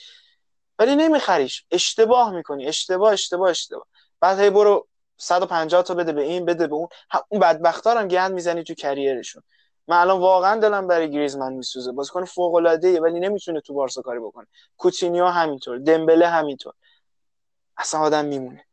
ولی 0.80 0.96
نمیخریش. 0.96 1.66
اشتباه 1.72 2.32
می‌کنی. 2.32 2.68
اشتباه 2.68 3.14
اشتباه 3.14 3.50
اشتباه. 3.50 3.86
بعد 4.22 4.40
هی 4.40 4.50
برو 4.50 4.88
150 5.18 5.84
تا 5.84 5.94
بده 5.94 6.12
به 6.14 6.22
این 6.22 6.46
بده 6.46 6.68
به 6.68 6.76
اون. 6.76 6.88
اون 7.30 7.42
بدبختا 7.42 7.92
هم 7.92 8.08
گند 8.08 8.32
می‌زنی 8.34 8.64
تو 8.64 8.74
کریرشون. 8.74 9.44
من 9.90 9.98
الان 9.98 10.20
واقعا 10.20 10.60
دلم 10.60 10.88
برای 10.88 11.12
گریزمن 11.12 11.54
میسوزه. 11.54 11.92
بازیکن 11.92 12.26
فوق 12.26 12.56
العاده 12.56 13.02
ولی 13.02 13.20
نمی‌تونه 13.20 13.62
تو 13.62 13.74
بارسا 13.74 14.02
کاری 14.02 14.20
بکنه. 14.20 14.48
کوتینیو 14.78 15.26
همینطور 15.26 15.78
دمبله 15.78 16.28
همینطور. 16.28 16.74
اصلا 17.78 18.00
آدم 18.00 18.26
میمونه. 18.26 18.66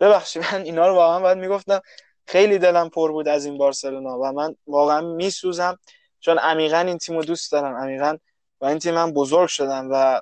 ببخشید 0.00 0.42
من 0.52 0.62
اینا 0.62 0.88
رو 0.88 0.94
واقعا 0.94 1.20
باید 1.20 1.38
می‌گفتم. 1.38 1.80
خیلی 2.26 2.58
دلم 2.58 2.88
پر 2.88 3.12
بود 3.12 3.28
از 3.28 3.44
این 3.44 3.58
بارسلونا 3.58 4.18
و 4.18 4.32
من 4.32 4.56
واقعا 4.66 5.00
میسوزم 5.00 5.78
چون 6.20 6.38
عمیقا 6.38 6.78
این 6.78 6.98
تیمو 6.98 7.22
دوست 7.22 7.52
دارم. 7.52 7.76
عمیقا 7.76 8.16
با 8.58 8.68
این 8.68 8.78
تیم 8.78 8.94
من 8.94 9.12
بزرگ 9.12 9.48
شدم 9.48 9.88
و 9.90 10.20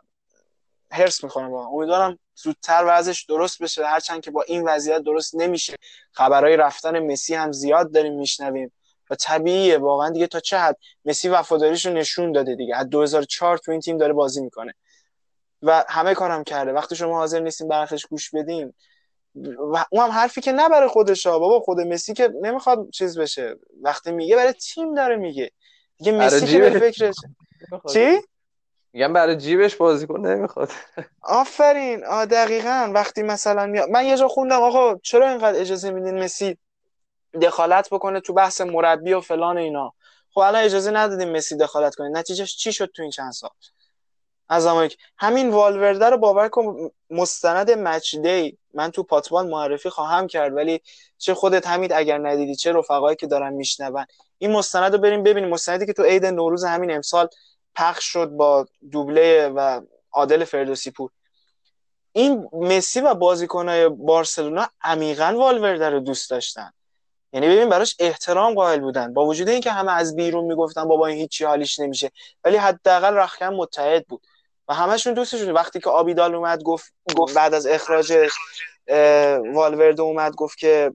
هرس 0.90 1.24
می‌خورم 1.24 1.52
واقعا. 1.52 1.68
امیدوارم 1.68 2.18
زودتر 2.34 2.84
وضعش 2.86 3.24
درست 3.24 3.62
بشه. 3.62 3.86
هرچند 3.86 4.20
که 4.20 4.30
با 4.30 4.42
این 4.42 4.68
وضعیت 4.68 5.02
درست 5.02 5.34
نمیشه. 5.34 5.76
خبرهای 6.12 6.56
رفتن 6.56 7.12
مسی 7.12 7.34
هم 7.34 7.52
زیاد 7.52 7.92
داریم 7.92 8.14
میشنویم. 8.14 8.72
و 9.12 9.14
طبیعیه 9.14 9.78
واقعا 9.78 10.10
دیگه 10.10 10.26
تا 10.26 10.40
چه 10.40 10.58
حد 10.58 10.76
مسی 11.04 11.28
وفاداریش 11.28 11.86
رو 11.86 11.92
نشون 11.92 12.32
داده 12.32 12.54
دیگه. 12.54 12.76
از 12.76 12.90
2004 12.90 13.58
تو 13.58 13.72
این 13.72 13.80
تیم 13.80 13.96
داره 13.96 14.12
بازی 14.12 14.42
می‌کنه. 14.42 14.74
و 15.62 15.84
همه 15.88 16.14
کارم 16.14 16.44
کرده. 16.44 16.72
وقتی 16.72 16.96
شما 16.96 17.16
حاضر 17.16 17.40
نیستین 17.40 17.68
برخش 17.68 18.06
گوش 18.06 18.30
بدین. 18.30 18.74
و 19.58 19.84
اون 19.90 20.04
هم 20.04 20.10
حرفی 20.10 20.40
که 20.40 20.52
نه 20.52 20.68
برای 20.68 20.88
خودش 20.88 21.26
بابا 21.26 21.60
خود 21.60 21.80
مسی 21.80 22.14
که 22.14 22.32
نمی‌خواد 22.42 22.90
چیز 22.90 23.18
بشه. 23.18 23.56
وقتی 23.82 24.12
میگه 24.12 24.36
برای 24.36 24.52
تیم 24.52 24.94
داره 24.94 25.16
میگه. 25.16 25.50
دیگه 25.98 26.12
مسی 26.12 26.46
که 26.46 26.58
به 26.58 26.70
فکرش 26.70 27.14
چی؟ 27.92 28.20
میگم 28.92 29.12
برای 29.12 29.36
جیبش 29.36 29.76
بازیکن 29.76 30.26
نمی‌خواد. 30.26 30.70
آفرین. 31.22 32.04
آ 32.04 32.24
دقیقا. 32.24 32.90
وقتی 32.94 33.22
مثلا 33.22 33.66
میاد 33.66 33.88
من 33.88 34.06
یه 34.06 34.16
جا 34.16 34.28
خوندم 34.28 34.62
آقا 34.62 34.98
چرا 35.02 35.28
اینقدر 35.28 35.60
اجازه 35.60 35.90
میدین 35.90 36.22
مسی 36.22 36.58
دخالت 37.40 37.88
بکنه 37.90 38.20
تو 38.20 38.32
بحث 38.32 38.60
مربی 38.60 39.12
و 39.12 39.20
فلان 39.20 39.58
اینا. 39.58 39.92
خب 40.30 40.40
الان 40.40 40.62
اجازه 40.64 40.90
ندادیم 40.90 41.32
مسی 41.32 41.56
دخالت 41.56 41.94
کنه. 41.94 42.08
نتیجهش 42.08 42.56
چی 42.56 42.72
شد 42.72 42.90
تو 42.94 43.02
این 43.02 43.10
چند 43.10 43.32
سال؟ 43.32 43.50
از 44.48 44.68
همین 45.18 45.50
والورده 45.50 46.06
رو 46.06 46.16
باور 46.16 46.48
کن 46.48 46.90
مستند 47.10 47.70
مچ 47.70 48.16
دی 48.16 48.58
من 48.74 48.90
تو 48.90 49.02
پاتبان 49.02 49.48
معرفی 49.48 49.90
خواهم 49.90 50.26
کرد 50.26 50.54
ولی 50.54 50.80
چه 51.18 51.34
خودت 51.34 51.66
همین 51.66 51.92
اگر 51.94 52.18
ندیدی 52.18 52.54
چه 52.54 52.72
رفقایی 52.72 53.16
که 53.16 53.26
دارن 53.26 53.52
میشنون. 53.52 54.06
این 54.38 54.52
مستند 54.52 54.92
رو 54.92 54.98
بریم 54.98 55.22
ببینیم. 55.22 55.50
مستندی 55.50 55.86
که 55.86 55.92
تو 55.92 56.02
عید 56.02 56.26
نوروز 56.26 56.64
همین 56.64 56.90
امسال 56.90 57.28
پخش 57.74 58.04
شد 58.04 58.26
با 58.26 58.66
دوبله 58.90 59.48
و 59.48 59.80
عادل 60.12 60.44
فردوسی 60.44 60.90
پور. 60.90 61.10
این 62.12 62.48
مسی 62.52 63.00
و 63.00 63.14
بازیکنهای 63.14 63.88
بارسلونا 63.88 64.68
عمیقا 64.82 65.34
والورده 65.36 65.90
رو 65.90 66.00
دوست 66.00 66.30
داشتن. 66.30 66.72
یعنی 67.32 67.48
ببین 67.48 67.68
براش 67.68 67.96
احترام 67.98 68.54
قائل 68.54 68.80
بودن. 68.80 69.14
با 69.14 69.26
وجود 69.26 69.48
اینکه 69.48 69.70
همه 69.72 69.92
از 69.92 70.16
بیرون 70.16 70.44
می‌گفتن 70.44 70.88
بابا 70.88 71.06
این 71.06 71.18
هیچی 71.18 71.44
حالیش 71.44 71.78
نمیشه. 71.78 72.10
ولی 72.44 72.56
حداقل 72.56 73.14
رخکن 73.14 73.54
متحد 73.54 74.06
بود. 74.06 74.26
و 74.68 74.74
همشون 74.74 75.14
دوستشون 75.14 75.50
وقتی 75.50 75.80
که 75.80 75.90
آبیدال 75.90 76.34
اومد 76.34 76.62
گفت, 76.62 76.92
گفت 77.16 77.34
بعد 77.34 77.54
از 77.54 77.66
اخراج 77.66 78.28
والورده 79.54 80.02
اومد 80.02 80.34
گفت 80.34 80.58
که 80.58 80.92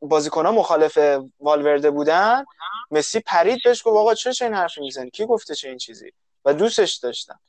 بازیکن‌ها 0.00 0.52
مخالف 0.52 0.98
والورده 1.40 1.90
بودن. 1.90 2.44
مسی 2.90 3.20
پرید 3.20 3.58
بهش 3.64 3.82
گفت 3.84 3.96
آقا 3.96 4.14
چه 4.14 4.32
چه 4.32 4.44
این 4.44 4.54
حرفی 4.54 4.80
می‌زنی؟ 4.80 5.10
کی 5.10 5.26
گفته 5.26 5.54
چه 5.54 5.68
این 5.68 5.78
چیزی؟ 5.78 6.12
و 6.44 6.54
دوستش 6.54 6.94
داشتم 6.94 7.40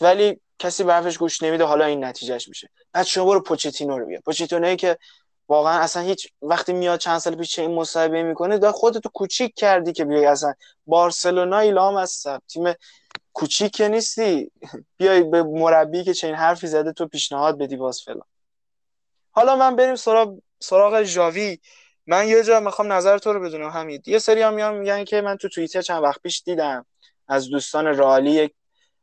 ولی 0.00 0.40
کسی 0.58 0.84
به 0.84 0.92
حرفش 0.92 1.18
گوش 1.18 1.42
نمیده 1.42 1.64
حالا 1.64 1.84
این 1.84 2.04
نتیجهش 2.04 2.48
میشه. 2.48 2.70
بعد 2.92 3.06
شما 3.06 3.24
برو 3.24 3.40
پوچتینو 3.40 3.98
رو 3.98 4.06
بیا 4.06 4.20
پوچتینو 4.24 4.74
که 4.74 4.98
واقعا 5.50 5.80
اصلا 5.80 6.02
هیچ 6.02 6.32
وقتی 6.42 6.72
میاد 6.72 6.98
چند 6.98 7.18
سال 7.18 7.34
پیش 7.34 7.58
این 7.58 7.74
مصاحبه 7.74 8.22
می‌کنه 8.22 8.58
دا 8.58 8.72
خودتو 8.72 9.08
کوچیک 9.08 9.54
کردی 9.54 9.92
که 9.92 10.04
بیای 10.04 10.26
اصلا. 10.26 10.54
بارسلونا 10.86 11.58
ایلام 11.58 11.98
هستم 11.98 12.42
تیم 12.48 12.74
کوچیک 13.32 13.80
نیستی. 13.80 14.50
بیای 14.96 15.22
به 15.22 15.42
مربی 15.42 16.04
که 16.04 16.14
چنین 16.14 16.34
حرفی 16.34 16.66
زده 16.66 16.92
تو 16.92 17.06
پیشنهاد 17.06 17.58
بدی 17.58 17.76
باز 17.76 18.02
فلان. 18.02 18.26
حالا 19.30 19.56
من 19.56 19.76
بریم 19.76 19.94
سراغ 19.94 20.38
سراغ 20.60 21.02
ژاوی. 21.02 21.58
من 22.06 22.28
یه 22.28 22.42
جا 22.42 22.60
می‌خوام 22.60 22.92
نظر 22.92 23.18
تو 23.18 23.32
رو 23.32 23.40
بدونم 23.40 23.70
همین 23.70 24.02
یه 24.06 24.18
سری 24.18 24.42
هم 24.42 24.54
میان 24.54 24.74
میگن 24.74 25.04
که 25.04 25.20
من 25.20 25.36
تو 25.36 25.48
توییتر 25.48 25.82
چند 25.82 26.02
وقت 26.02 26.22
پیش 26.22 26.42
دیدم. 26.42 26.86
از 27.28 27.48
دوستان 27.48 27.96
رالی 27.96 28.30
یک 28.30 28.52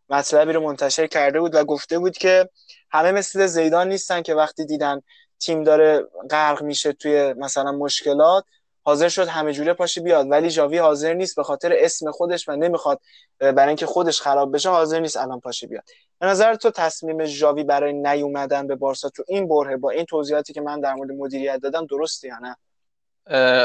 مطلبی 0.09 0.53
رو 0.53 0.61
منتشر 0.61 1.07
کرده 1.07 1.39
بود 1.39 1.55
و 1.55 1.63
گفته 1.63 1.99
بود 1.99 2.17
که 2.17 2.49
همه 2.91 3.11
مثل 3.11 3.45
زیدان 3.47 3.89
نیستن 3.89 4.21
که 4.21 4.35
وقتی 4.35 4.65
دیدن 4.65 5.01
تیم 5.39 5.63
داره 5.63 6.07
غرق 6.29 6.63
میشه 6.63 6.93
توی 6.93 7.33
مثلا 7.33 7.71
مشکلات 7.71 8.43
حاضر 8.83 9.09
شد 9.09 9.27
همه 9.27 9.53
جوره 9.53 9.73
پاشه 9.73 10.01
بیاد. 10.01 10.31
ولی 10.31 10.49
جاوی 10.49 10.77
حاضر 10.77 11.13
نیست 11.13 11.35
به 11.35 11.43
خاطر 11.43 11.73
اسم 11.75 12.11
خودش 12.11 12.49
و 12.49 12.55
نمی‌خواد 12.55 12.99
برای 13.39 13.67
اینکه 13.67 13.85
خودش 13.85 14.21
خراب 14.21 14.53
بشه 14.53 14.69
حاضر 14.69 14.99
نیست 14.99 15.17
الان 15.17 15.39
پاشه 15.39 15.67
بیاد. 15.67 15.83
به 16.19 16.25
نظر 16.27 16.55
تو 16.55 16.71
تصمیم 16.71 17.25
جاوی 17.25 17.63
برای 17.63 17.93
نیومدن 17.93 18.67
به 18.67 18.75
بارسا 18.75 19.09
تو 19.09 19.23
این 19.27 19.47
بره 19.47 19.77
با 19.77 19.89
این 19.89 20.05
توضیحاتی 20.05 20.53
که 20.53 20.61
من 20.61 20.79
در 20.79 20.93
مورد 20.93 21.11
مدیریت 21.11 21.57
دادم 21.57 21.85
درسته 21.85 22.27
یا 22.27 22.37
نه؟ 22.41 22.55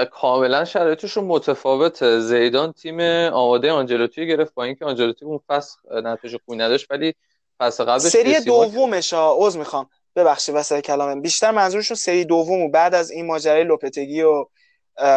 کاملا 0.05 0.65
شرایطش 0.65 1.13
رو 1.13 1.23
متفاوت 1.23 2.19
زیدان 2.19 2.73
تیم 2.73 3.01
آماده 3.31 3.73
آنجلوتی 3.73 4.27
گرفت 4.27 4.55
با 4.55 4.65
اینکه 4.65 4.85
آنجلوتی 4.85 5.25
اون 5.25 5.41
فصل 5.49 5.79
نتیجه 6.05 6.39
خوبی 6.45 6.59
نداشت 6.59 6.87
ولی 6.91 7.15
فصل 7.59 7.85
قبلش 7.85 8.03
سری 8.03 8.41
دومش 8.41 9.15
عذر 9.17 9.59
می‌خوام. 9.59 9.91
ببخشید 10.17 10.55
واسه 10.55 10.81
کلامم. 10.81 11.23
بیشتر 11.23 11.51
منظورشون 11.51 11.97
سری 11.97 12.25
دوم 12.25 12.71
بعد 12.71 12.95
از 12.95 13.11
این 13.11 13.27
ماجرای 13.27 13.65
لوپتگی 13.65 14.23
و 14.23 14.47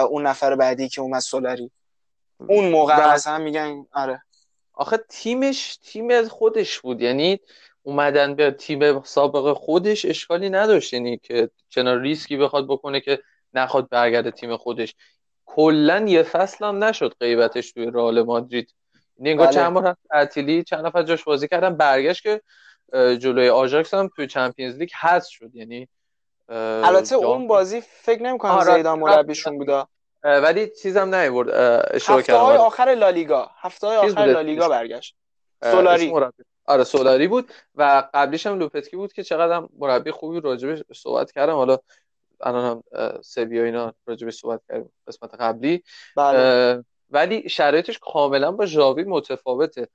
اون 0.09 0.27
نفر 0.27 0.55
بعدی 0.55 0.89
که 0.89 1.01
اومد 1.01 1.19
سولاری. 1.19 1.71
اون 2.37 2.69
موقع 2.69 2.97
بعد... 2.97 3.09
مثلا 3.09 3.37
میگن 3.37 3.85
آره. 3.91 4.21
آخه 4.73 4.97
تیمش 5.09 5.77
تیم 5.77 6.27
خودش 6.27 6.79
بود. 6.79 7.01
یعنی 7.01 7.39
اومدن 7.83 8.35
به 8.35 8.51
تیم 8.51 9.03
سابق 9.03 9.53
خودش 9.53 10.05
اشکالی 10.05 10.49
نداشت. 10.49 10.93
یعنی 10.93 11.17
که 11.17 11.49
چنان 11.69 12.01
ریسکی 12.01 12.37
بخواد 12.37 12.67
بکنه 12.67 12.99
که 12.99 13.19
نخواد 13.53 13.89
برگرده 13.89 14.31
تیم 14.31 14.57
خودش. 14.57 14.95
کلا 15.45 16.05
یه 16.07 16.23
فصل 16.23 16.65
هم 16.65 16.83
نشد 16.83 17.13
غیبتش 17.19 17.71
توی 17.71 17.85
رئال 17.85 18.23
مادرید. 18.23 18.73
یعنی 19.17 19.31
انگار 19.31 19.47
بله. 19.47 19.55
چند 19.55 19.73
بار 19.73 19.97
تعطیلی 20.09 20.63
چند 20.63 20.85
نفر 20.85 21.03
جاش 21.03 21.23
بازی 21.23 21.47
کردن 21.47 21.77
برگشت 21.77 22.23
که 22.23 22.41
جلوی 22.93 23.49
آژاکس 23.49 23.93
هم 23.93 24.09
توی 24.15 24.27
Champions 24.27 24.75
League 24.75 24.89
هست 24.93 25.29
شد. 25.29 25.55
یعنی 25.55 25.87
البته 26.49 27.15
اون 27.15 27.47
بازی 27.47 27.81
فکر 27.81 28.23
نمی‌کنم 28.23 28.51
آره. 28.51 28.73
زیدان 28.73 28.99
مربیشون 28.99 29.57
بودا 29.57 29.87
ولی 30.23 30.69
چیزم 30.81 31.15
نیورد. 31.15 31.49
اشتباه 31.93 32.21
کردم. 32.21 32.39
هفته 32.39 32.45
های 32.45 32.57
آخر 32.57 32.95
لالیگا. 32.95 33.49
هفته 33.59 33.87
های 33.87 33.97
آخر 33.97 34.25
لالیگا 34.25 34.69
برگشت. 34.69 35.15
سولاری. 35.63 36.13
آره 36.67 36.83
سولاری 36.83 37.27
بود 37.27 37.51
و 37.75 38.03
قبلیش 38.13 38.47
هم 38.47 38.59
لوپتکی 38.59 38.95
بود 38.95 39.13
که 39.13 39.23
چقدر 39.23 39.55
هم 39.55 39.69
مربی 39.79 40.11
خوبی 40.11 40.39
راجبش 40.39 40.83
صحبت 40.95 41.31
کردم. 41.31 41.53
حالا 41.53 41.77
الان 42.41 42.83
هم 42.93 43.21
سویا 43.21 43.63
اینا 43.63 43.93
راجبش 44.05 44.35
صحبت 44.35 44.61
کردیم 44.69 44.91
قسمت 45.07 45.33
قبلی. 45.33 45.83
بله. 46.17 46.83
ولی 47.09 47.49
شرایطش 47.49 47.99
کاملا 47.99 48.51
با 48.51 48.65
ژاوی 48.65 49.03
متفاوته. 49.03 49.87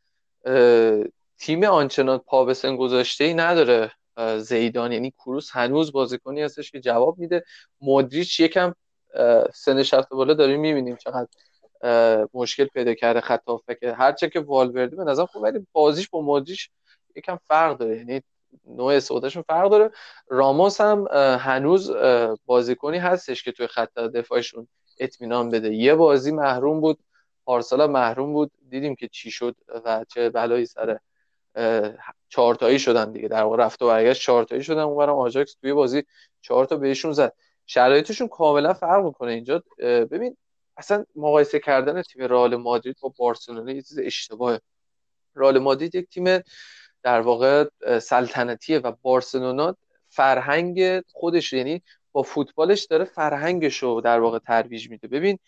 تیم 1.40 1.64
آنچنان 1.64 2.18
پا 2.18 2.44
به 2.44 2.54
سن 2.54 2.76
گذاشته 2.76 3.24
ای 3.24 3.34
نداره 3.34 3.92
زیدان 4.38 4.92
یعنی 4.92 5.10
کروس 5.10 5.50
هنوز 5.50 5.92
بازیکنی 5.92 6.42
هستش 6.42 6.70
که 6.70 6.80
جواب 6.80 7.18
میده. 7.18 7.44
مودریچ 7.80 8.40
یکم 8.40 8.74
سنش 9.54 9.94
رفته 9.94 10.14
بالا 10.14 10.34
داریم 10.34 10.60
می‌بینیم 10.60 10.96
چقدر 10.96 11.28
مشکل 12.34 12.64
پیدا 12.64 12.94
کرده 12.94 13.20
خط 13.20 13.40
که 13.80 13.92
هرچه 13.92 14.28
که 14.28 14.40
والورده 14.40 14.96
به 14.96 15.04
نظر 15.04 15.24
خوب 15.24 15.42
ولی 15.42 15.66
بازیش 15.72 16.08
با 16.08 16.20
مودریچ 16.20 16.68
یکم 17.16 17.38
فرق 17.48 17.78
داره. 17.78 17.96
یعنی 17.96 18.22
نوع 18.66 18.92
استفادهشون 18.94 19.42
فرق 19.42 19.70
داره. 19.70 19.90
راموس 20.28 20.80
هم 20.80 21.06
هنوز 21.40 21.90
بازیکنی 22.46 22.98
هستش 22.98 23.42
که 23.42 23.52
توی 23.52 23.66
خط 23.66 23.94
دفاعشون 23.94 24.68
اطمینان 24.98 25.50
بده. 25.50 25.74
یه 25.74 25.94
بازی 25.94 26.32
محروم 26.32 26.80
بود 26.80 26.98
پارسالا 27.44 27.86
محروم 27.86 28.32
بود. 28.32 28.50
دیدیم 28.68 28.94
که 28.94 29.08
چی 29.08 29.30
شد 29.30 29.56
و 29.84 30.04
چه 30.08 30.30
بلایی 30.30 30.66
سر 30.66 30.98
چهارتایی 32.28 32.78
شدن 32.78 33.12
دیگه. 33.12 33.28
در 33.28 33.42
واقع 33.42 33.56
رفت 33.56 33.82
و 33.82 33.86
برگشت 33.86 34.22
چهارتایی 34.22 34.62
شدن. 34.62 34.80
اونورم 34.80 35.18
آجاکس 35.18 35.54
توی 35.54 35.72
بازی 35.72 36.02
چهار 36.40 36.64
تا 36.64 36.76
بهشون 36.76 37.12
زد. 37.12 37.32
شرایطشون 37.66 38.28
کاملا 38.28 38.72
فرق 38.72 39.04
می‌کنه 39.04 39.32
اینجا. 39.32 39.62
ببین 39.78 40.36
اصلا 40.76 41.04
مقایسه 41.16 41.58
کردن 41.58 42.02
تیم 42.02 42.24
رئال 42.24 42.56
مادرید 42.56 42.96
با 43.00 43.12
بارسلونا 43.18 43.72
یه 43.72 43.82
چیز 43.82 43.98
اشتباهه. 43.98 44.60
رئال 45.34 45.58
مادرید 45.58 45.94
یک 45.94 46.08
تیم 46.08 46.42
در 47.02 47.20
واقع 47.20 47.64
سلطنتیه 47.98 48.78
و 48.78 48.92
بارسلونا 49.02 49.76
فرهنگ 50.08 51.02
خودش 51.12 51.52
یعنی 51.52 51.82
با 52.12 52.22
فوتبالش 52.22 52.84
داره 52.84 53.04
فرهنگش 53.04 53.82
رو 53.82 54.00
در 54.00 54.20
واقع 54.20 54.38
ترویج 54.38 54.90
میده. 54.90 55.08
ببین 55.08 55.38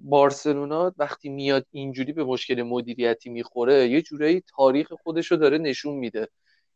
بارسلونا 0.00 0.92
وقتی 0.98 1.28
میاد 1.28 1.66
اینجوری 1.70 2.12
به 2.12 2.24
مشکل 2.24 2.62
مدیریتی 2.62 3.30
می‌خوره 3.30 3.88
یه 3.88 4.02
جورایی 4.02 4.42
تاریخ 4.56 4.92
خودش 5.02 5.26
رو 5.26 5.36
داره 5.36 5.58
نشون 5.58 5.94
میده 5.94 6.28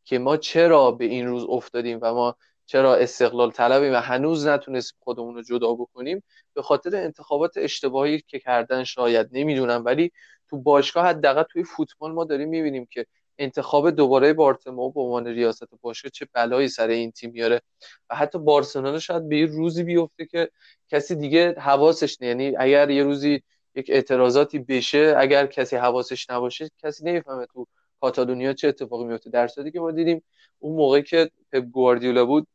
که 0.04 0.18
ما 0.18 0.36
چرا 0.36 0.90
به 0.90 1.04
این 1.04 1.26
روز 1.26 1.44
افتادیم 1.48 1.98
و 2.02 2.14
ما 2.14 2.36
چرا 2.66 2.96
استقلال 2.96 3.50
طلبی 3.50 3.88
و 3.88 3.96
هنوز 3.96 4.46
نتونستیم 4.46 4.98
خودمون 5.02 5.34
رو 5.34 5.42
جدا 5.42 5.74
بکنیم 5.74 6.22
به 6.54 6.62
خاطر 6.62 6.96
انتخابات 6.96 7.52
اشتباهی 7.56 8.20
که 8.26 8.38
کردن 8.38 8.84
شاید. 8.84 9.28
نمی‌دونم 9.32 9.84
ولی 9.84 10.12
تو 10.48 10.58
باشگاه 10.58 11.06
حداقل 11.06 11.42
توی 11.42 11.64
فوتبال 11.64 12.12
ما 12.12 12.24
داریم 12.24 12.48
می‌بینیم 12.48 12.86
که 12.90 13.06
انتخاب 13.38 13.90
دوباره 13.90 14.32
بارتمو 14.32 14.90
به 14.90 15.00
عنوان 15.00 15.26
ریاست 15.26 15.64
باشگاه 15.80 16.10
چه 16.10 16.26
بلایی 16.32 16.68
سر 16.68 16.88
این 16.88 17.10
تیم 17.10 17.30
میاره؟ 17.30 17.62
و 18.10 18.16
حتی 18.16 18.38
بارسلونا 18.38 18.98
شاید 18.98 19.28
به 19.28 19.38
یه 19.38 19.46
روزی 19.46 19.82
بیفته 19.82 20.26
که 20.26 20.50
کسی 20.88 21.14
دیگه 21.14 21.54
حواسش 21.58 22.20
نه. 22.20 22.26
یعنی 22.28 22.56
اگر 22.56 22.90
یه 22.90 23.02
روزی 23.02 23.42
یک 23.74 23.90
اعتراضاتی 23.90 24.58
بشه 24.58 25.14
اگر 25.18 25.46
کسی 25.46 25.76
حواسش 25.76 26.30
نباشه 26.30 26.70
کسی 26.82 27.04
نمی‌فهمه 27.04 27.46
تو 27.46 27.66
کاتالونیا 28.00 28.52
چه 28.52 28.68
اتفاقی 28.68 29.04
میفته 29.04 29.30
در 29.30 29.48
صورتی 29.48 29.70
که 29.70 29.80
ما 29.80 29.90
دیدیم 29.90 30.22
اون 30.58 30.76
موقعی 30.76 31.02
که 31.02 31.30
پپ 31.52 31.60
گواردیولا 31.60 32.24
بود 32.24 32.46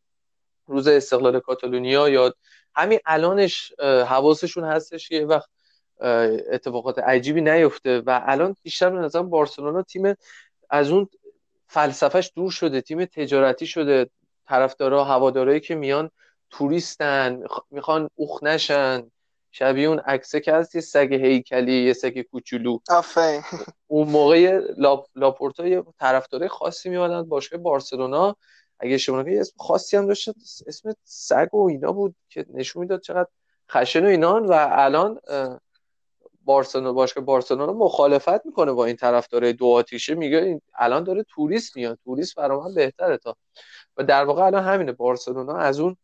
روز 0.67 0.87
استقلال 0.87 1.39
کاتالونیا 1.39 2.09
یا 2.09 2.33
همین 2.75 2.99
الانش 3.05 3.73
حواسشون 3.81 4.63
هستش 4.63 5.09
که 5.09 5.25
وقت 5.25 5.49
اتفاقات 6.51 6.99
عجیبی 6.99 7.41
نیفته. 7.41 7.99
و 7.99 8.21
الان 8.25 8.55
بیشتر 8.63 8.89
به 8.89 8.99
نظرم 8.99 9.29
بارسلونا 9.29 9.81
تیم 9.81 10.13
از 10.69 10.91
اون 10.91 11.09
فلسفهش 11.67 12.31
دور 12.35 12.51
شده 12.51 12.81
تیم 12.81 13.05
تجارتی 13.05 13.67
شده 13.67 14.09
طرفدارا 14.47 15.03
هوادارایی 15.03 15.59
که 15.59 15.75
میان 15.75 16.11
توریستن 16.49 17.43
می‌خوان 17.71 18.09
اوخ 18.15 18.43
نشن. 18.43 19.11
شبیه 19.51 19.87
اون 19.87 19.99
عکسه 19.99 20.39
که 20.39 20.53
هست 20.53 20.75
یه 20.75 20.81
سگ 20.81 21.13
هیکلی 21.13 21.83
یه 21.83 21.93
سگ 21.93 22.21
کوچولو. 22.21 22.79
اون 23.87 24.07
موقع 24.07 24.61
لاپ... 24.77 25.07
لاپورتا 25.15 25.67
یه 25.67 25.83
طرفدارای 25.99 26.49
خاصی 26.49 26.89
میادن 26.89 27.23
باشگاه 27.23 27.61
بارسلونا. 27.61 28.35
اگه 28.79 28.97
شما 28.97 29.29
یه 29.29 29.39
اسم 29.39 29.53
خاصی 29.57 29.97
هم 29.97 30.07
داشت 30.07 30.29
اسم 30.67 30.95
سگ 31.03 31.53
و 31.53 31.69
اینا 31.69 31.91
بود 31.91 32.15
که 32.29 32.45
نشون 32.53 32.81
می‌داد 32.81 33.01
چقدر 33.01 33.29
خشن 33.71 34.05
و 34.05 34.09
اینان. 34.09 34.45
و 34.45 34.67
الان 34.71 35.19
بارسلونا 36.45 36.93
باشگاه 36.93 37.23
بارسلونا 37.23 37.73
مخالفت 37.73 38.45
می‌کنه 38.45 38.71
با 38.71 38.85
این 38.85 38.95
طرفدار 38.95 39.51
دو 39.51 39.67
آتیشه. 39.67 40.15
میگه 40.15 40.61
الان 40.75 41.03
داره 41.03 41.25
توریست 41.29 41.77
میاد. 41.77 41.99
توریست 42.03 42.35
برای 42.35 42.57
من 42.57 42.73
بهتره 42.73 43.17
تا. 43.17 43.37
و 43.97 44.03
در 44.03 44.25
واقع 44.25 44.43
الان 44.43 44.63
همینه. 44.63 44.91
بارسلونا 44.91 45.57
از 45.57 45.79
اون 45.79 45.97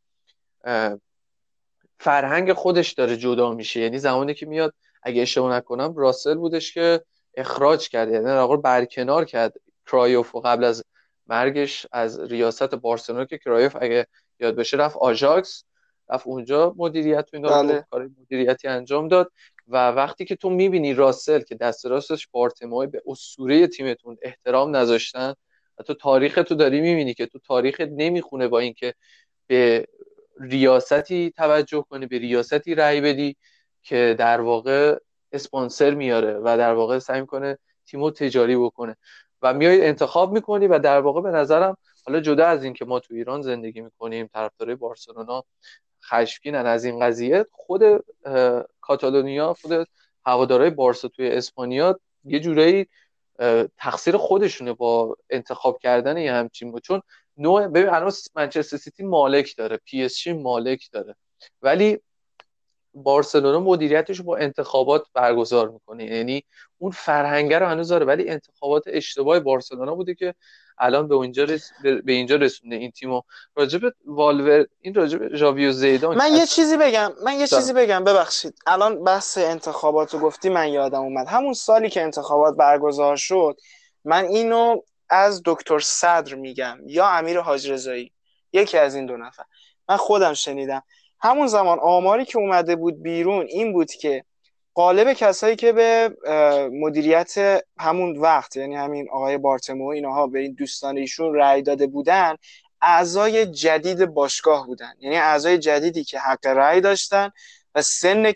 فرهنگ 1.99 2.53
خودش 2.53 2.93
داره 2.93 3.17
جدا 3.17 3.53
میشه. 3.53 3.79
یعنی 3.79 3.99
زمانی 3.99 4.33
که 4.33 4.45
میاد 4.45 4.73
اگه 5.03 5.21
اشتباه 5.21 5.53
نکنم 5.53 5.95
روسل 5.95 6.35
بودش 6.35 6.73
که 6.73 7.01
اخراج 7.35 7.89
کرد. 7.89 8.11
یعنی 8.11 8.25
در 8.25 8.55
برکنار 8.55 9.25
کرد. 9.25 9.53
کرایوف 9.85 10.35
قبل 10.35 10.63
از 10.63 10.83
مرگش 11.27 11.87
از 11.91 12.19
ریاست 12.19 12.75
بارسلونا 12.75 13.25
که 13.25 13.37
کرایوف 13.37 13.75
اگه 13.81 14.07
یاد 14.39 14.55
بشه 14.55 14.77
رفت 14.77 14.97
آژاکس 14.97 15.63
رفت 16.09 16.27
اونجا 16.27 16.73
مدیریت 16.77 17.29
و 17.33 17.35
اینا 17.35 17.49
بله. 17.49 17.85
کار 17.91 18.09
مدیریتی 18.21 18.67
انجام 18.67 19.07
داد. 19.07 19.31
و 19.67 19.91
وقتی 19.91 20.25
که 20.25 20.35
تو 20.35 20.49
می‌بینی 20.49 20.93
روسل 20.93 21.39
که 21.39 21.55
دست 21.55 21.85
راستش 21.85 22.27
بارتومئو 22.31 22.87
به 22.87 23.01
اسطوره 23.07 23.67
تیمتون 23.67 24.17
احترام 24.21 24.75
نذاشتن 24.75 25.33
و 25.77 25.83
تو 25.83 25.93
تاریخ 25.93 26.39
تو 26.47 26.55
داری 26.55 26.81
می‌بینی 26.81 27.13
که 27.13 27.25
تو 27.25 27.39
تاریخ 27.39 27.81
نمی‌خونه 27.81 28.47
با 28.47 28.59
اینکه 28.59 28.93
به 29.47 29.87
ریاستی 30.39 31.31
توجه 31.37 31.85
کنی 31.89 32.05
به 32.05 32.17
ریاستی 32.17 32.75
رأی 32.75 33.01
بدی 33.01 33.35
که 33.83 34.15
در 34.19 34.41
واقع 34.41 34.97
اسپانسر 35.31 35.93
میاره 35.93 36.37
و 36.37 36.57
در 36.57 36.73
واقع 36.73 36.99
سعی 36.99 37.25
کنه 37.25 37.57
تیمو 37.85 38.11
تجاری 38.11 38.57
بکنه. 38.57 38.97
و 39.41 39.53
میای 39.53 39.85
انتخاب 39.85 40.31
می‌کنی 40.33 40.67
و 40.67 40.79
در 40.79 40.99
واقع 40.99 41.21
به 41.21 41.31
نظرم 41.31 41.77
حالا 42.05 42.19
جدا 42.19 42.45
از 42.45 42.63
اینکه 42.63 42.85
ما 42.85 42.99
تو 42.99 43.13
ایران 43.13 43.41
زندگی 43.41 43.81
می‌کنیم 43.81 44.29
طرفدارای 44.33 44.75
بارسلونا 44.75 45.43
خشمگینن 46.03 46.65
از 46.65 46.85
این 46.85 46.99
قضیه 46.99 47.45
خود 47.51 47.81
کاتالونیا 48.91 49.53
خود 49.53 49.87
هوادارهای 50.25 50.69
بارسا 50.69 51.07
توی 51.07 51.29
اسپانیا 51.29 51.99
یه 52.23 52.39
جورایی 52.39 52.87
تقصیر 53.77 54.17
خودشونه 54.17 54.73
با 54.73 55.17
انتخاب 55.29 55.79
کردن 55.79 56.17
یه 56.17 56.33
همچین 56.33 56.71
بود. 56.71 56.83
چون 56.83 57.01
نوع 57.37 57.67
ببین 57.67 57.89
الان 57.89 58.11
منچستر 58.35 58.77
سیتی 58.77 59.03
مالک 59.03 59.57
داره 59.57 59.77
پی 59.77 60.03
اس 60.03 60.11
جی 60.11 60.27
مالک 60.27 60.89
داره. 60.91 61.15
ولی 61.61 61.99
بارسلونا 62.93 63.59
مدیریتش 63.59 64.21
با 64.21 64.37
انتخابات 64.37 65.03
برگزار 65.13 65.69
می‌کنه. 65.69 66.05
یعنی 66.05 66.43
اون 66.77 66.91
فرهنگه 66.91 67.59
رو 67.59 67.65
هنوز 67.65 67.87
داره. 67.87 68.05
ولی 68.05 68.29
انتخابات 68.29 68.83
اشتباه 68.87 69.39
بارسلونا 69.39 69.95
بوده 69.95 70.15
که 70.15 70.35
الان 70.77 71.07
به 71.07 71.15
اینجا 71.15 71.43
رس... 71.43 71.71
به 71.83 72.11
اینجا 72.11 72.35
رسونده 72.35 72.75
این 72.75 72.91
تیمو. 72.91 73.21
راجب 73.55 73.81
والورده 74.05 74.65
این 74.81 74.93
راجب 74.93 75.35
ژاوی 75.35 75.71
زیدان 75.71 76.17
من 76.17 76.33
یه 76.33 76.45
چیزی 76.45 76.77
بگم. 76.77 77.11
من 77.23 77.39
یه 77.39 77.47
چیزی 77.47 77.73
بگم. 77.73 78.03
ببخشید. 78.03 78.53
الان 78.65 79.03
بحث 79.03 79.37
انتخابات 79.37 80.13
رو 80.13 80.19
گفتی 80.19 80.49
من 80.49 80.67
یادم 80.69 81.01
اومد. 81.01 81.27
همون 81.27 81.53
سالی 81.53 81.89
که 81.89 82.01
انتخابات 82.01 82.55
برگزار 82.55 83.15
شد 83.15 83.57
من 84.05 84.25
اینو 84.25 84.81
از 85.09 85.41
دکتر 85.45 85.79
صدر 85.79 86.35
میگم 86.35 86.77
یا 86.85 87.07
امیر 87.07 87.39
حاج 87.39 87.71
رضایی 87.71 88.11
یکی 88.53 88.77
از 88.77 88.95
این 88.95 89.05
دو 89.05 89.17
نفر. 89.17 89.43
من 89.89 89.97
خودم 89.97 90.33
شنیدم. 90.33 90.83
همون 91.19 91.47
زمان 91.47 91.79
آماری 91.79 92.25
که 92.25 92.37
اومده 92.37 92.75
بود 92.75 93.01
بیرون 93.01 93.45
این 93.49 93.73
بود 93.73 93.91
که 93.91 94.23
قالب 94.73 95.13
کسایی 95.13 95.55
که 95.55 95.71
به 95.71 96.17
مدیریت 96.71 97.63
همون 97.79 98.17
وقت 98.17 98.55
یعنی 98.55 98.75
همین 98.75 99.09
آقای 99.11 99.37
بارتمو 99.37 99.87
اینها 99.87 100.27
به 100.27 100.39
این 100.39 100.53
دوستان 100.53 100.97
ایشون 100.97 101.35
رأی 101.35 101.61
داده 101.61 101.87
بودن 101.87 102.35
اعضای 102.81 103.45
جدید 103.45 104.05
باشگاه 104.05 104.65
بودن. 104.65 104.93
یعنی 104.99 105.17
اعضای 105.17 105.57
جدیدی 105.57 106.03
که 106.03 106.19
حق 106.19 106.47
رأی 106.47 106.81
داشتن 106.81 107.31
و 107.75 107.81
سن 107.81 108.33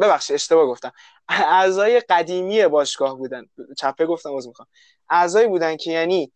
ببخشید 0.00 0.34
اشتباه 0.34 0.66
گفتم. 0.66 0.92
اعضای 1.28 2.00
قدیمی 2.00 2.66
باشگاه 2.66 3.18
بودن. 3.18 3.46
چپه 3.78 4.06
گفتم 4.06 4.34
از 4.34 4.48
می‌خوام. 4.48 4.68
اعضایی 5.10 5.48
بودن 5.48 5.76
که 5.76 5.90
یعنی 5.90 6.32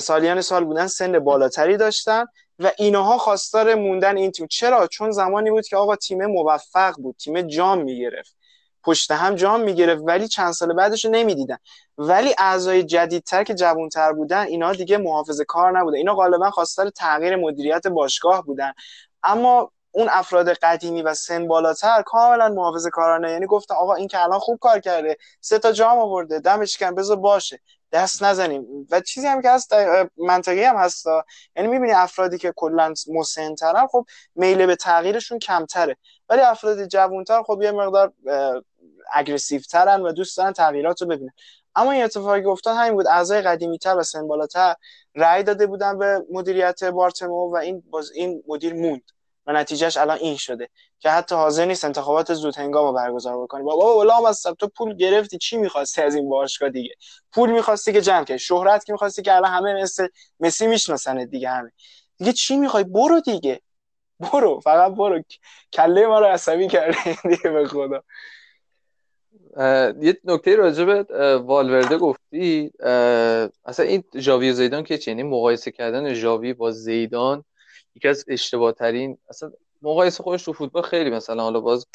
سالیان 0.00 0.40
سال 0.40 0.64
بودن 0.64 0.86
سن 0.86 1.18
بالاتری 1.18 1.76
داشتن 1.76 2.24
و 2.58 2.72
اینها 2.78 3.18
خواستار 3.18 3.74
موندن 3.74 4.16
این 4.16 4.30
تیم. 4.30 4.46
چرا؟ 4.46 4.86
چون 4.86 5.10
زمانی 5.10 5.50
بود 5.50 5.66
که 5.66 5.76
آقا 5.76 5.96
تیم 5.96 6.26
موفق 6.26 6.94
بود 6.98 7.16
تیم 7.16 7.42
جام 7.42 7.82
می‌گرفت. 7.82 8.36
پشت 8.84 9.10
هم 9.10 9.34
جام 9.34 9.60
می‌گرفت 9.60 10.02
ولی 10.06 10.28
چند 10.28 10.52
سال 10.52 10.72
بعدش 10.74 11.04
رو 11.04 11.10
نمی‌دیدن. 11.10 11.58
ولی 11.98 12.34
اعضای 12.38 12.82
جدیدتر 12.82 13.44
که 13.44 13.54
جوانتر 13.54 14.12
بودن 14.12 14.46
اینا 14.46 14.72
دیگه 14.72 14.98
محافظه 14.98 15.44
کار 15.44 15.78
نبودن. 15.78 15.96
اینا 15.96 16.14
غالبا 16.14 16.50
خواستار 16.50 16.90
تغییر 16.90 17.36
مدیریت 17.36 17.86
باشگاه 17.86 18.44
بودن. 18.44 18.72
اما 19.22 19.72
اون 19.90 20.08
افراد 20.10 20.48
قدیمی 20.48 21.02
و 21.02 21.14
سن 21.14 21.48
بالاتر 21.48 22.02
کاملا 22.02 22.48
محافظه 22.48 22.90
کارانه 22.90 23.30
یعنی 23.30 23.46
گفتن 23.46 23.74
آقا 23.74 23.94
این 23.94 24.08
که 24.08 24.22
الان 24.22 24.38
خوب 24.38 24.58
کار 24.58 24.80
کرده 24.80 25.16
سه 25.40 25.58
تا 25.58 25.72
جام 25.72 25.98
آورده 25.98 26.38
دمش 26.38 26.78
کم 26.78 26.94
بذار 26.94 27.16
باشه. 27.16 27.60
دست 27.92 28.22
نزنیم. 28.22 28.86
و 28.90 29.00
چیزی 29.00 29.26
هم 29.26 29.42
که 29.42 29.50
هست 29.50 29.74
منطقی 30.16 30.64
هم 30.64 30.76
هست. 30.76 31.06
یعنی 31.56 31.68
می‌بینی 31.68 31.92
افرادی 31.92 32.38
که 32.38 32.52
کلا 32.56 32.94
مسنترن 33.08 33.86
خب 33.86 34.06
میل 34.34 34.66
به 34.66 34.76
تغییرشون 34.76 35.38
کمتره. 35.38 35.96
ولی 36.28 36.40
افراد 36.40 36.84
جوانتر 36.86 37.42
خب 37.42 37.60
یه 37.62 37.72
مقدار 37.72 38.12
اگریسیو 39.12 39.60
ترن 39.60 40.00
و 40.00 40.12
دوست 40.12 40.36
دارن 40.36 40.52
تغییرات 40.52 41.02
رو 41.02 41.08
ببینن. 41.08 41.32
اما 41.74 41.92
این 41.92 42.04
اتفاقی 42.04 42.42
که 42.42 42.48
افتاد 42.48 42.76
همین 42.76 42.92
بود 42.92 43.06
اعضای 43.06 43.42
قدیمی 43.42 43.78
تر 43.78 43.96
و 43.96 44.02
سن 44.02 44.28
بالاتر 44.28 44.74
رأی 45.14 45.42
داده 45.42 45.66
بودن 45.66 45.98
به 45.98 46.24
مدیریت 46.32 46.84
بارتمو 46.84 47.52
و 47.52 47.56
این 47.56 47.82
باز 47.90 48.10
این 48.12 48.42
مدیر 48.48 48.74
موند. 48.74 49.02
و 49.48 49.52
نتیجهش 49.52 49.96
الان 49.96 50.18
این 50.18 50.36
شده 50.36 50.68
که 50.98 51.10
حتی 51.10 51.34
حاضر 51.34 51.64
نیست 51.64 51.84
انتخابات 51.84 52.34
زود 52.34 52.56
هنگام 52.56 52.86
رو 52.86 52.92
برگزار 52.92 53.42
بکنی 53.42 53.62
بابا 53.62 53.98
ولام 53.98 54.24
از 54.24 54.42
تو 54.42 54.68
پول 54.68 54.96
گرفتی 54.96 55.38
چی 55.38 55.56
می‌خواستی 55.56 56.02
از 56.02 56.14
این 56.14 56.28
باشگاه 56.28 56.68
دیگه؟ 56.68 56.94
پول 57.32 57.50
می‌خواستی 57.50 57.92
که 57.92 58.00
جمع 58.00 58.24
کنی 58.24 58.38
شهرت 58.38 58.84
که 58.84 58.92
می‌خواستی 58.92 59.22
که 59.22 59.36
الان 59.36 59.50
همه 59.50 59.82
مثل 59.82 60.08
مسی 60.40 60.66
می‌شناسن 60.66 61.24
دیگه 61.24 61.48
همه. 61.48 61.72
دیگه 62.18 62.32
چی 62.32 62.56
می‌خوای؟ 62.56 62.84
برو 62.84 63.20
دیگه. 63.20 63.60
برو 64.20 64.60
فقط 64.60 64.92
برو. 64.92 65.22
کله 65.72 66.06
ما 66.06 66.18
رو 66.18 66.26
عصبی 66.26 66.68
کردی 66.68 67.18
دیگه 67.28 67.50
به 67.50 67.68
خدا. 67.68 68.02
یه 70.00 70.20
نکته 70.24 70.56
راجع 70.56 70.84
به 70.84 71.04
والورده 71.36 71.98
گفتی. 71.98 72.72
اصلا 73.64 73.86
این 73.86 74.04
ژاوی 74.16 74.52
زیدان 74.52 74.84
که 74.84 74.98
یعنی 75.06 75.22
مقایسه 75.22 75.70
کردن 75.70 76.14
ژاوی 76.14 76.52
با 76.52 76.70
زیدان 76.70 77.44
یکی 77.98 78.08
از 78.08 78.24
اشتباه 78.28 78.72
ترین 78.72 79.18
اصلا 79.28 79.52
مقایسه 79.82 80.22
خودش 80.22 80.44
تو 80.44 80.52
فوتبال 80.52 80.82
خیلی 80.82 81.10
مثلا 81.10 81.42
حالا 81.42 81.60
باز 81.60 81.86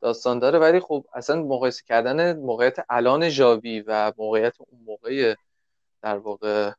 داستان 0.00 0.38
داره 0.38 0.58
ولی 0.58 0.80
خب 0.80 1.06
اصلا 1.14 1.42
مقایسه 1.42 1.82
کردن 1.86 2.38
موقعیت 2.38 2.76
الان 2.90 3.28
ژاوی 3.28 3.80
و 3.80 4.12
موقعیت 4.18 4.54
اون 4.58 4.80
موقع 4.84 5.34
در 6.02 6.18
واقع 6.18 6.72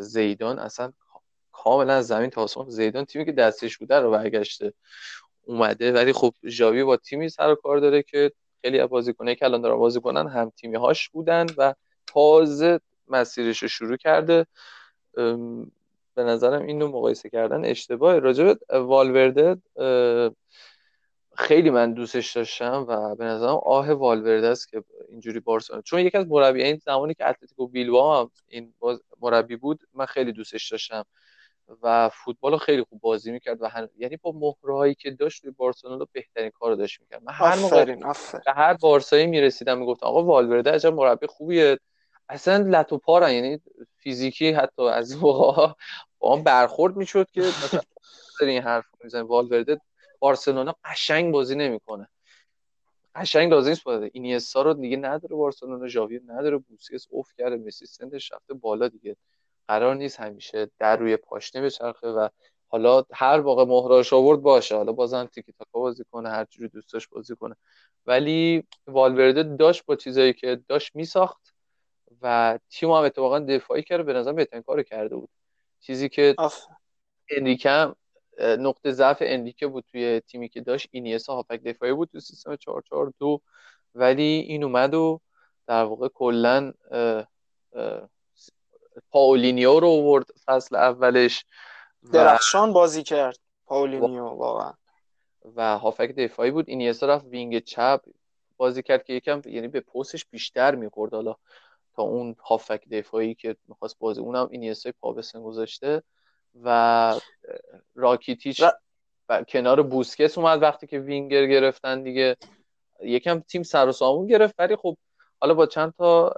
زیدان 0.00 0.58
اصلا 0.58 0.92
کاملا 1.52 2.02
زمین 2.02 2.30
تا 2.30 2.42
آسمان 2.42 2.70
زیدان 2.70 3.04
تیمی 3.04 3.24
که 3.24 3.32
دستش 3.32 3.78
بوده 3.78 4.00
رو 4.00 4.10
برگشته 4.10 4.72
اومده. 5.46 5.92
ولی 5.92 6.12
خب 6.12 6.34
ژاوی 6.44 6.84
با 6.84 6.96
تیمی 6.96 7.28
سر 7.28 7.54
کار 7.54 7.78
داره 7.78 8.02
که 8.02 8.32
خیلی 8.62 8.80
از 8.80 8.88
بازیکنایی 8.88 9.36
که 9.36 9.44
الان 9.44 9.60
دارن 9.60 9.76
بازی 9.76 10.00
کنن 10.00 10.28
هم 10.28 10.52
تیمی 10.56 10.76
هاش 10.76 11.08
بودن 11.08 11.46
و 11.56 11.74
تازه 12.06 12.80
مسیرش 13.08 13.62
رو 13.62 13.68
شروع 13.68 13.96
کرده. 13.96 14.46
به 16.14 16.24
نظرم 16.24 16.62
این 16.62 16.84
مقایسه 16.84 17.30
کردن 17.30 17.64
اشتباه 17.64 18.18
راجب 18.18 18.58
والورده 18.70 19.56
خیلی 21.36 21.70
من 21.70 21.92
دوستش 21.94 22.36
داشتم 22.36 22.84
و 22.88 23.14
به 23.14 23.24
نظرم 23.24 23.60
آه 23.64 23.92
والورده 23.92 24.46
است 24.46 24.68
که 24.68 24.84
اینجوری 25.08 25.40
بارسلونا 25.40 25.82
چون 25.82 26.00
یکی 26.00 26.18
از 26.18 26.26
این 26.54 26.76
زمانی 26.76 27.14
که 27.14 27.28
اتلتیکو 27.28 27.66
بیلبائو 27.66 28.20
هم 28.20 28.30
این 28.48 28.74
مربی 29.20 29.56
بود 29.56 29.80
من 29.94 30.06
خیلی 30.06 30.32
دوستش 30.32 30.70
داشتم 30.70 31.04
و 31.82 32.08
فوتبال 32.08 32.52
رو 32.52 32.58
خیلی 32.58 32.82
خوب 32.82 33.00
بازی 33.00 33.32
می‌کرد 33.32 33.62
و 33.62 33.68
هن... 33.68 33.88
یعنی 33.96 34.16
با 34.16 34.32
مهرهایی 34.32 34.94
که 34.94 35.10
داشت 35.10 35.42
توی 35.42 35.50
بارسلونا 35.50 36.06
بهترین 36.12 36.50
کار 36.50 36.70
رو 36.70 36.76
داشت 36.76 37.00
می‌کرد. 37.00 37.22
من 37.22 37.32
هر 37.32 37.56
موقع 37.58 37.84
به 38.46 38.52
هر 38.52 38.74
بارسایی 38.74 39.26
می‌رسیدم 39.26 39.78
می‌گفتم 39.78 40.06
آقا 40.06 40.24
والورده 40.24 40.70
عجب 40.70 40.92
مربی 40.94 41.26
خوبیه. 41.26 41.78
اصلا 42.28 42.56
لتو 42.68 42.98
پارن 42.98 43.32
یعنی 43.32 43.60
فیزیکی 43.96 44.52
حتی 44.52 44.82
از 44.82 45.16
موقع 45.16 45.72
با 46.18 46.36
هم 46.36 46.42
برخورد 46.42 46.96
می‌شد 46.96 47.30
که 47.30 47.40
مثلا 47.40 47.80
این 48.40 48.62
حرف 48.62 48.84
می‌زنه 49.04 49.22
والورده 49.22 49.80
بارسلونا 50.18 50.74
قشنگ 50.84 51.32
بازی 51.32 51.54
نمی‌کنه. 51.54 52.08
قشنگ 53.14 53.50
لازم 53.50 53.68
نیست 53.68 53.86
این 53.86 54.10
اینیستا 54.12 54.62
رو 54.62 54.74
دیگه 54.74 54.96
نداره 54.96 55.36
بارسلونا 55.36 55.88
ژاوی 55.88 56.20
نداره 56.26 56.58
بوسکس 56.58 57.06
اوف 57.10 57.28
کرده 57.38 57.56
مسی 57.56 57.86
سنتش 57.86 58.32
رفته 58.32 58.54
بالا 58.54 58.88
دیگه. 58.88 59.16
قرار 59.68 59.94
نیست 59.94 60.20
همیشه 60.20 60.70
در 60.78 60.96
روی 60.96 61.16
پاشنه 61.16 61.62
بچرخه 61.62 62.08
و 62.08 62.28
حالا 62.68 63.04
هر 63.12 63.40
واقع 63.40 63.64
مهراش 63.64 64.12
آورد 64.12 64.40
باشه. 64.40 64.76
حالا 64.76 64.92
بازم 64.92 65.24
تیکی 65.24 65.52
تاکا 65.52 65.80
بازی 65.80 66.04
کنه 66.10 66.30
هر 66.30 66.44
جوری 66.44 66.68
دوستاش 66.68 67.08
بازی 67.08 67.36
کنه. 67.36 67.56
ولی 68.06 68.64
والورده 68.86 69.42
داشت 69.42 69.84
با 69.86 69.96
چیزایی 69.96 70.32
که 70.32 70.60
داشت 70.68 70.96
میساخت. 70.96 71.53
و 72.24 72.58
تیم 72.70 72.90
هم 72.90 73.02
اتفاقا 73.02 73.38
دفاعی 73.38 73.82
کرده 73.82 74.02
به 74.02 74.12
نظر 74.12 74.32
بهترین 74.32 74.62
کار 74.62 74.82
کرده 74.82 75.16
بود. 75.16 75.28
چیزی 75.80 76.08
که 76.08 76.34
انریکه 77.30 77.94
نقطه 78.40 78.92
ضعف 78.92 79.16
انریکه 79.20 79.66
بود 79.66 79.84
توی 79.90 80.20
تیمی 80.20 80.48
که 80.48 80.60
داشت. 80.60 80.88
اینیسا 80.90 81.34
هافک 81.34 81.62
دفاعی 81.62 81.92
بود 81.92 82.08
تو 82.08 82.20
سیستم 82.20 82.56
442 82.56 83.40
ولی 83.94 84.22
این 84.22 84.64
اومد 84.64 84.94
و 84.94 85.20
در 85.66 85.84
واقع 85.84 86.08
کلا 86.08 86.72
پاولینیو 89.10 89.80
رو 89.80 89.88
آورد 89.88 90.26
فصل 90.44 90.76
اولش 90.76 91.44
درخشان 92.12 92.72
بازی 92.72 93.02
کرد 93.02 93.38
پاولینیو 93.66 94.24
واقعا. 94.24 94.72
و 95.56 95.78
هافبک 95.78 96.08
دفاعی 96.08 96.50
بود. 96.50 96.68
اینیستا 96.68 97.06
رفت 97.06 97.24
wing 97.24 97.58
چپ 97.58 98.00
بازی 98.56 98.82
کرد 98.82 99.04
که 99.04 99.12
یکم 99.12 99.40
یعنی 99.44 99.68
به 99.68 99.80
پستش 99.80 100.26
بیشتر 100.26 100.74
می‌خورد 100.74 101.14
حالا. 101.14 101.36
تا 101.96 102.02
اون 102.02 102.36
هافبک 102.44 102.88
دفاعی 102.88 103.34
که 103.34 103.56
می‌خواست 103.68 103.98
بازی 103.98 104.20
اونم 104.20 104.48
اینیستا 104.50 104.92
پا 105.00 105.12
به 105.12 105.27
سن 105.27 105.42
گذاشته 105.42 106.02
و 106.62 107.20
راکیتیچ 107.94 108.62
و... 109.28 109.42
کنار 109.48 109.82
بوسکس 109.82 110.38
اومد 110.38 110.62
وقتی 110.62 110.86
که 110.86 110.98
وینگر 110.98 111.46
گرفتن 111.46 112.02
دیگه. 112.02 112.36
یکم 113.02 113.40
تیم 113.40 113.62
سر 113.62 113.88
و 113.88 113.92
سامون 113.92 114.26
گرفت 114.26 114.54
ولی 114.58 114.76
خب 114.76 114.96
حالا 115.40 115.54
با 115.54 115.66
چند 115.66 115.94
تا 115.98 116.34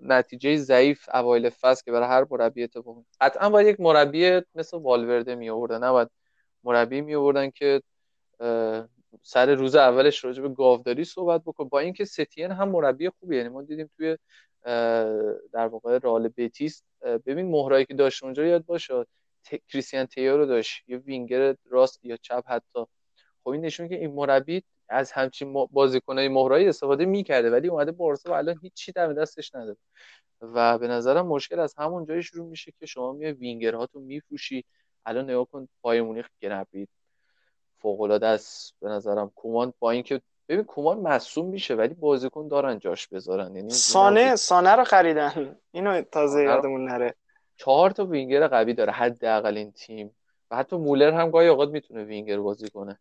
نتیجه 0.00 0.56
ضعیف 0.56 1.08
اوایل 1.14 1.50
فصل 1.50 1.82
که 1.84 1.92
برای 1.92 2.08
هر 2.08 2.26
مربی 2.30 2.62
اتفاق 2.62 3.04
قطعا 3.20 3.50
باید 3.50 3.66
یک 3.66 3.80
مربی 3.80 4.40
مثل 4.54 4.76
والورده 4.76 5.34
می 5.34 5.50
آوردن 5.50 5.84
نباید 5.84 6.08
مربی 6.64 7.00
می 7.00 7.14
آوردن 7.14 7.50
که 7.50 7.82
سر 9.22 9.54
روز 9.54 9.74
اولش 9.76 10.24
راجع 10.24 10.42
به 10.42 10.48
گاوداری 10.48 11.04
صحبت 11.04 11.42
بکن. 11.42 11.68
با 11.68 11.78
اینکه 11.78 12.04
ستین 12.04 12.50
هم 12.50 12.68
مربی 12.68 13.08
خوبی 13.08 13.36
یعنی 13.36 13.48
ما 13.48 13.62
دیدیم 13.62 13.90
توی 13.96 14.18
در 15.52 15.66
واقع 15.66 15.98
رال 15.98 16.28
بتیس. 16.36 16.82
ببین 17.26 17.50
مهرایی 17.50 17.84
که 17.84 17.94
داشت 17.94 18.24
اونجا 18.24 18.44
یاد 18.44 18.64
باشه. 18.64 19.06
کریستیان 19.68 20.06
تیو 20.06 20.36
رو 20.36 20.46
داشت. 20.46 20.82
یه 20.88 20.96
وینگر 20.96 21.56
راست 21.64 22.04
یا 22.04 22.16
چپ 22.16 22.44
حتی. 22.46 22.84
خب 23.44 23.48
این 23.48 23.60
نشون 23.60 23.88
که 23.88 23.94
این 23.94 24.12
مربی 24.12 24.62
از 24.88 25.12
همچین 25.12 25.52
بازیکنای 25.52 26.28
مهرایی 26.28 26.68
استفاده 26.68 27.04
می‌کرده 27.04 27.50
ولی 27.50 27.68
اومده 27.68 27.92
بارسا 27.92 28.30
و 28.30 28.34
الان 28.34 28.58
هیچ 28.62 28.72
چی 28.74 28.92
در 28.92 29.12
دستش 29.12 29.54
نداره. 29.54 29.76
و 30.40 30.78
به 30.78 30.88
نظرم 30.88 31.26
مشکل 31.26 31.58
از 31.60 31.74
همون 31.78 32.04
جایی 32.04 32.22
شروع 32.22 32.46
میشه 32.46 32.72
که 32.80 32.86
شما 32.86 33.12
میای 33.12 33.32
وینگرهاتون 33.32 34.02
میفروشی. 34.02 34.64
الان 35.06 35.24
نگاه 35.24 35.46
کن 35.46 35.68
پای 35.82 36.00
مونیخ 36.00 36.28
گنبری 36.42 36.88
فوق 37.78 38.00
العاده 38.00 38.26
است. 38.26 38.74
به 38.80 38.88
نظرم 38.88 39.30
کومان 39.30 39.72
با 39.78 39.90
اینکه 39.90 40.20
ببین 40.48 40.64
کومان 40.64 40.98
مصوم 40.98 41.46
میشه 41.46 41.74
ولی 41.74 41.94
بازیکن 41.94 42.48
دارن 42.48 42.78
جاش 42.78 43.08
بذارن. 43.08 43.56
یعنی 43.56 43.70
سانه 43.70 44.36
سانه 44.36 44.70
رو 44.70 44.84
خریدن. 44.84 45.56
اینو 45.72 46.02
تازه 46.02 46.42
یادمون 46.42 46.84
نره. 46.84 47.14
چهار 47.56 47.90
تا 47.90 48.04
وینگر 48.04 48.46
قوی 48.48 48.74
داره 48.74 48.92
حداقل 48.92 49.56
این 49.56 49.72
تیم. 49.72 50.16
و 50.50 50.56
حتی 50.56 50.76
مولر 50.76 51.12
هم 51.12 51.30
گاهی 51.30 51.48
اوقات 51.48 51.68
می‌تونه 51.68 52.04
وینگر 52.04 52.40
بازی 52.40 52.68
کنه. 52.70 52.98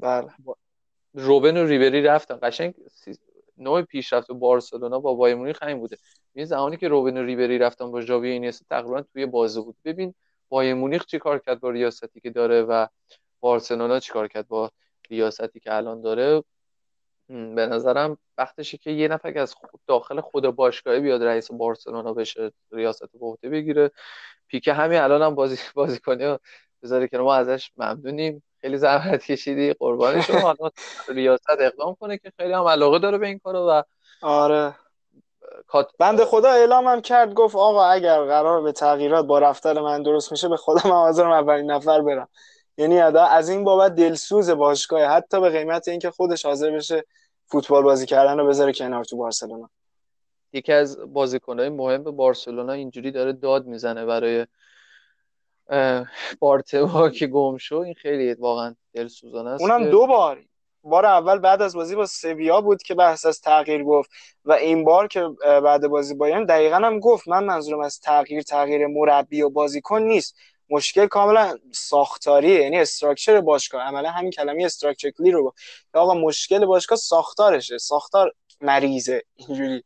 بله. 0.00 0.28
روبن 1.14 1.56
و 1.56 1.66
ریبری 1.66 2.02
رفتن. 2.02 2.38
قشنگ 2.42 2.74
نوع 3.58 3.82
پیشرفت 3.82 4.32
بارسلونا 4.32 4.98
با 4.98 5.14
بایر 5.14 5.34
مونیخ 5.34 5.62
همین 5.62 5.78
بوده. 5.78 5.96
این 6.34 6.46
زمانی 6.46 6.76
که 6.76 6.88
روبن 6.88 7.16
و 7.16 7.22
ریبری 7.22 7.58
رفتن 7.58 7.90
با 7.90 8.00
ژاوی 8.00 8.30
اینیستا 8.30 8.64
تقریبا 8.70 9.02
توی 9.02 9.26
بازی 9.26 9.60
بود. 9.60 9.76
ببین 9.84 10.14
بایر 10.48 10.74
مونیخ 10.74 11.06
چیکار 11.06 11.38
کرد 11.38 11.60
با 11.60 11.70
ریاستی 11.70 12.20
که 12.20 12.30
داره 12.30 12.62
و 12.62 12.86
بارسلونا 13.40 14.00
چیکار 14.00 14.28
کرد 14.28 14.48
با 14.48 14.70
ریاستی 15.10 15.60
که 15.60 15.74
الان 15.74 16.00
داره 16.00 16.42
به 17.28 17.66
نظرم 17.66 18.18
وقتشه 18.38 18.78
که 18.78 18.90
یه 18.90 19.08
نفر 19.08 19.38
از 19.38 19.54
داخل 19.86 20.20
خود 20.20 20.46
باشگاه 20.46 21.00
بیاد 21.00 21.22
رئیس 21.22 21.52
بارسلونا 21.52 22.14
بشه 22.14 22.52
ریاست 22.72 23.02
به 23.42 23.50
بگیره. 23.50 23.90
پیکه 24.48 24.72
همین 24.72 24.98
الان 24.98 25.22
هم 25.22 25.34
بازی 25.34 25.56
بازی 25.74 25.98
کنه 25.98 26.38
بذاره 26.82 27.08
که 27.08 27.18
ما 27.18 27.34
ازش 27.34 27.70
ممنونیم. 27.76 28.42
خیلی 28.60 28.76
زحمت 28.76 29.24
کشیدی 29.24 29.72
قربان 29.72 30.20
شما. 30.20 30.54
ریاست 31.08 31.50
اقدام 31.50 31.94
کنه 31.94 32.18
که 32.18 32.32
خیلی 32.36 32.52
هم 32.52 32.64
علاقه 32.64 32.98
داره 32.98 33.18
به 33.18 33.26
این 33.26 33.38
کارو 33.38 33.58
و 33.58 33.82
آره. 34.22 34.74
بنده 35.98 36.24
خدا 36.24 36.50
اعلامم 36.50 37.00
کرد 37.00 37.34
گفت 37.34 37.56
آقا 37.56 37.84
اگر 37.84 38.24
قرار 38.24 38.62
به 38.62 38.72
تغییرات 38.72 39.26
با 39.26 39.38
رفتار 39.38 39.80
من 39.80 40.02
درست 40.02 40.32
میشه 40.32 40.48
به 40.48 40.56
خودم 40.56 40.90
حاضرم 40.90 41.30
اولین 41.30 41.70
نفر 41.70 42.00
برم. 42.00 42.28
یعنی 42.80 42.98
از 42.98 43.48
این 43.48 43.64
بابت 43.64 43.94
دلسوز 43.94 44.50
باشگاه 44.50 45.02
حتی 45.02 45.40
به 45.40 45.50
قیمت 45.50 45.88
اینکه 45.88 46.10
خودش 46.10 46.46
حاضر 46.46 46.70
بشه 46.70 47.04
فوتبال 47.46 47.82
بازی 47.82 48.06
کردن 48.06 48.38
رو 48.38 48.46
بذاره 48.46 48.72
کنار 48.72 49.04
تو 49.04 49.16
بارسلونا. 49.16 49.70
یکی 50.52 50.72
از 50.72 50.98
بازیکنهای 51.12 51.68
مهم 51.68 52.02
بارسلونا 52.02 52.72
اینجوری 52.72 53.10
داره 53.10 53.32
داد 53.32 53.66
می‌زنه 53.66 54.04
برای 54.04 54.46
بارتوا 56.38 57.10
که 57.18 57.26
گم 57.26 57.56
شو 57.56 57.76
این 57.76 57.94
خیلی 57.94 58.34
واقعا 58.34 58.74
دلسوزانه 58.92 59.50
است 59.50 59.62
اونم 59.62 59.90
دو 59.90 60.06
بار. 60.06 60.44
بار 60.82 61.06
اول 61.06 61.38
بعد 61.38 61.62
از 61.62 61.76
بازی 61.76 61.96
با 61.96 62.06
سویا 62.06 62.60
بود 62.60 62.82
که 62.82 62.94
بحث 62.94 63.26
از 63.26 63.40
تغییر 63.40 63.84
گفت 63.84 64.10
و 64.44 64.52
این 64.52 64.84
بار 64.84 65.06
که 65.08 65.28
بعد 65.44 65.88
بازی 65.88 66.14
بایرن 66.14 66.44
دقیقا 66.44 66.76
هم 66.76 67.00
گفت 67.00 67.28
من 67.28 67.44
منظورم 67.44 67.80
از 67.80 68.00
تغییر 68.00 68.42
تغییر 68.42 68.86
مربی 68.86 69.42
و 69.42 69.50
بازیکن 69.50 70.02
نیست. 70.02 70.36
مشکل 70.70 71.06
کاملا 71.06 71.58
ساختاریه 71.72 72.60
یعنی 72.62 72.78
استراکچر 72.78 73.40
باشگاه. 73.40 73.82
عملا 73.82 74.10
همین 74.10 74.30
کلمه 74.30 74.64
استراکچرلی 74.64 75.30
رو 75.30 75.54
آقا 75.94 76.14
مشکل 76.14 76.66
باشگاه 76.66 76.98
ساختارشه 76.98 77.78
ساختار 77.78 78.34
مریضه 78.60 79.22
اینجوری. 79.36 79.84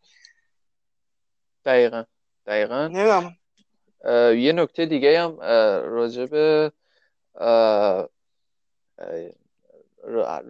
دقیقا 1.65 2.05
دقیقا. 2.47 2.89
نمی‌دونم. 2.89 3.37
یه 4.37 4.53
نکته 4.53 4.87
دیگه 4.87 5.21
هم 5.21 5.41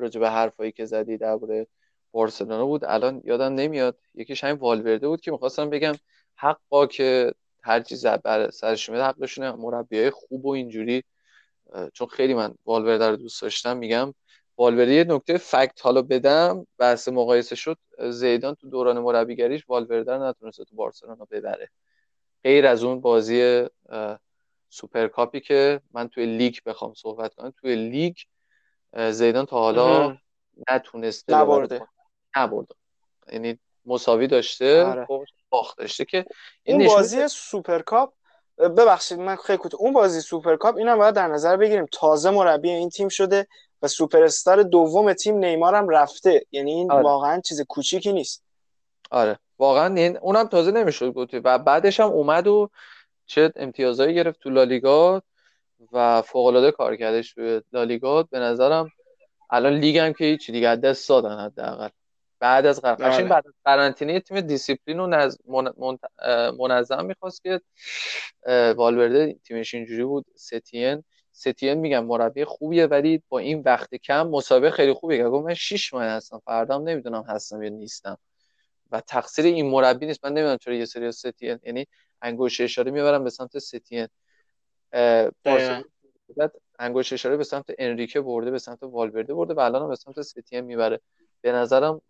راجع 0.01 0.21
به 0.21 0.31
حرفایی 0.31 0.73
که 0.73 0.85
زدی 0.85 1.17
درباره 1.17 1.67
بارسلونا 2.13 2.67
بود. 2.67 2.85
الان 2.85 3.23
یادم 3.25 3.55
نمیاد 3.55 3.99
یکیش 4.15 4.45
همین 4.45 4.57
والورده 4.57 5.09
بود 5.09 5.21
که 5.21 5.31
می‌خواستم 5.31 5.71
بگم 5.71 5.95
حقا 6.35 6.87
که 6.87 7.35
هر 7.65 7.81
چیز 7.81 8.07
بر 8.07 8.51
سرش 8.51 8.89
میاد 8.89 9.03
حقشونه. 9.03 9.53
مربیای 9.53 10.11
خوب 10.11 10.47
و 10.47 10.51
اینجوری 10.51 11.05
چون 11.93 12.07
خیلی 12.07 12.35
من 12.35 12.55
والورده 12.67 13.09
رو 13.09 13.17
دوست 13.17 13.43
داشتم 13.43 13.77
میگم 13.77 14.15
والورده 14.59 14.93
یه 14.93 15.05
نکته 15.05 15.39
fact 15.39 15.81
حالا 15.83 16.03
بدم 16.03 16.67
بحث 16.79 17.09
مقایسه 17.09 17.57
شد. 17.57 17.79
زیدان 18.11 18.55
تو 18.55 18.69
دوران 18.69 18.99
مربیگریش 18.99 19.65
والورده 19.69 20.13
رو 20.13 20.25
نتونست 20.29 20.63
تو 20.63 20.77
بارسلونا 20.77 21.25
ببره. 21.31 21.71
غیر 22.45 22.67
از 22.67 22.85
اون 22.85 23.01
بازی 23.01 23.67
سوپرکاپی 24.69 25.41
که 25.41 25.81
من 25.93 26.09
توی 26.09 26.27
لیگ 26.27 26.57
بخوام 26.67 26.95
صحبت 26.95 27.35
کنم. 27.35 27.55
توی 27.61 27.77
لیگ 27.77 28.17
زیدان 29.11 29.47
تا 29.47 29.59
حالا 29.59 30.17
نتونسته 30.71 31.35
نبرده. 31.35 31.87
نبرده. 32.37 32.75
یعنی 33.33 33.59
مساوی 33.87 34.27
داشته 34.27 34.85
آره. 34.85 35.07
باخت 35.51 35.79
داشته 35.79 36.05
که 36.05 36.25
این 36.63 36.87
بازی 36.87 37.29
سوپرکاپ 37.29 38.13
ببخشید 38.59 39.19
من 39.19 39.37
خیلی 39.37 39.59
کوتاه. 39.59 39.81
اون 39.81 39.93
بازی 39.93 40.21
سوپرکاپ 40.21 40.77
اینم 40.77 40.99
باید 40.99 41.15
در 41.15 41.29
نظر 41.29 41.57
بگیریم. 41.57 41.87
تازه 41.93 42.31
مربی 42.31 42.71
این 42.71 42.89
تیم 42.91 43.09
شده 43.09 43.47
و 43.83 43.89
سوپر 43.89 44.23
استار 44.23 44.63
دوم 44.63 45.13
تیم 45.13 45.39
نیمار 45.39 45.75
هم 45.75 45.89
رفته. 45.89 46.47
یعنی 46.53 46.73
این 46.73 46.93
آره. 46.93 47.03
واقعا 47.03 47.41
چیز 47.41 47.61
کوچیکی 47.61 48.13
نیست. 48.13 48.45
آره. 49.11 49.39
واقعا 49.59 49.95
این 49.95 50.17
اونم 50.17 50.47
تازه 50.49 50.71
نمی‌شد 50.71 51.13
گفتی. 51.13 51.39
و 51.39 51.59
بعدش 51.59 52.01
هم 52.01 52.09
اومد 52.09 52.47
و 52.47 52.71
چه 53.27 53.53
امتیازهایی 53.57 54.15
گرفت 54.15 54.41
تو 54.41 54.51
لالیگا 54.51 55.23
و 55.93 56.23
فوق 56.23 56.47
العاده 56.47 56.71
کار 56.71 56.97
کردش 56.97 57.33
توی 57.33 57.61
لالیگا. 57.73 58.23
به 58.23 58.39
نظرم 58.39 58.91
الان 59.51 59.73
لیگ 59.73 59.99
هم 59.99 60.13
که 60.13 60.25
هیچ 60.25 60.51
دیگه 60.51 60.77
دست 60.77 61.09
دادن 61.09 61.39
حداقل. 61.39 61.89
بعد 62.45 62.67
از 62.67 62.81
قرنطینه 62.81 63.17
بله. 63.17 63.29
بعد 63.29 63.47
از 63.47 63.55
قرنطینه 63.65 64.21
تیم 64.21 64.41
دیسیپلین 64.41 65.01
و 65.01 65.07
نز... 65.07 65.39
منظم 66.59 67.05
می‌خواست 67.05 67.43
که 67.43 67.61
والورده 68.77 69.37
تیمش 69.45 69.75
اینجوری 69.75 70.05
بود. 70.05 70.27
ستین. 70.37 71.05
ستین 71.33 71.75
میگم 71.75 72.05
مربی 72.05 72.45
خوبیه 72.45 72.87
ولی 72.87 73.23
با 73.29 73.39
این 73.39 73.63
وقت 73.67 73.95
کم 73.95 74.29
مسابقه 74.29 74.71
خیلی 74.71 74.93
خوبیه. 74.93 75.29
گفت 75.29 75.47
من 75.47 75.55
6 75.55 75.95
ماه 75.95 76.05
هستم 76.05 76.39
فردام 76.45 76.89
نمی‌دونم 76.89 77.25
هستم 77.29 77.63
یا 77.63 77.69
نیستم. 77.69 78.19
و 78.91 79.01
تقصیر 79.01 79.45
این 79.45 79.71
مربی 79.71 80.07
نیست. 80.07 80.25
من 80.25 80.33
نمی‌دونم 80.33 80.57
چرا 80.57 80.75
یه 80.75 80.85
سری 80.85 81.13
ستین 81.13 81.59
یعنی 81.63 81.87
انگوش 82.23 82.61
اشاره 82.61 82.91
می‌برم 82.91 83.25
به 83.25 83.31
سمت 83.31 83.59
ستین. 83.59 84.09
بعد 84.93 86.53
انگوش 86.79 87.13
اشاره 87.13 87.37
به 87.37 87.45
سمت 87.45 87.65
انریکه 87.79 88.21
برده 88.21 88.51
به 88.51 88.59
سمت 88.59 88.83
والورده 88.83 89.35
برده 89.35 89.55
و 89.55 89.61
الان 89.61 89.89
به 89.89 89.97
سمت 89.97 90.23
ستین 90.23 90.61
می‌بره. 90.61 91.01
به 91.41 91.53
نظرم 91.53 92.01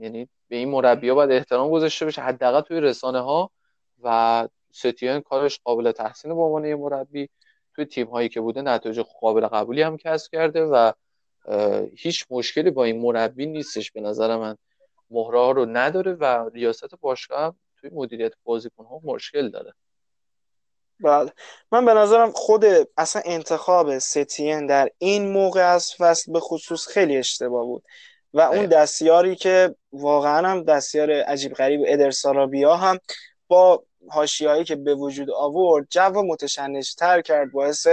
یعنی 0.00 0.28
به 0.48 0.56
این 0.56 0.68
مربی 0.68 1.08
ها 1.08 1.14
باید 1.14 1.30
احترام 1.30 1.70
گذاشته 1.70 2.06
بشه 2.06 2.22
حداقل 2.22 2.60
توی 2.60 2.80
رسانه 2.80 3.20
ها 3.20 3.50
و 4.02 4.48
ستین 4.72 5.20
کارش 5.20 5.60
قابل 5.64 5.92
تحسین 5.92 6.34
به 6.34 6.40
عنوان 6.40 6.74
مربی. 6.74 7.28
توی 7.74 7.84
تیم 7.84 8.06
هایی 8.06 8.28
که 8.28 8.40
بوده 8.40 8.62
نتایج 8.62 9.00
قابل 9.00 9.46
قبولی 9.46 9.82
هم 9.82 9.96
کسب 9.96 10.32
کرده 10.32 10.64
و 10.64 10.92
هیچ 11.96 12.26
مشکلی 12.30 12.70
با 12.70 12.84
این 12.84 13.00
مربی 13.00 13.46
نیستش 13.46 13.92
به 13.92 14.00
نظر 14.00 14.36
من. 14.36 14.56
مهره 15.10 15.52
رو 15.52 15.66
نداره 15.66 16.12
و 16.12 16.48
ریاست 16.48 16.94
باشگاه 17.00 17.56
توی 17.76 17.90
مدیریت 17.92 18.32
بازیکن 18.44 18.84
ها 18.84 19.00
مشکل 19.04 19.50
داره. 19.50 19.74
بله. 21.00 21.32
من 21.72 21.84
به 21.84 21.94
نظرم 21.94 22.30
خود 22.30 22.64
اصلا 22.96 23.22
انتخاب 23.24 23.98
ستین 23.98 24.66
در 24.66 24.90
این 24.98 25.32
موقع 25.32 25.72
از 25.74 25.94
فصل 25.94 26.32
به 26.32 26.40
خصوص 26.40 26.86
خیلی 26.86 27.16
اشتباه 27.16 27.64
بود. 27.64 27.82
و 28.34 28.40
اون 28.40 28.66
دستیاری 28.66 29.36
که 29.36 29.74
واقعا 29.92 30.48
هم 30.48 30.62
دستیار 30.62 31.10
عجیب 31.10 31.52
غریب 31.52 31.80
ادرسارابیا 31.86 32.76
هم 32.76 32.98
با 33.48 33.82
هاشیایی 34.10 34.64
که 34.64 34.76
به 34.76 34.94
وجود 34.94 35.30
آورد 35.30 35.86
جو 35.90 36.22
متشنجتر 36.22 37.20
کرد 37.20 37.52
باعث 37.52 37.86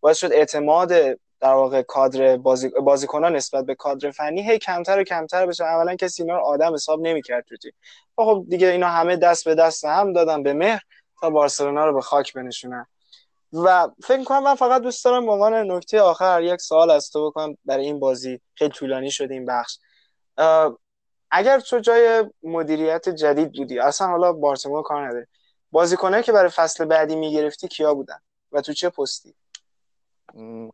باعث 0.00 0.18
شد 0.18 0.32
اعتماد 0.32 0.88
در 1.40 1.52
واقع 1.54 1.82
کادر 1.82 2.36
بازی 2.36 2.68
بازیکنان 2.68 3.36
نسبت 3.36 3.64
به 3.64 3.74
کادر 3.74 4.10
فنی 4.10 4.50
هی 4.50 4.58
کمتر 4.58 4.98
و 4.98 5.04
کمتر 5.04 5.46
بشه. 5.46 5.64
اولا 5.64 5.96
کسی 5.96 6.22
اینا 6.22 6.36
رو 6.36 6.44
آدم 6.44 6.74
حساب 6.74 7.00
نمی‌کرد 7.00 7.44
تو 7.44 7.56
تیم. 7.56 7.72
خب, 8.16 8.24
خب 8.24 8.44
دیگه 8.48 8.68
اینا 8.68 8.88
همه 8.88 9.16
دست 9.16 9.44
به 9.44 9.54
دست 9.54 9.84
هم 9.84 10.12
دادن 10.12 10.42
به 10.42 10.52
مهر 10.52 10.82
تا 11.20 11.30
بارسلونا 11.30 11.86
رو 11.86 11.94
به 11.94 12.00
خاک 12.00 12.32
بنشونن. 12.32 12.86
و 13.52 13.88
فکر 14.04 14.24
کنم 14.24 14.42
من 14.42 14.54
فقط 14.54 14.82
دوست 14.82 15.04
دارم 15.04 15.26
به 15.26 15.32
عنوان 15.32 15.70
نکته 15.72 16.00
آخر 16.00 16.42
یک 16.42 16.60
سوال 16.60 16.90
از 16.90 17.10
تو 17.10 17.30
بکنم 17.30 17.56
برای 17.64 17.84
این 17.84 17.98
بازی. 17.98 18.40
خیلی 18.54 18.70
طولانی 18.70 19.10
شده 19.10 19.34
این 19.34 19.46
بخش. 19.46 19.78
اگر 21.30 21.60
تو 21.60 21.78
جای 21.78 22.24
مدیریت 22.42 23.08
جدید 23.08 23.52
بودی 23.52 23.78
اصلا 23.78 24.06
حالا 24.06 24.32
بارسلونا 24.32 24.82
کار 24.82 25.06
نداره. 25.06 25.28
بازیکنایی 25.72 26.22
که 26.22 26.32
برای 26.32 26.50
فصل 26.50 26.84
بعدی 26.84 27.16
می‌گرفتی 27.16 27.68
کیا 27.68 27.94
بودن 27.94 28.18
و 28.52 28.60
تو 28.60 28.72
چه 28.72 28.88
پستی؟ 28.88 29.34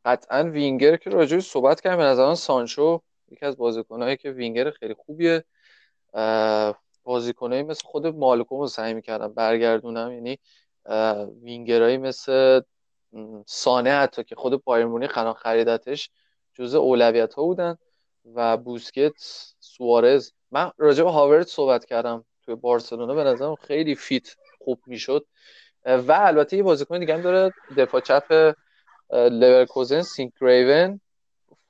قطعا 0.04 0.44
وینگر 0.44 0.96
که 0.96 1.10
راجعش 1.10 1.50
صحبت 1.50 1.80
کردم 1.80 1.96
به 1.96 2.02
نظرم 2.02 2.34
سانچو 2.34 3.00
یکی 3.28 3.46
از 3.46 3.56
بازیکنایی 3.56 4.16
که 4.16 4.30
وینگر 4.30 4.70
خیلی 4.70 4.94
خوبیه. 4.94 5.44
بازیکنایی 7.04 7.62
مثل 7.62 7.82
خود 7.84 8.06
مالکوم 8.06 8.60
رو 8.60 8.66
سعی 8.66 8.94
می‌کردم 8.94 9.34
برگردونم. 9.34 10.12
یعنی 10.12 10.38
وینگرایی 11.42 11.96
مثل 11.96 12.60
سانه 13.46 13.90
حتی 13.90 14.24
که 14.24 14.34
خود 14.34 14.54
پایرمونی 14.54 15.06
خنا 15.06 15.32
خریدتش 15.32 16.10
جزء 16.54 16.78
اولویت 16.78 17.34
ها 17.34 17.42
بودن 17.42 17.78
و 18.34 18.56
بوسکت 18.56 19.12
سوارز. 19.60 20.32
من 20.50 20.72
راجع 20.78 21.04
به 21.04 21.10
هاورد 21.10 21.46
صحبت 21.46 21.84
کردم 21.84 22.24
توی 22.42 22.54
بارسلونا 22.54 23.14
به 23.14 23.24
نظرم 23.24 23.54
خیلی 23.54 23.94
فیت 23.94 24.36
خوب 24.64 24.80
می‌شد. 24.86 25.26
و 25.84 26.12
البته 26.12 26.56
یه 26.56 26.62
بازیکن 26.62 26.98
دیگه 26.98 27.14
هم 27.14 27.22
داره 27.22 27.52
دفاع 27.76 28.00
چپ 28.00 28.54
لورکوزن 29.10 30.02
سینک 30.02 30.32
ریون 30.40 31.00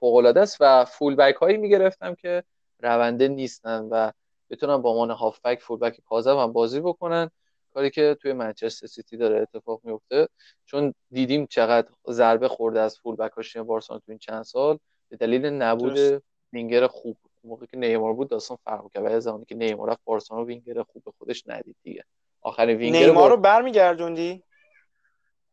فوق 0.00 0.36
است 0.36 0.56
و 0.60 0.84
فول 0.84 1.14
بک 1.14 1.34
هایی 1.34 1.56
می‌گرفتم 1.56 2.14
که 2.14 2.44
رونده 2.82 3.28
نیستن 3.28 3.88
و 3.90 4.10
بتونن 4.50 4.76
با 4.76 4.90
عنوان 4.90 5.10
هافبک 5.10 5.60
فول 5.60 5.78
بک 5.78 6.00
کاذب 6.08 6.36
هم 6.36 6.52
بازی 6.52 6.80
بکنن. 6.80 7.30
کاری 7.76 7.90
که 7.90 8.16
توی 8.22 8.32
منچستر 8.32 8.86
سیتی 8.86 9.16
داره 9.16 9.40
اتفاق 9.40 9.80
میفته. 9.84 10.28
چون 10.64 10.94
دیدیم 11.10 11.46
چقدر 11.46 11.88
ضربه 12.10 12.48
خورده 12.48 12.80
از 12.80 12.98
فول 12.98 13.16
بک 13.16 13.32
هاش 13.32 13.56
بارسلونا 13.56 13.98
تو 13.98 14.12
این 14.12 14.18
چند 14.18 14.42
سال. 14.42 14.78
به 15.08 15.16
دلیل 15.16 15.46
نبود 15.46 16.22
وینگر 16.52 16.86
خوب. 16.86 17.16
موقعی 17.44 17.66
که 17.66 17.76
نیمار 17.76 18.12
بود 18.12 18.28
داستان 18.28 18.58
فرق 18.64 18.90
کرد 18.94 19.04
و 19.04 19.20
زمانی 19.20 19.44
که 19.44 19.54
نیمار 19.54 19.90
رفت 19.90 20.00
بارسلونا 20.04 20.44
وینگر 20.44 20.82
خوب 20.82 21.04
به 21.04 21.12
خودش 21.18 21.42
ندید 21.46 21.76
دیگه. 21.82 22.04
آخرین 22.40 22.76
وینگر 22.76 23.06
نیمار 23.06 23.30
رو 23.30 23.36
برمیگردوندی؟ 23.36 24.42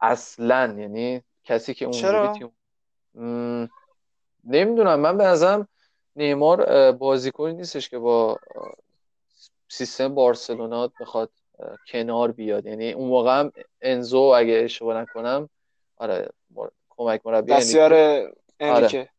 اصلا. 0.01 0.75
یعنی 0.79 1.21
کسی 1.43 1.73
که 1.73 1.85
اون 1.85 2.33
تیم 2.33 2.53
نمی‌دونم. 4.43 4.99
من 4.99 5.17
به 5.17 5.23
نظرم 5.23 5.67
نیمار 6.15 6.91
بازیکنی 6.91 7.53
نیستش 7.53 7.89
که 7.89 7.99
با 7.99 8.39
سیستم 9.69 10.15
بارسلونا 10.15 10.91
بخواد 10.99 11.31
کنار 11.88 12.31
بیاد. 12.31 12.65
یعنی 12.65 12.91
اون 12.91 13.09
موقع 13.09 13.39
هم 13.39 13.51
انزو 13.81 14.19
اگه 14.19 14.53
اشتباه 14.53 15.01
نکنم 15.01 15.49
آره 15.97 16.30
کمک 16.89 17.21
مربی 17.25 17.51
دستیار 17.51 17.93
آره. 18.59 19.09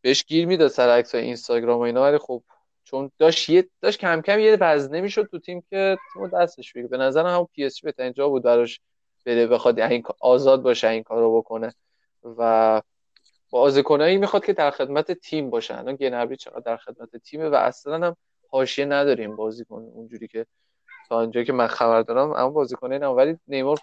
بهش 0.00 0.24
گیر 0.24 0.46
می‌داد 0.46 0.68
سر 0.68 0.88
عکس 0.88 1.14
اینستاگرام 1.14 1.78
و 1.78 1.82
اینا 1.82 2.02
ولی 2.02 2.18
خب 2.18 2.42
چون 2.84 3.10
داشت 3.18 3.48
یه 3.48 3.68
داشت 3.80 4.00
کم 4.00 4.20
کم 4.20 4.38
یه 4.38 4.56
وزنه 4.60 5.00
می‌شد 5.00 5.28
تو 5.30 5.38
تیم 5.38 5.62
که 5.70 5.98
تیم 6.12 6.28
دستش 6.28 6.72
بگیره 6.72 6.88
به 6.88 6.96
نظر 6.96 7.26
هم 7.26 7.48
پی 7.52 7.64
اس 7.64 7.80
بهترین 7.80 8.12
جا 8.12 8.28
بود 8.28 8.42
براش 8.42 8.80
بده 9.26 9.46
بخواد 9.46 9.80
این 9.80 10.02
آزاد 10.20 10.62
باشه 10.62 10.88
این 10.88 11.02
کارو 11.02 11.38
بکنه. 11.38 11.74
و 12.38 12.82
بازیکنایی 13.50 14.16
می‌خواد 14.16 14.44
که 14.44 14.52
در 14.52 14.70
خدمت 14.70 15.12
تیم 15.12 15.50
باشن. 15.50 15.74
الان 15.74 15.96
گنبری 15.96 16.36
چقدر 16.36 16.60
در 16.60 16.76
خدمت 16.76 17.16
تیمه 17.16 17.48
و 17.48 17.54
اصلا 17.54 18.06
هم 18.06 18.16
حاشیه 18.50 18.84
نداریم 18.84 19.36
بازیکن 19.36 19.82
اونجوری 19.94 20.28
که 20.28 20.46
تا 21.08 21.20
اینجا 21.20 21.42
که 21.42 21.52
من 21.52 21.66
خبر 21.66 22.02
دارم 22.02 22.32
اما 22.32 22.50
بازیکن 22.50 22.92
نه 22.92 23.06
ولی 23.06 23.38
نیمار 23.48 23.78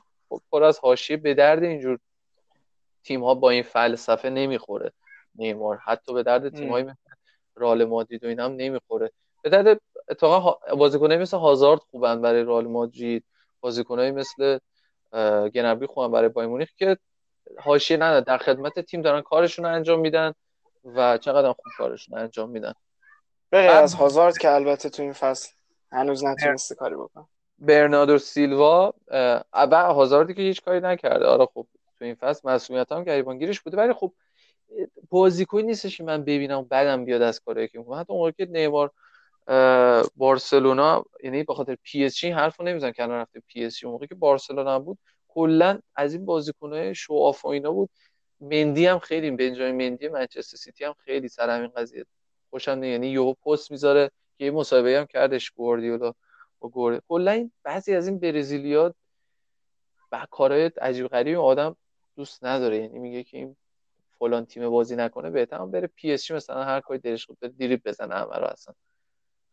پر 0.51 0.63
از 0.63 0.79
حاشیه 0.79 1.17
به 1.17 1.33
درد 1.33 1.63
اینجور 1.63 1.99
تیم 3.03 3.23
ها 3.23 3.33
با 3.33 3.49
این 3.49 3.63
فلسفه 3.63 4.29
نمی‌خوره. 4.29 4.91
نیمار 5.35 5.77
حتی 5.77 6.13
به 6.13 6.23
درد 6.23 6.49
تیم 6.49 6.69
های 6.69 6.83
مثل 6.83 6.95
رال 7.55 7.85
مادرید 7.85 8.23
و 8.23 8.27
این 8.27 8.39
هم 8.39 8.51
نمی‌خوره. 8.51 9.11
به 9.41 9.49
درد 9.49 9.81
اتفاقا 10.09 10.75
بازیکنایی 10.75 11.21
مثل 11.21 11.37
هازارد 11.37 11.79
خوبن 11.79 12.21
برای 12.21 12.43
رال 12.43 12.67
مادرید. 12.67 13.23
بازیکنایی 13.61 14.11
مثل 14.11 14.59
گنبری 15.53 15.87
خوبن 15.87 16.11
برای 16.11 16.29
بایر 16.29 16.49
مونیخ 16.49 16.69
که 16.77 16.97
حاشیه 17.59 17.97
نداره 17.97 18.21
در 18.21 18.37
خدمت 18.37 18.79
تیم 18.79 19.01
دارن 19.01 19.21
کارشون 19.21 19.65
رو 19.65 19.71
انجام 19.71 19.99
میدن 19.99 20.33
و 20.85 21.17
چقدر 21.17 21.53
خوب 21.53 21.65
کارشون 21.77 22.17
انجام 22.17 22.49
میدن. 22.49 22.73
بغیر 23.51 23.71
از 23.71 23.93
هازارد 23.93 24.37
که 24.37 24.51
البته 24.51 24.89
تو 24.89 25.03
این 25.03 25.13
فصل 25.13 25.49
هنوز 25.91 26.23
نتونسته 26.23 26.75
کاری 26.75 26.95
بکن 26.95 27.27
برناردو 27.59 28.17
سیلوا 28.17 28.93
و 29.53 29.93
هازاردی 29.93 30.33
که 30.33 30.41
هیچ 30.41 30.61
کاری 30.61 30.79
نکرده. 30.79 31.25
آره 31.25 31.45
خب 31.45 31.67
تو 31.99 32.05
این 32.05 32.15
فصل 32.15 32.49
مسئولیت 32.49 32.91
هم 32.91 33.03
گریبانگیرش 33.03 33.61
بوده 33.61 33.77
ولی 33.77 33.93
خب 33.93 34.13
بازیکنی 35.09 35.63
نیستش 35.63 35.97
که 35.97 36.03
من 36.03 36.23
ببینم 36.23 36.63
بدم 36.63 37.05
بیاد 37.05 37.21
از 37.21 37.39
کاری 37.39 37.67
که 37.67 37.79
می‌کنه. 37.79 37.99
حتی 37.99 38.13
اون 38.13 38.33
که 38.37 38.45
نیمار 38.45 38.91
بارسلونا 40.15 41.05
یعنی 41.23 41.43
به 41.43 41.53
خاطر 41.53 41.77
پی 41.83 42.05
اس 42.05 42.15
جی 42.15 42.29
حرفو 42.29 42.63
نمیزنم 42.63 42.91
که 42.91 43.03
الان 43.03 43.17
رفته 43.17 43.41
پی 43.47 43.65
اس 43.65 43.77
جی. 43.77 43.87
موقعی 43.87 44.07
که 44.07 44.15
بارسلونا 44.15 44.79
بود 44.79 44.97
کلا 45.27 45.79
از 45.95 46.13
این 46.13 46.25
بازیکنای 46.25 46.95
show 46.95 47.13
off 47.13 47.45
و 47.45 47.47
اینا 47.47 47.71
بود. 47.71 47.89
مندی 48.41 48.85
هم 48.85 48.99
خیلی 48.99 49.31
بنجامین 49.31 49.89
مندی 49.89 50.07
منچستر 50.07 50.57
سیتی 50.57 50.83
هم 50.83 50.93
خیلی 51.05 51.27
سر 51.27 51.49
همین 51.49 51.67
قضیه. 51.67 52.05
خوشم 52.49 52.83
یعنی 52.83 53.07
یهو 53.07 53.33
پست 53.33 53.71
می‌ذاره 53.71 54.11
یه 54.45 54.51
مصاحبه 54.51 54.99
هم 54.99 55.05
کردش 55.05 55.51
گواردیولا 55.51 56.13
با 56.59 56.69
گورد 56.69 57.03
کلا 57.07 57.31
این 57.31 57.51
بعضی 57.63 57.95
از 57.95 58.07
این 58.07 58.19
برزیلیا 58.19 58.93
با 60.11 60.25
کارهای 60.31 60.71
عجیب 60.81 61.07
غریب 61.07 61.39
آدم 61.39 61.75
دوست 62.15 62.43
نداره. 62.43 62.77
یعنی 62.77 62.99
میگه 62.99 63.23
که 63.23 63.37
این 63.37 63.55
فلان 64.19 64.45
تیم 64.45 64.69
بازی 64.69 64.95
نکنه 64.95 65.29
بهتر 65.29 65.65
بره 65.65 65.87
پی 65.87 66.13
اس 66.13 66.25
جی 66.25 66.33
مثلا 66.33 66.63
هر 66.63 66.79
کاری 66.79 66.99
دلش 66.99 67.25
خواد 67.25 67.39
بره 67.39 67.51
دریبل 67.51 67.81
بزنه 67.85 68.15
همه 68.15 68.35
رو 68.35 68.45
اصلا. 68.45 68.73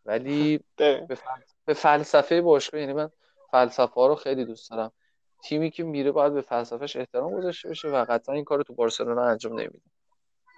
ولی 0.05 0.61
به 1.67 1.75
فلسفه 1.75 2.41
باشگاه 2.41 2.81
یعنی 2.81 2.93
من 2.93 3.11
فلسفه 3.51 3.95
ها 3.95 4.07
رو 4.07 4.15
خیلی 4.15 4.45
دوست 4.45 4.71
دارم. 4.71 4.93
تیمی 5.43 5.71
که 5.71 5.85
میره 5.85 6.13
باید 6.13 6.35
به 6.35 6.41
فلسفهش 6.41 6.97
احترام 6.97 7.35
گذاشته 7.35 7.69
بشه 7.69 7.89
و 7.89 8.05
قطعا 8.09 8.35
این 8.35 8.45
کار 8.45 8.59
رو 8.59 8.65
تو 8.65 8.75
بارسلونا 8.75 9.25
انجام 9.25 9.53
نمیده. 9.53 9.81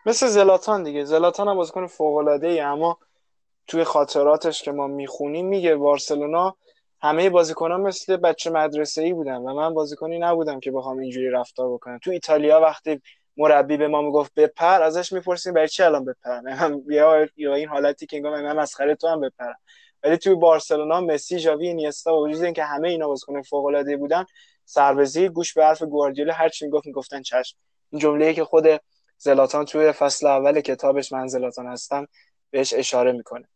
مثل 0.07 0.27
زلاتان 0.27 0.83
دیگه. 0.83 1.05
زلاتان 1.05 1.49
هم 1.49 1.55
بازیکن 1.57 1.87
فوق 1.87 2.17
العاده 2.17 2.47
ای 2.47 2.61
اما 2.61 2.99
توی 3.71 3.85
خاطراتش 3.85 4.63
که 4.63 4.73
ما 4.73 4.87
می‌خونیم 4.87 5.47
میگه 5.47 5.77
بارسلونا 5.77 6.57
همه 7.03 7.31
بازیکنان 7.31 7.81
مثل 7.81 8.17
بچه 8.17 8.51
مدرسه 8.51 9.03
ای 9.03 9.13
بودن 9.13 9.37
و 9.37 9.55
من 9.55 9.75
بازیکنی 9.75 10.19
نبودم 10.19 10.61
که 10.61 10.71
بخوام 10.71 10.99
اینجوری 10.99 11.31
رفتار 11.31 11.75
بکنم. 11.75 11.99
تو 11.99 12.11
ایتالیا 12.11 12.61
وقتی 12.61 13.01
مربی 13.37 13.77
به 13.77 13.89
ما 13.89 14.03
می‌گفت 14.03 14.35
بپر 14.35 14.83
ازش 14.83 15.13
می‌پرسیم 15.13 15.53
برای 15.53 15.69
چی 15.69 15.83
الان 15.83 16.05
بپرم 16.05 16.83
یا 17.37 17.55
این 17.55 17.69
حالتی 17.69 18.07
که 18.07 18.17
انگار 18.17 18.43
من 18.43 18.57
مسخره 18.57 18.95
تو 18.95 19.09
هم 19.09 19.21
بپرم. 19.21 19.57
ولی 20.03 20.17
توی 20.17 20.35
بارسلونا 20.35 21.01
مسی 21.01 21.39
ژاوی 21.39 21.67
اینیستا 21.67 22.13
با 22.13 22.21
وجود 22.21 22.43
اینکه 22.45 22.65
همه 22.65 22.89
اینا 22.89 23.09
بازیکن 23.09 23.43
فوق 23.43 23.65
العاده 23.65 23.97
بودن 23.97 24.25
سربزی 24.65 25.29
گوش 25.29 25.55
به 25.55 25.65
حرف 25.65 25.83
گواردیولا 25.83 26.33
هر 26.33 26.49
چی 26.49 26.65
می‌گفت 26.65 26.87
می‌گفتن 26.87 27.23
چشم. 27.23 27.57
این 27.91 28.01
جمله‌ای 28.01 28.35
که 28.35 28.45
خود 28.45 28.67
زلاتان 29.19 29.65
توی 29.65 29.93
فصل 29.93 30.27
اول 30.27 30.61
کتابش 30.61 31.13
من 31.13 31.27
زلاتان 31.27 31.67
هستم 31.67 32.07
بهش 32.51 32.75
اشاره 32.75 33.13
می‌کنه. 33.13 33.49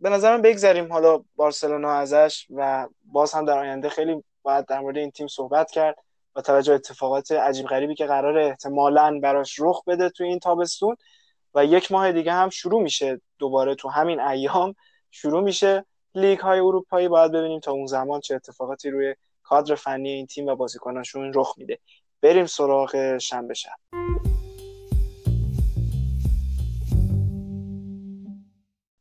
به 0.00 0.10
نظرم 0.10 0.42
بگذریم 0.42 0.92
حالا 0.92 1.24
بارسلونا 1.36 1.92
ازش 1.92 2.46
و 2.50 2.88
باز 3.04 3.32
هم 3.32 3.44
در 3.44 3.58
آینده 3.58 3.88
خیلی 3.88 4.24
باید 4.42 4.66
در 4.66 4.80
مورد 4.80 4.96
این 4.96 5.10
تیم 5.10 5.26
صحبت 5.26 5.70
کرد 5.70 5.96
با 6.34 6.42
توجه 6.42 6.74
اتفاقات 6.74 7.32
عجیب 7.32 7.66
غریبی 7.66 7.94
که 7.94 8.06
قرار 8.06 8.38
احتمالا 8.38 9.20
براش 9.22 9.56
رخ 9.60 9.84
بده 9.86 10.10
تو 10.10 10.24
این 10.24 10.38
تابستون. 10.38 10.96
و 11.54 11.64
یک 11.64 11.92
ماه 11.92 12.12
دیگه 12.12 12.32
هم 12.32 12.50
شروع 12.50 12.82
میشه 12.82 13.20
دوباره 13.38 13.74
تو 13.74 13.88
همین 13.88 14.20
ایام 14.20 14.74
شروع 15.10 15.42
میشه 15.42 15.84
لیگ 16.14 16.38
های 16.38 16.58
اروپایی. 16.58 17.08
باید 17.08 17.32
ببینیم 17.32 17.60
تا 17.60 17.72
اون 17.72 17.86
زمان 17.86 18.20
چه 18.20 18.34
اتفاقاتی 18.34 18.90
روی 18.90 19.14
کادر 19.42 19.74
فنی 19.74 20.10
این 20.10 20.26
تیم 20.26 20.46
و 20.46 20.56
بازیکناشون 20.56 21.32
رخ 21.34 21.54
میده. 21.56 21.78
بریم 22.22 22.46
سراغ 22.46 23.18
شنبه 23.18 23.54
شب. 23.54 23.70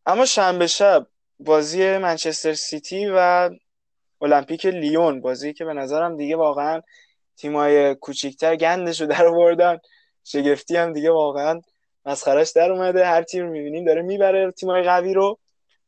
اما 0.06 0.26
شنبه 0.26 0.68
شب 0.68 1.08
بازی 1.40 1.98
منچستر 1.98 2.54
سیتی 2.54 3.06
و 3.16 3.50
المپیک 4.22 4.66
لیون 4.66 5.22
بازی 5.22 5.54
که 5.54 5.66
به 5.66 5.74
نظرم 5.74 6.18
دیگه 6.18 6.36
واقعا 6.36 6.82
تیمای 7.38 7.96
کوچیکتر 7.96 8.56
گندش 8.56 9.02
رو 9.02 9.08
در 9.08 9.26
آوردن 9.26 9.78
شگفتی 10.24 10.76
هم 10.78 10.94
دیگه 10.94 11.12
واقعا 11.12 11.62
مسخرش 12.06 12.52
در 12.52 12.72
اومده. 12.72 13.06
هر 13.06 13.24
تیم 13.24 13.46
می‌بینیم 13.46 13.86
داره 13.86 14.02
می‌بره 14.02 14.52
تیمای 14.52 14.84
قوی 14.84 15.14
رو 15.14 15.40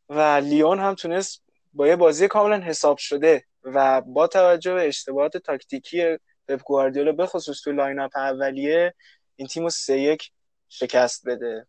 و 0.10 0.22
لیون 0.22 0.80
هم 0.80 0.96
تونست 0.96 1.44
با 1.74 1.88
یه 1.88 1.96
بازی 1.96 2.28
کاملا 2.28 2.60
حساب 2.60 2.98
شده 2.98 3.44
و 3.64 4.02
با 4.02 4.28
توجه 4.28 4.74
به 4.74 4.88
اشتباهات 4.88 5.38
تاکتیکی 5.38 6.18
پپ 6.48 6.64
گواردیولا 6.64 7.12
به 7.12 7.26
خصوص 7.26 7.62
تو 7.62 7.72
line 7.72 8.00
up 8.00 8.18
اولیه 8.18 8.94
این 9.36 9.48
تیم 9.48 9.64
رو 9.64 9.70
سه 9.70 10.00
یک 10.00 10.32
شکست 10.70 11.28
بده. 11.28 11.68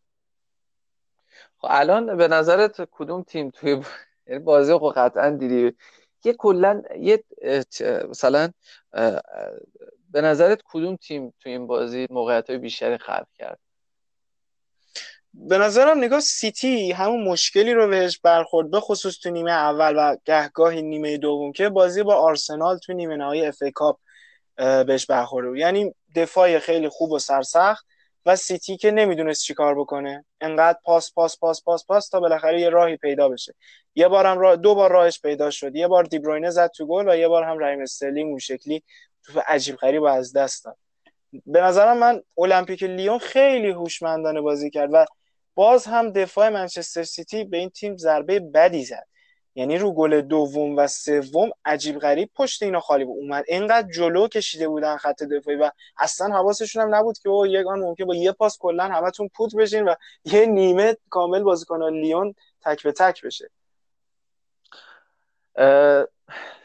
خب 1.58 1.68
الان 1.70 2.16
به 2.16 2.28
نظرت 2.28 2.88
کدوم 2.90 3.22
تیم 3.22 3.50
توی 3.50 3.82
یعنی 4.26 4.38
بازی 4.38 4.74
خب 4.74 4.92
قطعا 4.96 5.30
دیدی؟ 5.30 5.76
یه 6.24 6.32
کلا 6.32 6.82
یه 7.00 7.24
مثلا 8.08 8.52
به 10.10 10.20
نظرت 10.20 10.60
کدوم 10.64 10.96
تیم 10.96 11.34
توی 11.40 11.52
این 11.52 11.66
بازی 11.66 12.06
موقعیت 12.10 12.50
های 12.50 12.58
بیشتری 12.58 12.98
خلق 12.98 13.26
کرد؟ 13.34 13.58
به 15.34 15.58
نظرم 15.58 15.98
نگاه 15.98 16.20
سیتی 16.20 16.92
همون 16.92 17.24
مشکلی 17.24 17.74
رو 17.74 17.88
بهش 17.88 18.18
برخورد 18.18 18.70
به 18.70 18.80
خصوص 18.80 19.18
تو 19.18 19.30
نیمه 19.30 19.50
اول 19.50 19.94
و 19.96 20.16
گهگاهی 20.24 20.82
نیمه 20.82 21.16
دوم 21.16 21.52
که 21.52 21.68
بازی 21.68 22.02
با 22.02 22.14
آرسنال 22.14 22.78
تو 22.78 22.92
نیمه 22.92 23.16
نهایی 23.16 23.46
اف 23.46 23.62
ای 23.62 23.70
کاپ 23.70 23.98
بهش 24.56 25.06
برخورد 25.06 25.56
یعنی 25.56 25.94
دفاع 26.16 26.58
خیلی 26.58 26.88
خوب 26.88 27.12
و 27.12 27.18
سرسخت. 27.18 27.86
و 28.27 28.36
سیتی 28.36 28.77
که 28.77 28.90
نمی‌دونست 28.90 29.43
چیکار 29.43 29.81
بکنه. 29.81 30.24
انقدر 30.40 30.78
پاس 30.85 31.12
پاس 31.15 31.39
پاس 31.39 31.62
پاس 31.65 31.86
پاس 31.86 32.09
تا 32.09 32.20
بالاخره 32.20 32.61
یه 32.61 32.69
راهی 32.69 32.97
پیدا 32.97 33.28
بشه. 33.28 33.55
یه 33.94 34.09
بارم 34.09 34.39
راه 34.39 34.57
دو 34.57 34.74
بار 34.74 34.93
راهش 34.93 35.20
پیدا 35.20 35.51
شد. 35.51 35.77
یه 35.77 35.89
بار 35.89 36.05
دیبروینه 36.05 36.51
زد 36.51 36.70
تو 36.70 36.86
گل 36.86 37.09
و 37.09 37.16
یه 37.16 37.28
بار 37.28 37.44
هم 37.44 37.59
رایم 37.59 37.81
استرلینگ 37.81 38.28
اون 38.31 38.39
شکلی 38.39 38.82
تو 39.24 39.40
عجیب 39.47 39.77
غریب 39.77 40.05
از 40.05 40.32
دست 40.32 40.65
داد. 40.65 40.77
به 41.47 41.61
نظرم 41.61 41.98
من 41.98 42.23
المپیک 42.39 42.82
لیون 42.82 43.19
خیلی 43.19 43.70
هوشمندانه 43.70 44.40
بازی 44.40 44.70
کرد 44.70 44.90
و 44.93 45.05
باز 45.55 45.86
هم 45.86 46.12
دفاع 46.12 46.48
منچستر 46.48 47.03
سیتی 47.03 47.44
به 47.44 47.57
این 47.57 47.70
تیم 47.70 47.97
ضربه 47.97 48.40
بدی 48.40 48.85
زد. 48.85 49.07
یعنی 49.56 49.78
رو 49.78 49.92
گل 49.92 50.20
دوم 50.20 50.76
و 50.76 50.86
سوم 50.86 51.50
عجیب 51.64 51.98
غریب 51.98 52.30
پشت 52.34 52.62
اینا 52.62 52.80
خالی 52.80 53.04
بود. 53.04 53.16
اومد 53.18 53.44
اینقدر 53.48 53.92
جلو 53.92 54.28
کشیده 54.28 54.68
بودن 54.68 54.96
خط 54.96 55.22
دفاعی 55.22 55.56
و 55.56 55.70
اصلا 55.98 56.28
حواسشون 56.34 56.82
هم 56.82 56.94
نبود 56.94 57.18
که 57.18 57.28
با 57.28 57.46
یک 57.46 57.66
آن 57.66 57.78
ممکن 57.78 58.04
با 58.04 58.14
یه 58.14 58.32
پاس 58.32 58.58
کلا 58.58 58.84
همتون 58.84 59.28
پوت 59.28 59.56
بشین 59.56 59.84
و 59.84 59.94
یه 60.24 60.46
نیمه 60.46 60.96
کامل 61.10 61.42
بازیکن 61.42 61.92
لیون 61.92 62.34
تک 62.64 62.82
به 62.82 62.92
تک 62.92 63.22
بشه. 63.22 63.50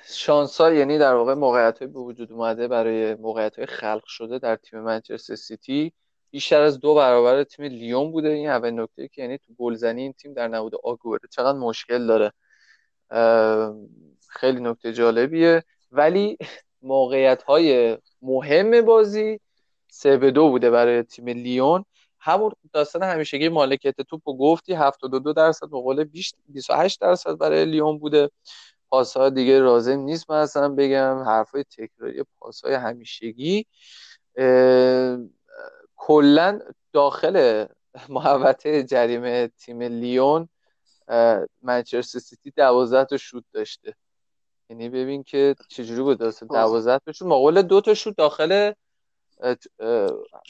شانسا 0.03 0.73
یعنی 0.73 0.97
در 0.97 1.13
واقع 1.13 1.33
موقعیت 1.33 1.79
به 1.79 1.99
وجود 1.99 2.31
اومده 2.31 2.67
برای 2.67 3.15
موقعیت 3.15 3.55
های 3.55 3.65
خلق 3.65 4.05
شده 4.05 4.39
در 4.39 4.55
تیم 4.55 4.79
منچستر 4.79 5.35
سیتی. 5.35 5.93
بیشتر 6.31 6.61
از 6.61 6.79
دو 6.79 6.95
برابر 6.95 7.43
تیم 7.43 7.65
لیون 7.65 8.11
بوده. 8.11 8.29
این 8.29 8.49
اول 8.49 8.71
نکته 8.71 9.07
که 9.07 9.21
یعنی 9.21 9.37
تو 9.37 9.53
گلزنی 9.57 10.01
این 10.01 10.13
تیم 10.13 10.33
در 10.33 10.47
نبود 10.47 10.75
آگوره 10.83 11.19
چقدر 11.31 11.57
مشکل 11.57 12.07
داره. 12.07 12.31
خیلی 14.29 14.59
نکته 14.61 14.93
جالبیه. 14.93 15.63
ولی 15.91 16.37
موقعیت 16.81 17.43
های 17.43 17.97
مهم 18.21 18.81
بازی 18.81 19.39
سه 19.91 20.17
به 20.17 20.31
دو 20.31 20.49
بوده 20.49 20.69
برای 20.69 21.03
تیم 21.03 21.27
لیون. 21.27 21.85
همون 22.19 22.51
داستان 22.73 23.03
همیشگی 23.03 23.49
مالکیت 23.49 24.01
توپ 24.01 24.27
و 24.27 24.37
گفتی 24.37 24.73
72 24.73 25.33
درصد 25.33 25.69
به 25.69 25.81
قول 25.81 26.03
28 26.03 27.01
درصد 27.01 27.37
برای 27.37 27.65
لیون 27.65 27.97
بوده. 27.99 28.29
پاس 28.89 29.17
ها 29.17 29.29
دیگه 29.29 29.59
لازم 29.59 29.99
نیست 29.99 30.31
من 30.31 30.37
اصلا 30.41 30.69
بگم. 30.69 31.23
حرفای 31.23 31.63
تکراری 31.63 32.23
پاس 32.39 32.65
های 32.65 32.73
همیشگی 32.73 33.65
کلا 35.95 36.59
داخل 36.93 37.65
محوطه 38.09 38.83
جریمه 38.83 39.47
تیم 39.47 39.81
لیون. 39.81 40.49
منچستر 41.61 42.19
سیتی 42.19 42.51
12 42.51 43.05
تا 43.05 43.17
شوت 43.17 43.43
داشته. 43.53 43.95
یعنی 44.69 44.89
ببین 44.89 45.23
که 45.23 45.55
چجوری 45.69 46.01
بود 46.01 46.19
داشته 46.19 46.45
12 46.45 46.99
تا 47.05 47.11
شوت. 47.11 47.27
مقابل 47.27 47.61
دو 47.61 47.81
تا 47.81 47.93
شوت 47.93 48.17
داخل 48.17 48.71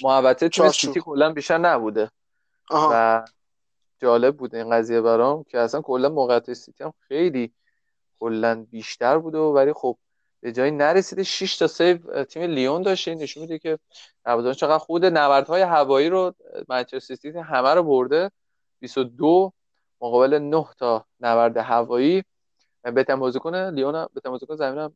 محوطه 0.03 0.49
تیم 0.49 0.69
سیتی 0.69 0.99
کلا 0.99 1.33
بیشتر 1.33 1.57
نبوده. 1.57 2.11
آها. 2.69 2.89
و 2.93 3.25
جالب 3.99 4.37
بوده 4.37 4.57
این 4.57 4.69
قضیه 4.69 5.01
برام 5.01 5.43
که 5.43 5.59
اصلا 5.59 5.81
کلا 5.81 6.09
موقعیت 6.09 6.53
سیتی 6.53 6.83
هم 6.83 6.93
خیلی 7.07 7.53
کلا 8.19 8.65
بیشتر 8.71 9.17
بوده 9.17 9.37
ولی 9.37 9.73
خب 9.73 9.97
به 10.39 10.51
جایی 10.51 10.71
نرسیده. 10.71 11.23
6 11.23 11.57
تا 11.57 11.67
save 11.67 12.23
تیم 12.23 12.41
لیون 12.41 12.81
داشته. 12.81 13.15
نشون 13.15 13.41
میده 13.41 13.59
که 13.59 13.79
نوازان 14.25 14.53
چقدر 14.53 14.77
خوده 14.77 15.09
نبردهای 15.09 15.61
هوایی 15.61 16.09
رو 16.09 16.33
منچستر 16.69 17.15
سیتی 17.15 17.39
همه 17.39 17.73
رو 17.73 17.83
برده. 17.83 18.31
22 18.79 19.53
مقابل 20.01 20.39
9 20.39 20.65
تا 20.77 21.05
نبرد 21.19 21.57
هوایی 21.57 22.23
بهترین 22.83 23.19
بازیکن 23.19 23.69
لیون 23.69 24.07
بهترین 24.13 24.31
بازیکن 24.31 24.55
زمین 24.55 24.89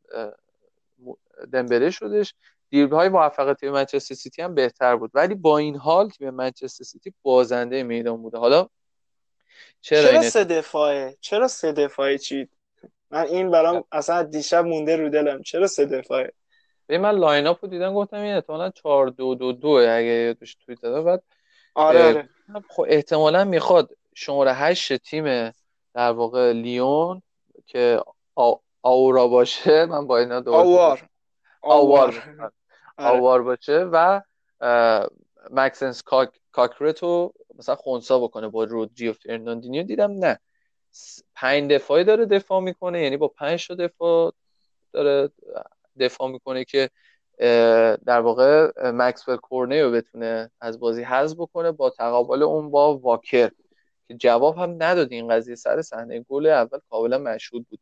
دمبله 1.52 1.90
شدش. 1.90 2.34
های 2.72 3.08
موفقیت 3.08 3.60
تیم 3.60 3.72
منچستر 3.72 4.14
سیتی 4.14 4.42
هم 4.42 4.54
بهتر 4.54 4.96
بود. 4.96 5.10
ولی 5.14 5.34
با 5.34 5.58
این 5.58 5.76
حال 5.76 6.08
تیم 6.08 6.30
منچستر 6.30 6.84
سیتی 6.84 7.14
بازنده 7.22 7.82
میدان 7.82 8.22
بوده. 8.22 8.38
حالا 8.38 8.68
چرا, 9.80 10.10
چرا 10.10 10.22
سه 10.22 10.44
دفاعه؟ 10.44 11.16
چرا 11.20 11.48
سه 11.48 11.72
دفاعه 11.72 12.18
چید 12.18 12.50
من 13.10 13.26
این 13.26 13.50
برام 13.50 13.84
اصلا 13.92 14.22
دیشب 14.22 14.64
مونده 14.64 14.96
رو 14.96 15.08
دلم. 15.08 15.42
چرا 15.42 15.66
سه 15.66 15.86
دفاعه؟ 15.86 16.32
به 16.86 16.98
من 16.98 17.10
لاین 17.10 17.46
اپ 17.46 17.66
دیدم 17.66 17.94
گفتم 17.94 18.16
این 18.16 18.34
احتمالاً 18.34 18.70
4 18.70 19.08
2 19.10 19.34
2 19.34 19.52
2 19.52 19.68
اگه 19.68 20.04
یادش 20.04 20.54
توییت 20.54 20.80
داده 20.80 21.02
بعد 21.02 21.22
آره 21.74 22.04
آره. 22.04 22.28
خب 22.68 22.86
احتمالاً 22.88 23.44
می‌خواد 23.44 23.96
شماره 24.18 24.52
8 24.52 24.96
تیم 24.96 25.52
در 25.94 26.12
واقع 26.12 26.52
لیون 26.52 27.22
که 27.66 28.02
آورا 28.82 29.28
باشه. 29.28 29.86
من 29.92 30.06
با 30.06 30.18
اینا 30.18 30.40
دور 30.40 30.54
آوار. 30.54 31.08
آوار. 31.62 32.22
آوار. 32.96 33.42
باشه 33.42 33.88
و 33.92 34.20
مکسنس 35.50 36.02
کاکرتو 36.52 37.32
مثلا 37.54 37.74
خونسا 37.74 38.18
بکنه 38.20 38.48
با 38.48 38.64
رودریو 38.64 39.12
فرناندینیو. 39.12 39.82
دیدم 39.82 40.12
نه. 40.12 40.38
پنج 41.34 41.70
دفاعی 41.70 42.04
داره 42.04 42.26
دفاع 42.26 42.60
می‌کنه 42.60 43.02
یعنی 43.02 43.16
با 43.16 43.28
پنج 43.28 43.68
تا 43.68 43.74
دفاع 43.74 44.32
داره 44.92 45.30
دفاع 46.00 46.30
می‌کنه 46.30 46.64
که 46.64 46.90
در 48.06 48.20
واقع 48.20 48.72
مکسول 48.90 49.36
کورنه 49.36 49.82
رو 49.82 49.90
بتونه 49.90 50.50
از 50.60 50.80
بازی 50.80 51.02
حذف 51.02 51.36
بکنه 51.38 51.72
با 51.72 51.90
تقابل 51.90 52.42
اون 52.42 52.70
با 52.70 52.98
واکر. 52.98 53.50
که 54.08 54.14
جواب 54.14 54.58
هم 54.58 54.76
نداد 54.78 55.12
این 55.12 55.28
قضیه 55.28 55.54
سر 55.54 55.82
صحنه 55.82 56.20
گل 56.20 56.46
اول 56.46 56.78
کاملا 56.90 57.18
مشهود 57.18 57.66
بود. 57.68 57.80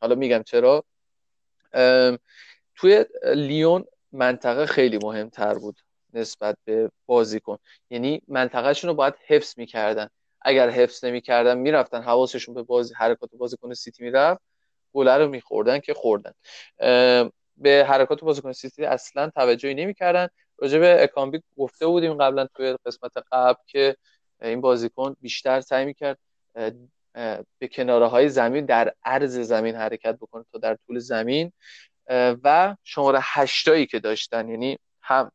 حالا 0.00 0.14
میگم 0.14 0.42
چرا؟ 0.42 0.84
توی 2.74 3.04
لیون 3.24 3.84
منطقه 4.12 4.66
خیلی 4.66 4.98
مهمتر 5.02 5.54
بود 5.54 5.80
نسبت 6.14 6.56
به 6.64 6.90
بازیکن. 7.06 7.58
یعنی 7.90 8.22
منطقهشون 8.28 8.88
رو 8.88 8.94
باید 8.94 9.14
حفظ 9.26 9.58
می‌کردن. 9.58 10.08
اگر 10.40 10.70
حفظ 10.70 11.04
نمی‌کردن 11.04 11.58
می‌رفتن 11.58 12.02
حواسشون 12.02 12.54
به 12.54 12.62
بازی 12.62 12.94
حرکات 12.94 13.30
بازیکن 13.38 13.74
سیتی 13.74 14.04
می‌رفت 14.04 14.40
گل 14.94 15.08
رو 15.08 15.28
میخوردن 15.28 15.78
که 15.78 15.94
خوردن. 15.94 16.32
به 17.56 17.84
حرکات 17.88 18.20
بازیکن 18.20 18.52
سیتی 18.52 18.84
اصلا 18.84 19.30
توجهی 19.30 19.74
نمی‌کردن. 19.74 20.28
راجع 20.58 20.78
به 20.78 21.02
اکامبی 21.02 21.42
گفته 21.56 21.86
بودیم 21.86 22.14
قبلا 22.14 22.46
توی 22.46 22.76
قسمت 22.86 23.12
قبل 23.32 23.62
که 23.66 23.96
این 24.42 24.60
بازیکن 24.60 25.16
بیشتر 25.20 25.60
سعی 25.60 25.84
می‌کرد 25.84 26.18
به 27.58 27.68
کناره 27.72 28.06
های 28.06 28.28
زمین 28.28 28.64
در 28.64 28.94
عرض 29.04 29.38
زمین 29.38 29.74
حرکت 29.74 30.16
بکنه 30.16 30.44
تا 30.52 30.58
در 30.58 30.78
طول 30.86 30.98
زمین. 30.98 31.52
و 32.44 32.76
شماره 32.84 33.18
هشتایی 33.22 33.86
که 33.86 34.00
داشتن 34.00 34.48
یعنی 34.48 34.78
هم 35.00 35.32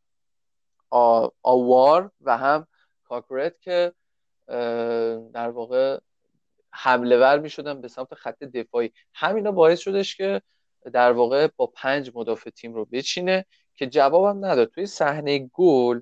آوار 1.44 2.12
و 2.22 2.38
هم 2.38 2.68
کاکرت 3.04 3.62
که 3.62 3.94
در 5.34 5.50
واقع 5.50 6.00
حمله 6.72 7.18
ور 7.18 7.40
می 7.40 7.50
شدن 7.50 7.82
به 7.82 7.88
سمت 7.88 8.14
خط 8.14 8.44
دفاعی. 8.44 8.92
همینا 9.14 9.52
باعث 9.52 9.80
شدش 9.80 10.16
که 10.16 10.42
در 10.94 11.12
واقع 11.12 11.48
با 11.56 11.68
پنج 11.68 12.12
مدافع 12.16 12.50
تیم 12.50 12.74
رو 12.74 12.86
بچینه 12.86 13.46
که 13.76 13.88
جوابم 13.88 14.46
نداد. 14.46 14.70
توی 14.70 14.86
صحنه 14.86 15.50
گل 15.54 16.02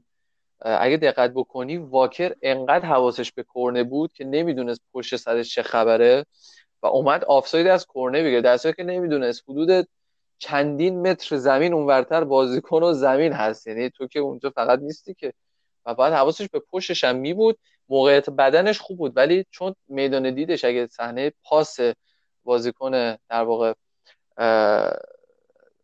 اگه 0.62 0.98
دقت 0.98 1.32
بکنی 1.32 1.78
واکر 1.78 2.36
انقدر 2.42 2.86
حواسش 2.86 3.32
به 3.32 3.46
کرنه 3.56 3.84
بود 3.84 4.14
که 4.14 4.26
نمی‌دونست 4.26 4.82
پشت 4.94 5.16
سرش 5.16 5.56
چه 5.56 5.64
خبره 5.64 6.26
و 6.84 6.88
اومد 6.88 7.24
آفساید 7.24 7.68
از 7.68 7.88
کرنه 7.96 8.24
بگیره 8.24 8.42
در 8.42 8.58
که 8.58 8.84
نمی‌دونست. 8.84 9.44
حدود 9.48 9.88
چندین 10.38 11.02
متر 11.08 11.38
زمین 11.38 11.74
اونورتر 11.74 12.24
بازیکن 12.24 12.84
و 12.84 12.94
زمین 12.94 13.34
هست. 13.34 13.68
یعنی 13.68 13.90
تو 13.90 14.08
که 14.08 14.20
اونجا 14.20 14.50
فقط 14.50 14.80
نیستی 14.80 15.14
که. 15.14 15.34
و 15.86 15.94
بعد 15.94 16.14
حواسش 16.14 16.50
به 16.50 16.60
پشتش 16.60 17.04
هم 17.04 17.16
می 17.16 17.34
بود 17.34 17.58
موقعیت 17.90 18.30
بدنش 18.30 18.80
خوب 18.80 18.98
بود. 18.98 19.18
ولی 19.18 19.46
چون 19.52 19.76
میدان 19.88 20.36
دیدش 20.36 20.66
اگه 20.66 20.88
صحنه 20.88 21.34
پاس 21.44 21.78
بازیکن 22.44 22.92
در 23.30 23.44
واقع 23.44 23.74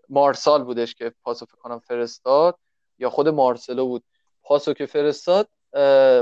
مارسال 0.10 0.64
بودش 0.64 0.96
که 0.96 1.14
پاسو 1.24 1.46
فکر 1.46 1.58
کنم 1.58 1.80
فرستاد 1.80 2.58
یا 3.00 3.10
خود 3.10 3.28
مارسلو 3.28 3.86
بود. 3.88 4.04
پاسو 4.46 4.74
که 4.74 4.86
فرستاد 4.86 5.50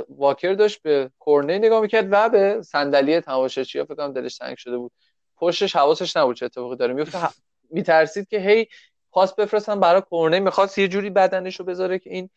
واکر 0.09 0.53
داشت 0.53 0.81
به 0.81 1.11
کورنر 1.19 1.57
نگاه 1.57 1.81
می‌کرد 1.81 2.07
و 2.11 2.29
به 2.29 2.61
صندلی 2.61 3.19
تماشاچی 3.19 3.83
فکر 3.83 3.95
کنم 3.95 4.13
دلش 4.13 4.37
تنگ 4.37 4.57
شده 4.57 4.77
بود. 4.77 4.91
پشتش 5.37 5.75
حواسش 5.75 6.17
نبود 6.17 6.35
چه 6.35 6.45
اتفاقی 6.45 6.75
داره. 6.75 6.93
میفته 6.93 7.29
میترسید 7.69 8.27
که 8.27 8.39
هی 8.39 8.67
پاس 9.11 9.33
بفرستن 9.33 9.79
برای 9.79 10.01
کورنر. 10.01 10.39
می‌خواست 10.39 10.77
یه 10.77 10.87
جوری 10.87 11.09
بدنش 11.09 11.59
رو 11.59 11.65
بذاره 11.65 11.99
که 11.99 12.09
این 12.09 12.29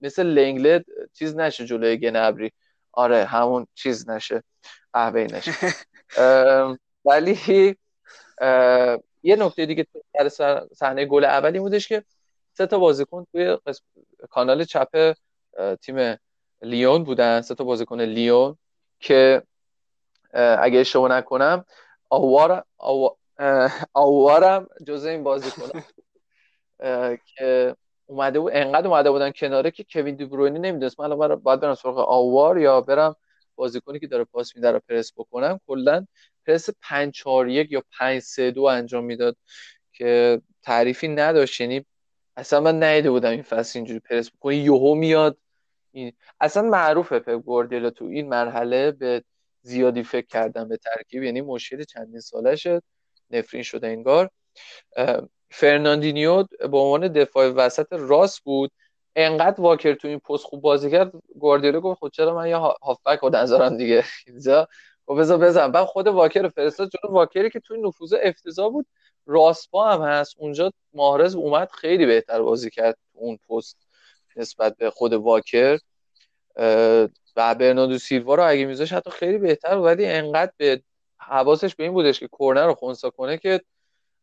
مثل 0.00 0.26
لنگلد 0.26 0.84
چیز 1.12 1.36
نشه 1.36 1.66
جلوی 1.66 1.96
گنابری 1.96 2.52
آره 2.92 3.24
همون 3.24 3.66
چیز 3.74 4.10
نشه. 4.10 4.42
قهوه 4.92 5.20
نشه. 5.20 5.52
ولی 7.04 7.76
یه 9.22 9.36
نکته 9.36 9.66
دیگه 9.66 9.86
در 10.14 10.28
صحنه 10.74 11.04
گل 11.04 11.24
اولی 11.24 11.58
بودش 11.58 11.88
که 11.88 12.04
سه 12.52 12.66
تا 12.66 12.78
بازیکن 12.78 13.26
توی 13.32 13.58
کانال 14.30 14.64
چپ 14.64 15.14
تیم 15.82 16.16
لیون 16.62 17.04
بودن 17.04 17.40
سه 17.40 17.54
تا 17.54 17.64
بازیکن 17.64 18.00
لیون 18.00 18.58
که 19.00 19.42
اگه 20.32 20.80
اشتباه 20.80 21.10
نکنم 21.10 21.64
آوار 22.10 22.64
آوارم 23.92 24.68
جزء 24.86 25.08
این 25.08 25.22
بازیکن 25.22 25.68
که 27.36 27.76
اومده 28.06 28.40
بود 28.40 28.52
انقدر 28.54 28.86
اومده 28.86 29.10
بودن 29.10 29.30
کناره 29.30 29.70
که 29.70 29.84
کوین 29.92 30.16
دیبروینی 30.16 30.58
نمی‌دونست. 30.58 31.00
من 31.00 31.12
الان 31.12 31.36
باید 31.36 31.60
برم 31.60 31.74
سراغ 31.74 31.98
آوار 31.98 32.58
یا 32.58 32.80
برم 32.80 33.16
بازیکنی 33.56 33.98
که 33.98 34.06
داره 34.06 34.24
پاس 34.24 34.56
میده 34.56 34.70
رو 34.70 34.80
پرس 34.88 35.12
بکنم. 35.16 35.60
کلا 35.66 36.06
پرس 36.46 36.68
5 36.82 37.14
4 37.14 37.48
1 37.48 37.72
یا 37.72 37.82
5 37.98 38.22
3 38.22 38.50
2 38.50 38.62
انجام 38.62 39.04
می‌داد 39.04 39.36
که 39.92 40.42
تعریفی 40.62 41.08
نداشت. 41.08 41.60
یعنی 41.60 41.86
اصلا 42.40 42.60
من 42.60 42.82
نیده 42.82 43.10
بودم 43.10 43.30
این 43.30 43.42
فصل 43.42 43.78
اینجوری 43.78 44.00
پرس 44.00 44.30
بکنی 44.30 44.56
یهو 44.56 44.94
میاد. 44.94 45.38
این 45.92 46.12
اصلا 46.40 46.62
معروفه 46.62 47.18
پپ 47.18 47.42
گواردیولا 47.42 47.90
تو 47.90 48.04
این 48.04 48.28
مرحله 48.28 48.90
به 48.90 49.24
زیادی 49.62 50.02
فکر 50.02 50.26
کردن 50.26 50.68
به 50.68 50.76
ترکیب. 50.76 51.22
یعنی 51.22 51.40
مشکل 51.40 51.84
چندین 51.84 52.20
سالشه 52.20 52.82
نفرین 53.30 53.62
شده 53.62 53.86
انگار. 53.86 54.30
فرناندینیو 55.50 56.42
به 56.42 56.78
عنوان 56.78 57.08
دفاع 57.08 57.48
وسط 57.48 57.92
راست 57.92 58.40
بود. 58.40 58.70
انقدر 59.16 59.60
واکر 59.60 59.94
تو 59.94 60.08
این 60.08 60.18
پست 60.18 60.44
خوب 60.44 60.60
بازی 60.62 60.90
کرد. 60.90 61.12
گواردیولا 61.38 61.80
گفت 61.80 61.98
خود 61.98 62.10
خب 62.10 62.16
چرا 62.16 62.34
من 62.34 62.48
یا 62.48 62.76
هافبک 62.82 63.18
رو 63.18 63.30
نذارم 63.30 63.76
دیگه. 63.76 64.04
اینجا. 64.26 64.62
و 64.62 64.66
خب 65.06 65.20
بذار 65.20 65.38
بزن. 65.38 65.72
بعد 65.72 65.84
خود 65.84 66.06
واکر 66.06 66.48
فرستاد 66.48 66.90
جلو. 66.90 67.12
واکری 67.12 67.50
که 67.50 67.60
توی 67.60 67.82
نفوذ 67.82 68.14
افتضاح 68.22 68.72
بود. 68.72 68.86
راست‌پا 69.26 69.92
هم 69.92 70.02
هست. 70.02 70.34
اونجا 70.38 70.72
ماهرز 70.92 71.34
اومد 71.34 71.70
خیلی 71.70 72.06
بهتر 72.06 72.42
بازی 72.42 72.70
کرد 72.70 72.98
اون 73.12 73.38
پست 73.48 73.76
نسبت 74.36 74.76
به 74.76 74.90
خود 74.90 75.12
واکر. 75.12 75.78
و 77.36 77.54
برناردو 77.54 77.98
سیلوا 77.98 78.34
رو 78.34 78.48
اگه 78.48 78.64
میذاش 78.64 78.92
حتی 78.92 79.10
خیلی 79.10 79.38
بهتر 79.38 79.76
ولی 79.76 80.06
انقدر 80.06 80.52
به 80.56 80.82
حواسش 81.18 81.74
به 81.74 81.84
این 81.84 81.92
بودش 81.92 82.20
که 82.20 82.28
کورنر 82.28 82.66
رو 82.66 82.74
خونسا 82.74 83.10
کنه 83.10 83.38
که 83.38 83.60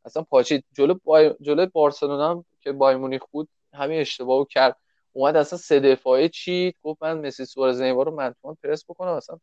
اصلا 0.06 0.24
پاچید 0.24 0.66
جلو 0.74 0.94
بای... 1.04 1.36
جلو 1.42 1.66
بارسلونا 1.66 2.32
هم 2.32 2.46
که 2.62 2.72
بای 2.72 2.96
مونیخ 2.96 3.22
بود 3.32 3.50
همین 3.74 4.02
اشتباهو 4.02 4.46
کرد. 4.46 4.76
اومد 5.14 5.36
اصلا 5.36 5.60
سه 5.60 5.80
دفاعه 5.80 6.30
چی 6.30 6.74
گفت 6.84 7.04
من 7.04 7.28
مسی 7.28 7.46
سوارز 7.46 7.82
نیمار 7.82 8.06
رو 8.06 8.16
منتوان 8.16 8.58
پرس 8.64 8.86
بکنم 8.90 9.12
اصلا 9.12 9.40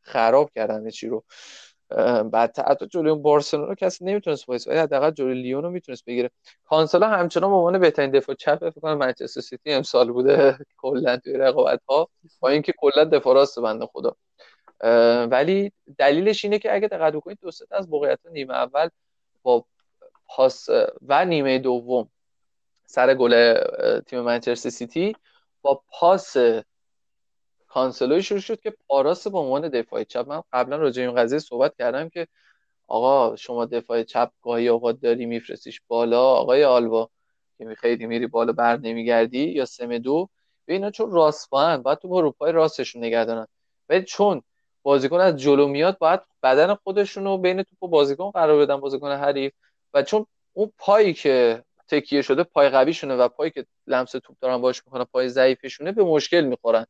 خراب 0.00 0.50
کردن 0.54 0.90
چی 0.90 1.08
رو. 1.08 1.24
بعد 2.32 2.58
حتی 2.58 2.86
جلوی 2.86 3.14
بارسلونا 3.14 3.74
کسی 3.74 4.04
نمی‌تونست 4.04 4.48
وایسه 4.48 4.68
ولی 4.68 4.78
حداقل 4.78 5.10
جلوی 5.10 5.42
لیون 5.42 5.62
رو 5.62 5.70
می‌تونست 5.70 6.04
بگیره. 6.04 6.30
کانسلو 6.64 7.08
همچنان 7.08 7.50
به 7.50 7.56
عنوان 7.56 7.78
بهترین 7.78 8.10
دفاع 8.10 8.34
چپ 8.34 8.70
فکر 8.70 8.80
کنم 8.80 8.98
منچستر 8.98 9.40
سیتی 9.40 9.72
امسال 9.72 10.12
بوده. 10.12 10.58
کلا 10.82 11.16
توی 11.16 11.32
رقابت 11.32 11.80
ها 11.88 12.08
با 12.40 12.48
اینکه 12.48 12.72
کلا 12.78 13.04
دفاع 13.04 13.34
راست 13.34 13.60
بنده 13.60 13.86
خدا. 13.86 14.16
ولی 15.30 15.72
دلیلش 15.98 16.44
اینه 16.44 16.58
که 16.58 16.74
اگه 16.74 16.88
دقت 16.88 17.12
بکنید 17.12 17.38
دو 17.42 17.50
از 17.70 17.88
موقعیت 17.88 18.18
نیمه 18.32 18.54
اول 18.54 18.88
با 19.42 19.64
پاس 20.26 20.68
و 21.08 21.24
نیمه 21.24 21.58
دوم 21.58 22.08
سر 22.86 23.14
گل 23.14 23.54
تیم 24.00 24.20
منچستر 24.20 24.70
سیتی 24.70 25.16
با 25.62 25.82
پاس 25.90 26.36
کانسلوی 27.78 28.22
شروع 28.22 28.40
شد 28.40 28.60
که 28.60 28.70
پاراس 28.88 29.26
به 29.26 29.38
عنوان 29.38 29.68
دفاع 29.68 30.04
چپ. 30.04 30.28
من 30.28 30.42
قبلا 30.52 30.76
راجع 30.76 31.02
این 31.02 31.14
قضیه 31.14 31.38
صحبت 31.38 31.76
کردم 31.76 32.08
که 32.08 32.26
آقا 32.86 33.36
شما 33.36 33.64
دفاع 33.66 34.02
چپ 34.02 34.30
گاهی 34.42 34.68
اوقات 34.68 35.00
داری 35.00 35.26
میفرستیش 35.26 35.80
بالا. 35.88 36.22
آقای 36.22 36.64
آلوا 36.64 37.10
که 37.58 37.74
خیلی 37.74 38.06
میری 38.06 38.26
بالا 38.26 38.52
بر 38.52 38.76
نمیگردی 38.76 39.44
یا 39.44 39.64
سم 39.64 39.98
دو 39.98 40.28
به 40.66 40.72
اینا 40.72 40.90
چون 40.90 41.10
راست 41.10 41.50
باید 41.50 41.82
باید 41.82 41.98
تو 41.98 42.08
با 42.08 42.20
روپای 42.20 42.52
راستشون 42.52 43.02
ولی 43.88 44.02
چون 44.02 44.42
بازیکن 44.82 45.20
از 45.20 45.36
جلو 45.36 45.68
میاد 45.68 45.98
باید 45.98 46.20
بدن 46.42 46.74
خودشون 46.74 47.42
بین 47.42 47.62
توپ 47.62 47.82
و 47.82 47.88
بازیکن 47.88 48.30
قرار 48.30 48.60
بدن 48.60 48.76
بازیکن 48.76 49.12
حریف. 49.12 49.52
و 49.94 50.02
چون 50.02 50.26
اون 50.52 50.72
پایی 50.78 51.14
که 51.14 51.62
تکیه 51.88 52.22
شده 52.22 52.42
پای 52.42 52.68
قویشونه 52.68 53.16
و 53.16 53.28
پایی 53.28 53.50
که 53.50 53.66
لمس 53.86 54.10
توپ 54.10 54.36
دارن 54.40 54.56
باش 54.56 54.82
می‌کنن 54.86 55.04
پای 55.04 55.28
ضعیفشونه 55.28 55.92
به 55.92 56.04
مشکل 56.04 56.40
می‌خورن. 56.40 56.86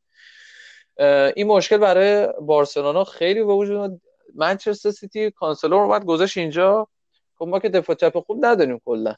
این 1.35 1.47
مشکل 1.47 1.77
برای 1.77 2.27
بارسلونا 2.41 3.03
خیلی 3.03 3.43
به 3.43 3.53
وجود 3.53 4.01
منچستر 4.35 4.91
سیتی 4.91 5.31
کانسلر 5.31 5.73
اومد 5.73 6.05
گذاشت 6.05 6.37
اینجا. 6.37 6.87
خب 7.35 7.47
ما 7.47 7.59
که 7.59 7.69
دفاع 7.69 7.95
چپ 7.95 8.19
خوب 8.19 8.45
نداریم 8.45 8.79
کلا. 8.85 9.15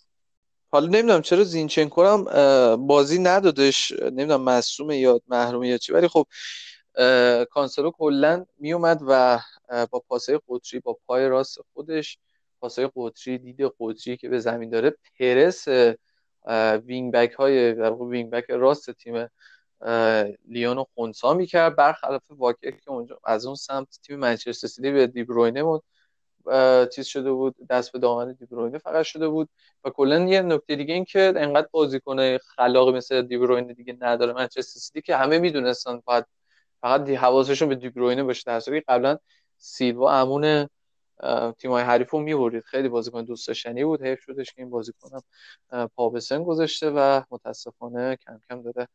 حالا 0.72 0.88
نمی‌دونم 0.88 1.22
چرا 1.22 1.44
زینچنکو 1.44 2.04
هم 2.04 2.24
بازی 2.88 3.20
ندادش. 3.20 3.92
نمی‌دونم 3.92 4.42
مصدوم 4.42 4.92
یا 4.92 5.22
محروم 5.28 5.64
یا 5.64 5.78
چی. 5.78 5.94
ولی 5.94 6.08
خب 6.08 6.28
کانسلو 7.50 7.92
کلا 7.92 8.46
میومد 8.58 9.02
و 9.08 9.40
با 9.92 10.00
پاسای 10.00 10.40
قطری 10.50 10.80
با 10.80 10.98
پای 11.08 11.28
راست 11.28 11.60
خودش 11.74 12.18
پاسای 12.62 12.90
قطری 12.96 13.38
دید 13.38 13.62
قطری 13.80 14.18
که 14.18 14.30
به 14.30 14.40
زمین 14.40 14.70
داره 14.70 14.98
پرس 15.20 15.68
وینگ 16.86 17.14
بک 17.14 17.32
های 17.32 17.72
وینگ 18.10 18.30
بک 18.30 18.46
راست 18.50 18.92
تیم 18.92 19.28
لیون 20.48 20.78
رو 20.78 20.88
خونسا 20.96 21.34
می‌کرد. 21.34 21.76
برخلاف 21.76 22.22
واکر 22.30 22.72
که 22.72 22.92
اونجا 22.92 23.20
از 23.24 23.46
اون 23.46 23.56
سمت 23.56 24.00
تیم 24.04 24.20
منچستر 24.20 24.68
سیتی 24.68 24.92
به 24.92 25.08
دیبروینه 25.08 25.64
بود 25.64 25.84
چیز 26.96 27.06
شده 27.06 27.32
بود. 27.32 27.56
دست 27.70 27.92
به 27.92 28.00
دامن 28.00 28.34
دیبروینه 28.34 28.78
فقط 28.78 29.06
شده 29.06 29.28
بود. 29.28 29.50
و 29.84 29.90
کلا 29.90 30.20
یه 30.20 30.42
نکته 30.42 30.76
دیگه 30.76 30.94
این 30.94 31.06
که 31.06 31.34
انقدر 31.36 31.68
بازیکن 31.72 32.38
خلاقی 32.38 32.92
مثل 32.92 33.22
دیبروینه 33.22 33.74
دیگه 33.74 33.98
نداره. 34.00 34.34
منچستر 34.34 34.80
سیتی 34.80 35.02
که 35.02 35.16
همه 35.16 35.40
می‌دونستن 35.40 36.02
باید 36.06 36.26
فقط 36.82 37.10
حواسشون 37.10 37.70
به 37.70 37.76
دیبروینه 37.76 38.24
باشه. 38.24 38.44
در 38.46 38.60
قبلا 38.88 39.18
سیلوا 39.58 40.12
امون 40.22 40.68
تیم 41.60 41.72
های 41.72 41.84
حریف 41.84 42.10
رو 42.10 42.20
می‌برید 42.20 42.64
خیلی 42.64 42.90
بازیکن 42.90 43.24
دوست 43.24 43.48
داشتنی 43.48 43.84
بود. 43.84 44.02
حیف 44.02 44.22
شدش 44.22 44.54
که 44.54 44.62
این 44.62 44.70
بازیکنم 44.70 45.22
پا 45.96 46.10
به 46.10 46.20
سن 46.20 46.44
گذاشته 46.44 46.90
و 46.90 47.22
متاسفانه 47.32 48.16
کم 48.16 48.40
کم 48.50 48.62
داره 48.62 48.88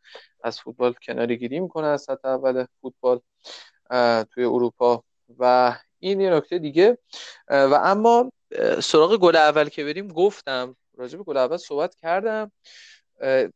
از 0.44 0.60
فوتبال 0.60 0.92
کناری 0.92 1.38
گیری 1.38 1.60
می‌کنه 1.60 1.86
از 1.86 2.02
سطح 2.02 2.28
اول 2.28 2.66
فوتبال 2.80 3.20
توی 4.24 4.44
اروپا. 4.44 5.04
و 5.38 5.76
این 5.98 6.20
یه 6.20 6.30
نکته 6.30 6.58
دیگه 6.58 6.98
و 7.48 7.80
اما 7.84 8.32
سراغ 8.82 9.16
گل 9.16 9.36
اول 9.36 9.68
که 9.68 9.84
بریم 9.84 10.08
گفتم 10.08 10.76
راجع 10.94 11.18
به 11.18 11.24
گل 11.24 11.36
اول 11.36 11.56
صحبت 11.56 11.94
کردم. 11.94 12.52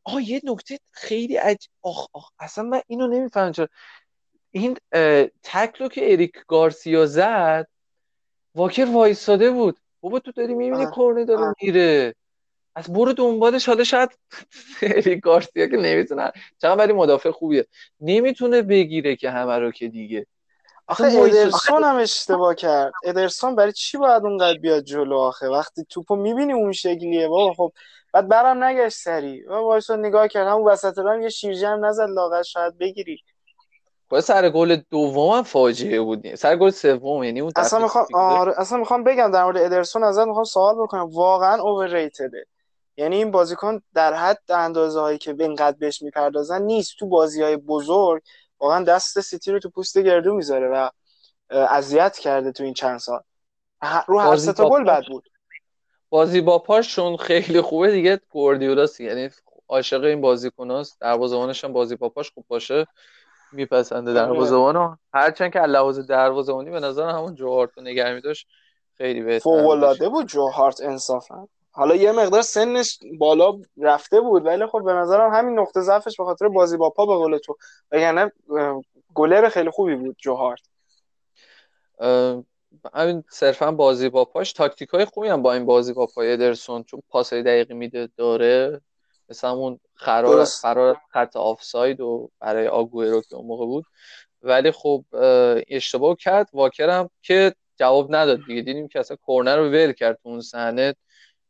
آه 0.04 0.22
یه 0.22 0.40
نکته 0.44 0.78
خیلی 0.90 1.36
عج... 1.36 1.68
آخ 1.82 2.06
آخ 2.12 2.30
اصلا 2.38 2.64
من 2.64 2.80
اینو 2.86 3.06
نمی‌فهمم 3.06 3.52
چرا. 3.52 3.68
این 4.50 4.76
تکلو 5.42 5.88
که 5.88 6.12
اریک 6.12 6.32
گارسیا 6.48 7.06
زد 7.06 7.68
واکر 8.54 8.84
وایساده 8.84 9.50
بود. 9.50 9.78
بابا 10.00 10.18
تو 10.18 10.32
داری 10.32 10.54
می‌بینی 10.54 10.86
کورنر 10.86 11.24
داره 11.24 11.54
میره. 11.62 12.14
از 12.74 12.92
برو 12.92 13.12
دنبالش 13.12 13.66
حالا 13.68 13.84
شاید 13.84 14.18
اریک 14.82 15.20
گارسیا 15.20 15.66
که 15.66 15.76
نمی‌تونه 15.76 16.32
چقدر 16.62 16.78
ولی 16.78 16.92
مدافع 16.92 17.30
خوبیه. 17.30 17.66
نمی‌تونه 18.00 18.62
بگیره 18.62 19.16
که 19.16 19.30
همه 19.30 19.58
رو 19.58 19.70
که 19.70 19.88
دیگه. 19.88 20.26
آخه 20.86 21.04
ادرسون 21.04 21.84
هم 21.84 21.96
اشتباه 21.96 22.54
کرد. 22.54 22.92
ادرسون 23.04 23.56
برای 23.56 23.72
چی 23.72 23.98
باید 23.98 24.22
اونقدر 24.22 24.58
بیاد 24.58 24.84
جلو 24.84 25.16
آخه؟ 25.16 25.48
وقتی 25.48 25.84
توپو 25.88 26.16
می‌بینی 26.16 26.52
اون 26.52 26.72
شکلیه 26.72 27.28
بابا. 27.28 27.54
خب 27.54 27.72
بعد 28.12 28.28
برم 28.28 28.64
نگشت 28.64 28.96
سری. 28.96 29.42
و 29.42 29.52
وایسا 29.52 29.96
نگاه 29.96 30.28
کرد 30.28 30.46
همون 30.48 30.64
وسط 30.64 30.98
هم 30.98 31.22
یه 31.22 31.28
شیرجه 31.28 31.68
هم 31.68 31.84
نزد 31.84 32.08
لاغر. 32.08 32.42
شاید 32.42 32.78
بگیری. 32.78 33.22
با 34.10 34.20
سر 34.20 34.50
گل 34.50 34.76
دوم 34.90 35.30
هم 35.36 35.42
فاجعه 35.42 36.00
بود. 36.00 36.34
سر 36.34 36.56
گل 36.56 36.70
سوم 36.70 37.22
یعنی 37.24 37.40
اون 37.40 37.52
اصلا 37.56 37.78
می‌خوام 37.78 38.06
آره 38.14 38.54
اصلا 38.56 38.78
می‌خوام 38.78 39.04
بگم 39.04 39.30
در 39.30 39.44
مورد 39.44 39.56
ادرسون 39.56 40.04
ازت 40.04 40.26
می‌خوام 40.26 40.44
سوال 40.44 40.74
بکنم. 40.74 41.08
واقعا 41.10 41.62
اوورریتده 41.62 42.46
یعنی 42.96 43.16
این 43.16 43.30
بازیکن 43.30 43.82
در 43.94 44.14
حد 44.14 44.42
اندازه 44.48 45.00
هایی 45.00 45.18
که 45.18 45.36
اینقدر 45.38 45.76
بهش 45.80 46.02
می‌پردازن 46.02 46.62
نیست. 46.62 46.92
تو 46.98 47.08
بازی 47.08 47.42
های 47.42 47.56
بزرگ 47.56 48.22
واقعا 48.60 48.84
دست 48.84 49.20
سیتی 49.20 49.52
رو 49.52 49.58
تو 49.58 49.70
پوست 49.70 49.98
گردو 49.98 50.34
می‌ذاره 50.34 50.68
و 50.68 50.88
اذیت 51.50 52.18
کرده 52.18 52.52
تو 52.52 52.64
این 52.64 52.74
چند 52.74 52.98
سال. 52.98 53.20
رو 54.06 54.18
هر 54.18 54.36
سه 54.36 54.52
تا 54.52 54.68
گل 54.68 54.84
بد 54.84 55.02
بود. 55.08 55.24
بازی 56.08 56.40
با 56.40 56.58
پاشون 56.58 57.16
خیلی 57.16 57.60
خوبه 57.60 57.90
دیگه 57.90 58.20
گوردیولاس 58.30 59.00
یعنی 59.00 59.30
عاشق 59.68 60.04
این 60.04 60.20
بازیکناست 60.20 61.00
دروازه‌بانش 61.00 61.64
هم 61.64 61.72
بازی 61.72 61.96
با 61.96 62.08
پاش 62.08 62.30
خوب 62.30 62.44
باشه. 62.48 62.86
میپسنده. 63.52 64.14
دروازه‌بانو 64.14 64.96
هرچند 65.14 65.52
که 65.52 65.60
لحاظ 65.60 66.00
دروازه‌بانی 66.00 66.70
به 66.70 66.80
نظر 66.80 67.08
همون 67.08 67.34
جوهارت 67.34 67.70
رو 67.76 67.82
نگه 67.82 68.14
می‌داشت 68.14 68.46
خیلی 68.94 69.22
بهتر 69.22 69.42
فوق 69.42 70.08
بود. 70.10 70.26
جوهارت 70.26 70.80
انصافا. 70.80 71.48
حالا 71.72 71.94
یه 71.94 72.12
مقدار 72.12 72.42
سنش 72.42 72.98
بالا 73.18 73.58
رفته 73.80 74.20
بود 74.20 74.46
ولی 74.46 74.66
خب 74.66 74.84
به 74.84 74.92
نظرم 74.92 75.34
همین 75.34 75.58
نقطه 75.58 75.80
ضعفش 75.80 76.16
به 76.16 76.24
خاطر 76.24 76.48
بازی 76.48 76.76
با 76.76 76.90
پا 76.90 77.06
به 77.06 77.14
قول 77.14 77.38
تو. 77.38 77.56
وگرنه 77.92 78.32
گلر 79.14 79.48
خیلی 79.48 79.70
خوبی 79.70 79.96
بود 79.96 80.16
جوهارت. 80.18 80.60
همین 82.94 83.24
صرفا 83.30 83.72
بازی 83.72 84.08
با 84.08 84.24
پاش 84.24 84.52
تاکتیک 84.52 84.88
های 84.88 85.04
خوبی 85.04 85.28
هم 85.28 85.42
با 85.42 85.52
این 85.52 85.66
بازی 85.66 85.92
با 85.92 86.06
پای 86.06 86.32
ادرسون 86.32 86.82
چون 86.82 87.02
پاسای 87.08 87.42
دقیقی 87.42 87.74
میده 87.74 88.08
داره. 88.16 88.80
مثل 89.30 89.48
همون 89.48 89.80
قرار 89.96 90.44
قرار 90.62 91.00
خط 91.12 91.36
آفساید 91.36 92.00
و 92.00 92.30
برای 92.40 92.66
آگوئرو 92.66 93.22
که 93.22 93.36
اون 93.36 93.46
موقع 93.46 93.66
بود. 93.66 93.84
ولی 94.42 94.70
خب 94.70 95.04
اشتباه 95.68 96.16
کرد. 96.16 96.48
واکرم 96.52 97.10
که 97.22 97.54
جواب 97.76 98.14
نداد 98.14 98.38
دیگه. 98.46 98.62
دیدیم 98.62 98.88
که 98.88 99.00
اصلا 99.00 99.16
کورنر 99.16 99.56
رو 99.56 99.68
ول 99.68 99.92
کرد 99.92 100.18
تو 100.22 100.28
اون 100.28 100.40
صحنه. 100.40 100.94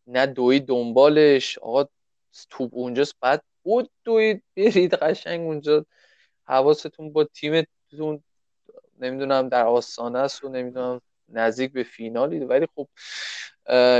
نه 0.06 0.26
دوی 0.26 0.60
دنبالش. 0.60 1.58
آقا 1.58 1.84
توپ 2.50 2.70
اونجاست. 2.74 3.14
بعد 3.20 3.42
بود 3.62 3.90
دوید. 4.04 4.42
برید 4.56 4.94
قشنگ 4.94 5.40
اونجا. 5.40 5.86
حواستون 6.44 7.12
با 7.12 7.24
تیمتون. 7.24 8.22
نمی‌دونم 8.98 9.48
در 9.48 9.66
آستانه 9.66 10.18
است 10.18 10.44
و 10.44 10.48
نمی‌دونم 10.48 11.00
نزدیک 11.28 11.72
به 11.72 11.82
فینالی. 11.82 12.38
ولی 12.38 12.66
خب 12.74 12.88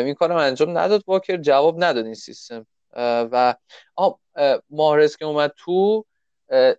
این 0.05 0.15
کارم 0.15 0.37
انجام 0.37 0.79
نداد. 0.79 1.05
واکر 1.07 1.37
جواب 1.37 1.85
نداد 1.85 2.05
این 2.05 2.15
سیستم. 2.15 2.67
و 2.97 3.55
ماهرز 4.71 5.17
که 5.17 5.25
اومد 5.25 5.53
تو 5.57 6.05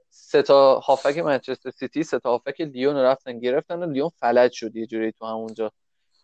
سه 0.09 0.41
تا 0.41 0.79
هافبک 0.79 1.17
منچستر 1.17 1.69
سیتی 1.69 2.03
سه 2.03 2.19
تا 2.19 2.29
هافبک 2.29 2.61
لیون 2.61 2.97
رفتن 2.97 3.39
گرفتن 3.39 3.83
و 3.83 3.91
لیون 3.91 4.09
فلج 4.09 4.51
شد 4.51 4.75
یه 4.75 4.85
جوری 4.85 5.11
تو 5.11 5.25
همونجا. 5.25 5.71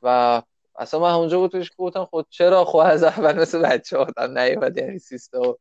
و 0.02 0.42
اصلا 0.80 1.00
من 1.00 1.14
همونجا 1.14 1.40
بود 1.40 1.52
توش 1.52 1.72
گفتم 1.78 2.06
خود 2.06 2.26
خب 2.26 2.30
چرا 2.30 2.66
خود 2.66 2.86
از 2.86 3.04
اول 3.04 3.40
مثل 3.40 3.60
بچه 3.60 3.98
آدم 3.98 4.38
نیومد 4.38 4.78
یعنی 4.78 5.00
سیستم 5.00 5.56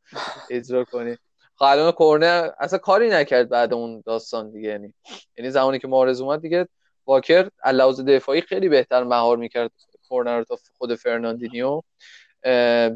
اجرا 0.49 0.83
کنی؟ 0.83 1.17
خب 1.55 1.91
کورنه 1.91 2.49
اصلا 2.59 2.79
کاری 2.79 3.09
نکرد 3.09 3.49
بعد 3.49 3.73
اون 3.73 4.03
داستان 4.05 4.51
دیگه 4.51 4.69
یعنی 4.69 4.93
یعنی 5.37 5.51
زمانی 5.51 5.79
که 5.79 5.87
ماهرز 5.87 6.21
اومد 6.21 6.41
دیگه 6.41 6.67
واکر 7.05 7.49
علاوه 7.63 8.03
دفاعی 8.03 8.41
خیلی 8.41 8.69
بهتر 8.69 9.03
مهار 9.03 9.37
می‌کرد 9.37 9.71
کورنه 10.09 10.43
تا 10.43 10.57
خود 10.77 10.95
فرناندینیو. 10.95 11.81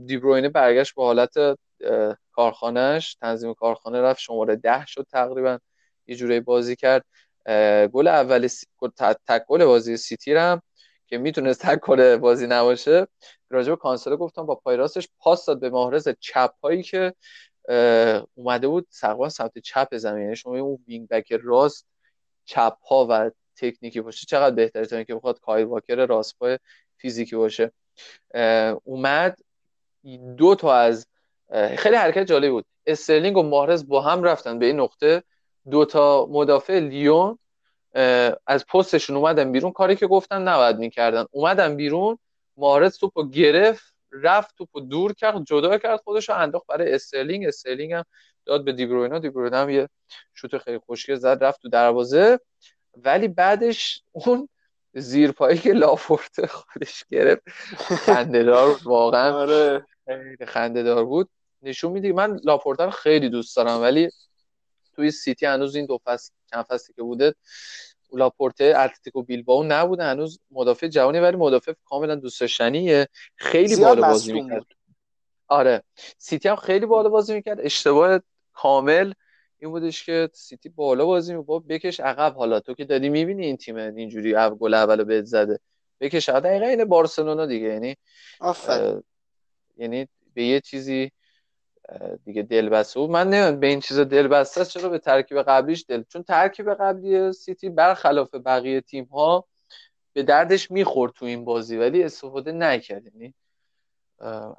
دیبروینه 0.05 0.49
برگشت 0.49 0.95
به 0.95 1.03
حالت 1.03 1.33
کارخانه‌ش 2.31 3.15
تنظیم 3.15 3.53
کارخانه 3.53 4.01
رفت 4.01 4.19
شماره 4.19 4.55
ده 4.55 4.85
شد 4.85 5.07
تقریبا. 5.11 5.59
یه 6.07 6.15
جوری 6.15 6.39
بازی 6.39 6.75
کرد. 6.75 7.05
گل 7.93 8.07
اول 8.07 8.47
سی... 8.47 8.67
تک 9.27 9.45
گل 9.47 9.65
بازی 9.65 9.97
سیتی 9.97 10.33
هم 10.33 10.61
که 11.07 11.17
می‌تونست 11.17 11.61
تک 11.61 11.79
گل 11.79 12.17
بازی 12.17 12.47
نباشه 12.47 13.07
راجب 13.49 13.75
کانسلو 13.75 14.17
گفتم 14.17 14.45
با 14.45 14.55
پای 14.55 14.77
راستش 14.77 15.09
پاس 15.19 15.45
داد 15.45 15.59
به 15.59 15.69
ماهرز 15.69 16.09
چپ 16.19 16.53
پایی 16.63 16.83
که 16.83 17.13
اومده 18.33 18.67
بود 18.67 18.87
تقریبا 19.01 19.29
سمت 19.29 19.57
چپ 19.57 19.97
زمین. 19.97 20.23
یعنی 20.23 20.35
شما 20.35 20.57
اون 20.57 20.83
وینگ 20.87 21.07
بک 21.07 21.39
راست 21.43 21.87
چپ 22.45 22.77
پا 22.89 23.07
و 23.09 23.31
تکنیکی 23.55 24.01
باشه 24.01 24.25
چقدر 24.25 24.55
بهتره 24.55 24.85
تا 24.85 24.95
اینکه 24.95 25.15
بخواد 25.15 25.39
کایل 25.39 25.65
واکر 25.65 26.05
راست 26.05 26.37
پای 26.39 26.59
فیزیکی 26.97 27.35
باشه. 27.35 27.71
اومد 28.83 29.39
دو 30.37 30.55
تا 30.55 30.73
از 30.73 31.07
خیلی 31.77 31.95
حرکت 31.95 32.23
جالب 32.23 32.51
بود. 32.51 32.65
استرلینگ 32.85 33.37
و 33.37 33.43
ماهرز 33.43 33.87
با 33.87 34.01
هم 34.01 34.23
رفتن 34.23 34.59
به 34.59 34.65
این 34.65 34.79
نقطه. 34.79 35.23
دو 35.71 35.85
تا 35.85 36.25
مدافع 36.25 36.79
لیون 36.79 37.39
از 38.47 38.65
پستشون 38.65 39.15
اومدن 39.15 39.51
بیرون. 39.51 39.71
کاری 39.71 39.95
که 39.95 40.07
گفتن 40.07 40.41
نباید 40.41 40.77
می‌کردن. 40.77 41.25
اومدن 41.31 41.75
بیرون. 41.75 42.17
ماهرز 42.57 42.97
توپو 42.97 43.29
گرفت 43.29 43.95
رفت 44.11 44.57
توپو 44.57 44.79
دور 44.79 45.13
کرد 45.13 45.43
جدا 45.43 45.77
کرد 45.77 45.99
خودش 46.03 46.29
رو 46.29 46.35
انداخت 46.35 46.67
برای 46.67 46.93
استرلینگ. 46.93 47.47
استرلینگ 47.47 47.93
هم 47.93 48.03
داد 48.45 48.65
به 48.65 48.73
دیبروینه 48.73 49.19
دیبروینه 49.19 49.57
هم 49.57 49.69
یه 49.69 49.89
شوت 50.33 50.57
خیلی 50.57 50.79
خوشگل 50.79 51.15
زد 51.15 51.43
رفت 51.43 51.61
تو 51.61 51.69
دروازه. 51.69 52.39
ولی 52.97 53.27
بعدش 53.27 54.01
اون 54.11 54.49
زیر 54.93 55.31
پایی 55.31 55.57
که 55.57 55.73
لاپورت 55.73 56.45
خودش 56.45 57.05
گرفت. 57.09 57.41
خنده‌دار 58.05 58.79
واقعا. 58.83 59.33
آره. 59.33 59.85
خنده‌دار 60.47 61.05
بود. 61.05 61.29
نشون 61.61 61.91
میده 61.91 62.13
من 62.13 62.39
لاپورته 62.43 62.85
رو 62.85 62.91
خیلی 62.91 63.29
دوست 63.29 63.55
دارم 63.55 63.81
ولی 63.81 64.09
توی 64.95 65.11
سیتی 65.11 65.45
هنوز 65.45 65.75
این 65.75 65.85
دو 65.85 65.99
فصل 66.05 66.31
چند 66.51 66.63
فصلی 66.63 66.95
که 66.95 67.01
بوده 67.01 67.35
لاپورته 68.13 68.73
اتلتیکو 68.77 69.23
بیلبائو 69.23 69.63
نبوده. 69.63 70.03
هنوز 70.03 70.39
مدافع 70.51 70.87
جوانی 70.87 71.19
ولی 71.19 71.37
مدافع 71.37 71.73
کاملا 71.85 72.15
دوست 72.15 72.41
داشتنیه. 72.41 73.07
خیلی 73.35 73.75
بالا 73.75 74.01
بازی 74.01 74.33
می‌کرد. 74.33 74.65
آره. 75.47 75.83
سیتی 76.17 76.49
هم 76.49 76.55
خیلی 76.55 76.85
بالا 76.85 77.09
بازی 77.09 77.33
می‌کرد. 77.33 77.59
اشتباه 77.61 78.19
کامل. 78.53 79.13
این 79.61 79.71
بودش 79.71 80.05
که 80.05 80.29
سیتی 80.33 80.69
بالا 80.69 81.05
بازی 81.05 81.35
می‌کنه 81.35 81.59
بکش 81.59 81.99
عقب 81.99 82.35
حالا. 82.35 82.59
تو 82.59 82.73
که 82.73 82.85
داری 82.85 83.09
می‌بینی 83.09 83.45
این 83.45 83.57
تیم 83.57 83.75
اینجوری 83.75 84.35
گل 84.59 84.73
اولو 84.73 85.05
بهت 85.05 85.25
زده. 85.25 85.59
بکش 85.99 86.29
عقب. 86.29 86.43
دقیقا 86.43 86.65
اینه 86.65 86.85
بارسلونا 86.85 87.45
دیگه. 87.45 87.67
یعنی 87.67 87.95
یعنی 89.77 90.07
به 90.33 90.43
یه 90.43 90.59
چیزی 90.59 91.11
دیگه 92.25 92.41
دل 92.41 92.69
بسته 92.69 92.99
بود 92.99 93.09
من 93.09 93.29
نمی‌دونم 93.29 93.59
به 93.59 93.67
این 93.67 93.79
چیزا 93.79 94.03
دل 94.03 94.27
بسته 94.27 94.65
چرا 94.65 94.89
به 94.89 94.99
ترکیب 94.99 95.41
قبلیش 95.41 95.85
دل 95.87 96.03
چون 96.03 96.23
ترکیب 96.23 96.73
قبلی 96.73 97.33
سیتی 97.33 97.69
برخلاف 97.69 98.35
بقیه 98.35 98.81
تیم 98.81 99.03
ها 99.05 99.47
به 100.13 100.23
دردش 100.23 100.71
می‌خورد 100.71 101.13
تو 101.13 101.25
این 101.25 101.45
بازی 101.45 101.77
ولی 101.77 102.03
استفاده 102.03 102.51
نکرد. 102.51 103.05
یعنی 103.05 103.33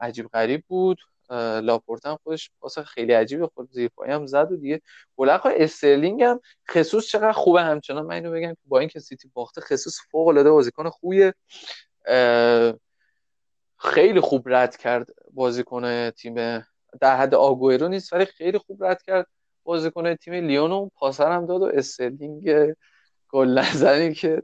عجیب 0.01 0.29
غریب 0.29 0.65
بود. 0.69 0.99
لاپورت 1.63 2.07
هم 2.07 2.19
خودش 2.23 2.51
واسه 2.61 2.83
خیلی 2.83 3.13
عجیبه 3.13 3.47
خود 3.47 3.71
زیر 3.71 3.91
هم 4.09 4.27
زد 4.27 4.53
و 4.53 4.57
دیگه 4.57 4.81
گلق 5.17 5.53
استرلینگ 5.57 6.23
هم 6.23 6.41
خصوص 6.71 7.07
چقدر 7.07 7.33
خوبه 7.33 7.63
همچنان. 7.63 8.07
من 8.07 8.15
اینو 8.15 8.33
بگم 8.33 8.57
با 8.65 8.79
اینکه 8.79 9.01
سیتی 9.01 9.31
باخته 9.35 9.61
خصوص 9.61 9.99
فوق 10.11 10.29
العاده 10.29 10.51
بازیکن 10.51 10.89
خوبیه 10.89 11.35
خیلی 13.79 14.21
خوب 14.21 14.43
رد 14.47 14.77
کرد 14.77 15.09
بازیکن 15.31 16.11
تیم. 16.11 16.65
در 17.01 17.17
حد 17.17 17.35
آگوئرو 17.35 17.89
نیست 17.89 18.13
ولی 18.13 18.25
خیلی 18.25 18.59
خوب 18.59 18.85
رد 18.85 19.03
کرد 19.03 19.27
بازیکن 19.65 20.15
تیم 20.15 20.35
لیونو 20.35 20.89
پاسر 20.95 21.33
هم 21.33 21.47
داد 21.47 21.63
و 21.63 21.71
استرلینگ 21.75 22.75
گل 23.29 23.59
نزنی 23.59 24.15
که 24.15 24.43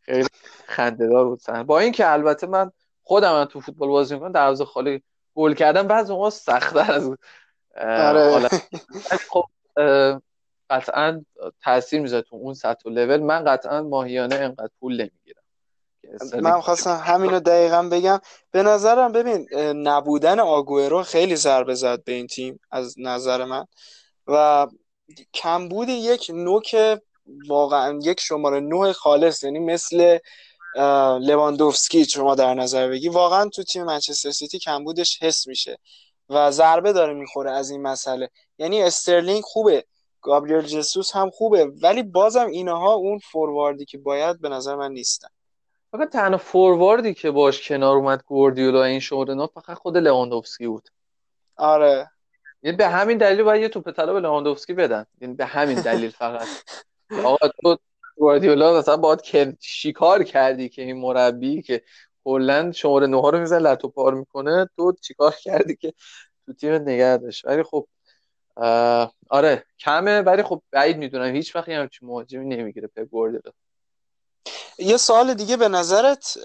خیلی 0.00 0.28
خندهدار 0.66 1.24
بود. 1.24 1.40
با 1.66 1.78
اینکه 1.78 2.12
البته 2.12 2.46
من 2.46 2.70
خودم 3.02 3.32
من 3.32 3.44
تو 3.44 3.60
فوتبال 3.60 3.88
بازی 3.88 4.14
می‌کنم 4.14 4.32
دروازه 4.32 4.64
خالی 4.64 5.02
گل 5.38 5.54
کردن 5.54 5.86
بعضی 5.86 6.12
موقع 6.12 6.30
سختتر 6.30 6.92
از 6.92 7.10
آره. 7.76 8.48
خب 9.28 9.44
قطعا 10.70 11.24
تاثیر 11.62 12.00
می‌ذاره 12.00 12.22
تو 12.22 12.36
اون 12.36 12.54
سطح 12.54 12.82
و 12.86 12.90
لول. 12.90 13.20
من 13.20 13.44
قطعا 13.44 13.82
ماهیانه 13.82 14.34
انقدر 14.34 14.70
پول 14.80 14.92
نمی‌گیرم. 14.92 15.42
من 16.42 16.60
خواستم 16.60 17.02
همینو 17.04 17.40
دقیقا 17.40 17.82
بگم. 17.82 18.20
به 18.50 18.62
نظرم 18.62 19.12
ببین 19.12 19.48
نبودن 19.88 20.40
آگوئرو 20.40 21.02
خیلی 21.02 21.36
ضربه 21.36 21.74
زد 21.74 22.04
به 22.04 22.12
این 22.12 22.26
تیم 22.26 22.60
از 22.70 22.94
نظر 22.98 23.44
من. 23.44 23.66
و 24.26 24.66
کمبود 25.34 25.88
یک 25.88 26.30
نوک 26.34 27.00
واقعا 27.48 27.98
یک 28.02 28.20
شماره 28.20 28.60
نه 28.60 28.92
خالص 28.92 29.42
یعنی 29.42 29.58
مثل 29.58 30.18
لواندوفسکی 31.20 32.04
شما 32.04 32.34
در 32.34 32.54
نظر 32.54 32.88
بگیری 32.88 33.08
واقعا 33.08 33.48
تو 33.48 33.62
تیم 33.62 33.84
منچستر 33.84 34.30
سیتی 34.30 34.58
کمبودش 34.58 35.22
حس 35.22 35.46
میشه 35.46 35.78
و 36.28 36.50
ضربه 36.50 36.92
داره 36.92 37.14
می‌خوره 37.14 37.50
از 37.50 37.70
این 37.70 37.82
مسئله. 37.82 38.30
یعنی 38.58 38.82
استرلینگ 38.82 39.42
خوبه 39.42 39.84
گابریل 40.20 40.60
جسوس 40.60 41.16
هم 41.16 41.30
خوبه 41.30 41.64
ولی 41.82 42.02
بازم 42.02 42.46
اینها 42.46 42.94
اون 42.94 43.18
فورواردی 43.18 43.84
که 43.84 43.98
باید 43.98 44.40
به 44.40 44.48
نظر 44.48 44.74
من 44.74 44.92
نیستن. 44.92 45.28
فقط 45.92 46.12
تنها 46.12 46.38
فورواردی 46.38 47.14
که 47.14 47.30
باش 47.30 47.68
کنار 47.68 47.96
اومد 47.96 48.22
گواردیولا 48.26 48.84
این 48.84 49.00
شماره 49.00 49.46
فقط 49.46 49.76
خود 49.78 49.96
لواندوفسکی 49.96 50.66
بود. 50.66 50.88
آره. 51.56 52.10
یعنی 52.62 52.76
به 52.76 52.88
همین 52.88 53.18
دلیل 53.18 53.42
باید 53.42 53.62
یه 53.62 53.68
توپ 53.68 53.90
طلا 53.90 54.12
به 54.12 54.20
لواندوفسکی 54.20 54.74
بدن. 54.74 55.06
یعنی 55.20 55.34
به 55.34 55.46
همین 55.46 55.80
دلیل 55.80 56.10
فقط. 56.10 56.48
آقا 57.24 57.48
تو 57.62 57.78
گواردیولا 58.18 58.78
مثلا 58.78 58.96
باید 58.96 59.20
شکار 59.60 60.22
کردی 60.24 60.68
که 60.68 60.82
این 60.82 60.96
مربی 60.96 61.62
که 61.62 61.82
کلا 62.24 62.72
شماره 62.72 63.06
نه 63.06 63.30
رو 63.30 63.38
میزن 63.38 63.58
لتو 63.58 63.88
پار 63.88 64.14
می‌کنه 64.14 64.68
تو 64.76 64.92
چیکار 64.92 65.34
کردی 65.34 65.76
که 65.76 65.94
تو 66.46 66.52
تیم 66.52 66.74
نگه 66.74 67.16
داشت؟ 67.16 67.44
ولی 67.44 67.62
خب 67.62 67.86
آره 69.30 69.64
کمه 69.78 70.20
ولی 70.20 70.42
خب 70.42 70.62
بعید 70.70 70.96
می‌دونم. 70.96 71.34
هیچ 71.34 71.56
وقتی 71.56 71.72
همچین 71.72 72.08
مهاجمی 72.08 72.56
نمی‌گیره 72.56 72.88
پپ 72.88 73.04
گواردیولا. 73.04 73.52
یه 74.78 74.96
سال 74.96 75.34
دیگه 75.34 75.56
به 75.56 75.68
نظرت 75.68 76.38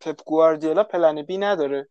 پپ 0.00 0.24
گواردیولا 0.24 0.84
پلن 0.84 1.22
بی 1.22 1.38
نداره؟ 1.38 1.88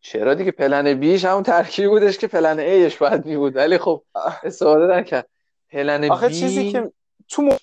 چرا 0.00 0.34
دیگه 0.34 0.50
plan 0.50 0.94
B 0.94 1.02
ش؟ 1.02 1.24
همون 1.24 1.42
ترکیبی 1.42 1.88
بودش 1.88 2.18
که 2.18 2.26
plan 2.26 2.58
A 2.58 2.71
ش 2.71 2.96
باید 2.96 3.26
می 3.26 3.36
بود 3.36 3.56
ولی 3.56 3.78
خب 3.78 4.04
استفاده 4.42 4.96
نکرد. 4.96 5.28
پلن 5.70 6.10
آخه 6.10 6.28
چیزی 6.28 6.72
که 6.72 6.92
تو 7.28 7.58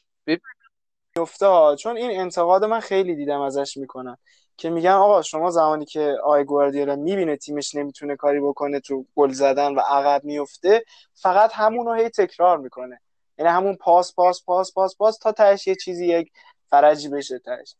میفته 1.16 1.76
چون 1.80 1.98
این 1.98 2.20
انتقاد 2.20 2.66
من 2.66 2.80
خیلی 2.80 3.16
دیدم 3.16 3.42
ازش 3.42 3.78
می‌کنن. 3.78 4.18
که 4.58 4.70
میگن 4.70 4.92
آقا 4.92 5.22
شما 5.22 5.52
زمانی 5.52 5.86
که 5.86 6.18
آقای 6.24 6.44
گواردیولا 6.44 6.96
می‌بینه 6.96 7.38
تیمش 7.38 7.76
نمی‌تونه 7.76 8.16
کاری 8.16 8.40
بکنه 8.40 8.80
تو 8.80 9.06
گل 9.16 9.32
زدن 9.32 9.76
و 9.76 9.80
عقب 9.80 10.24
میفته 10.24 10.84
فقط 11.14 11.52
همون 11.54 11.86
رو 11.86 11.94
هی 11.94 12.10
تکرار 12.10 12.58
می‌کنه. 12.58 13.02
یعنی 13.38 13.52
همون 13.52 13.76
پاس 13.76 14.16
پاس 14.16 14.44
پاس 14.46 14.74
پاس 14.74 14.98
پاس 14.98 15.18
تا 15.18 15.32
تهش 15.32 15.68
یه 15.68 15.76
چیزی 15.76 16.08
یک 16.08 16.32
فرجی 16.70 17.10
بشه 17.10 17.40
تهش. 17.40 17.76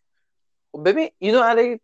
خب 0.72 0.90
ببین 0.90 1.10
اینو 1.18 1.42
علی 1.42 1.82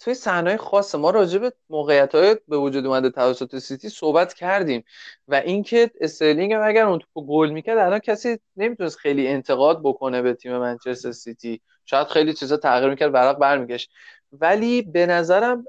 توی 0.00 0.14
صحنه 0.14 0.56
خاص 0.56 0.94
ما 0.94 1.10
راجع 1.10 1.38
به 1.38 1.52
موقعیت 1.70 2.14
های 2.14 2.36
به 2.48 2.56
وجود 2.56 2.86
اومده 2.86 3.10
توسط 3.10 3.58
سیتی 3.58 3.88
صحبت 3.88 4.34
کردیم 4.34 4.84
و 5.28 5.34
اینکه 5.34 5.90
استرلینگ 6.00 6.52
هم 6.52 6.62
اگر 6.64 6.86
اون 6.86 6.98
توپو 6.98 7.26
گل 7.26 7.50
می‌کرد 7.50 7.78
الان 7.78 7.98
کسی 7.98 8.38
نمی‌تونست 8.56 8.98
خیلی 8.98 9.28
انتقاد 9.28 9.80
بکنه 9.82 10.22
به 10.22 10.34
تیم 10.34 10.58
منچستر 10.58 11.12
سیتی. 11.12 11.60
شاید 11.84 12.06
خیلی 12.06 12.34
چیزا 12.34 12.56
تغییر 12.56 12.90
می‌کرد 12.90 13.14
ورق 13.14 13.38
برمیگشت. 13.38 13.90
ولی 14.32 14.82
به 14.82 15.06
نظرم 15.06 15.64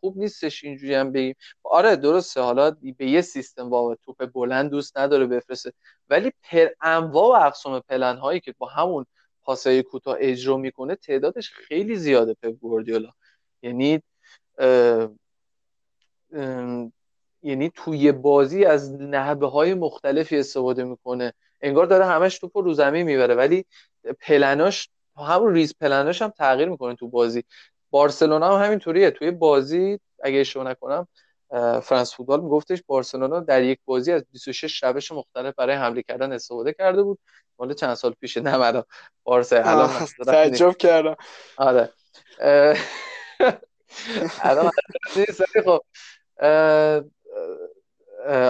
خوب 0.00 0.18
نیستش 0.18 0.64
اینجوری 0.64 0.94
هم 0.94 1.12
بگیم. 1.12 1.34
آره 1.62 1.96
درسته. 1.96 2.40
حالا 2.40 2.70
به 2.98 3.06
یه 3.06 3.20
سیستم 3.20 3.70
با 3.70 3.96
توپ 4.04 4.32
بلند 4.32 4.70
دوست 4.70 4.98
نداره 4.98 5.26
بفرسته. 5.26 5.72
ولی 6.08 6.32
پر 6.42 6.68
انواع 6.80 7.40
و 7.40 7.46
اقسام 7.46 7.80
پلن 7.80 8.16
هایی 8.16 8.40
که 8.40 8.54
با 8.58 8.66
همون 8.66 9.06
پاسای 9.42 9.82
کوتاه 9.82 10.16
اجرا 10.18 10.56
می‌کنه 10.56 10.94
تعدادش 10.94 11.50
خیلی 11.50 11.96
زیاده 11.96 12.34
پپ 12.34 12.50
گوردیولا 12.50 13.10
یعنی 13.62 14.02
یعنی 17.42 17.70
توی 17.74 18.12
بازی 18.12 18.64
از 18.64 18.92
نحبه 18.92 19.46
های 19.46 19.74
مختلفی 19.74 20.38
استفاده 20.38 20.84
می‌کنه. 20.84 21.32
انگار 21.60 21.86
داره 21.86 22.04
همش 22.04 22.38
توپ 22.38 22.58
رو 22.58 22.74
زمین 22.74 23.02
می‌بره. 23.02 23.34
ولی 23.34 23.64
پلناش 24.20 24.88
همون 25.16 25.54
ریز 25.54 25.74
پلناش 25.80 26.22
هم 26.22 26.28
تغییر 26.28 26.68
می‌کنه 26.68 26.94
تو 26.94 27.08
بازی. 27.08 27.44
بارسلونا 27.90 28.58
هم 28.58 28.64
همینطوریه. 28.64 29.10
توی 29.10 29.30
بازی 29.30 30.00
اگه 30.22 30.38
اشتباه 30.38 30.66
نکنم 30.70 31.08
فرانس 31.82 32.14
فوتبال 32.14 32.40
میگفتش 32.40 32.82
بارسلونا 32.86 33.40
در 33.40 33.62
یک 33.62 33.78
بازی 33.84 34.12
از 34.12 34.24
26 34.32 34.84
روش 34.84 35.12
مختلف 35.12 35.54
برای 35.54 35.76
حمله 35.76 36.02
کردن 36.02 36.32
استفاده 36.32 36.72
کرده 36.72 37.02
بود. 37.02 37.18
مال 37.58 37.74
چند 37.74 37.94
سال 37.94 38.12
پیشه؟ 38.20 38.40
نه 38.40 38.82
بارسا 39.24 39.56
الان 39.56 40.06
تعجب 40.26 40.76
کردم. 40.76 41.16
آره. 41.56 41.90
خب 45.64 45.82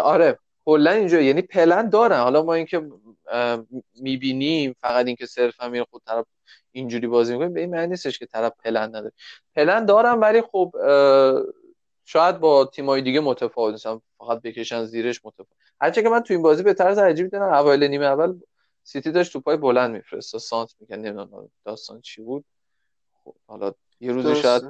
آره 0.03 0.39
کلا 0.65 0.91
اینجا 0.91 1.21
یعنی 1.21 1.43
پلن 1.43 1.89
دارن. 1.89 2.21
حالا 2.21 2.43
ما 2.43 2.55
اینکه 2.55 2.91
می‌بینیم 4.01 4.77
فقط 4.81 5.07
اینکه 5.07 5.27
صرف 5.27 5.61
همین 5.61 5.85
خود 5.85 6.03
طرف 6.07 6.27
اینجوری 6.73 7.07
بازی 7.07 7.33
می‌کنیم 7.33 7.53
به 7.53 7.61
این 7.61 7.71
معنی 7.71 7.87
نیستش 7.87 8.19
که 8.19 8.27
طرف 8.27 8.53
پلن 8.65 8.89
نداره. 8.89 9.13
پلن 9.55 9.85
دارم 9.85 10.21
ولی 10.21 10.43
خب 10.43 10.73
شاید 12.05 12.41
با 12.41 12.65
تیمای 12.65 13.03
دیگه 13.03 13.21
متفاوت 13.21 13.73
نیستم 13.73 14.03
فقط 14.19 14.43
بکشن 14.43 14.85
زیرش 14.85 15.21
متفاوت. 15.25 15.49
هرچه 15.81 16.03
که 16.03 16.09
من 16.09 16.21
تو 16.21 16.35
این 16.35 16.43
بازی 16.43 16.63
به 16.63 16.75
طرز 16.75 16.99
عجیبی 16.99 17.29
دیدم 17.29 17.43
اوایل 17.43 17.85
نیمه 17.85 18.07
اول 18.07 18.41
سیتی 18.83 19.13
داشت 19.13 19.33
توپای 19.33 19.57
بلند 19.57 19.91
میفرستاد 19.90 20.39
سانتر 20.39 20.74
می‌کنه 20.81 20.97
نمی‌دونم 20.97 21.51
داستان 21.65 22.01
چی 22.01 22.23
بود. 22.23 22.45
خب 23.25 23.35
حالا 23.47 23.73
یه 24.01 24.12
روز 24.12 24.28
شاید 24.28 24.62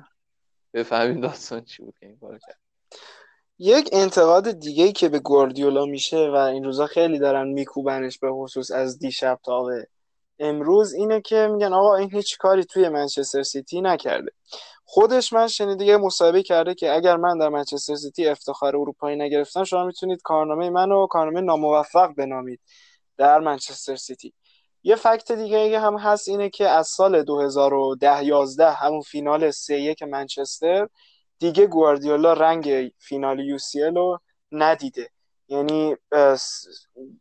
بفهمیم 0.75 1.21
داستان 1.21 1.65
چی 1.65 1.83
بود 1.83 1.95
که 2.01 2.07
این 2.07 2.17
کار 2.17 2.39
کرد. 2.39 2.59
یک 3.59 3.89
انتقاد 3.93 4.51
دیگه 4.51 4.93
که 4.93 5.09
به 5.09 5.19
گواردیولا 5.19 5.85
میشه 5.85 6.29
و 6.31 6.35
این 6.35 6.65
روزا 6.65 6.87
خیلی 6.87 7.19
دارن 7.19 7.49
میکوبنش 7.49 8.19
به 8.19 8.33
خصوص 8.33 8.71
از 8.71 8.99
دیشب 8.99 9.39
تا 9.45 9.63
به 9.63 9.87
امروز 10.39 10.93
اینه 10.95 11.21
که 11.21 11.49
میگن 11.53 11.73
آقا 11.73 11.97
این 11.97 12.11
هیچ 12.13 12.39
کاری 12.39 12.65
توی 12.65 12.89
منچستر 12.89 13.43
سیتی 13.43 13.81
نکرده. 13.81 14.31
خودش 14.85 15.33
من 15.33 15.49
شنیده 15.49 15.85
یه 15.85 15.97
مصاحبه 15.97 16.43
کرده 16.43 16.75
که 16.75 16.93
اگر 16.93 17.17
من 17.17 17.39
در 17.39 17.49
منچستر 17.49 17.95
سیتی 17.95 18.29
افتخار 18.29 18.77
اروپایی 18.77 19.17
نگرفتم 19.17 19.65
شما 19.65 19.85
می‌تونید 19.85 20.23
کارنامه 20.23 20.71
منو 20.71 21.07
کارنامه 21.07 21.41
ناموفق 21.41 22.15
بنامید 22.15 22.61
در 23.17 23.39
منچستر 23.41 23.97
سیتی. 23.97 24.33
یه 24.87 24.97
fact 24.97 25.33
دیگه 25.33 25.81
هم 25.81 25.97
هست 25.97 26.29
اینه 26.29 26.51
که 26.51 26.69
از 26.69 26.89
سال 26.89 27.23
2010 27.23 28.25
11 28.25 28.71
همون 28.71 29.01
فینال 29.01 29.51
3 29.51 29.75
1 29.75 30.03
منچستر 30.03 30.89
دیگه 31.39 31.67
گواردیولا 31.67 32.33
رنگ 32.33 32.93
فینال 32.99 33.41
UCL 33.41 33.83
رو 33.83 34.21
ندیده. 34.53 35.11
یعنی 35.49 35.97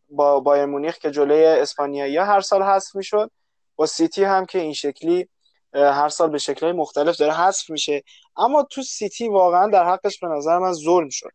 با 0.09 0.39
بایرن 0.39 0.65
مونیخ 0.65 0.97
که 0.97 1.11
جلوی 1.11 1.45
اسپانیایی 1.45 2.17
هر 2.17 2.41
سال 2.41 2.63
حذف 2.63 2.95
می‌شد 2.95 3.31
با 3.75 3.85
سیتی 3.85 4.23
هم 4.23 4.45
که 4.45 4.59
این 4.59 4.73
شکلی 4.73 5.29
هر 5.73 6.09
سال 6.09 6.29
به 6.29 6.37
شکلهای 6.37 6.73
مختلف 6.73 7.17
داره 7.17 7.33
حذف 7.33 7.69
میشه. 7.69 8.03
اما 8.37 8.63
تو 8.63 8.83
سیتی 8.83 9.27
واقعا 9.27 9.69
در 9.69 9.85
حقش 9.85 10.19
به 10.19 10.27
نظر 10.27 10.59
من 10.59 10.73
ظلم 10.73 11.09
شد. 11.09 11.31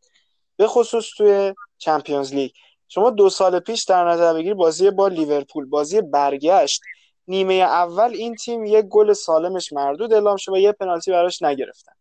به 0.57 0.67
خصوص 0.67 1.05
توی 1.17 1.55
چمپیونز 1.79 2.35
لیگ. 2.35 2.51
شما 2.93 3.11
دو 3.11 3.31
سال 3.31 3.61
پیش 3.61 3.85
در 3.85 4.09
نظر 4.09 4.35
بگیر 4.35 4.55
بازی 4.55 4.91
با 4.91 5.09
لیورپول 5.09 5.65
بازی 5.65 6.01
برگشت. 6.01 6.83
نیمه 7.29 7.55
اول 7.55 8.11
این 8.15 8.35
تیم 8.35 8.65
یک 8.65 8.85
گل 8.85 9.13
سالمش 9.13 9.73
مردود 9.73 10.13
اعلام 10.13 10.37
شد 10.37 10.53
و 10.53 10.57
یه 10.57 10.73
پنالتی 10.73 11.11
براش 11.11 11.43
نگرفتن. 11.43 11.93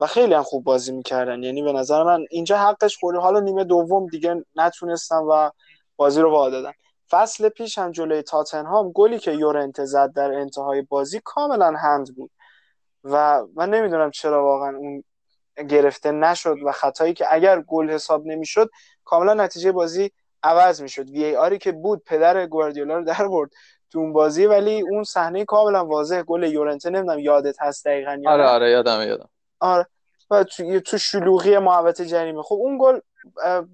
و 0.00 0.06
خیلی 0.06 0.34
هم 0.34 0.42
خوب 0.42 0.64
بازی 0.64 0.92
می‌کردن. 0.92 1.42
یعنی 1.42 1.62
به 1.62 1.72
نظر 1.72 2.02
من 2.02 2.26
اینجا 2.30 2.58
حقش 2.58 2.96
خورده 2.96 3.18
حالا 3.18 3.40
نیمه 3.40 3.64
دوم 3.64 4.06
دیگه 4.06 4.44
نتونستم 4.56 5.26
و 5.30 5.50
بازی 5.96 6.20
رو 6.20 6.30
وا 6.30 6.50
دادن 6.50 6.72
فصل 7.10 7.48
پیش 7.48 7.78
هم 7.78 7.92
جلوی 7.92 8.22
تاتنهام 8.22 8.92
گلی 8.92 9.18
که 9.18 9.32
یورنت 9.32 9.84
زد 9.84 10.12
در 10.12 10.32
انتهای 10.32 10.82
بازی 10.82 11.20
کاملا 11.24 11.72
هند 11.72 12.16
بود. 12.16 12.30
و 13.04 13.44
من 13.54 13.70
نمی‌دونم 13.70 14.10
چرا 14.10 14.44
واقعا 14.44 14.76
اون 14.76 15.04
گرفته 15.68 16.10
نشد 16.12 16.56
و 16.64 16.72
خطایی 16.72 17.14
که 17.14 17.26
اگر 17.34 17.60
گل 17.60 17.90
حساب 17.90 18.26
نمی‌شد 18.26 18.70
کاملا 19.04 19.34
نتیجه 19.34 19.72
بازی 19.72 20.10
عوض 20.42 20.82
می‌شد. 20.82 21.10
وی 21.10 21.24
ای 21.24 21.36
آری 21.36 21.58
که 21.58 21.72
بود 21.72 22.02
پدر 22.06 22.46
گواردیولا 22.46 22.96
رو 22.98 23.04
در 23.04 23.28
برد 23.28 23.50
تو 23.92 23.98
اون 23.98 24.12
بازی 24.12 24.46
ولی 24.46 24.80
اون 24.80 25.04
صحنه 25.04 25.44
کاملا 25.44 25.84
واضح 25.86 26.22
گل 26.22 26.42
یورنته 26.42 26.90
نمی‌دونم 26.90 27.18
یادت 27.18 27.62
هست 27.62 27.86
دقیقا 27.86 28.22
آره 28.26 28.44
آره 28.44 28.70
یادم 28.70 29.02
یادم. 29.02 29.28
آره. 29.60 29.86
و 30.30 30.44
تو, 30.44 30.80
تو 30.80 30.98
شلوغی 30.98 31.58
محوطه 31.58 32.06
جریمه. 32.06 32.42
خب 32.42 32.54
اون 32.54 32.78
گل 32.80 33.00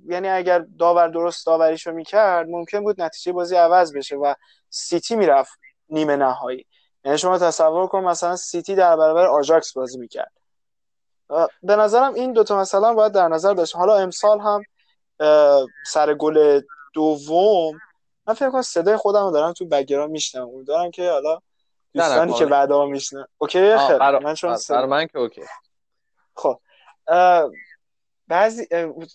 یعنی 0.08 0.28
اگر 0.28 0.64
داور 0.78 1.08
درست 1.08 1.46
داوریشو 1.46 1.92
می‌کرد 1.92 2.48
ممکن 2.48 2.80
بود 2.80 3.02
نتیجه 3.02 3.32
بازی 3.32 3.56
عوض 3.56 3.96
بشه 3.96 4.16
و 4.16 4.34
سیتی 4.70 5.16
می‌رفت 5.16 5.58
نیمه 5.88 6.16
نهایی. 6.16 6.66
یعنی 7.04 7.18
شما 7.18 7.38
تصور 7.38 7.86
کن 7.86 8.04
مثلا 8.04 8.36
سیتی 8.36 8.74
در 8.74 8.96
برابر 8.96 9.26
آژاکس 9.26 9.72
بازی 9.72 9.98
می‌کرد. 9.98 10.32
به 11.62 11.76
نظرم 11.76 12.14
این 12.14 12.32
دوتا 12.32 12.60
مثلا 12.60 12.94
باید 12.94 13.12
در 13.12 13.28
نظر 13.28 13.54
داشت 13.54 13.76
حالا 13.76 13.96
امسال 13.96 14.40
هم 14.40 14.62
سر 15.86 16.14
گل 16.14 16.60
دوم 16.94 17.80
من 18.26 18.34
فکر 18.34 18.50
کنم 18.50 18.62
صدای 18.62 18.96
خودم 18.96 19.24
رو 19.24 19.30
دارم 19.30 19.52
تو 19.52 19.66
background 19.66 20.10
میشنم 20.10 20.48
امیدوارم 20.48 20.90
که 20.90 21.10
حالا 21.10 21.40
دوستانی 21.94 22.32
که 22.32 22.46
بعدا 22.46 22.86
میشنن 22.86 23.24
OK؟ 23.38 23.76
خیر 23.78 23.98
من 24.18 24.34
چون 24.34 24.50
من 24.84 25.06
که 25.06 25.18
OK. 25.18 25.42
خب. 26.34 26.60
بعضی 28.28 28.68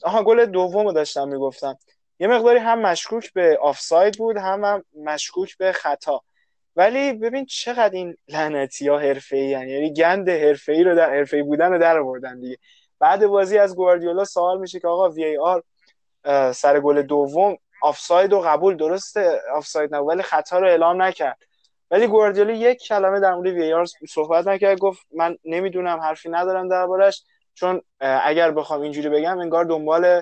آها 0.03 0.23
گل 0.23 0.45
دومو 0.45 0.93
داشتم 0.93 1.27
می‌گفتم. 1.27 1.77
یه 2.19 2.27
مقداری 2.27 2.59
هم 2.59 2.79
مشکوک 2.79 3.33
به 3.33 3.59
آفساید 3.61 4.17
بود 4.17 4.37
هم, 4.37 4.63
هم 4.63 4.83
مشکوک 4.93 5.57
به 5.57 5.71
خطا. 5.71 6.21
ولی 6.75 7.13
ببین 7.13 7.45
چقدر 7.45 7.93
این 7.93 8.15
لعنتی 8.27 8.87
ها 8.87 8.99
حرفه 8.99 9.37
ای 9.37 9.47
یعنی 9.47 9.93
گند 9.93 10.29
حرفه 10.29 10.71
ای 10.71 10.83
رو 10.83 10.95
در 10.95 11.09
حرفه 11.09 11.43
بودن 11.43 11.71
رو 11.71 11.77
در 11.77 11.97
آوردن 11.99 12.39
دیگه. 12.39 12.57
بعد 12.99 13.27
بازی 13.27 13.57
از 13.57 13.75
گواردیولا 13.75 14.25
سوال 14.25 14.59
میشه 14.59 14.79
که 14.79 14.87
آقا 14.87 15.09
VAR 15.09 15.63
سر 16.51 16.79
گل 16.79 17.01
دوم 17.01 17.57
آفساید 17.81 18.33
و 18.33 18.41
قبول 18.41 18.77
درسته؟ 18.77 19.41
آفساید 19.53 19.95
نبود 19.95 20.09
ولی 20.09 20.21
خطا 20.21 20.59
رو 20.59 20.67
اعلام 20.67 21.01
نکرد. 21.01 21.37
ولی 21.91 22.07
گواردیولا 22.07 22.53
یک 22.53 22.77
کلمه 22.83 23.19
در 23.19 23.33
مورد 23.33 23.47
VAR 23.47 23.85
صحبت 24.09 24.47
نکرد 24.47 24.79
گفت 24.79 25.05
من 25.15 25.37
نمی‌دونم 25.45 25.99
حرفی 25.99 26.29
ندارم 26.29 26.67
دربارش 26.67 27.23
چون 27.53 27.81
اگر 27.99 28.51
بخوام 28.51 28.81
اینجوری 28.81 29.09
بگم 29.09 29.39
انگار 29.39 29.65
دنبال 29.65 30.21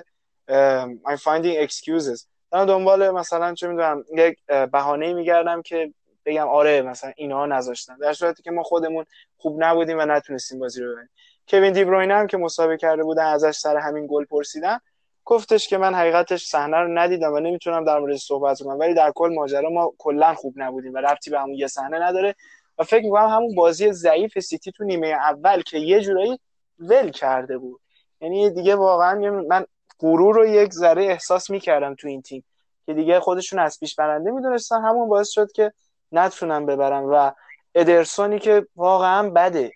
I'm 1.06 1.16
finding 1.16 1.66
excuses. 1.66 2.26
من 2.52 2.66
دنبال 2.66 3.10
مثلا 3.10 3.54
چه 3.54 3.68
می‌دونم 3.68 4.04
یک 4.16 4.38
بهانه 4.72 5.12
میگردم 5.12 5.62
که 5.62 5.92
بگم 6.30 6.48
آره 6.48 6.82
مثلا 6.82 7.12
اینها 7.16 7.46
نذاشتن. 7.46 7.96
در 7.96 8.12
صورتی 8.12 8.42
که 8.42 8.50
ما 8.50 8.62
خودمون 8.62 9.04
خوب 9.38 9.64
نبودیم 9.64 9.98
و 9.98 10.04
نتونستیم 10.04 10.58
بازی 10.58 10.82
رو 10.82 10.92
ببریم. 10.92 11.08
کوین 11.48 11.72
دی 11.72 11.82
هم 12.12 12.26
که 12.26 12.36
مسابقه 12.36 12.76
کرده 12.76 13.02
بودن 13.02 13.24
ازش 13.24 13.56
سر 13.56 13.76
همین 13.76 14.06
گل 14.10 14.24
پرسیدن. 14.24 14.78
گفتش 15.24 15.68
که 15.68 15.78
من 15.78 15.94
حقیقتش 15.94 16.46
صحنه 16.46 16.76
رو 16.76 16.98
ندیدم 16.98 17.32
و 17.32 17.40
نمی‌تونم 17.40 17.84
در 17.84 17.98
مورد 17.98 18.16
صحبت 18.16 18.62
کنم. 18.62 18.78
ولی 18.78 18.94
در 18.94 19.12
کل 19.14 19.34
ماجرا 19.34 19.70
ما 19.70 19.92
کلا 19.98 20.34
خوب 20.34 20.54
نبودیم 20.56 20.94
و 20.94 20.98
ربطی 20.98 21.30
به 21.30 21.40
همون 21.40 21.54
یه 21.54 21.66
صحنه 21.66 21.98
نداره. 21.98 22.34
و 22.78 22.84
فکر 22.84 23.04
می‌کنم 23.04 23.28
همون 23.28 23.54
بازی 23.54 23.92
ضعیف 23.92 24.38
سیتی 24.38 24.72
تو 24.72 24.84
نیمه 24.84 25.06
اول 25.06 25.62
که 25.62 25.78
یه 25.78 26.00
جورایی 26.00 26.38
ول 26.78 27.10
کرده 27.10 27.58
بود. 27.58 27.80
یعنی 28.20 28.50
دیگه 28.50 28.76
واقعا 28.76 29.42
من 29.48 29.66
غرور 30.00 30.34
رو 30.34 30.46
یک 30.46 30.72
ذره 30.72 31.04
احساس 31.04 31.50
می‌کردم 31.50 31.94
تو 31.94 32.08
این 32.08 32.22
تیم 32.22 32.44
که 32.86 32.94
دیگه 32.94 33.20
خودشون 33.20 33.58
از 33.58 33.80
پیش 33.80 33.94
برنده 33.94 34.30
می‌دونستن. 34.30 34.80
همون 34.80 35.08
باعث 35.08 35.28
شد 35.28 35.52
که 35.52 35.72
نتونن 36.12 36.66
ببرن 36.66 37.04
و 37.04 37.32
ادرسونی 37.74 38.38
که 38.38 38.66
واقعا 38.76 39.30
بده. 39.30 39.72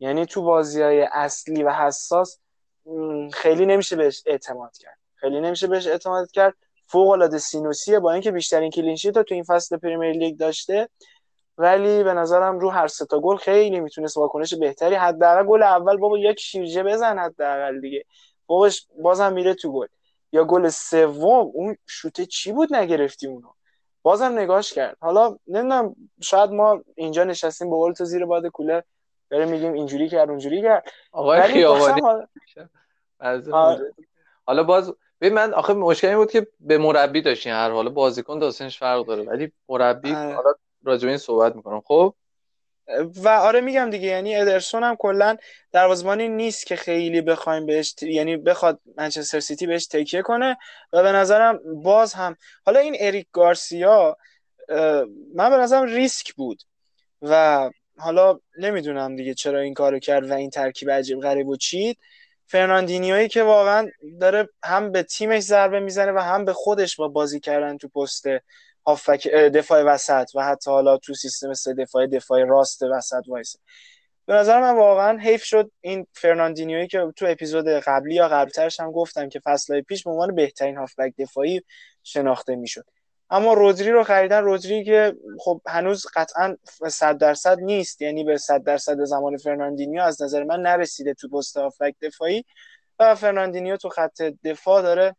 یعنی 0.00 0.26
تو 0.26 0.42
بازی 0.42 0.82
های 0.82 1.08
اصلی 1.12 1.62
و 1.62 1.70
حساس 1.70 2.38
خیلی 3.32 3.66
نمیشه 3.66 3.96
بهش 3.96 4.22
اعتماد 4.26 4.76
کرد. 4.76 4.98
خیلی 5.14 5.40
نمیشه 5.40 5.66
بهش 5.66 5.86
اعتماد 5.86 6.30
کرد. 6.30 6.54
فوق 6.86 7.08
العاده 7.08 7.38
سینوسیه 7.38 7.98
با 7.98 8.12
اینکه 8.12 8.30
بیشترین 8.30 8.70
clean 8.70 8.94
sheet 8.94 9.18
تو 9.18 9.34
این 9.34 9.44
فصل 9.44 9.76
پریمیر 9.76 10.12
لیگ 10.12 10.36
داشته 10.36 10.88
ولی 11.58 12.04
به 12.04 12.14
نظرم 12.14 12.58
رو 12.58 12.70
هر 12.70 12.86
سه 12.86 13.06
تا 13.06 13.20
گل 13.20 13.36
خیلی 13.36 13.80
می‌تونست 13.80 14.16
واکنش 14.16 14.54
بهتری 14.54 14.94
حداقل 14.94 15.44
گل 15.44 15.62
اول 15.62 15.96
بابا 15.96 16.18
یک 16.18 16.40
شیرجه 16.40 16.82
بزن 16.82 17.18
حداقل 17.18 17.80
دیگه. 17.80 18.04
فوقش 18.46 18.86
بازم 19.02 19.32
میره 19.32 19.54
تو 19.54 19.72
گل. 19.72 19.86
یا 20.32 20.44
گل 20.44 20.68
سوم 20.68 21.50
اون 21.54 21.76
شوته 21.86 22.26
چی 22.26 22.52
بود 22.52 22.74
نگرفتی 22.74 23.26
اونو؟ 23.26 23.48
بازم 24.02 24.38
نگاش 24.38 24.72
کرد. 24.72 24.96
حالا 25.00 25.36
نمی‌دونم 25.46 25.96
شاید 26.20 26.50
ما 26.50 26.80
اینجا 26.94 27.24
نشستیم 27.24 27.70
با 27.70 27.92
تو 27.92 28.04
زیر 28.04 28.24
باد 28.24 28.46
کولر 28.46 28.82
داره 29.30 29.46
میگیم 29.46 29.72
اینجوری 29.72 30.08
کرد 30.08 30.30
اونجوری 30.30 30.62
کرد. 30.62 30.84
آقای 31.12 31.42
خیابانی 31.42 32.00
حالا 34.46 34.62
باز 34.62 34.94
ببین 35.20 35.34
من 35.34 35.54
آخه 35.54 35.74
مشکلی 35.74 36.16
بود 36.16 36.30
که 36.30 36.46
به 36.60 36.78
مربی 36.78 37.22
داشتین 37.22 37.52
هر 37.52 37.70
حالا 37.70 37.90
بازیکن 37.90 38.38
داستانش 38.38 38.78
فرق 38.78 39.06
داره 39.06 39.22
ولی 39.22 39.52
مربی. 39.68 40.12
حالا 40.12 40.54
راجع 40.84 41.08
این 41.08 41.16
صحبت 41.16 41.56
می‌کنم. 41.56 41.80
خب؟ 41.80 42.14
و 43.16 43.28
آره 43.28 43.60
میگم 43.60 43.90
دیگه 43.90 44.08
یعنی 44.08 44.36
ادرسون 44.36 44.82
هم 44.82 44.96
کلا 44.96 45.36
دروازه‌بانی 45.72 46.28
نیست 46.28 46.66
که 46.66 46.76
خیلی 46.76 47.20
بخوایم 47.20 47.66
بهش 47.66 47.94
یعنی 48.02 48.36
بخواد 48.36 48.80
منچستر 48.96 49.40
سیتی 49.40 49.66
بهش 49.66 49.86
تکیه 49.86 50.22
کنه 50.22 50.56
و 50.92 51.02
به 51.02 51.12
نظرم 51.12 51.82
باز 51.82 52.14
هم 52.14 52.36
حالا 52.66 52.80
این 52.80 52.96
اریک 53.00 53.26
گارسیا 53.32 54.16
من 55.34 55.50
به 55.50 55.56
نظرم 55.56 55.84
ریسک 55.84 56.34
بود 56.34 56.62
و 57.22 57.70
حالا 57.98 58.40
نمی‌دونم 58.58 59.16
دیگه 59.16 59.34
چرا 59.34 59.60
این 59.60 59.74
کارو 59.74 59.98
کرد 59.98 60.30
و 60.30 60.34
این 60.34 60.50
ترکیب 60.50 60.90
عجیب 60.90 61.20
غریب 61.20 61.48
و 61.48 61.56
چید. 61.56 61.98
فرناندینیوی 62.46 63.28
که 63.28 63.42
واقعا 63.42 63.88
داره 64.20 64.48
هم 64.64 64.92
به 64.92 65.02
تیمش 65.02 65.42
ضربه 65.42 65.80
می‌زنه 65.80 66.12
و 66.12 66.18
هم 66.18 66.44
به 66.44 66.52
خودش 66.52 66.96
با 66.96 67.08
بازی 67.08 67.40
کردن 67.40 67.76
تو 67.78 67.88
پست 67.88 68.26
هافبک 68.88 69.28
دفاع 69.28 69.82
وسط 69.82 70.30
و 70.34 70.44
حتی 70.44 70.70
حالا 70.70 70.96
تو 70.96 71.14
سیستم 71.14 71.54
سه 71.54 71.74
دفاع 71.74 72.06
دفاع 72.06 72.44
راست 72.44 72.82
وسط 72.82 73.22
وایسه. 73.28 73.58
به 74.26 74.34
نظر 74.34 74.60
من 74.60 74.76
واقعا 74.76 75.18
حیف 75.18 75.44
شد 75.44 75.70
این 75.80 76.06
فرناندینیوی 76.12 76.86
که 76.86 77.12
تو 77.16 77.26
اپیزود 77.28 77.68
قبلی 77.68 78.14
یا 78.14 78.28
قبلترش 78.28 78.80
هم 78.80 78.92
گفتم 78.92 79.28
که 79.28 79.40
فصل 79.44 79.80
پیش 79.80 80.04
به 80.04 80.10
عنوان 80.10 80.34
بهترین 80.34 80.76
هافبک 80.76 81.14
دفاعی 81.18 81.62
شناخته 82.02 82.56
می‌شد. 82.56 82.84
اما 83.30 83.52
رودری 83.52 83.90
رو 83.90 84.04
خریدن 84.04 84.42
رودری 84.42 84.84
که 84.84 85.14
خب 85.38 85.60
هنوز 85.66 86.06
قطعا 86.14 86.56
100 86.88 87.18
درصد 87.18 87.60
نیست 87.60 88.02
یعنی 88.02 88.24
به 88.24 88.36
100 88.36 88.62
درصد 88.62 89.04
زمان 89.04 89.36
فرناندینیو 89.36 90.02
از 90.02 90.22
نظر 90.22 90.44
من 90.44 90.60
نرسیده 90.60 91.14
تو 91.14 91.28
پست 91.28 91.56
هافبک 91.56 91.94
دفاعی 92.02 92.44
و 92.98 93.14
فرناندینیو 93.14 93.76
تو 93.76 93.88
خط 93.88 94.22
دفاع 94.22 94.82
داره 94.82 95.16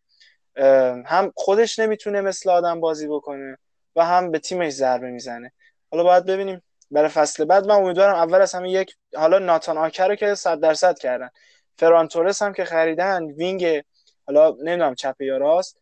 هم 1.06 1.34
خودش 1.36 1.80
نمی‌تونه 1.80 2.22
مثل 2.22 2.50
آدم 2.50 2.80
بازی 2.80 3.08
بکنه 3.08 3.58
و 3.96 4.06
هم 4.06 4.32
به 4.32 4.40
تیمش 4.40 4.74
ضربه 4.74 5.12
می‌زنه. 5.12 5.52
حالا 5.92 6.04
باید 6.04 6.26
ببینیم 6.26 6.62
برای 6.92 7.10
فصل 7.10 7.46
بعد 7.46 7.66
من 7.68 7.76
امیدوارم 7.76 8.16
اول 8.16 8.42
از 8.42 8.56
همه 8.56 8.72
یک 8.72 8.96
حالا 9.16 9.40
ناتان 9.40 9.78
آکه 9.78 10.08
رو 10.08 10.16
که 10.16 10.36
100 10.36 10.60
درصد 10.60 11.00
کردن. 11.00 11.30
فران 11.78 12.05
تورس 12.05 12.42
هم 12.42 12.54
که 12.54 12.66
خریدن 12.66 13.24
wing 13.24 13.84
حالا 14.28 14.50
نمی‌دونم 14.50 14.96
چپ 14.96 15.22
یا 15.22 15.38
راست. 15.38 15.82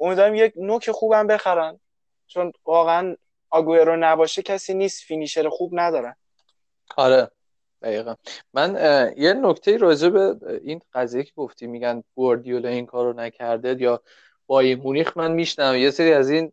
امیدوارم 0.00 0.34
یک 0.34 0.52
نوک 0.56 0.90
خوبم 0.90 1.26
بخرن. 1.26 1.80
چون 2.26 2.52
واقعا 2.64 3.16
آگوئرو 3.52 3.96
نباشه 3.96 4.42
کسی 4.42 4.74
نیست. 4.74 5.02
finisher 5.02 5.48
خوب 5.48 5.70
ندارن. 5.74 6.16
آره. 6.96 7.30
دقیقا. 7.84 8.14
من 8.54 8.70
یه 9.16 9.32
نکته 9.32 9.76
راجع 9.76 10.08
به 10.08 10.36
این 10.64 10.80
قضیه 10.94 11.22
که 11.22 11.32
گفتی 11.36 11.66
میگن 11.66 12.02
گواردیولا 12.14 12.68
این 12.68 12.86
کارو 12.86 13.12
نکرده 13.12 13.76
یا 13.80 14.00
با 14.46 14.60
این 14.60 14.78
مونیخ 14.78 15.16
من 15.16 15.32
میشنم 15.32 15.74
یه 15.76 15.90
سری 15.90 16.12
از 16.12 16.30
این 16.30 16.52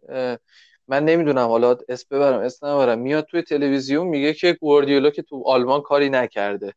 من 0.87 1.05
نمی‌دونم. 1.05 1.47
حالا 1.47 1.77
اسم 1.89 2.07
ببرم 2.11 2.39
اسم 2.39 2.67
نبرم. 2.67 2.99
میاد 2.99 3.25
توی 3.25 3.41
تلویزیون 3.41 4.07
میگه 4.07 4.33
که 4.33 4.53
گواردیولا 4.53 5.09
که 5.09 5.21
تو 5.21 5.43
آلمان 5.45 5.81
کاری 5.81 6.09
نکرده. 6.09 6.73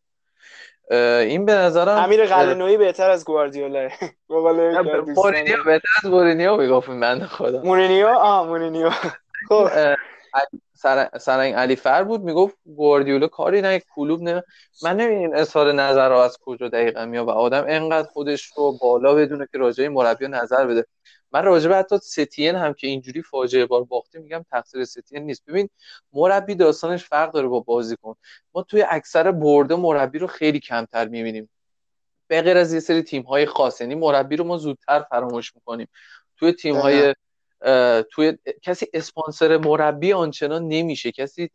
این 1.20 1.44
به 1.44 1.52
نظرم 1.52 1.98
امیر 1.98 2.26
قلنویی 2.26 2.76
بهتر 2.76 3.10
از 3.10 3.24
گواردیولا. 3.24 3.88
مورینیو 5.16 5.56
بهتر 5.64 5.88
از 6.04 6.10
مورینیو 6.10 6.56
می‌گفت 6.56 6.88
من 6.88 7.26
خدا. 7.26 7.62
مورینیو؟ 7.62 8.06
آ 8.06 8.44
مورینیو. 8.44 8.90
خب. 9.48 9.68
سرنگ 11.20 11.54
علی 11.54 11.76
فر 11.76 12.04
بود 12.04 12.20
می‌گفت 12.20 12.56
گواردیولا 12.64 13.26
کاری 13.26 13.60
نه 13.60 13.80
کلوب 13.94 14.22
نه. 14.22 14.42
من 14.82 14.96
نمی‌دونم 14.96 15.40
اظهار 15.40 15.72
نظر 15.72 16.08
رو 16.08 16.16
از 16.16 16.38
کجا 16.38 16.68
دقیقا 16.68 17.06
میاد 17.06 17.26
و 17.26 17.30
آدم 17.30 17.64
انقدر 17.68 18.08
خودش 18.08 18.52
رو 18.56 18.78
بالا 18.78 19.14
بدونه 19.14 19.48
که 19.52 19.58
راجع 19.58 19.88
مربی 19.88 20.28
نظر 20.28 20.66
بده. 20.66 20.86
من 21.32 21.44
راجع 21.44 21.68
به 21.68 21.76
حتی 21.76 21.98
ستین 21.98 22.54
هم 22.54 22.74
که 22.74 22.86
اینجوری 22.86 23.22
فاجعه 23.22 23.66
بار 23.66 23.84
باخته 23.84 24.18
میگم 24.18 24.44
تقصیر 24.50 24.84
ستین 24.84 25.22
نیست. 25.22 25.42
ببین 25.46 25.68
مربی 26.12 26.54
داستانش 26.54 27.04
فرق 27.04 27.32
داره 27.32 27.48
با 27.48 27.60
بازیکن. 27.60 28.14
ما 28.54 28.62
توی 28.62 28.84
اکثر 28.88 29.30
برده 29.30 29.74
مربی 29.74 30.18
رو 30.18 30.26
خیلی 30.26 30.60
کمتر 30.60 31.08
می‌بینیم. 31.08 31.50
به 32.26 32.42
غیر 32.42 32.56
از 32.56 32.72
یه 32.72 32.80
سری 32.80 33.02
تیم 33.02 33.22
های 33.22 33.46
خاص. 33.46 33.80
یعنی 33.80 33.94
مربی 33.94 34.36
رو 34.36 34.44
ما 34.44 34.56
زودتر 34.56 35.02
فراموش 35.10 35.54
می‌کنیم. 35.54 35.88
توی 36.36 36.52
تیم 36.52 36.76
های 36.76 37.14
توی 38.10 38.38
کسی 38.62 38.86
اسپانسر 38.92 39.56
مربی 39.56 40.12
آنچنان 40.12 40.68
نمیشه. 40.68 41.12
کسی 41.12 41.50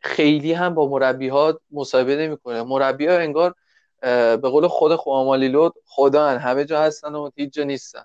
خیلی 0.00 0.52
هم 0.52 0.74
با 0.74 0.88
مربی 0.88 1.28
ها 1.28 1.60
مصاحبه 1.70 2.16
نمی‌کنه. 2.16 2.62
مربی 2.62 3.06
ها 3.06 3.18
انگار 3.18 3.54
به 4.02 4.36
قول 4.36 4.66
خود 4.66 4.96
خوامالیلو 4.96 5.70
خدا 5.84 6.28
هن. 6.28 6.36
همه 6.38 6.64
جا 6.64 6.80
هستن 6.80 7.14
و 7.14 7.30
هیچ 7.36 7.52
جا 7.52 7.64
نیستن. 7.64 8.04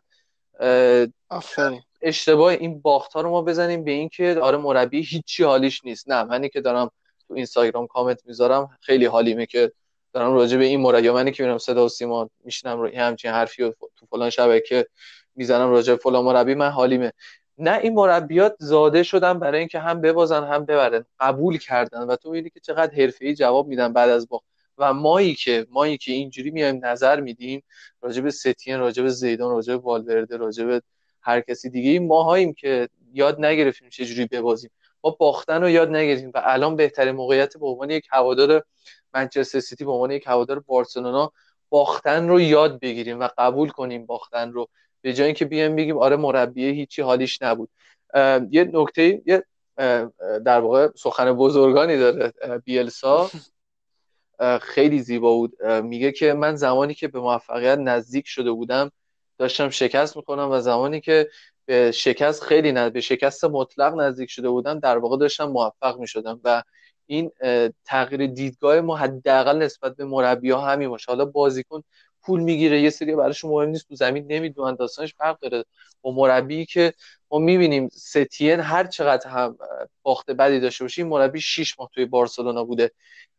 اشتباه 2.02 2.52
این 2.52 2.82
باخت 2.82 3.14
ها 3.14 3.22
رو 3.22 3.30
ما 3.30 3.42
بزنیم 3.42 3.84
به 3.84 3.92
این 3.92 4.10
که 4.10 4.40
آره 4.42 4.58
مربی 4.58 5.02
هیچی 5.02 5.44
حالیش 5.44 5.86
نیست. 5.86 6.10
نه 6.10 6.24
منی 6.24 6.50
که 6.50 6.62
دارم 6.62 6.92
تو 7.28 7.34
اینستاگرام 7.34 7.88
کامنت 7.88 8.26
می‌ذارم 8.26 8.78
خیلی 8.82 9.06
حالیمه 9.06 9.46
که 9.46 9.72
دارم 10.14 10.34
راجع 10.34 10.58
به 10.58 10.66
این 10.66 10.82
مربی 10.82 11.10
منی 11.10 11.32
که 11.32 11.44
میرم 11.44 11.58
صدا 11.58 11.86
و 11.86 11.90
سیما 11.90 12.30
میشنم 12.44 12.82
رو 12.82 12.96
همچین 12.96 13.32
حرفی 13.32 13.74
تو 13.96 14.06
فلان 14.10 14.30
شبکه 14.30 14.88
می‌زنم 15.36 15.72
راجع 15.72 15.96
فلان 15.96 16.26
مربی 16.26 16.56
من 16.56 16.70
حالیمه. 16.70 17.14
نه 17.58 17.80
این 17.84 17.94
مربیات 17.94 18.56
زاده 18.60 19.04
شدن 19.04 19.40
برای 19.40 19.60
اینکه 19.60 19.80
هم 19.80 20.02
ببازن 20.02 20.44
هم 20.44 20.66
ببرن. 20.66 21.06
قبول 21.20 21.58
کردن 21.58 22.02
و 22.02 22.16
تو 22.16 22.30
می‌بینی 22.30 22.50
که 22.50 22.60
چقدر 22.60 22.94
حرفه‌ای 22.96 23.36
جواب 23.36 23.68
میدن 23.68 23.94
بعد 23.94 24.10
از 24.10 24.30
باخت. 24.30 24.46
و 24.78 24.94
مایی 24.94 25.36
که 25.36 25.68
مایی 25.72 25.98
که 25.98 26.12
اینجوری 26.12 26.52
میایم 26.52 26.86
نظر 26.86 27.20
میدیم 27.20 27.64
راجع 28.02 28.22
به 28.22 28.32
ستین 28.32 28.80
راجع 28.80 29.04
به 29.04 29.10
زیدان 29.10 29.52
راجع 29.52 29.76
به 29.76 29.82
والورده 29.82 30.38
راجع 30.38 30.66
به 30.66 30.82
هر 31.22 31.42
کسی 31.42 31.70
دیگه 31.70 31.90
این 31.90 32.08
ماهاییم 32.08 32.54
که 32.54 32.90
یاد 33.14 33.46
نگرفتیم 33.46 33.90
چجوری 33.90 34.26
ببازیم. 34.26 34.70
ما 35.04 35.10
باختن 35.12 35.62
رو 35.62 35.70
یاد 35.70 35.90
نگرفتیم 35.90 36.32
و 36.34 36.42
الان 36.44 36.76
بهترین 36.76 37.16
موقعیت 37.16 37.58
به 37.58 37.68
عنوان 37.68 37.90
یک 37.90 38.08
هوادار 38.12 38.64
منچستر 39.14 39.60
سیتی 39.60 39.86
به 39.86 39.92
عنوان 39.92 40.12
یک 40.12 40.28
هوادار 40.28 40.60
بارسلونا 40.60 41.32
باختن 41.70 42.28
رو 42.28 42.42
یاد 42.42 42.80
بگیریم 42.80 43.20
و 43.20 43.30
قبول 43.38 43.70
کنیم 43.70 44.06
باختن 44.06 44.52
رو. 44.52 44.70
به 45.04 45.14
جای 45.14 45.26
اینکه 45.26 45.46
بیایم 45.46 45.76
بگیم 45.76 45.98
آره 45.98 46.16
مربی 46.16 46.66
هیچی 46.66 47.02
حالیش 47.02 47.42
نبود. 47.42 47.70
یه 48.52 48.70
نکته 48.74 49.22
یه 49.26 49.44
در 50.46 50.60
واقع 50.60 50.90
سخن 50.96 51.34
بزرگانی 51.34 51.98
داره 51.98 52.34
بیلسا. 52.66 53.30
خیلی 54.62 55.00
زیبا 55.00 55.34
بود. 55.34 55.64
میگه 55.66 56.12
که 56.12 56.34
من 56.34 56.56
زمانی 56.56 56.94
که 56.94 57.08
به 57.08 57.20
موفقیت 57.20 57.78
نزدیک 57.78 58.28
شده 58.28 58.52
بودم 58.52 58.92
داشتم 59.38 59.70
شکست 59.70 60.18
می‌کنم 60.18 60.52
و 60.52 60.60
زمانی 60.60 61.02
که 61.02 61.30
به 61.66 61.92
شکست 61.92 62.44
خیلی 62.44 62.72
نه 62.72 62.90
به 62.90 63.02
شکست 63.02 63.46
مطلق 63.46 63.94
نزدیک 63.94 64.30
شده 64.30 64.50
بودم 64.50 64.80
در 64.80 64.98
واقع 64.98 65.18
داشتم 65.18 65.46
موفق 65.46 66.00
می‌شدم 66.00 66.40
و 66.44 66.64
این 67.06 67.32
تغییر 67.86 68.28
دیدگاه 68.28 68.82
ما 68.82 68.96
حداقل 68.96 69.58
نسبت 69.58 69.96
به 69.96 70.06
مربی 70.06 70.52
ها 70.52 70.62
همین 70.62 70.90
باشه. 70.90 71.12
حالا 71.12 71.26
بازیکن 71.26 71.84
پول 72.24 72.40
می‌گیره. 72.40 72.82
یه 72.82 72.90
سری 72.90 73.16
براشون 73.16 73.52
مهم 73.52 73.70
نیست. 73.70 73.88
تو 73.90 73.96
زمین 73.96 74.26
نمی‌دونن. 74.28 74.76
داستانش 74.76 75.16
فرق 75.16 75.40
داره. 75.40 75.66
با 76.02 76.12
مربی 76.12 76.66
که 76.66 76.94
ما 77.32 77.40
می‌بینیم 77.40 77.90
ستین 77.90 78.60
هر 78.60 78.88
چقدر 78.88 79.30
هم 79.30 79.58
باخت 80.04 80.32
بدی 80.32 80.60
داشته 80.60 80.84
باشه 80.84 81.02
این 81.02 81.10
مربی 81.10 81.42
6 81.42 81.80
ماه 81.80 81.90
توی 81.94 82.06
بارسلونا 82.06 82.64
بوده. 82.64 82.92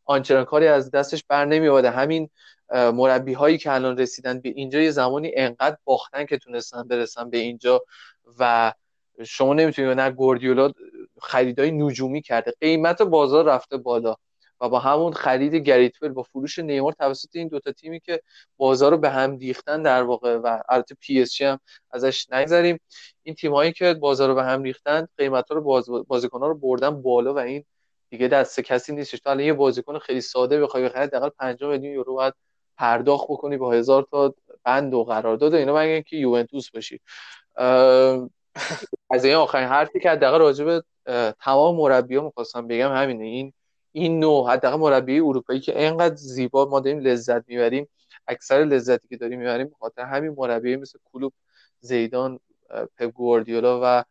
آنچنان 0.04 0.44
کاری 0.44 0.66
از 0.66 0.90
دستش 0.90 1.24
بر 1.28 1.44
نمیاده 1.44 1.90
همین 1.90 2.30
مربی 2.72 3.32
هایی 3.32 3.58
که 3.58 3.72
الان 3.72 3.98
رسیدن 3.98 4.40
به 4.40 4.48
اینجا 4.48 4.80
یه 4.80 4.90
زمانی 4.90 5.32
انقدر 5.36 5.76
باختن 5.84 6.26
که 6.26 6.38
تونستن 6.38 6.88
برسن 6.88 7.30
به 7.30 7.38
اینجا 7.38 7.82
و 8.38 8.72
شما 9.26 9.54
نمی‌تونید 9.54 10.00
نه 10.00 10.10
گوردیولا 10.10 10.72
خریدای 11.20 11.70
نجومی 11.70 12.22
کرده. 12.22 12.52
قیمت 12.60 13.02
بازار 13.02 13.44
رفته 13.44 13.76
بالا. 13.76 14.16
و 14.64 14.68
با 14.68 14.78
همون 14.78 15.12
خرید 15.12 15.54
گریتول 15.54 16.08
با 16.08 16.22
فروش 16.22 16.58
نیمار 16.58 16.92
توسط 16.92 17.28
این 17.32 17.48
دوتا 17.48 17.72
تیمی 17.72 18.00
که 18.00 18.20
بازار 18.56 18.90
رو 18.90 18.98
به 18.98 19.10
هم 19.10 19.36
ریختن 19.36 19.82
در 19.82 20.02
واقع 20.02 20.36
و 20.36 20.58
البته 20.68 20.94
PSG 21.00 21.42
هم 21.42 21.58
ازش 21.90 22.30
نگذریم. 22.32 22.80
این 23.22 23.34
تیم 23.34 23.52
هایی 23.52 23.72
که 23.72 23.94
بازار 23.94 24.28
رو 24.28 24.34
به 24.34 24.44
هم 24.44 24.62
ریختن 24.62 25.08
قیمت 25.18 25.48
ها 25.48 25.54
رو 25.54 25.62
باز 25.62 25.88
بازیکن 26.08 26.40
ها 26.40 26.46
رو 26.46 26.54
بردن 26.54 27.02
بالا 27.02 27.34
و 27.34 27.38
این 27.38 27.64
دیگه 28.10 28.28
دست 28.28 28.60
کسی 28.60 28.94
نیستش. 28.94 29.20
تو 29.20 29.30
الان 29.30 29.44
یه 29.44 29.52
بازیکن 29.52 29.98
خیلی 29.98 30.20
ساده 30.20 30.60
بخوای 30.60 30.84
بخری 30.84 31.02
حداقل 31.02 31.28
5 31.28 31.62
میلیون 31.62 31.94
یورو 31.94 32.14
باید 32.14 32.34
پرداخت 32.76 33.24
بکنی 33.24 33.56
با 33.56 33.72
هزار 33.72 34.06
تا 34.10 34.34
بند 34.64 34.94
و 34.94 35.04
قرارداد 35.04 35.54
اینا 35.54 35.74
مگه 35.76 35.90
اینکه 35.90 36.16
یوونتوس 36.16 36.70
باشی. 36.70 37.00
از 39.10 39.24
این 39.24 39.34
آخرین 39.34 39.68
حرفی 39.68 40.00
که 40.00 40.10
حداقل 40.10 40.38
راجع 40.38 40.64
به 40.64 40.82
تمام 41.40 41.76
مربی‌ها 41.76 42.24
می‌خواستم 42.24 42.66
بگم 42.66 42.92
همینه. 42.92 43.24
این 43.24 43.52
این 43.96 44.20
نوع 44.20 44.50
حداقل 44.50 44.76
مربی 44.76 45.20
اروپایی 45.20 45.60
که 45.60 45.78
اینقدر 45.78 46.14
زیبا 46.14 46.64
ما 46.64 46.80
داریم 46.80 46.98
لذت 46.98 47.48
می‌بریم 47.48 47.88
اکثر 48.26 48.64
لذتی 48.64 49.08
که 49.08 49.16
داریم 49.16 49.38
می‌بریم 49.38 49.68
بخاطر 49.68 50.02
همین 50.02 50.34
مربی 50.36 50.76
مثل 50.76 50.98
کلوب 51.12 51.32
زیدان 51.80 52.40
پپ 52.98 53.10
گواردیولا 53.10 53.80
و 53.82 54.04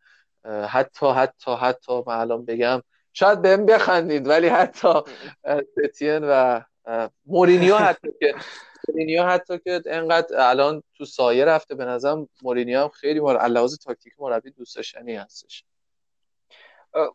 حتی 0.66 1.06
حتی 1.06 1.54
حتی 1.60 2.02
من 2.06 2.14
الان 2.14 2.44
بگم 2.44 2.82
شاید 3.12 3.42
بهم 3.42 3.66
بخندید 3.66 4.28
ولی 4.28 4.48
حتی 4.48 4.88
ستین 5.72 6.24
و 6.24 6.60
مورینیو 7.26 7.76
حتی 7.76 8.08
که 8.20 8.34
مورینیو 8.88 9.24
حتی 9.24 9.58
که 9.58 9.82
انقدر 9.86 10.40
الان 10.40 10.82
تو 10.94 11.04
سایه 11.04 11.44
رفته 11.44 11.74
به 11.74 11.84
نظرم 11.84 12.28
مورینیو 12.42 12.80
هم 12.80 12.88
خیلی 12.88 13.20
مر... 13.20 13.66
تاکتیک 13.84 14.12
مربی 14.18 14.50
دوست 14.50 14.76
داشتنی 14.76 15.14
هستش. 15.16 15.64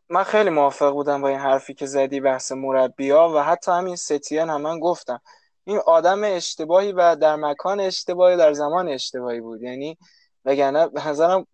من 0.10 0.24
خیلی 0.24 0.50
موافق 0.50 0.92
بودم 0.92 1.22
با 1.22 1.28
این 1.28 1.40
حرفی 1.40 1.74
که 1.74 1.86
زدی 1.86 2.20
بحث 2.20 2.52
مربی 2.52 3.10
ها 3.10 3.34
و 3.36 3.44
حتی 3.44 3.72
همین 3.72 3.96
ستین 3.96 4.50
هم 4.50 4.62
من 4.62 4.80
گفتم. 4.80 5.22
این 5.64 5.78
آدم 5.86 6.22
اشتباهی 6.24 6.92
و 6.92 7.16
در 7.16 7.36
مکان 7.36 7.80
اشتباهی 7.80 8.38
در 8.38 8.54
زمان 8.54 8.90
اشتباهی 8.90 9.42
بود. 9.42 9.62
یعنی 9.62 9.98
وگرنه 10.46 10.88
به 10.88 11.08
نظرم 11.08 11.48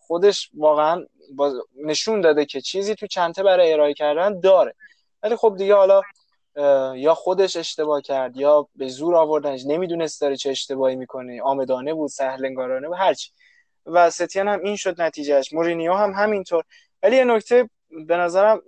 خودش 0.00 0.50
واقعا 0.54 1.04
نشون 1.84 2.20
داده 2.20 2.44
که 2.44 2.60
چیزی 2.60 2.94
تو 2.94 3.06
چنته 3.06 3.42
برای 3.42 3.72
ارائه 3.72 3.94
کردن 3.94 4.40
داره. 4.40 4.74
ولی 5.22 5.36
خب 5.36 5.54
دیگه 5.58 5.74
حالا 5.74 6.02
یا 6.96 7.14
خودش 7.14 7.56
اشتباه 7.56 8.00
کرد 8.00 8.36
یا 8.36 8.68
به 8.76 8.88
زور 8.88 9.16
آوردنش 9.16 9.62
نمی‌دونست 9.66 10.20
داره 10.20 10.36
چه 10.36 10.50
اشتباهی 10.50 10.96
می‌کنه 10.96 11.42
عامدانه 11.42 11.94
بود 11.94 12.10
سهل‌انگارانه 12.10 12.88
بود 12.88 12.96
هرچی. 12.96 13.30
و 13.86 14.10
ستین 14.10 14.48
هم 14.48 14.60
این 14.60 14.76
شد 14.76 15.02
نتیجهش. 15.02 15.52
مورینیو 15.52 15.92
هم 15.92 16.12
همینطور. 16.12 16.64
ولی 17.02 17.16
یه 17.16 17.24
نکته 17.24 17.70
به 18.06 18.16
نظرم 18.16 18.62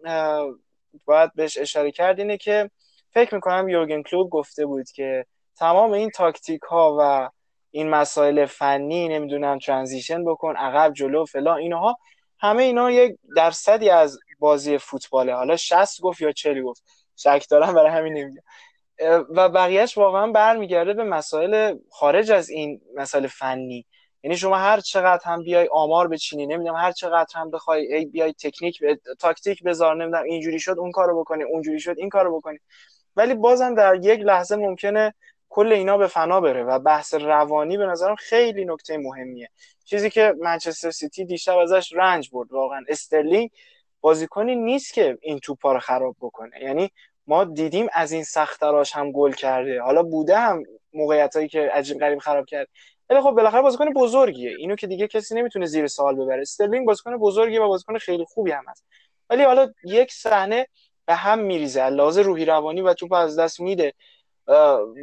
باید 1.04 1.34
بهش 1.34 1.58
اشاره 1.58 1.90
کرد 1.90 2.18
اینه 2.18 2.36
که 2.36 2.70
فکر 3.10 3.34
می‌کنم 3.34 3.68
یورگن 3.68 4.02
کلوپ 4.02 4.30
گفته 4.30 4.66
بود 4.66 4.90
که 4.90 5.26
تمام 5.56 5.92
این 5.92 6.10
تاکتیک 6.10 6.60
ها 6.62 6.96
و 7.00 7.30
این 7.70 7.88
مسائل 7.88 8.46
فنی 8.46 9.08
نمی‌دونم 9.08 9.58
transition 9.58 10.24
بکن 10.24 10.56
عقب 10.56 10.92
جلو 10.92 11.24
فلان 11.24 11.58
اینها 11.58 11.98
همه 12.40 12.62
اینا 12.62 12.90
یک 12.90 13.16
درصدی 13.36 13.90
از 13.90 14.18
بازی 14.38 14.78
فوتباله. 14.78 15.34
حالا 15.34 15.56
60 15.56 16.00
گفت 16.00 16.20
یا 16.20 16.32
40 16.32 16.62
گفت. 16.62 16.84
شک 17.16 17.46
دارم 17.50 17.74
برای 17.74 17.90
همین 17.90 18.12
نمیگم. 18.12 18.42
و 19.36 19.48
بقیهش 19.48 19.98
واقعا 19.98 20.26
برمیگرده 20.32 20.92
به 20.94 21.04
مسائل 21.04 21.78
خارج 21.90 22.30
از 22.30 22.50
این 22.50 22.80
مسائل 22.96 23.26
فنی. 23.26 23.86
یعنی 24.22 24.36
شما 24.36 24.56
هر 24.56 24.80
چقدر 24.80 25.22
هم 25.24 25.42
بیای 25.42 25.68
آمار 25.72 26.08
بچینی 26.08 26.46
نمی‌دونم 26.46 26.76
هر 26.76 26.92
چقدر 26.92 27.32
هم 27.34 27.50
بخوای 27.50 27.94
ای 27.94 28.04
بیای 28.04 28.32
تکنیک 28.32 28.82
ب... 28.82 28.94
تاکتیک 29.18 29.62
بذار 29.62 29.96
نمی‌دونم 29.96 30.24
اینجوری 30.24 30.60
شد 30.60 30.78
اون 30.78 30.90
کارو 30.90 31.20
بکنی 31.20 31.42
اونجوری 31.42 31.80
شد 31.80 31.94
این 31.98 32.08
کارو 32.08 32.36
بکنی. 32.36 32.58
ولی 33.16 33.34
بازم 33.34 33.74
در 33.74 33.94
یک 34.02 34.20
لحظه 34.20 34.56
ممکنه 34.56 35.14
کل 35.48 35.72
اینا 35.72 35.98
به 35.98 36.06
فنا 36.06 36.40
بره 36.40 36.64
و 36.64 36.78
بحث 36.78 37.14
روانی 37.14 37.78
به 37.78 37.86
نظرم 37.86 38.14
خیلی 38.14 38.64
نکته 38.64 38.98
مهمیه. 38.98 39.48
چیزی 39.84 40.10
که 40.10 40.34
منچستر 40.40 40.90
سیتی 40.90 41.24
دیشب 41.24 41.56
ازش 41.56 41.92
رنج 41.92 42.30
برد 42.32 42.52
واقعا 42.52 42.84
استرلینگ 42.88 43.50
بازیکنی 44.00 44.56
نیست 44.56 44.94
که 44.94 45.18
این 45.22 45.38
توپا 45.38 45.72
رو 45.72 45.78
خراب 45.78 46.16
بکنه. 46.20 46.62
یعنی 46.62 46.90
ما 47.26 47.44
دیدیم 47.44 47.88
از 47.92 48.12
این 48.12 48.24
سختراش 48.24 48.96
هم 48.96 49.12
گل 49.12 49.32
کرده. 49.32 49.82
حالا 49.82 50.02
بوده 50.02 50.38
هم 50.38 50.62
موقعیت 50.92 51.36
هایی 51.36 51.48
که 51.48 51.70
عجیب 51.72 51.98
غریب 51.98 52.18
خراب 52.18 52.46
کرد. 52.46 52.68
ولی 53.10 53.20
خب 53.20 53.30
بالاخره 53.30 53.62
بازیکن 53.62 53.92
بزرگیه. 53.92 54.50
اینو 54.58 54.76
که 54.76 54.86
دیگه 54.86 55.08
کسی 55.08 55.34
نمی‌تونه 55.34 55.66
زیر 55.66 55.86
سوال 55.86 56.16
ببره. 56.16 56.42
استرلینگ 56.42 56.86
بازیکن 56.86 57.16
بزرگیه 57.16 57.60
و 57.60 57.68
بازیکن 57.68 57.98
خیلی 57.98 58.24
خوبی 58.24 58.50
هم 58.50 58.64
هست. 58.68 58.84
ولی 59.30 59.42
حالا 59.42 59.72
یک 59.84 60.12
صحنه 60.12 60.66
به 61.06 61.14
هم 61.14 61.38
میریزه. 61.38 61.88
از 61.88 61.97
لحاظ 61.97 62.22
روحی 62.22 62.44
روانی 62.44 62.80
و 62.80 62.94
توپ 62.94 63.12
از 63.12 63.38
دست 63.38 63.60
میده. 63.60 63.92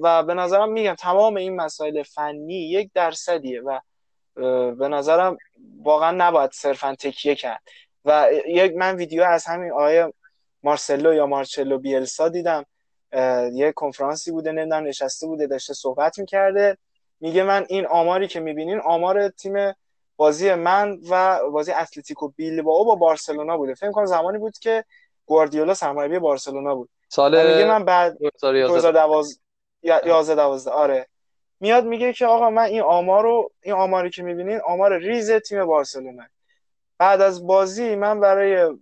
و 0.02 0.24
به 0.24 0.34
نظرم 0.34 0.72
میگم 0.72 0.94
تمام 0.94 1.36
این 1.36 1.56
مسائل 1.56 2.04
فنی 2.04 2.70
یک 2.70 2.92
درصدیه 2.94 3.62
و 3.62 3.80
به 4.72 4.88
نظرم 4.88 5.38
واقعا 5.84 6.12
نباید 6.12 6.52
صرفا 6.52 6.96
تکیه 7.00 7.36
کرد. 7.36 7.62
و 8.06 8.30
یک 8.48 8.76
من 8.76 8.96
ویدیو 8.96 9.24
از 9.24 9.46
همین 9.46 9.72
آیه 9.72 10.14
مارسلو 10.64 11.14
یا 11.14 11.26
مارچلو 11.26 11.78
بیلسا 11.78 12.30
دیدم. 12.30 12.66
یه 13.54 13.74
کنفرانسی 13.76 14.32
بوده 14.32 14.52
نمی‌دونم 14.52 14.84
نشسته 14.84 15.28
بوده 15.28 15.48
داشته 15.48 15.74
صحبت 15.74 16.20
می‌کرده. 16.20 16.78
میگه 17.20 17.44
من 17.44 17.66
این 17.70 17.86
آماری 17.86 18.28
که 18.28 18.40
می‌بینین 18.40 18.80
آمار 18.80 19.30
تیم 19.30 19.74
بازی 20.18 20.54
من 20.54 21.00
و 21.10 21.40
بازی 21.52 21.72
اتلتیکو 21.72 22.28
بیلبائو 22.28 22.84
با 22.86 22.96
بارسلونا 22.96 23.58
بوده. 23.58 23.74
فکر 23.74 23.92
کنم 23.92 24.06
زمانی 24.06 24.38
بود 24.38 24.58
که 24.58 24.84
گواردیولا 25.26 25.74
سرمربی 25.74 26.20
بارسلونا 26.20 26.76
بود. 26.76 26.90
سال 27.10 27.52
میگه 27.52 27.66
من 27.66 27.86
بعد 27.86 28.18
2012 28.42 29.40
11 29.84 30.36
12 30.36 30.72
آره. 30.72 31.08
میاد 31.60 31.86
میگه 31.86 32.14
که 32.14 32.26
آقا 32.26 32.50
من 32.50 32.64
این 32.64 32.82
آمار 32.82 33.24
رو 33.24 33.52
این 33.62 33.74
آماری 33.76 34.10
که 34.10 34.24
می‌بینین 34.24 34.60
آمار 34.66 34.98
ریز 34.98 35.32
تیم 35.32 35.66
بارسلونا. 35.66 36.24
بعد 36.98 37.22
از 37.22 37.48
بازی 37.48 37.96
من 37.96 38.20
برای 38.20 38.78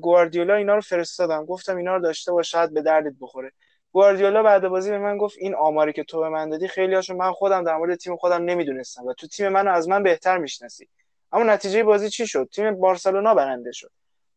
گواردیولا 0.00 0.54
اینا 0.54 0.74
رو 0.74 0.80
فرستادم. 0.80 1.44
گفتم 1.44 1.76
اینا 1.76 1.96
رو 1.96 2.02
داشته 2.02 2.32
باش 2.32 2.50
شاید 2.50 2.74
به 2.74 2.82
دردت 2.82 3.12
بخوره. 3.20 3.52
گواردیولا 3.92 4.42
بعد 4.42 4.68
بازی 4.68 4.90
به 4.90 4.98
من 4.98 5.18
گفت 5.18 5.36
این 5.38 5.54
آماری 5.54 5.92
که 5.92 6.04
تو 6.04 6.20
به 6.20 6.28
من 6.28 6.48
دادی 6.48 6.68
خیلی 6.68 6.94
هاشون 6.94 7.16
من 7.16 7.32
خودم 7.32 7.64
در 7.64 7.76
مورد 7.76 7.98
تیم 7.98 8.16
خودم 8.16 8.44
نمی‌دونستم 8.44 9.06
و 9.06 9.12
تو 9.14 9.26
تیم 9.26 9.48
منو 9.48 9.70
از 9.70 9.88
من 9.88 10.02
بهتر 10.02 10.38
می‌شناسی. 10.38 10.88
اما 11.32 11.44
نتیجه 11.44 11.82
بازی 11.82 12.10
چی 12.10 12.26
شد؟ 12.26 12.48
تیم 12.52 12.74
بارسلونا 12.74 13.34
برنده 13.34 13.72
شد. 13.72 13.90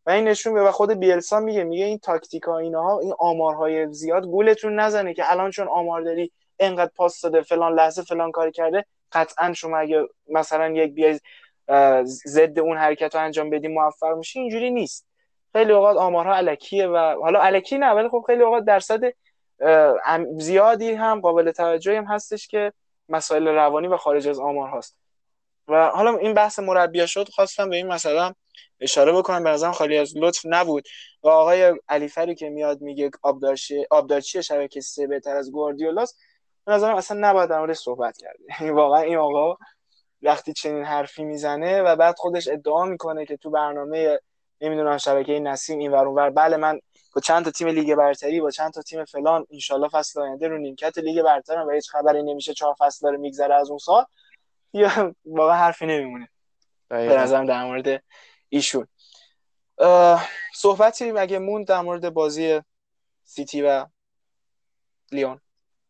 و 0.05 0.09
این 0.09 0.27
نشون 0.27 0.53
به 0.53 0.71
خود 0.71 0.91
بیلسا 0.91 1.39
میگه 1.39 1.63
میگه 1.63 1.85
این 1.85 1.97
تاکتیک 1.97 2.43
ها 2.43 2.57
اینها 2.57 2.99
این 2.99 3.13
آمارهای 3.19 3.93
زیاد 3.93 4.25
گولتون 4.25 4.79
نزنه 4.79 5.13
که 5.13 5.31
الان 5.31 5.51
چون 5.51 5.67
آمار 5.67 6.01
داری 6.01 6.31
انقدر 6.59 6.91
پاس 6.95 7.21
داده 7.21 7.41
فلان 7.41 7.73
لحظه 7.73 8.01
فلان 8.01 8.31
کاری 8.31 8.51
کرده 8.51 8.85
قطعا 9.11 9.53
شما 9.53 9.77
اگه 9.77 10.07
مثلا 10.27 10.69
یک 10.69 10.93
بیای 10.93 11.19
ضد 12.03 12.59
اون 12.59 12.77
حرکت 12.77 13.15
رو 13.15 13.21
انجام 13.21 13.49
بدی 13.49 13.67
موفق 13.67 14.17
میشی 14.17 14.39
اینجوری 14.39 14.71
نیست. 14.71 15.07
خیلی 15.53 15.71
اوقات 15.71 15.97
آمارها 15.97 16.35
علکیه 16.35 16.87
و 16.87 16.97
حالا 17.21 17.41
علکی 17.41 17.77
نه 17.77 17.91
ولی 17.91 18.09
خب 18.09 18.23
خیلی 18.27 18.43
اوقات 18.43 18.65
درصد 18.65 19.01
زیادی 20.37 20.91
هم 20.91 21.21
قابل 21.21 21.51
توجهی 21.51 21.95
هم 21.95 22.05
هستش 22.05 22.47
که 22.47 22.73
مسائل 23.09 23.47
روانی 23.47 23.87
و 23.87 23.97
خارج 23.97 24.27
از 24.27 24.39
آمار 24.39 24.69
هست 24.69 24.97
و 25.67 25.89
حالا 25.89 26.17
این 26.17 26.33
بحث 26.33 26.59
مربی 26.59 27.07
شد 27.07 27.29
خواستم 27.29 27.69
به 27.69 27.75
این 27.75 27.87
مثلا 27.87 28.33
اشاره 28.79 29.11
بکنم. 29.11 29.43
به 29.43 29.49
نظرم 29.49 29.71
خالی 29.71 29.97
از 29.97 30.17
لطف 30.17 30.41
نبود. 30.45 30.87
و 31.23 31.27
آقای 31.27 31.73
علیفری 31.89 32.35
که 32.35 32.49
میاد 32.49 32.81
میگه 32.81 33.11
آبدارچی 33.91 34.43
شبکه 34.43 34.81
سه 34.81 35.07
بهتر 35.07 35.35
از 35.35 35.51
گواردیولاست 35.51 36.19
به 36.65 36.71
نظرم 36.71 36.95
اصلا 36.95 37.29
نباید 37.29 37.49
در 37.49 37.73
صحبت 37.73 38.17
کرد. 38.17 38.37
واقعا 38.79 39.01
این 39.01 39.17
آقا 39.17 39.57
وقتی 40.21 40.53
چنین 40.53 40.83
حرفی 40.83 41.23
می‌زنه 41.23 41.81
و 41.81 41.95
بعد 41.95 42.15
خودش 42.17 42.47
ادعا 42.47 42.85
می‌کنه 42.85 43.25
که 43.25 43.37
تو 43.37 43.49
برنامه 43.49 44.19
نمی‌دونم 44.61 44.97
شبکه 44.97 45.39
نسیم 45.39 45.79
این 45.79 45.91
ور 45.91 46.29
بله 46.29 46.57
من 46.57 46.79
با 47.15 47.21
چند 47.21 47.45
تا 47.45 47.51
تیم 47.51 47.67
لیگ 47.67 47.95
برتری 47.95 48.41
با 48.41 48.51
چند 48.51 48.73
تا 48.73 48.81
تیم 48.81 49.05
فلان 49.05 49.47
انشالله 49.51 49.89
فصل 49.89 50.21
آینده 50.21 50.47
رو 50.47 50.57
نیمکت 50.57 50.97
لیگ 50.97 51.21
برتر 51.21 51.65
و 51.67 51.71
هیچ 51.71 51.89
خبری 51.89 52.23
نمیشه 52.23 52.53
چهار 52.53 52.75
فصل 52.79 53.07
داره 53.07 53.17
میگذره 53.17 53.55
از 53.55 53.69
اون 53.69 53.77
سال. 53.77 54.05
یا 54.73 55.15
واقعا 55.25 55.55
حرفی 55.55 55.85
نمیمونه. 55.85 56.29
به 56.87 57.17
نظرم 57.17 57.45
در 57.45 57.63
مورد 57.63 58.03
ایشون. 58.49 58.87
صحبتی 60.55 61.11
مگه 61.11 61.39
موند 61.39 61.67
در 61.67 61.81
مورد 61.81 62.09
بازی 62.09 62.61
سیتی 63.23 63.61
و 63.61 63.85
لیون. 65.11 65.41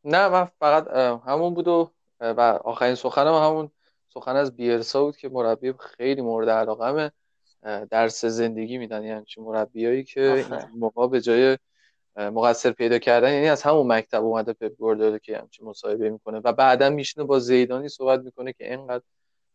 نه 0.03 0.27
من 0.27 0.51
فقط 0.59 0.87
همون 1.27 1.53
بود 1.53 1.67
و 1.67 1.91
آخرین 2.63 2.95
سخنم 2.95 3.33
همون 3.33 3.71
سخن 4.13 4.35
از 4.35 4.55
بیرسا 4.55 5.03
بود 5.03 5.17
که 5.17 5.29
مربی 5.29 5.73
خیلی 5.73 6.21
مورد 6.21 6.49
علاقمه. 6.49 7.11
درس 7.65 8.25
زندگی 8.25 8.77
میدن 8.77 9.03
یعنی 9.03 9.25
چه 9.25 9.41
مربیایی 9.41 10.03
که 10.03 10.45
موقع 10.75 11.07
به 11.07 11.21
جای 11.21 11.57
مقصر 12.17 12.71
پیدا 12.71 12.99
کردن 12.99 13.33
یعنی 13.33 13.49
از 13.49 13.61
همون 13.61 13.87
مکتب 13.87 14.23
اومده 14.25 14.53
پپ 14.53 14.71
گواردیولا 14.75 15.17
که 15.17 15.37
همچین 15.37 15.65
مصاحبه 15.65 16.09
می‌کنه 16.09 16.41
و 16.43 16.53
بعدا 16.53 16.89
میشینه 16.89 17.25
با 17.25 17.39
زیدانی 17.39 17.89
صحبت 17.89 18.19
می‌کنه 18.19 18.53
که 18.53 18.71
اینقدر 18.71 19.03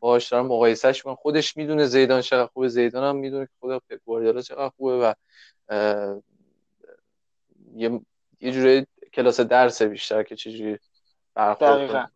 باهاش 0.00 0.28
دارن 0.28 0.46
مقایسهش 0.46 0.98
می‌کنن. 0.98 1.14
خودش 1.14 1.56
می‌دونه 1.56 1.86
زیدان 1.86 2.20
چقدر 2.20 2.46
خوبه 2.46 2.68
زیدان 2.68 3.04
هم 3.04 3.16
می‌دونه 3.16 3.46
که 3.46 3.52
خود 3.60 3.82
پپ 3.90 4.00
گواردیولا 4.04 4.42
چقدر 4.42 4.68
خوبه 4.68 4.98
و 4.98 5.14
یه 7.74 8.00
یه 8.40 8.52
جوری 8.52 8.86
کلاس 9.12 9.40
درس 9.40 9.82
بیشتر 9.82 10.22
که 10.22 10.36
چجوری 10.36 10.78
برخورد 11.34 12.12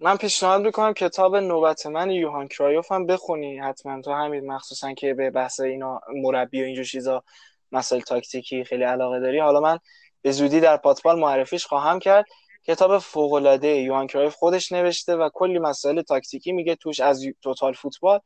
من 0.00 0.16
پیشنهاد 0.16 0.62
می‌کنم 0.62 0.92
کتاب 0.92 1.36
نوبت 1.36 1.86
من 1.86 2.10
یوهان 2.10 2.48
کرایوف 2.48 2.92
هم 2.92 3.06
بخونی 3.06 3.58
حتما. 3.58 4.00
تو 4.00 4.12
همین 4.12 4.52
مخصوصا 4.52 4.92
که 4.92 5.14
به 5.14 5.30
بحث 5.30 5.60
اینا 5.60 6.00
مربی 6.08 6.62
و 6.62 6.64
اینجور 6.64 6.84
چیزا 6.84 7.24
مسائل 7.72 8.00
تاکتیکی 8.00 8.64
خیلی 8.64 8.84
علاقه 8.84 9.20
داری. 9.20 9.38
حالا 9.38 9.60
من 9.60 9.78
به 10.22 10.32
زودی 10.32 10.60
در 10.60 10.76
پاتبال 10.76 11.18
معرفیش 11.18 11.66
خواهم 11.66 11.98
کرد. 11.98 12.24
کتاب 12.64 12.98
فوق 12.98 13.32
العاده 13.32 13.68
یوهان 13.68 14.06
کرایف 14.06 14.34
خودش 14.34 14.72
نوشته 14.72 15.16
و 15.16 15.28
کلی 15.34 15.58
مسائل 15.58 16.02
تاکتیکی 16.02 16.52
میگه 16.52 16.74
توش 16.74 17.00
از 17.00 17.24
total 17.42 17.72
football. 17.72 18.20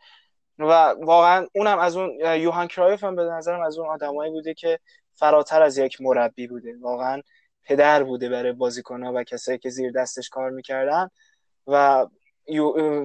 و 0.59 0.95
واقعا 1.03 1.47
اونم 1.55 1.79
از 1.79 1.97
اون 1.97 2.21
یوهان 2.21 2.69
کرایف 2.69 3.05
هم 3.05 3.17
به 3.17 3.23
نظرم 3.23 3.63
از 3.63 3.79
اون 3.79 3.89
آدمایی 3.89 4.31
بوده 4.31 4.55
که 4.55 4.79
فراتر 5.15 5.63
از 5.63 5.79
یک 5.79 6.01
مربی 6.01 6.47
بوده. 6.47 6.75
واقعا 6.81 7.23
پدر 7.65 8.03
بوده 8.03 8.29
برای 8.29 8.53
بازیکنها 8.53 9.13
و 9.15 9.25
کسایی 9.25 9.59
که 9.59 9.71
زیر 9.71 9.93
دستش 9.93 10.29
کار 10.29 10.51
می‌کردن. 10.51 11.09
و 11.67 12.07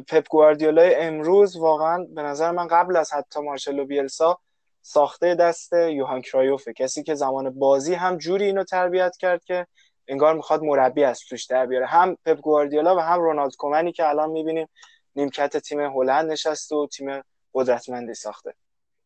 پپ 0.07 0.27
گواردیولا 0.29 0.81
امروز 0.81 1.55
واقعا 1.55 2.07
به 2.15 2.21
نظر 2.21 2.51
من 2.51 2.67
قبل 2.67 2.95
از 2.95 3.13
حتی 3.13 3.41
مارسلو 3.41 3.85
بیلسا 3.85 4.39
ساخته 4.81 5.35
دست 5.35 5.73
یوهان 5.73 6.21
کرایوفه. 6.21 6.73
کسی 6.73 7.03
که 7.03 7.15
زمان 7.15 7.59
بازی 7.59 7.93
هم 7.93 8.17
جوری 8.17 8.45
اینو 8.45 8.63
تربیت 8.63 9.17
کرد 9.17 9.43
که 9.43 9.67
انگار 10.07 10.35
می‌خواد 10.35 10.63
مربی 10.63 11.03
از 11.03 11.19
توش 11.19 11.45
در 11.45 11.65
بیاره. 11.65 11.85
هم 11.85 12.17
پپ 12.25 12.39
گواردیولا 12.39 12.95
و 12.95 12.99
هم 12.99 13.19
رونالد 13.19 13.55
کومنی 13.55 13.91
که 13.91 14.09
الان 14.09 14.29
می‌بینیم 14.29 14.67
نیمکت 15.15 15.57
تیم 15.57 15.79
هلند 15.79 16.31
نشسته 16.31 16.75
و 16.75 16.87
تیم 16.87 17.21
قدرتمندی 17.53 18.13
ساخته. 18.13 18.53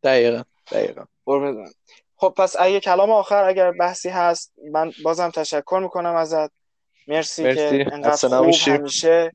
دقیقا 0.04 0.44
دقیقا. 0.72 1.06
خب 2.16 2.34
پس 2.38 2.56
اگه 2.60 2.80
کلام 2.80 3.12
آخر 3.12 3.44
اگر 3.44 3.72
بحثی 3.72 4.10
هست 4.10 4.54
من 4.72 4.92
بازم 5.04 5.30
تشکر 5.30 5.80
می‌کنم 5.84 6.16
ازت. 6.16 6.61
مرسی, 7.12 7.44
مرسی. 7.44 7.84
که 7.84 7.94
انقدر 7.94 8.28
خوب 8.28 8.56
همیشه 8.62 9.32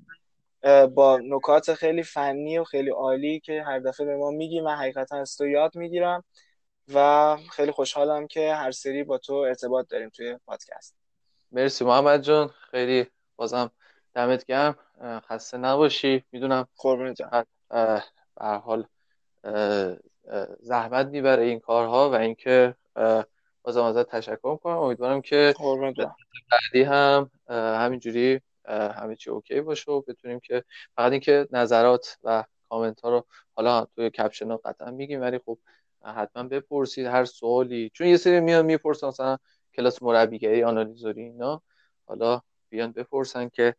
با 0.94 1.20
نکات 1.24 1.74
خیلی 1.74 2.02
فنی 2.02 2.58
و 2.58 2.64
خیلی 2.64 2.90
عالی 2.90 3.40
که 3.40 3.62
هر 3.62 3.78
دفعه 3.78 4.06
به 4.06 4.16
ما 4.16 4.30
میگی 4.30 4.60
من 4.60 4.74
حقیقتا 4.74 5.16
از 5.16 5.36
تو 5.36 5.46
یاد 5.46 5.76
می‌گیرم 5.76 6.24
و 6.94 7.36
خیلی 7.52 7.70
خوشحالم 7.70 8.26
که 8.26 8.54
هر 8.54 8.70
سری 8.70 9.04
با 9.04 9.18
تو 9.18 9.34
ارتباط 9.34 9.88
داریم 9.88 10.08
توی 10.08 10.38
پادکست. 10.46 10.96
مرسی. 11.52 11.84
محمد 11.84 12.22
جان 12.22 12.50
خیلی 12.70 13.06
بازم 13.36 13.70
دمت 14.14 14.44
گرم. 14.44 14.76
خسته 15.02 15.58
نباشی. 15.58 16.24
می‌دونم 16.32 16.68
قربونت 16.76 17.16
جان. 17.16 17.44
به 18.40 18.46
حال 18.46 18.86
زحمت 20.60 21.06
می‌بره 21.06 21.42
این 21.42 21.60
کارها 21.60 22.10
و 22.10 22.14
اینکه 22.14 22.74
بازم 23.62 23.82
ازت 23.82 24.10
تشکر 24.10 24.56
کنم 24.56 24.78
امیدوارم 24.78 25.22
که 25.22 25.54
بعدی 26.50 26.82
هم 26.82 27.30
همینجوری 27.48 28.40
همه 28.68 29.16
چی 29.16 29.30
اوکی 29.30 29.60
باشه 29.60 29.92
و 29.92 30.00
بتونیم 30.00 30.40
که 30.40 30.64
فقط 30.96 31.12
اینکه 31.12 31.48
نظرات 31.50 32.18
و 32.24 32.44
کامنت 32.68 33.00
ها 33.00 33.10
رو 33.10 33.26
حالا 33.54 33.84
توی 33.84 34.10
کپشن 34.10 34.50
ها 34.50 34.56
قطعا 34.56 34.90
میگیم 34.90 35.20
ولی 35.20 35.38
خب 35.38 35.58
حتما 36.04 36.42
بپرسید 36.42 37.06
هر 37.06 37.24
سوالی. 37.24 37.90
چون 37.94 38.06
یه 38.06 38.16
سری 38.16 38.40
میان 38.40 38.66
می‌پرسن 38.66 39.06
مثلا 39.06 39.38
کلاس 39.74 40.02
مربیگری 40.02 40.62
آنالیزوری 40.64 41.22
اینا. 41.22 41.62
حالا 42.06 42.40
بیان 42.68 42.92
بپرسن 42.92 43.48
که 43.48 43.74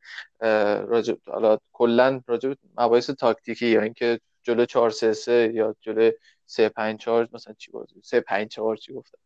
راجع 0.87 1.13
حالا 1.27 1.57
کلا 1.73 2.21
راجع 2.27 2.53
مباحث 2.77 3.09
تاکتیکی 3.09 3.67
یا 3.67 3.81
اینکه 3.81 4.19
جلو 4.43 4.65
4 4.65 4.89
3 4.89 5.13
3 5.13 5.51
یا 5.53 5.75
جلو 5.81 6.11
3 6.45 6.69
5 6.69 6.99
4 6.99 7.29
مثلا 7.33 7.53
چی 7.53 7.71
بازی 7.71 8.01
3 8.03 8.19
5 8.21 8.47
4 8.47 8.75
چی 8.75 8.93
گفتم؟ 8.93 9.17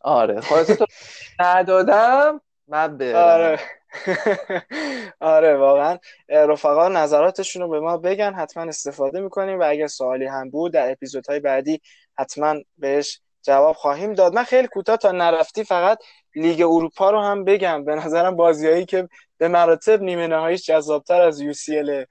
آره 0.00 0.40
خلاص 0.40 0.66
تو 0.66 0.86
ندادم 1.40 2.40
من 2.68 2.96
برم 2.96 3.16
آره. 3.16 3.77
آره 5.20 5.56
واقعا. 5.56 5.98
رفقا 6.28 6.88
نظراتشون 6.88 7.62
رو 7.62 7.68
به 7.68 7.80
ما 7.80 7.96
بگن 7.96 8.34
حتما 8.34 8.62
استفاده 8.62 9.20
می‌کنیم 9.20 9.60
و 9.60 9.64
اگر 9.68 9.86
سوالی 9.86 10.26
هم 10.26 10.50
بود 10.50 10.72
در 10.72 10.90
اپیزودهای 10.92 11.40
بعدی 11.40 11.80
حتما 12.18 12.54
بهش 12.78 13.20
جواب 13.42 13.76
خواهیم 13.76 14.14
داد. 14.14 14.34
من 14.34 14.44
خیلی 14.44 14.68
کوتاه 14.68 14.96
تا 14.96 15.12
نرفتی 15.12 15.64
فقط 15.64 15.98
لیگ 16.34 16.60
اروپا 16.62 17.10
رو 17.10 17.20
هم 17.20 17.44
بگم. 17.44 17.84
به 17.84 17.94
نظرم 17.94 18.36
بازیایی 18.36 18.84
که 18.84 19.08
به 19.38 19.48
مراتب 19.48 20.02
نیمه 20.02 20.26
نهاییش 20.26 20.66
جذابتر 20.66 21.20
از 21.22 21.40
یو 21.40 21.52
سی 21.52 22.04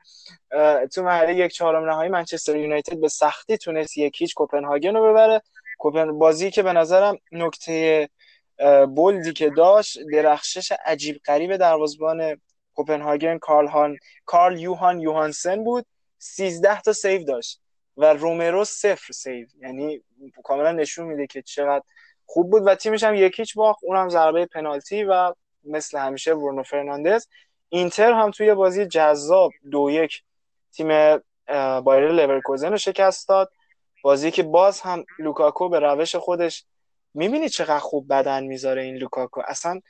تو 0.96 1.04
مرحله 1.04 1.36
یک 1.36 1.52
چهارم 1.52 1.90
نهایی 1.90 2.10
منچستر 2.10 2.56
یونایتد 2.56 3.00
به 3.02 3.08
سختی 3.08 3.58
تونست 3.58 3.98
یک 3.98 4.22
هیچ 4.22 4.34
کوپنهاگن 4.34 4.96
رو 4.96 5.10
ببره. 5.10 5.42
کوپن 5.80 6.20
بازی 6.20 6.52
که 6.52 6.64
به 6.64 6.74
نظرم 6.74 7.18
نکته 7.32 8.10
بولدی 8.96 9.34
که 9.34 9.50
داشت 9.50 10.00
درخشش 10.12 10.72
عجیب 10.86 11.22
غریب 11.26 11.58
دروازه‌بان 11.58 12.42
کوپنهاگن 12.76 13.38
کارل 13.38 13.68
هان 13.68 13.98
کارل 14.26 14.60
یوهان 14.60 15.00
یوهانسن 15.00 15.64
بود. 15.64 15.86
13 16.20 16.82
تا 16.82 16.94
save 16.94 17.24
داشت 17.24 17.62
و 17.98 18.14
رومرو 18.14 18.64
صفر 18.64 19.14
save. 19.14 19.48
یعنی 19.60 20.02
کاملا 20.44 20.72
نشون 20.72 21.06
میده 21.06 21.28
که 21.28 21.42
چقدر 21.42 21.84
خوب 22.26 22.50
بود 22.50 22.64
و 22.66 22.76
تیمش 22.76 23.04
هم 23.04 23.16
یک 23.16 23.33
هیچ 23.33 23.56
باخت. 23.56 23.80
اونم 23.84 24.10
ضربه 24.10 24.46
پنالتی 24.46 25.04
و 25.04 25.34
مثل 25.64 25.98
همیشه 25.98 26.36
برونو 26.36 26.64
فرناندز. 26.64 27.28
اینتر 27.70 28.12
هم 28.12 28.32
توی 28.32 28.54
بازی 28.54 28.86
جذاب 28.86 29.52
دو 29.72 29.90
یک 29.90 30.24
تیم 30.72 31.18
بایر 31.82 32.12
لورکوزن 32.12 32.72
رو 32.72 32.78
شکست 32.78 33.30
داد. 33.30 33.52
بازی 34.04 34.32
که 34.32 34.44
باز 34.44 34.82
هم 34.82 35.06
لوکاکو 35.20 35.70
به 35.70 35.80
روش 35.80 36.16
خودش 36.16 36.66
می‌بینی 37.18 37.50
چقدر 37.50 37.80
خوب 37.80 38.14
بدن 38.14 38.44
می‌ذاره 38.44 38.82
این 38.82 38.96
لوکاکو؟ 38.96 39.42
اصلا 39.48 39.82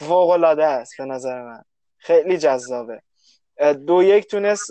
فوق 0.00 0.30
العاده 0.30 0.64
است 0.66 0.92
به 0.98 1.04
نظر 1.04 1.42
من. 1.42 1.62
خیلی 1.96 2.38
جذابه. 2.38 3.02
دو 3.86 4.02
یک 4.02 4.30
تونست 4.30 4.70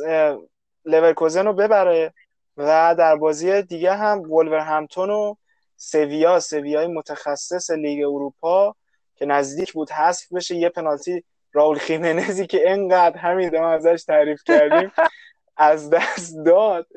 لورکوزن 0.85 1.45
رو 1.45 1.53
ببره 1.53 2.13
و 2.57 2.95
در 2.97 3.15
بازی 3.15 3.61
دیگه 3.61 3.93
هم 3.93 4.23
همتون 4.53 5.09
و 5.09 5.35
سویا 5.77 6.39
سویای 6.39 6.87
متخصص 6.87 7.71
لیگ 7.71 8.05
اروپا 8.05 8.75
که 9.15 9.25
نزدیک 9.25 9.73
بود 9.73 9.89
حذف 9.89 10.33
بشه 10.33 10.55
یه 10.55 10.69
پنالتی 10.69 11.23
راول 11.53 11.77
خیمنزی 11.77 12.47
که 12.47 12.71
انقدر 12.71 13.17
همین 13.17 13.55
ازش 13.57 14.03
تعریف 14.03 14.43
کردیم 14.45 14.91
از 15.57 15.89
دست 15.89 16.35
داد. 16.45 16.87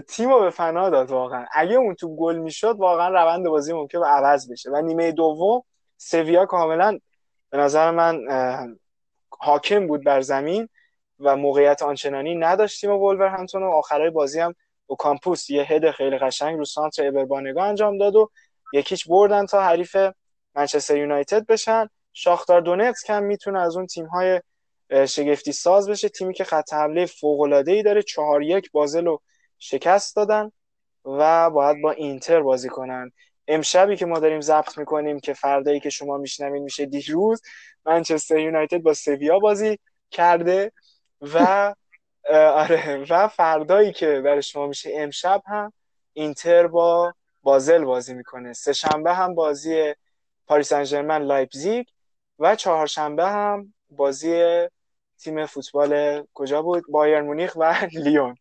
تیم 0.00 0.28
رو 0.28 0.40
به 0.40 0.50
فنا 0.50 0.90
داد 0.90 1.10
واقعا. 1.10 1.46
اگه 1.52 1.74
اون 1.76 1.94
تو 1.94 2.16
گل 2.16 2.36
می‌شد 2.36 2.76
واقعا 2.78 3.08
روند 3.08 3.46
بازی 3.46 3.72
ممکن 3.72 4.00
به 4.00 4.06
عوض 4.06 4.52
بشه. 4.52 4.70
و 4.70 4.82
نیمه 4.82 5.12
دوم 5.12 5.62
سویا 5.96 6.46
کاملا 6.46 6.98
به 7.50 7.58
نظر 7.58 7.90
من 7.90 8.20
حاکم 9.38 9.86
بود 9.86 10.04
بر 10.04 10.20
زمین 10.20 10.68
و 11.20 11.36
موقعیت 11.36 11.82
آنچنانی 11.82 12.34
نداشتیم 12.34 12.90
و 12.90 12.94
ولور 12.94 13.26
همتون 13.26 13.62
و 13.62 13.70
آخرای 13.70 14.10
بازی 14.10 14.40
هم 14.40 14.54
با 14.86 14.96
کامپوس 14.96 15.50
یه 15.50 15.62
هد 15.62 15.90
خیلی 15.90 16.18
قشنگ 16.18 16.58
رو 16.58 16.64
سانتر 16.64 17.06
ابربانگا 17.06 17.64
انجام 17.64 17.98
داد 17.98 18.16
و 18.16 18.30
یکیچ 18.72 19.08
بردن 19.08 19.46
تا 19.46 19.62
حریف 19.62 19.96
منچستر 20.54 20.96
یونایتد 20.96 21.46
بشن. 21.46 21.88
شاختار 22.12 22.60
دونتسک 22.60 23.10
هم 23.10 23.22
می‌تونه 23.22 23.60
از 23.60 23.76
اون 23.76 23.86
تیم 23.86 24.06
های 24.06 24.40
شگفتی 25.06 25.52
ساز 25.52 25.88
بشه. 25.88 26.08
تیمی 26.08 26.34
که 26.34 26.44
خط 26.44 26.72
حمله 26.72 27.06
فوق 27.06 27.40
العاده 27.40 27.72
ای 27.72 27.82
داره 27.82 28.02
چهار 28.02 28.42
یک 28.42 28.70
بازل 28.72 29.04
رو 29.04 29.22
شکست 29.64 30.16
دادن 30.16 30.52
و 31.04 31.50
باید 31.50 31.82
با 31.82 31.90
اینتر 31.90 32.40
بازی 32.40 32.68
کنن. 32.68 33.12
امشبی 33.48 33.96
که 33.96 34.06
ما 34.06 34.18
داریم 34.18 34.40
ضبط 34.40 34.78
می‌کنیم 34.78 35.20
که 35.20 35.32
فردایی 35.32 35.80
که 35.80 35.90
شما 35.90 36.16
میشنوین 36.18 36.62
میشه 36.62 36.86
دیروز 36.86 37.42
منچستر 37.86 38.38
یونایتد 38.38 38.78
با 38.78 38.94
سویا 38.94 39.38
بازی 39.38 39.78
کرده 40.10 40.72
و 41.20 41.74
آره 42.30 43.04
و 43.10 43.28
فردایی 43.28 43.92
که 43.92 44.20
برای 44.20 44.42
شما 44.42 44.66
میشه 44.66 44.90
امشب 44.94 45.42
هم 45.46 45.72
اینتر 46.12 46.66
با 46.66 47.14
بازل 47.42 47.84
بازی 47.84 48.14
می‌کنه. 48.14 48.52
سه 48.52 48.72
شنبه 48.72 49.14
هم 49.14 49.34
بازی 49.34 49.94
پاریس 50.46 50.74
سن 50.74 51.22
لایپزیگ 51.22 51.86
و 52.38 52.56
چهارشنبه 52.56 53.26
هم 53.26 53.74
بازی 53.90 54.62
تیم 55.18 55.46
فوتبال 55.46 56.22
کجا 56.34 56.62
بود؟ 56.62 56.84
بایرن 56.88 57.24
مونیخ 57.24 57.52
و 57.56 57.74
لیون. 57.92 58.36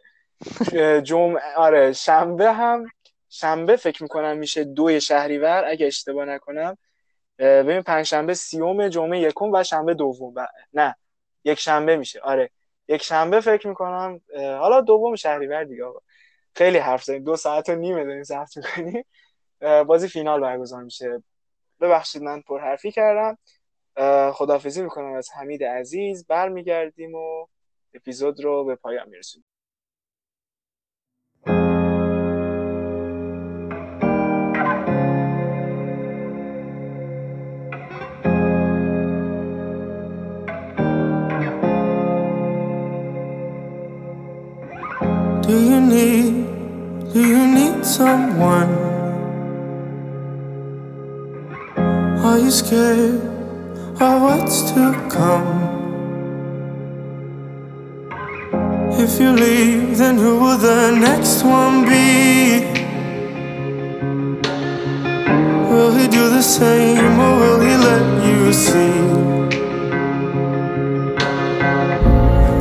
جمعه 1.03 1.55
آره 1.55 1.93
شنبه 1.93 2.53
هم 2.53 2.85
شنبه 3.29 3.75
فکر 3.75 4.03
می‌کنم 4.03 4.37
میشه 4.37 4.63
دوی 4.63 5.01
شهریور 5.01 5.63
اگه 5.67 5.87
اشتباه 5.87 6.25
نکنم. 6.25 6.77
ببین 7.39 7.81
پنجشنبه 7.81 8.33
سیوم 8.33 8.87
جمعه 8.87 9.19
یکم 9.19 9.51
و 9.53 9.63
شنبه 9.63 9.93
دوم. 9.93 10.33
نه 10.73 10.95
یک 11.43 11.59
شنبه 11.59 11.97
میشه. 11.97 12.19
آره 12.19 12.49
یک 12.87 13.03
شنبه 13.03 13.41
فکر 13.41 13.67
می‌کنم 13.67 14.21
حالا 14.35 14.81
دوم 14.81 15.15
شهریور 15.15 15.63
دیگه 15.63 15.85
آقا. 15.85 15.99
خیلی 16.55 16.77
حرف 16.77 17.03
زدیم. 17.03 17.23
دو 17.23 17.35
ساعت 17.35 17.69
و 17.69 17.75
نیمه 17.75 18.03
داریم 18.05 18.23
ضبط 18.23 18.57
می‌کنیم. 18.57 19.05
بازی 19.83 20.07
فینال 20.07 20.41
برگزار 20.41 20.83
میشه. 20.83 21.23
ببخشید 21.81 22.21
من 22.21 22.41
پر 22.41 22.61
حرفی 22.61 22.91
کردم 22.91 23.37
خدافزی 24.31 24.83
می‌کنم 24.83 25.13
از 25.13 25.29
حمید 25.35 25.63
عزیز. 25.63 26.27
برمیگردیم 26.27 27.15
و 27.15 27.47
اپیزود 27.93 28.43
رو 28.43 28.65
به 28.65 28.75
پایان 28.75 29.09
میرسونیم. 29.09 29.45
Do 45.53 45.59
you 45.59 45.79
need, 45.81 47.13
do 47.13 47.21
you 47.21 47.45
need 47.47 47.85
someone? 47.85 48.71
Are 52.27 52.39
you 52.39 52.49
scared 52.49 53.21
of 54.01 54.21
what's 54.23 54.71
to 54.71 54.83
come? 55.11 55.51
If 58.93 59.19
you 59.19 59.31
leave, 59.33 59.99
then 59.99 60.17
who 60.17 60.39
will 60.39 60.57
the 60.57 60.89
next 60.97 61.43
one 61.43 61.85
be? 61.85 62.65
Will 65.69 65.93
he 65.93 66.07
do 66.07 66.31
the 66.31 66.41
same 66.41 67.19
or 67.19 67.33
will 67.41 67.59
he 67.59 67.75
let 67.77 68.05
you 68.25 68.51
see? 68.51 68.95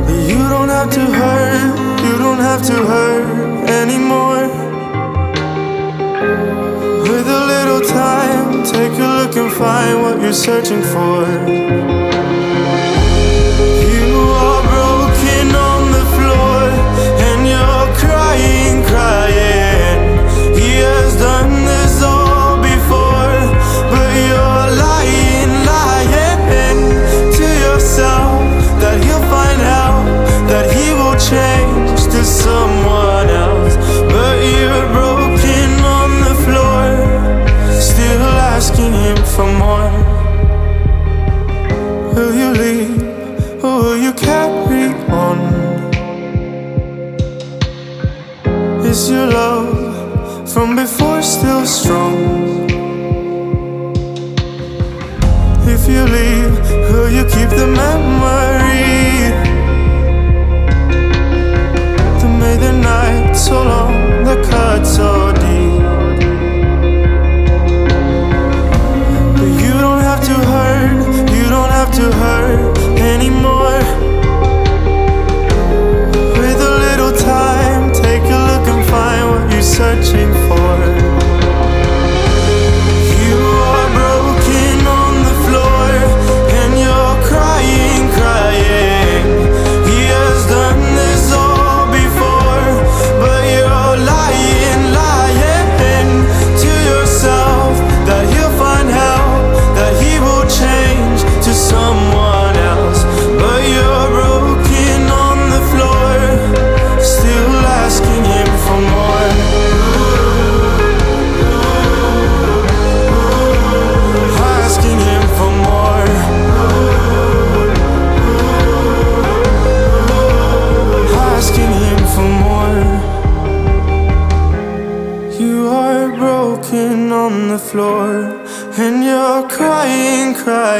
That 0.05 0.21
you 0.29 0.41
don't 0.53 0.69
have 0.69 0.91
to 0.91 1.05
hurt 1.19 1.92
don't 2.23 2.39
have 2.39 2.65
to 2.65 2.73
hurt 2.73 3.69
anymore. 3.69 4.47
With 7.09 7.27
a 7.27 7.41
little 7.53 7.81
time, 7.81 8.63
take 8.63 8.97
a 8.97 9.09
look 9.17 9.35
and 9.35 9.51
find 9.51 10.01
what 10.01 10.21
you're 10.21 10.31
searching 10.31 10.81
for. 10.81 12.12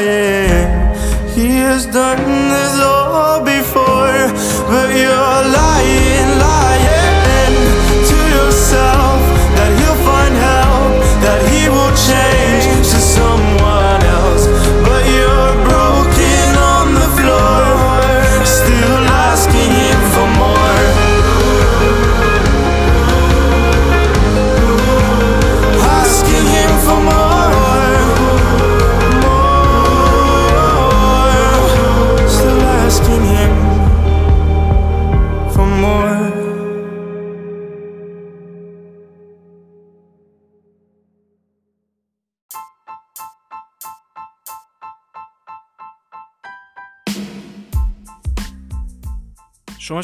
شما 0.00 0.44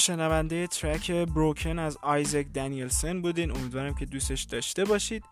شنونده 0.00 0.66
ترک 0.66 1.10
بروکن 1.10 1.78
از 1.78 1.98
آیزک 2.02 2.46
دنیلسن 2.46 3.22
بودین. 3.22 3.50
امیدوارم 3.50 3.94
که 3.94 4.06
دوستش 4.06 4.42
داشته 4.42 4.84
باشید. 4.84 5.24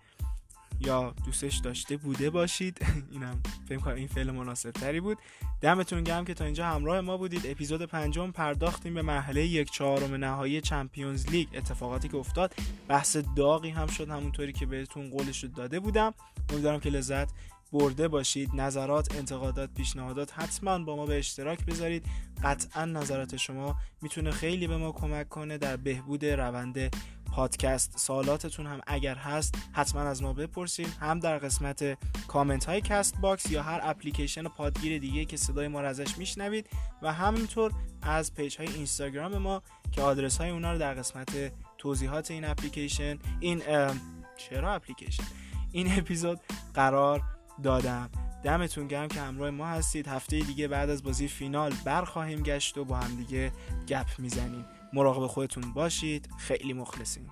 یا 0.81 1.15
دوستش 1.27 1.57
داشته 1.57 1.97
بوده 1.97 2.31
باشید. 2.31 2.79
اینم 3.13 3.43
فکر 3.69 3.79
کنم 3.79 3.95
این 3.95 4.07
فعل 4.09 4.31
مناسب 4.31 4.71
تری 4.71 5.01
بود. 5.01 5.19
دمتون 5.61 6.05
گرم 6.05 6.25
که 6.25 6.35
تا 6.35 6.45
اینجا 6.45 6.67
همراه 6.67 7.01
ما 7.01 7.17
بودید. 7.17 7.47
اپیزود 7.47 7.83
پنجم 7.83 8.31
پرداختیم 8.31 8.95
به 8.95 9.03
مرحله 9.03 9.47
یک 9.47 9.71
چهارم 9.71 10.15
نهایی 10.15 10.61
چمپیونز 10.61 11.27
لیگ. 11.27 11.49
اتفاقاتی 11.55 12.09
که 12.09 12.17
افتاد. 12.17 12.55
بحث 12.89 13.17
داغی 13.37 13.71
هم 13.71 13.87
شد. 13.87 14.11
همونطوری 14.11 14.53
که 14.53 14.67
بهتون 14.67 15.11
قولش 15.11 15.45
رو 15.45 15.51
داده 15.51 15.81
بودم. 15.81 16.15
امیدوارم 16.51 16.81
که 16.81 16.91
لذت 16.91 17.29
برده 17.73 18.09
باشید. 18.09 18.51
نظرات 18.55 19.15
انتقادات 19.15 19.71
پیشنهادات 19.75 20.39
حتما 20.39 20.79
با 20.79 20.97
ما 20.97 21.07
به 21.07 21.19
اشتراک 21.19 21.65
بذارید. 21.65 22.07
قطعا 22.45 22.85
نظرات 22.85 23.37
شما 23.37 23.77
می‌تونه 24.03 24.31
خیلی 24.31 24.67
به 24.67 24.77
ما 24.77 24.93
کمک 24.93 25.29
کنه 25.29 25.59
در 25.59 25.77
بهبود 25.77 26.25
روند 26.25 26.97
پادکست. 27.33 27.99
سوالاتتون 27.99 28.67
هم 28.67 28.81
اگر 28.87 29.15
هست 29.15 29.55
حتما 29.73 30.01
از 30.01 30.23
ما 30.23 30.33
بپرسید 30.33 30.89
هم 31.01 31.21
در 31.21 31.39
قسمت 31.39 31.99
کامنت 32.29 32.65
های 32.65 32.81
کست 32.81 33.21
باکس 33.21 33.51
یا 33.51 33.63
هر 33.63 33.81
اپلیکیشن 33.83 34.43
پادگیر 34.43 34.99
دیگه 34.99 35.25
که 35.25 35.37
صدای 35.37 35.69
ما 35.69 35.81
رو 35.81 35.89
ازش 35.89 36.19
میشنوید. 36.19 36.67
و 37.03 37.13
همینطور 37.13 37.73
از 38.03 38.35
page 38.35 38.57
های 38.57 38.67
اینستاگرام 38.67 39.39
ما 39.39 39.63
که 39.93 40.03
آدرس 40.03 40.39
های 40.39 40.51
اونا 40.51 40.73
رو 40.73 40.79
در 40.79 40.95
قسمت 40.95 41.53
توضیحات 41.79 42.31
این 42.31 42.45
اپلیکیشن 42.45 43.19
این 43.41 43.63
چرا 44.37 44.75
اپلیکیشن؟ 44.75 45.25
این 45.73 45.99
اپیزود 45.99 46.41
قرار 46.75 47.23
دادم. 47.63 48.11
دمتون 48.45 48.87
گرم 48.87 49.09
که 49.09 49.21
همراه 49.21 49.51
ما 49.51 49.67
هستید. 49.67 50.09
هفته 50.09 50.41
دیگه 50.41 50.69
بعد 50.69 50.91
از 50.91 51.03
بازی 51.03 51.29
فینال 51.29 51.75
برخواهیم 51.85 52.43
گشت 52.43 52.79
و 52.79 52.85
با 52.85 52.97
هم 52.97 53.17
دیگه 53.17 53.53
گپ 53.89 54.07
می‌زنیم. 54.19 54.65
مراقب 54.93 55.27
خودتون 55.27 55.73
باشید. 55.73 56.29
خیلی 56.39 56.73
مخلصیم. 56.73 57.31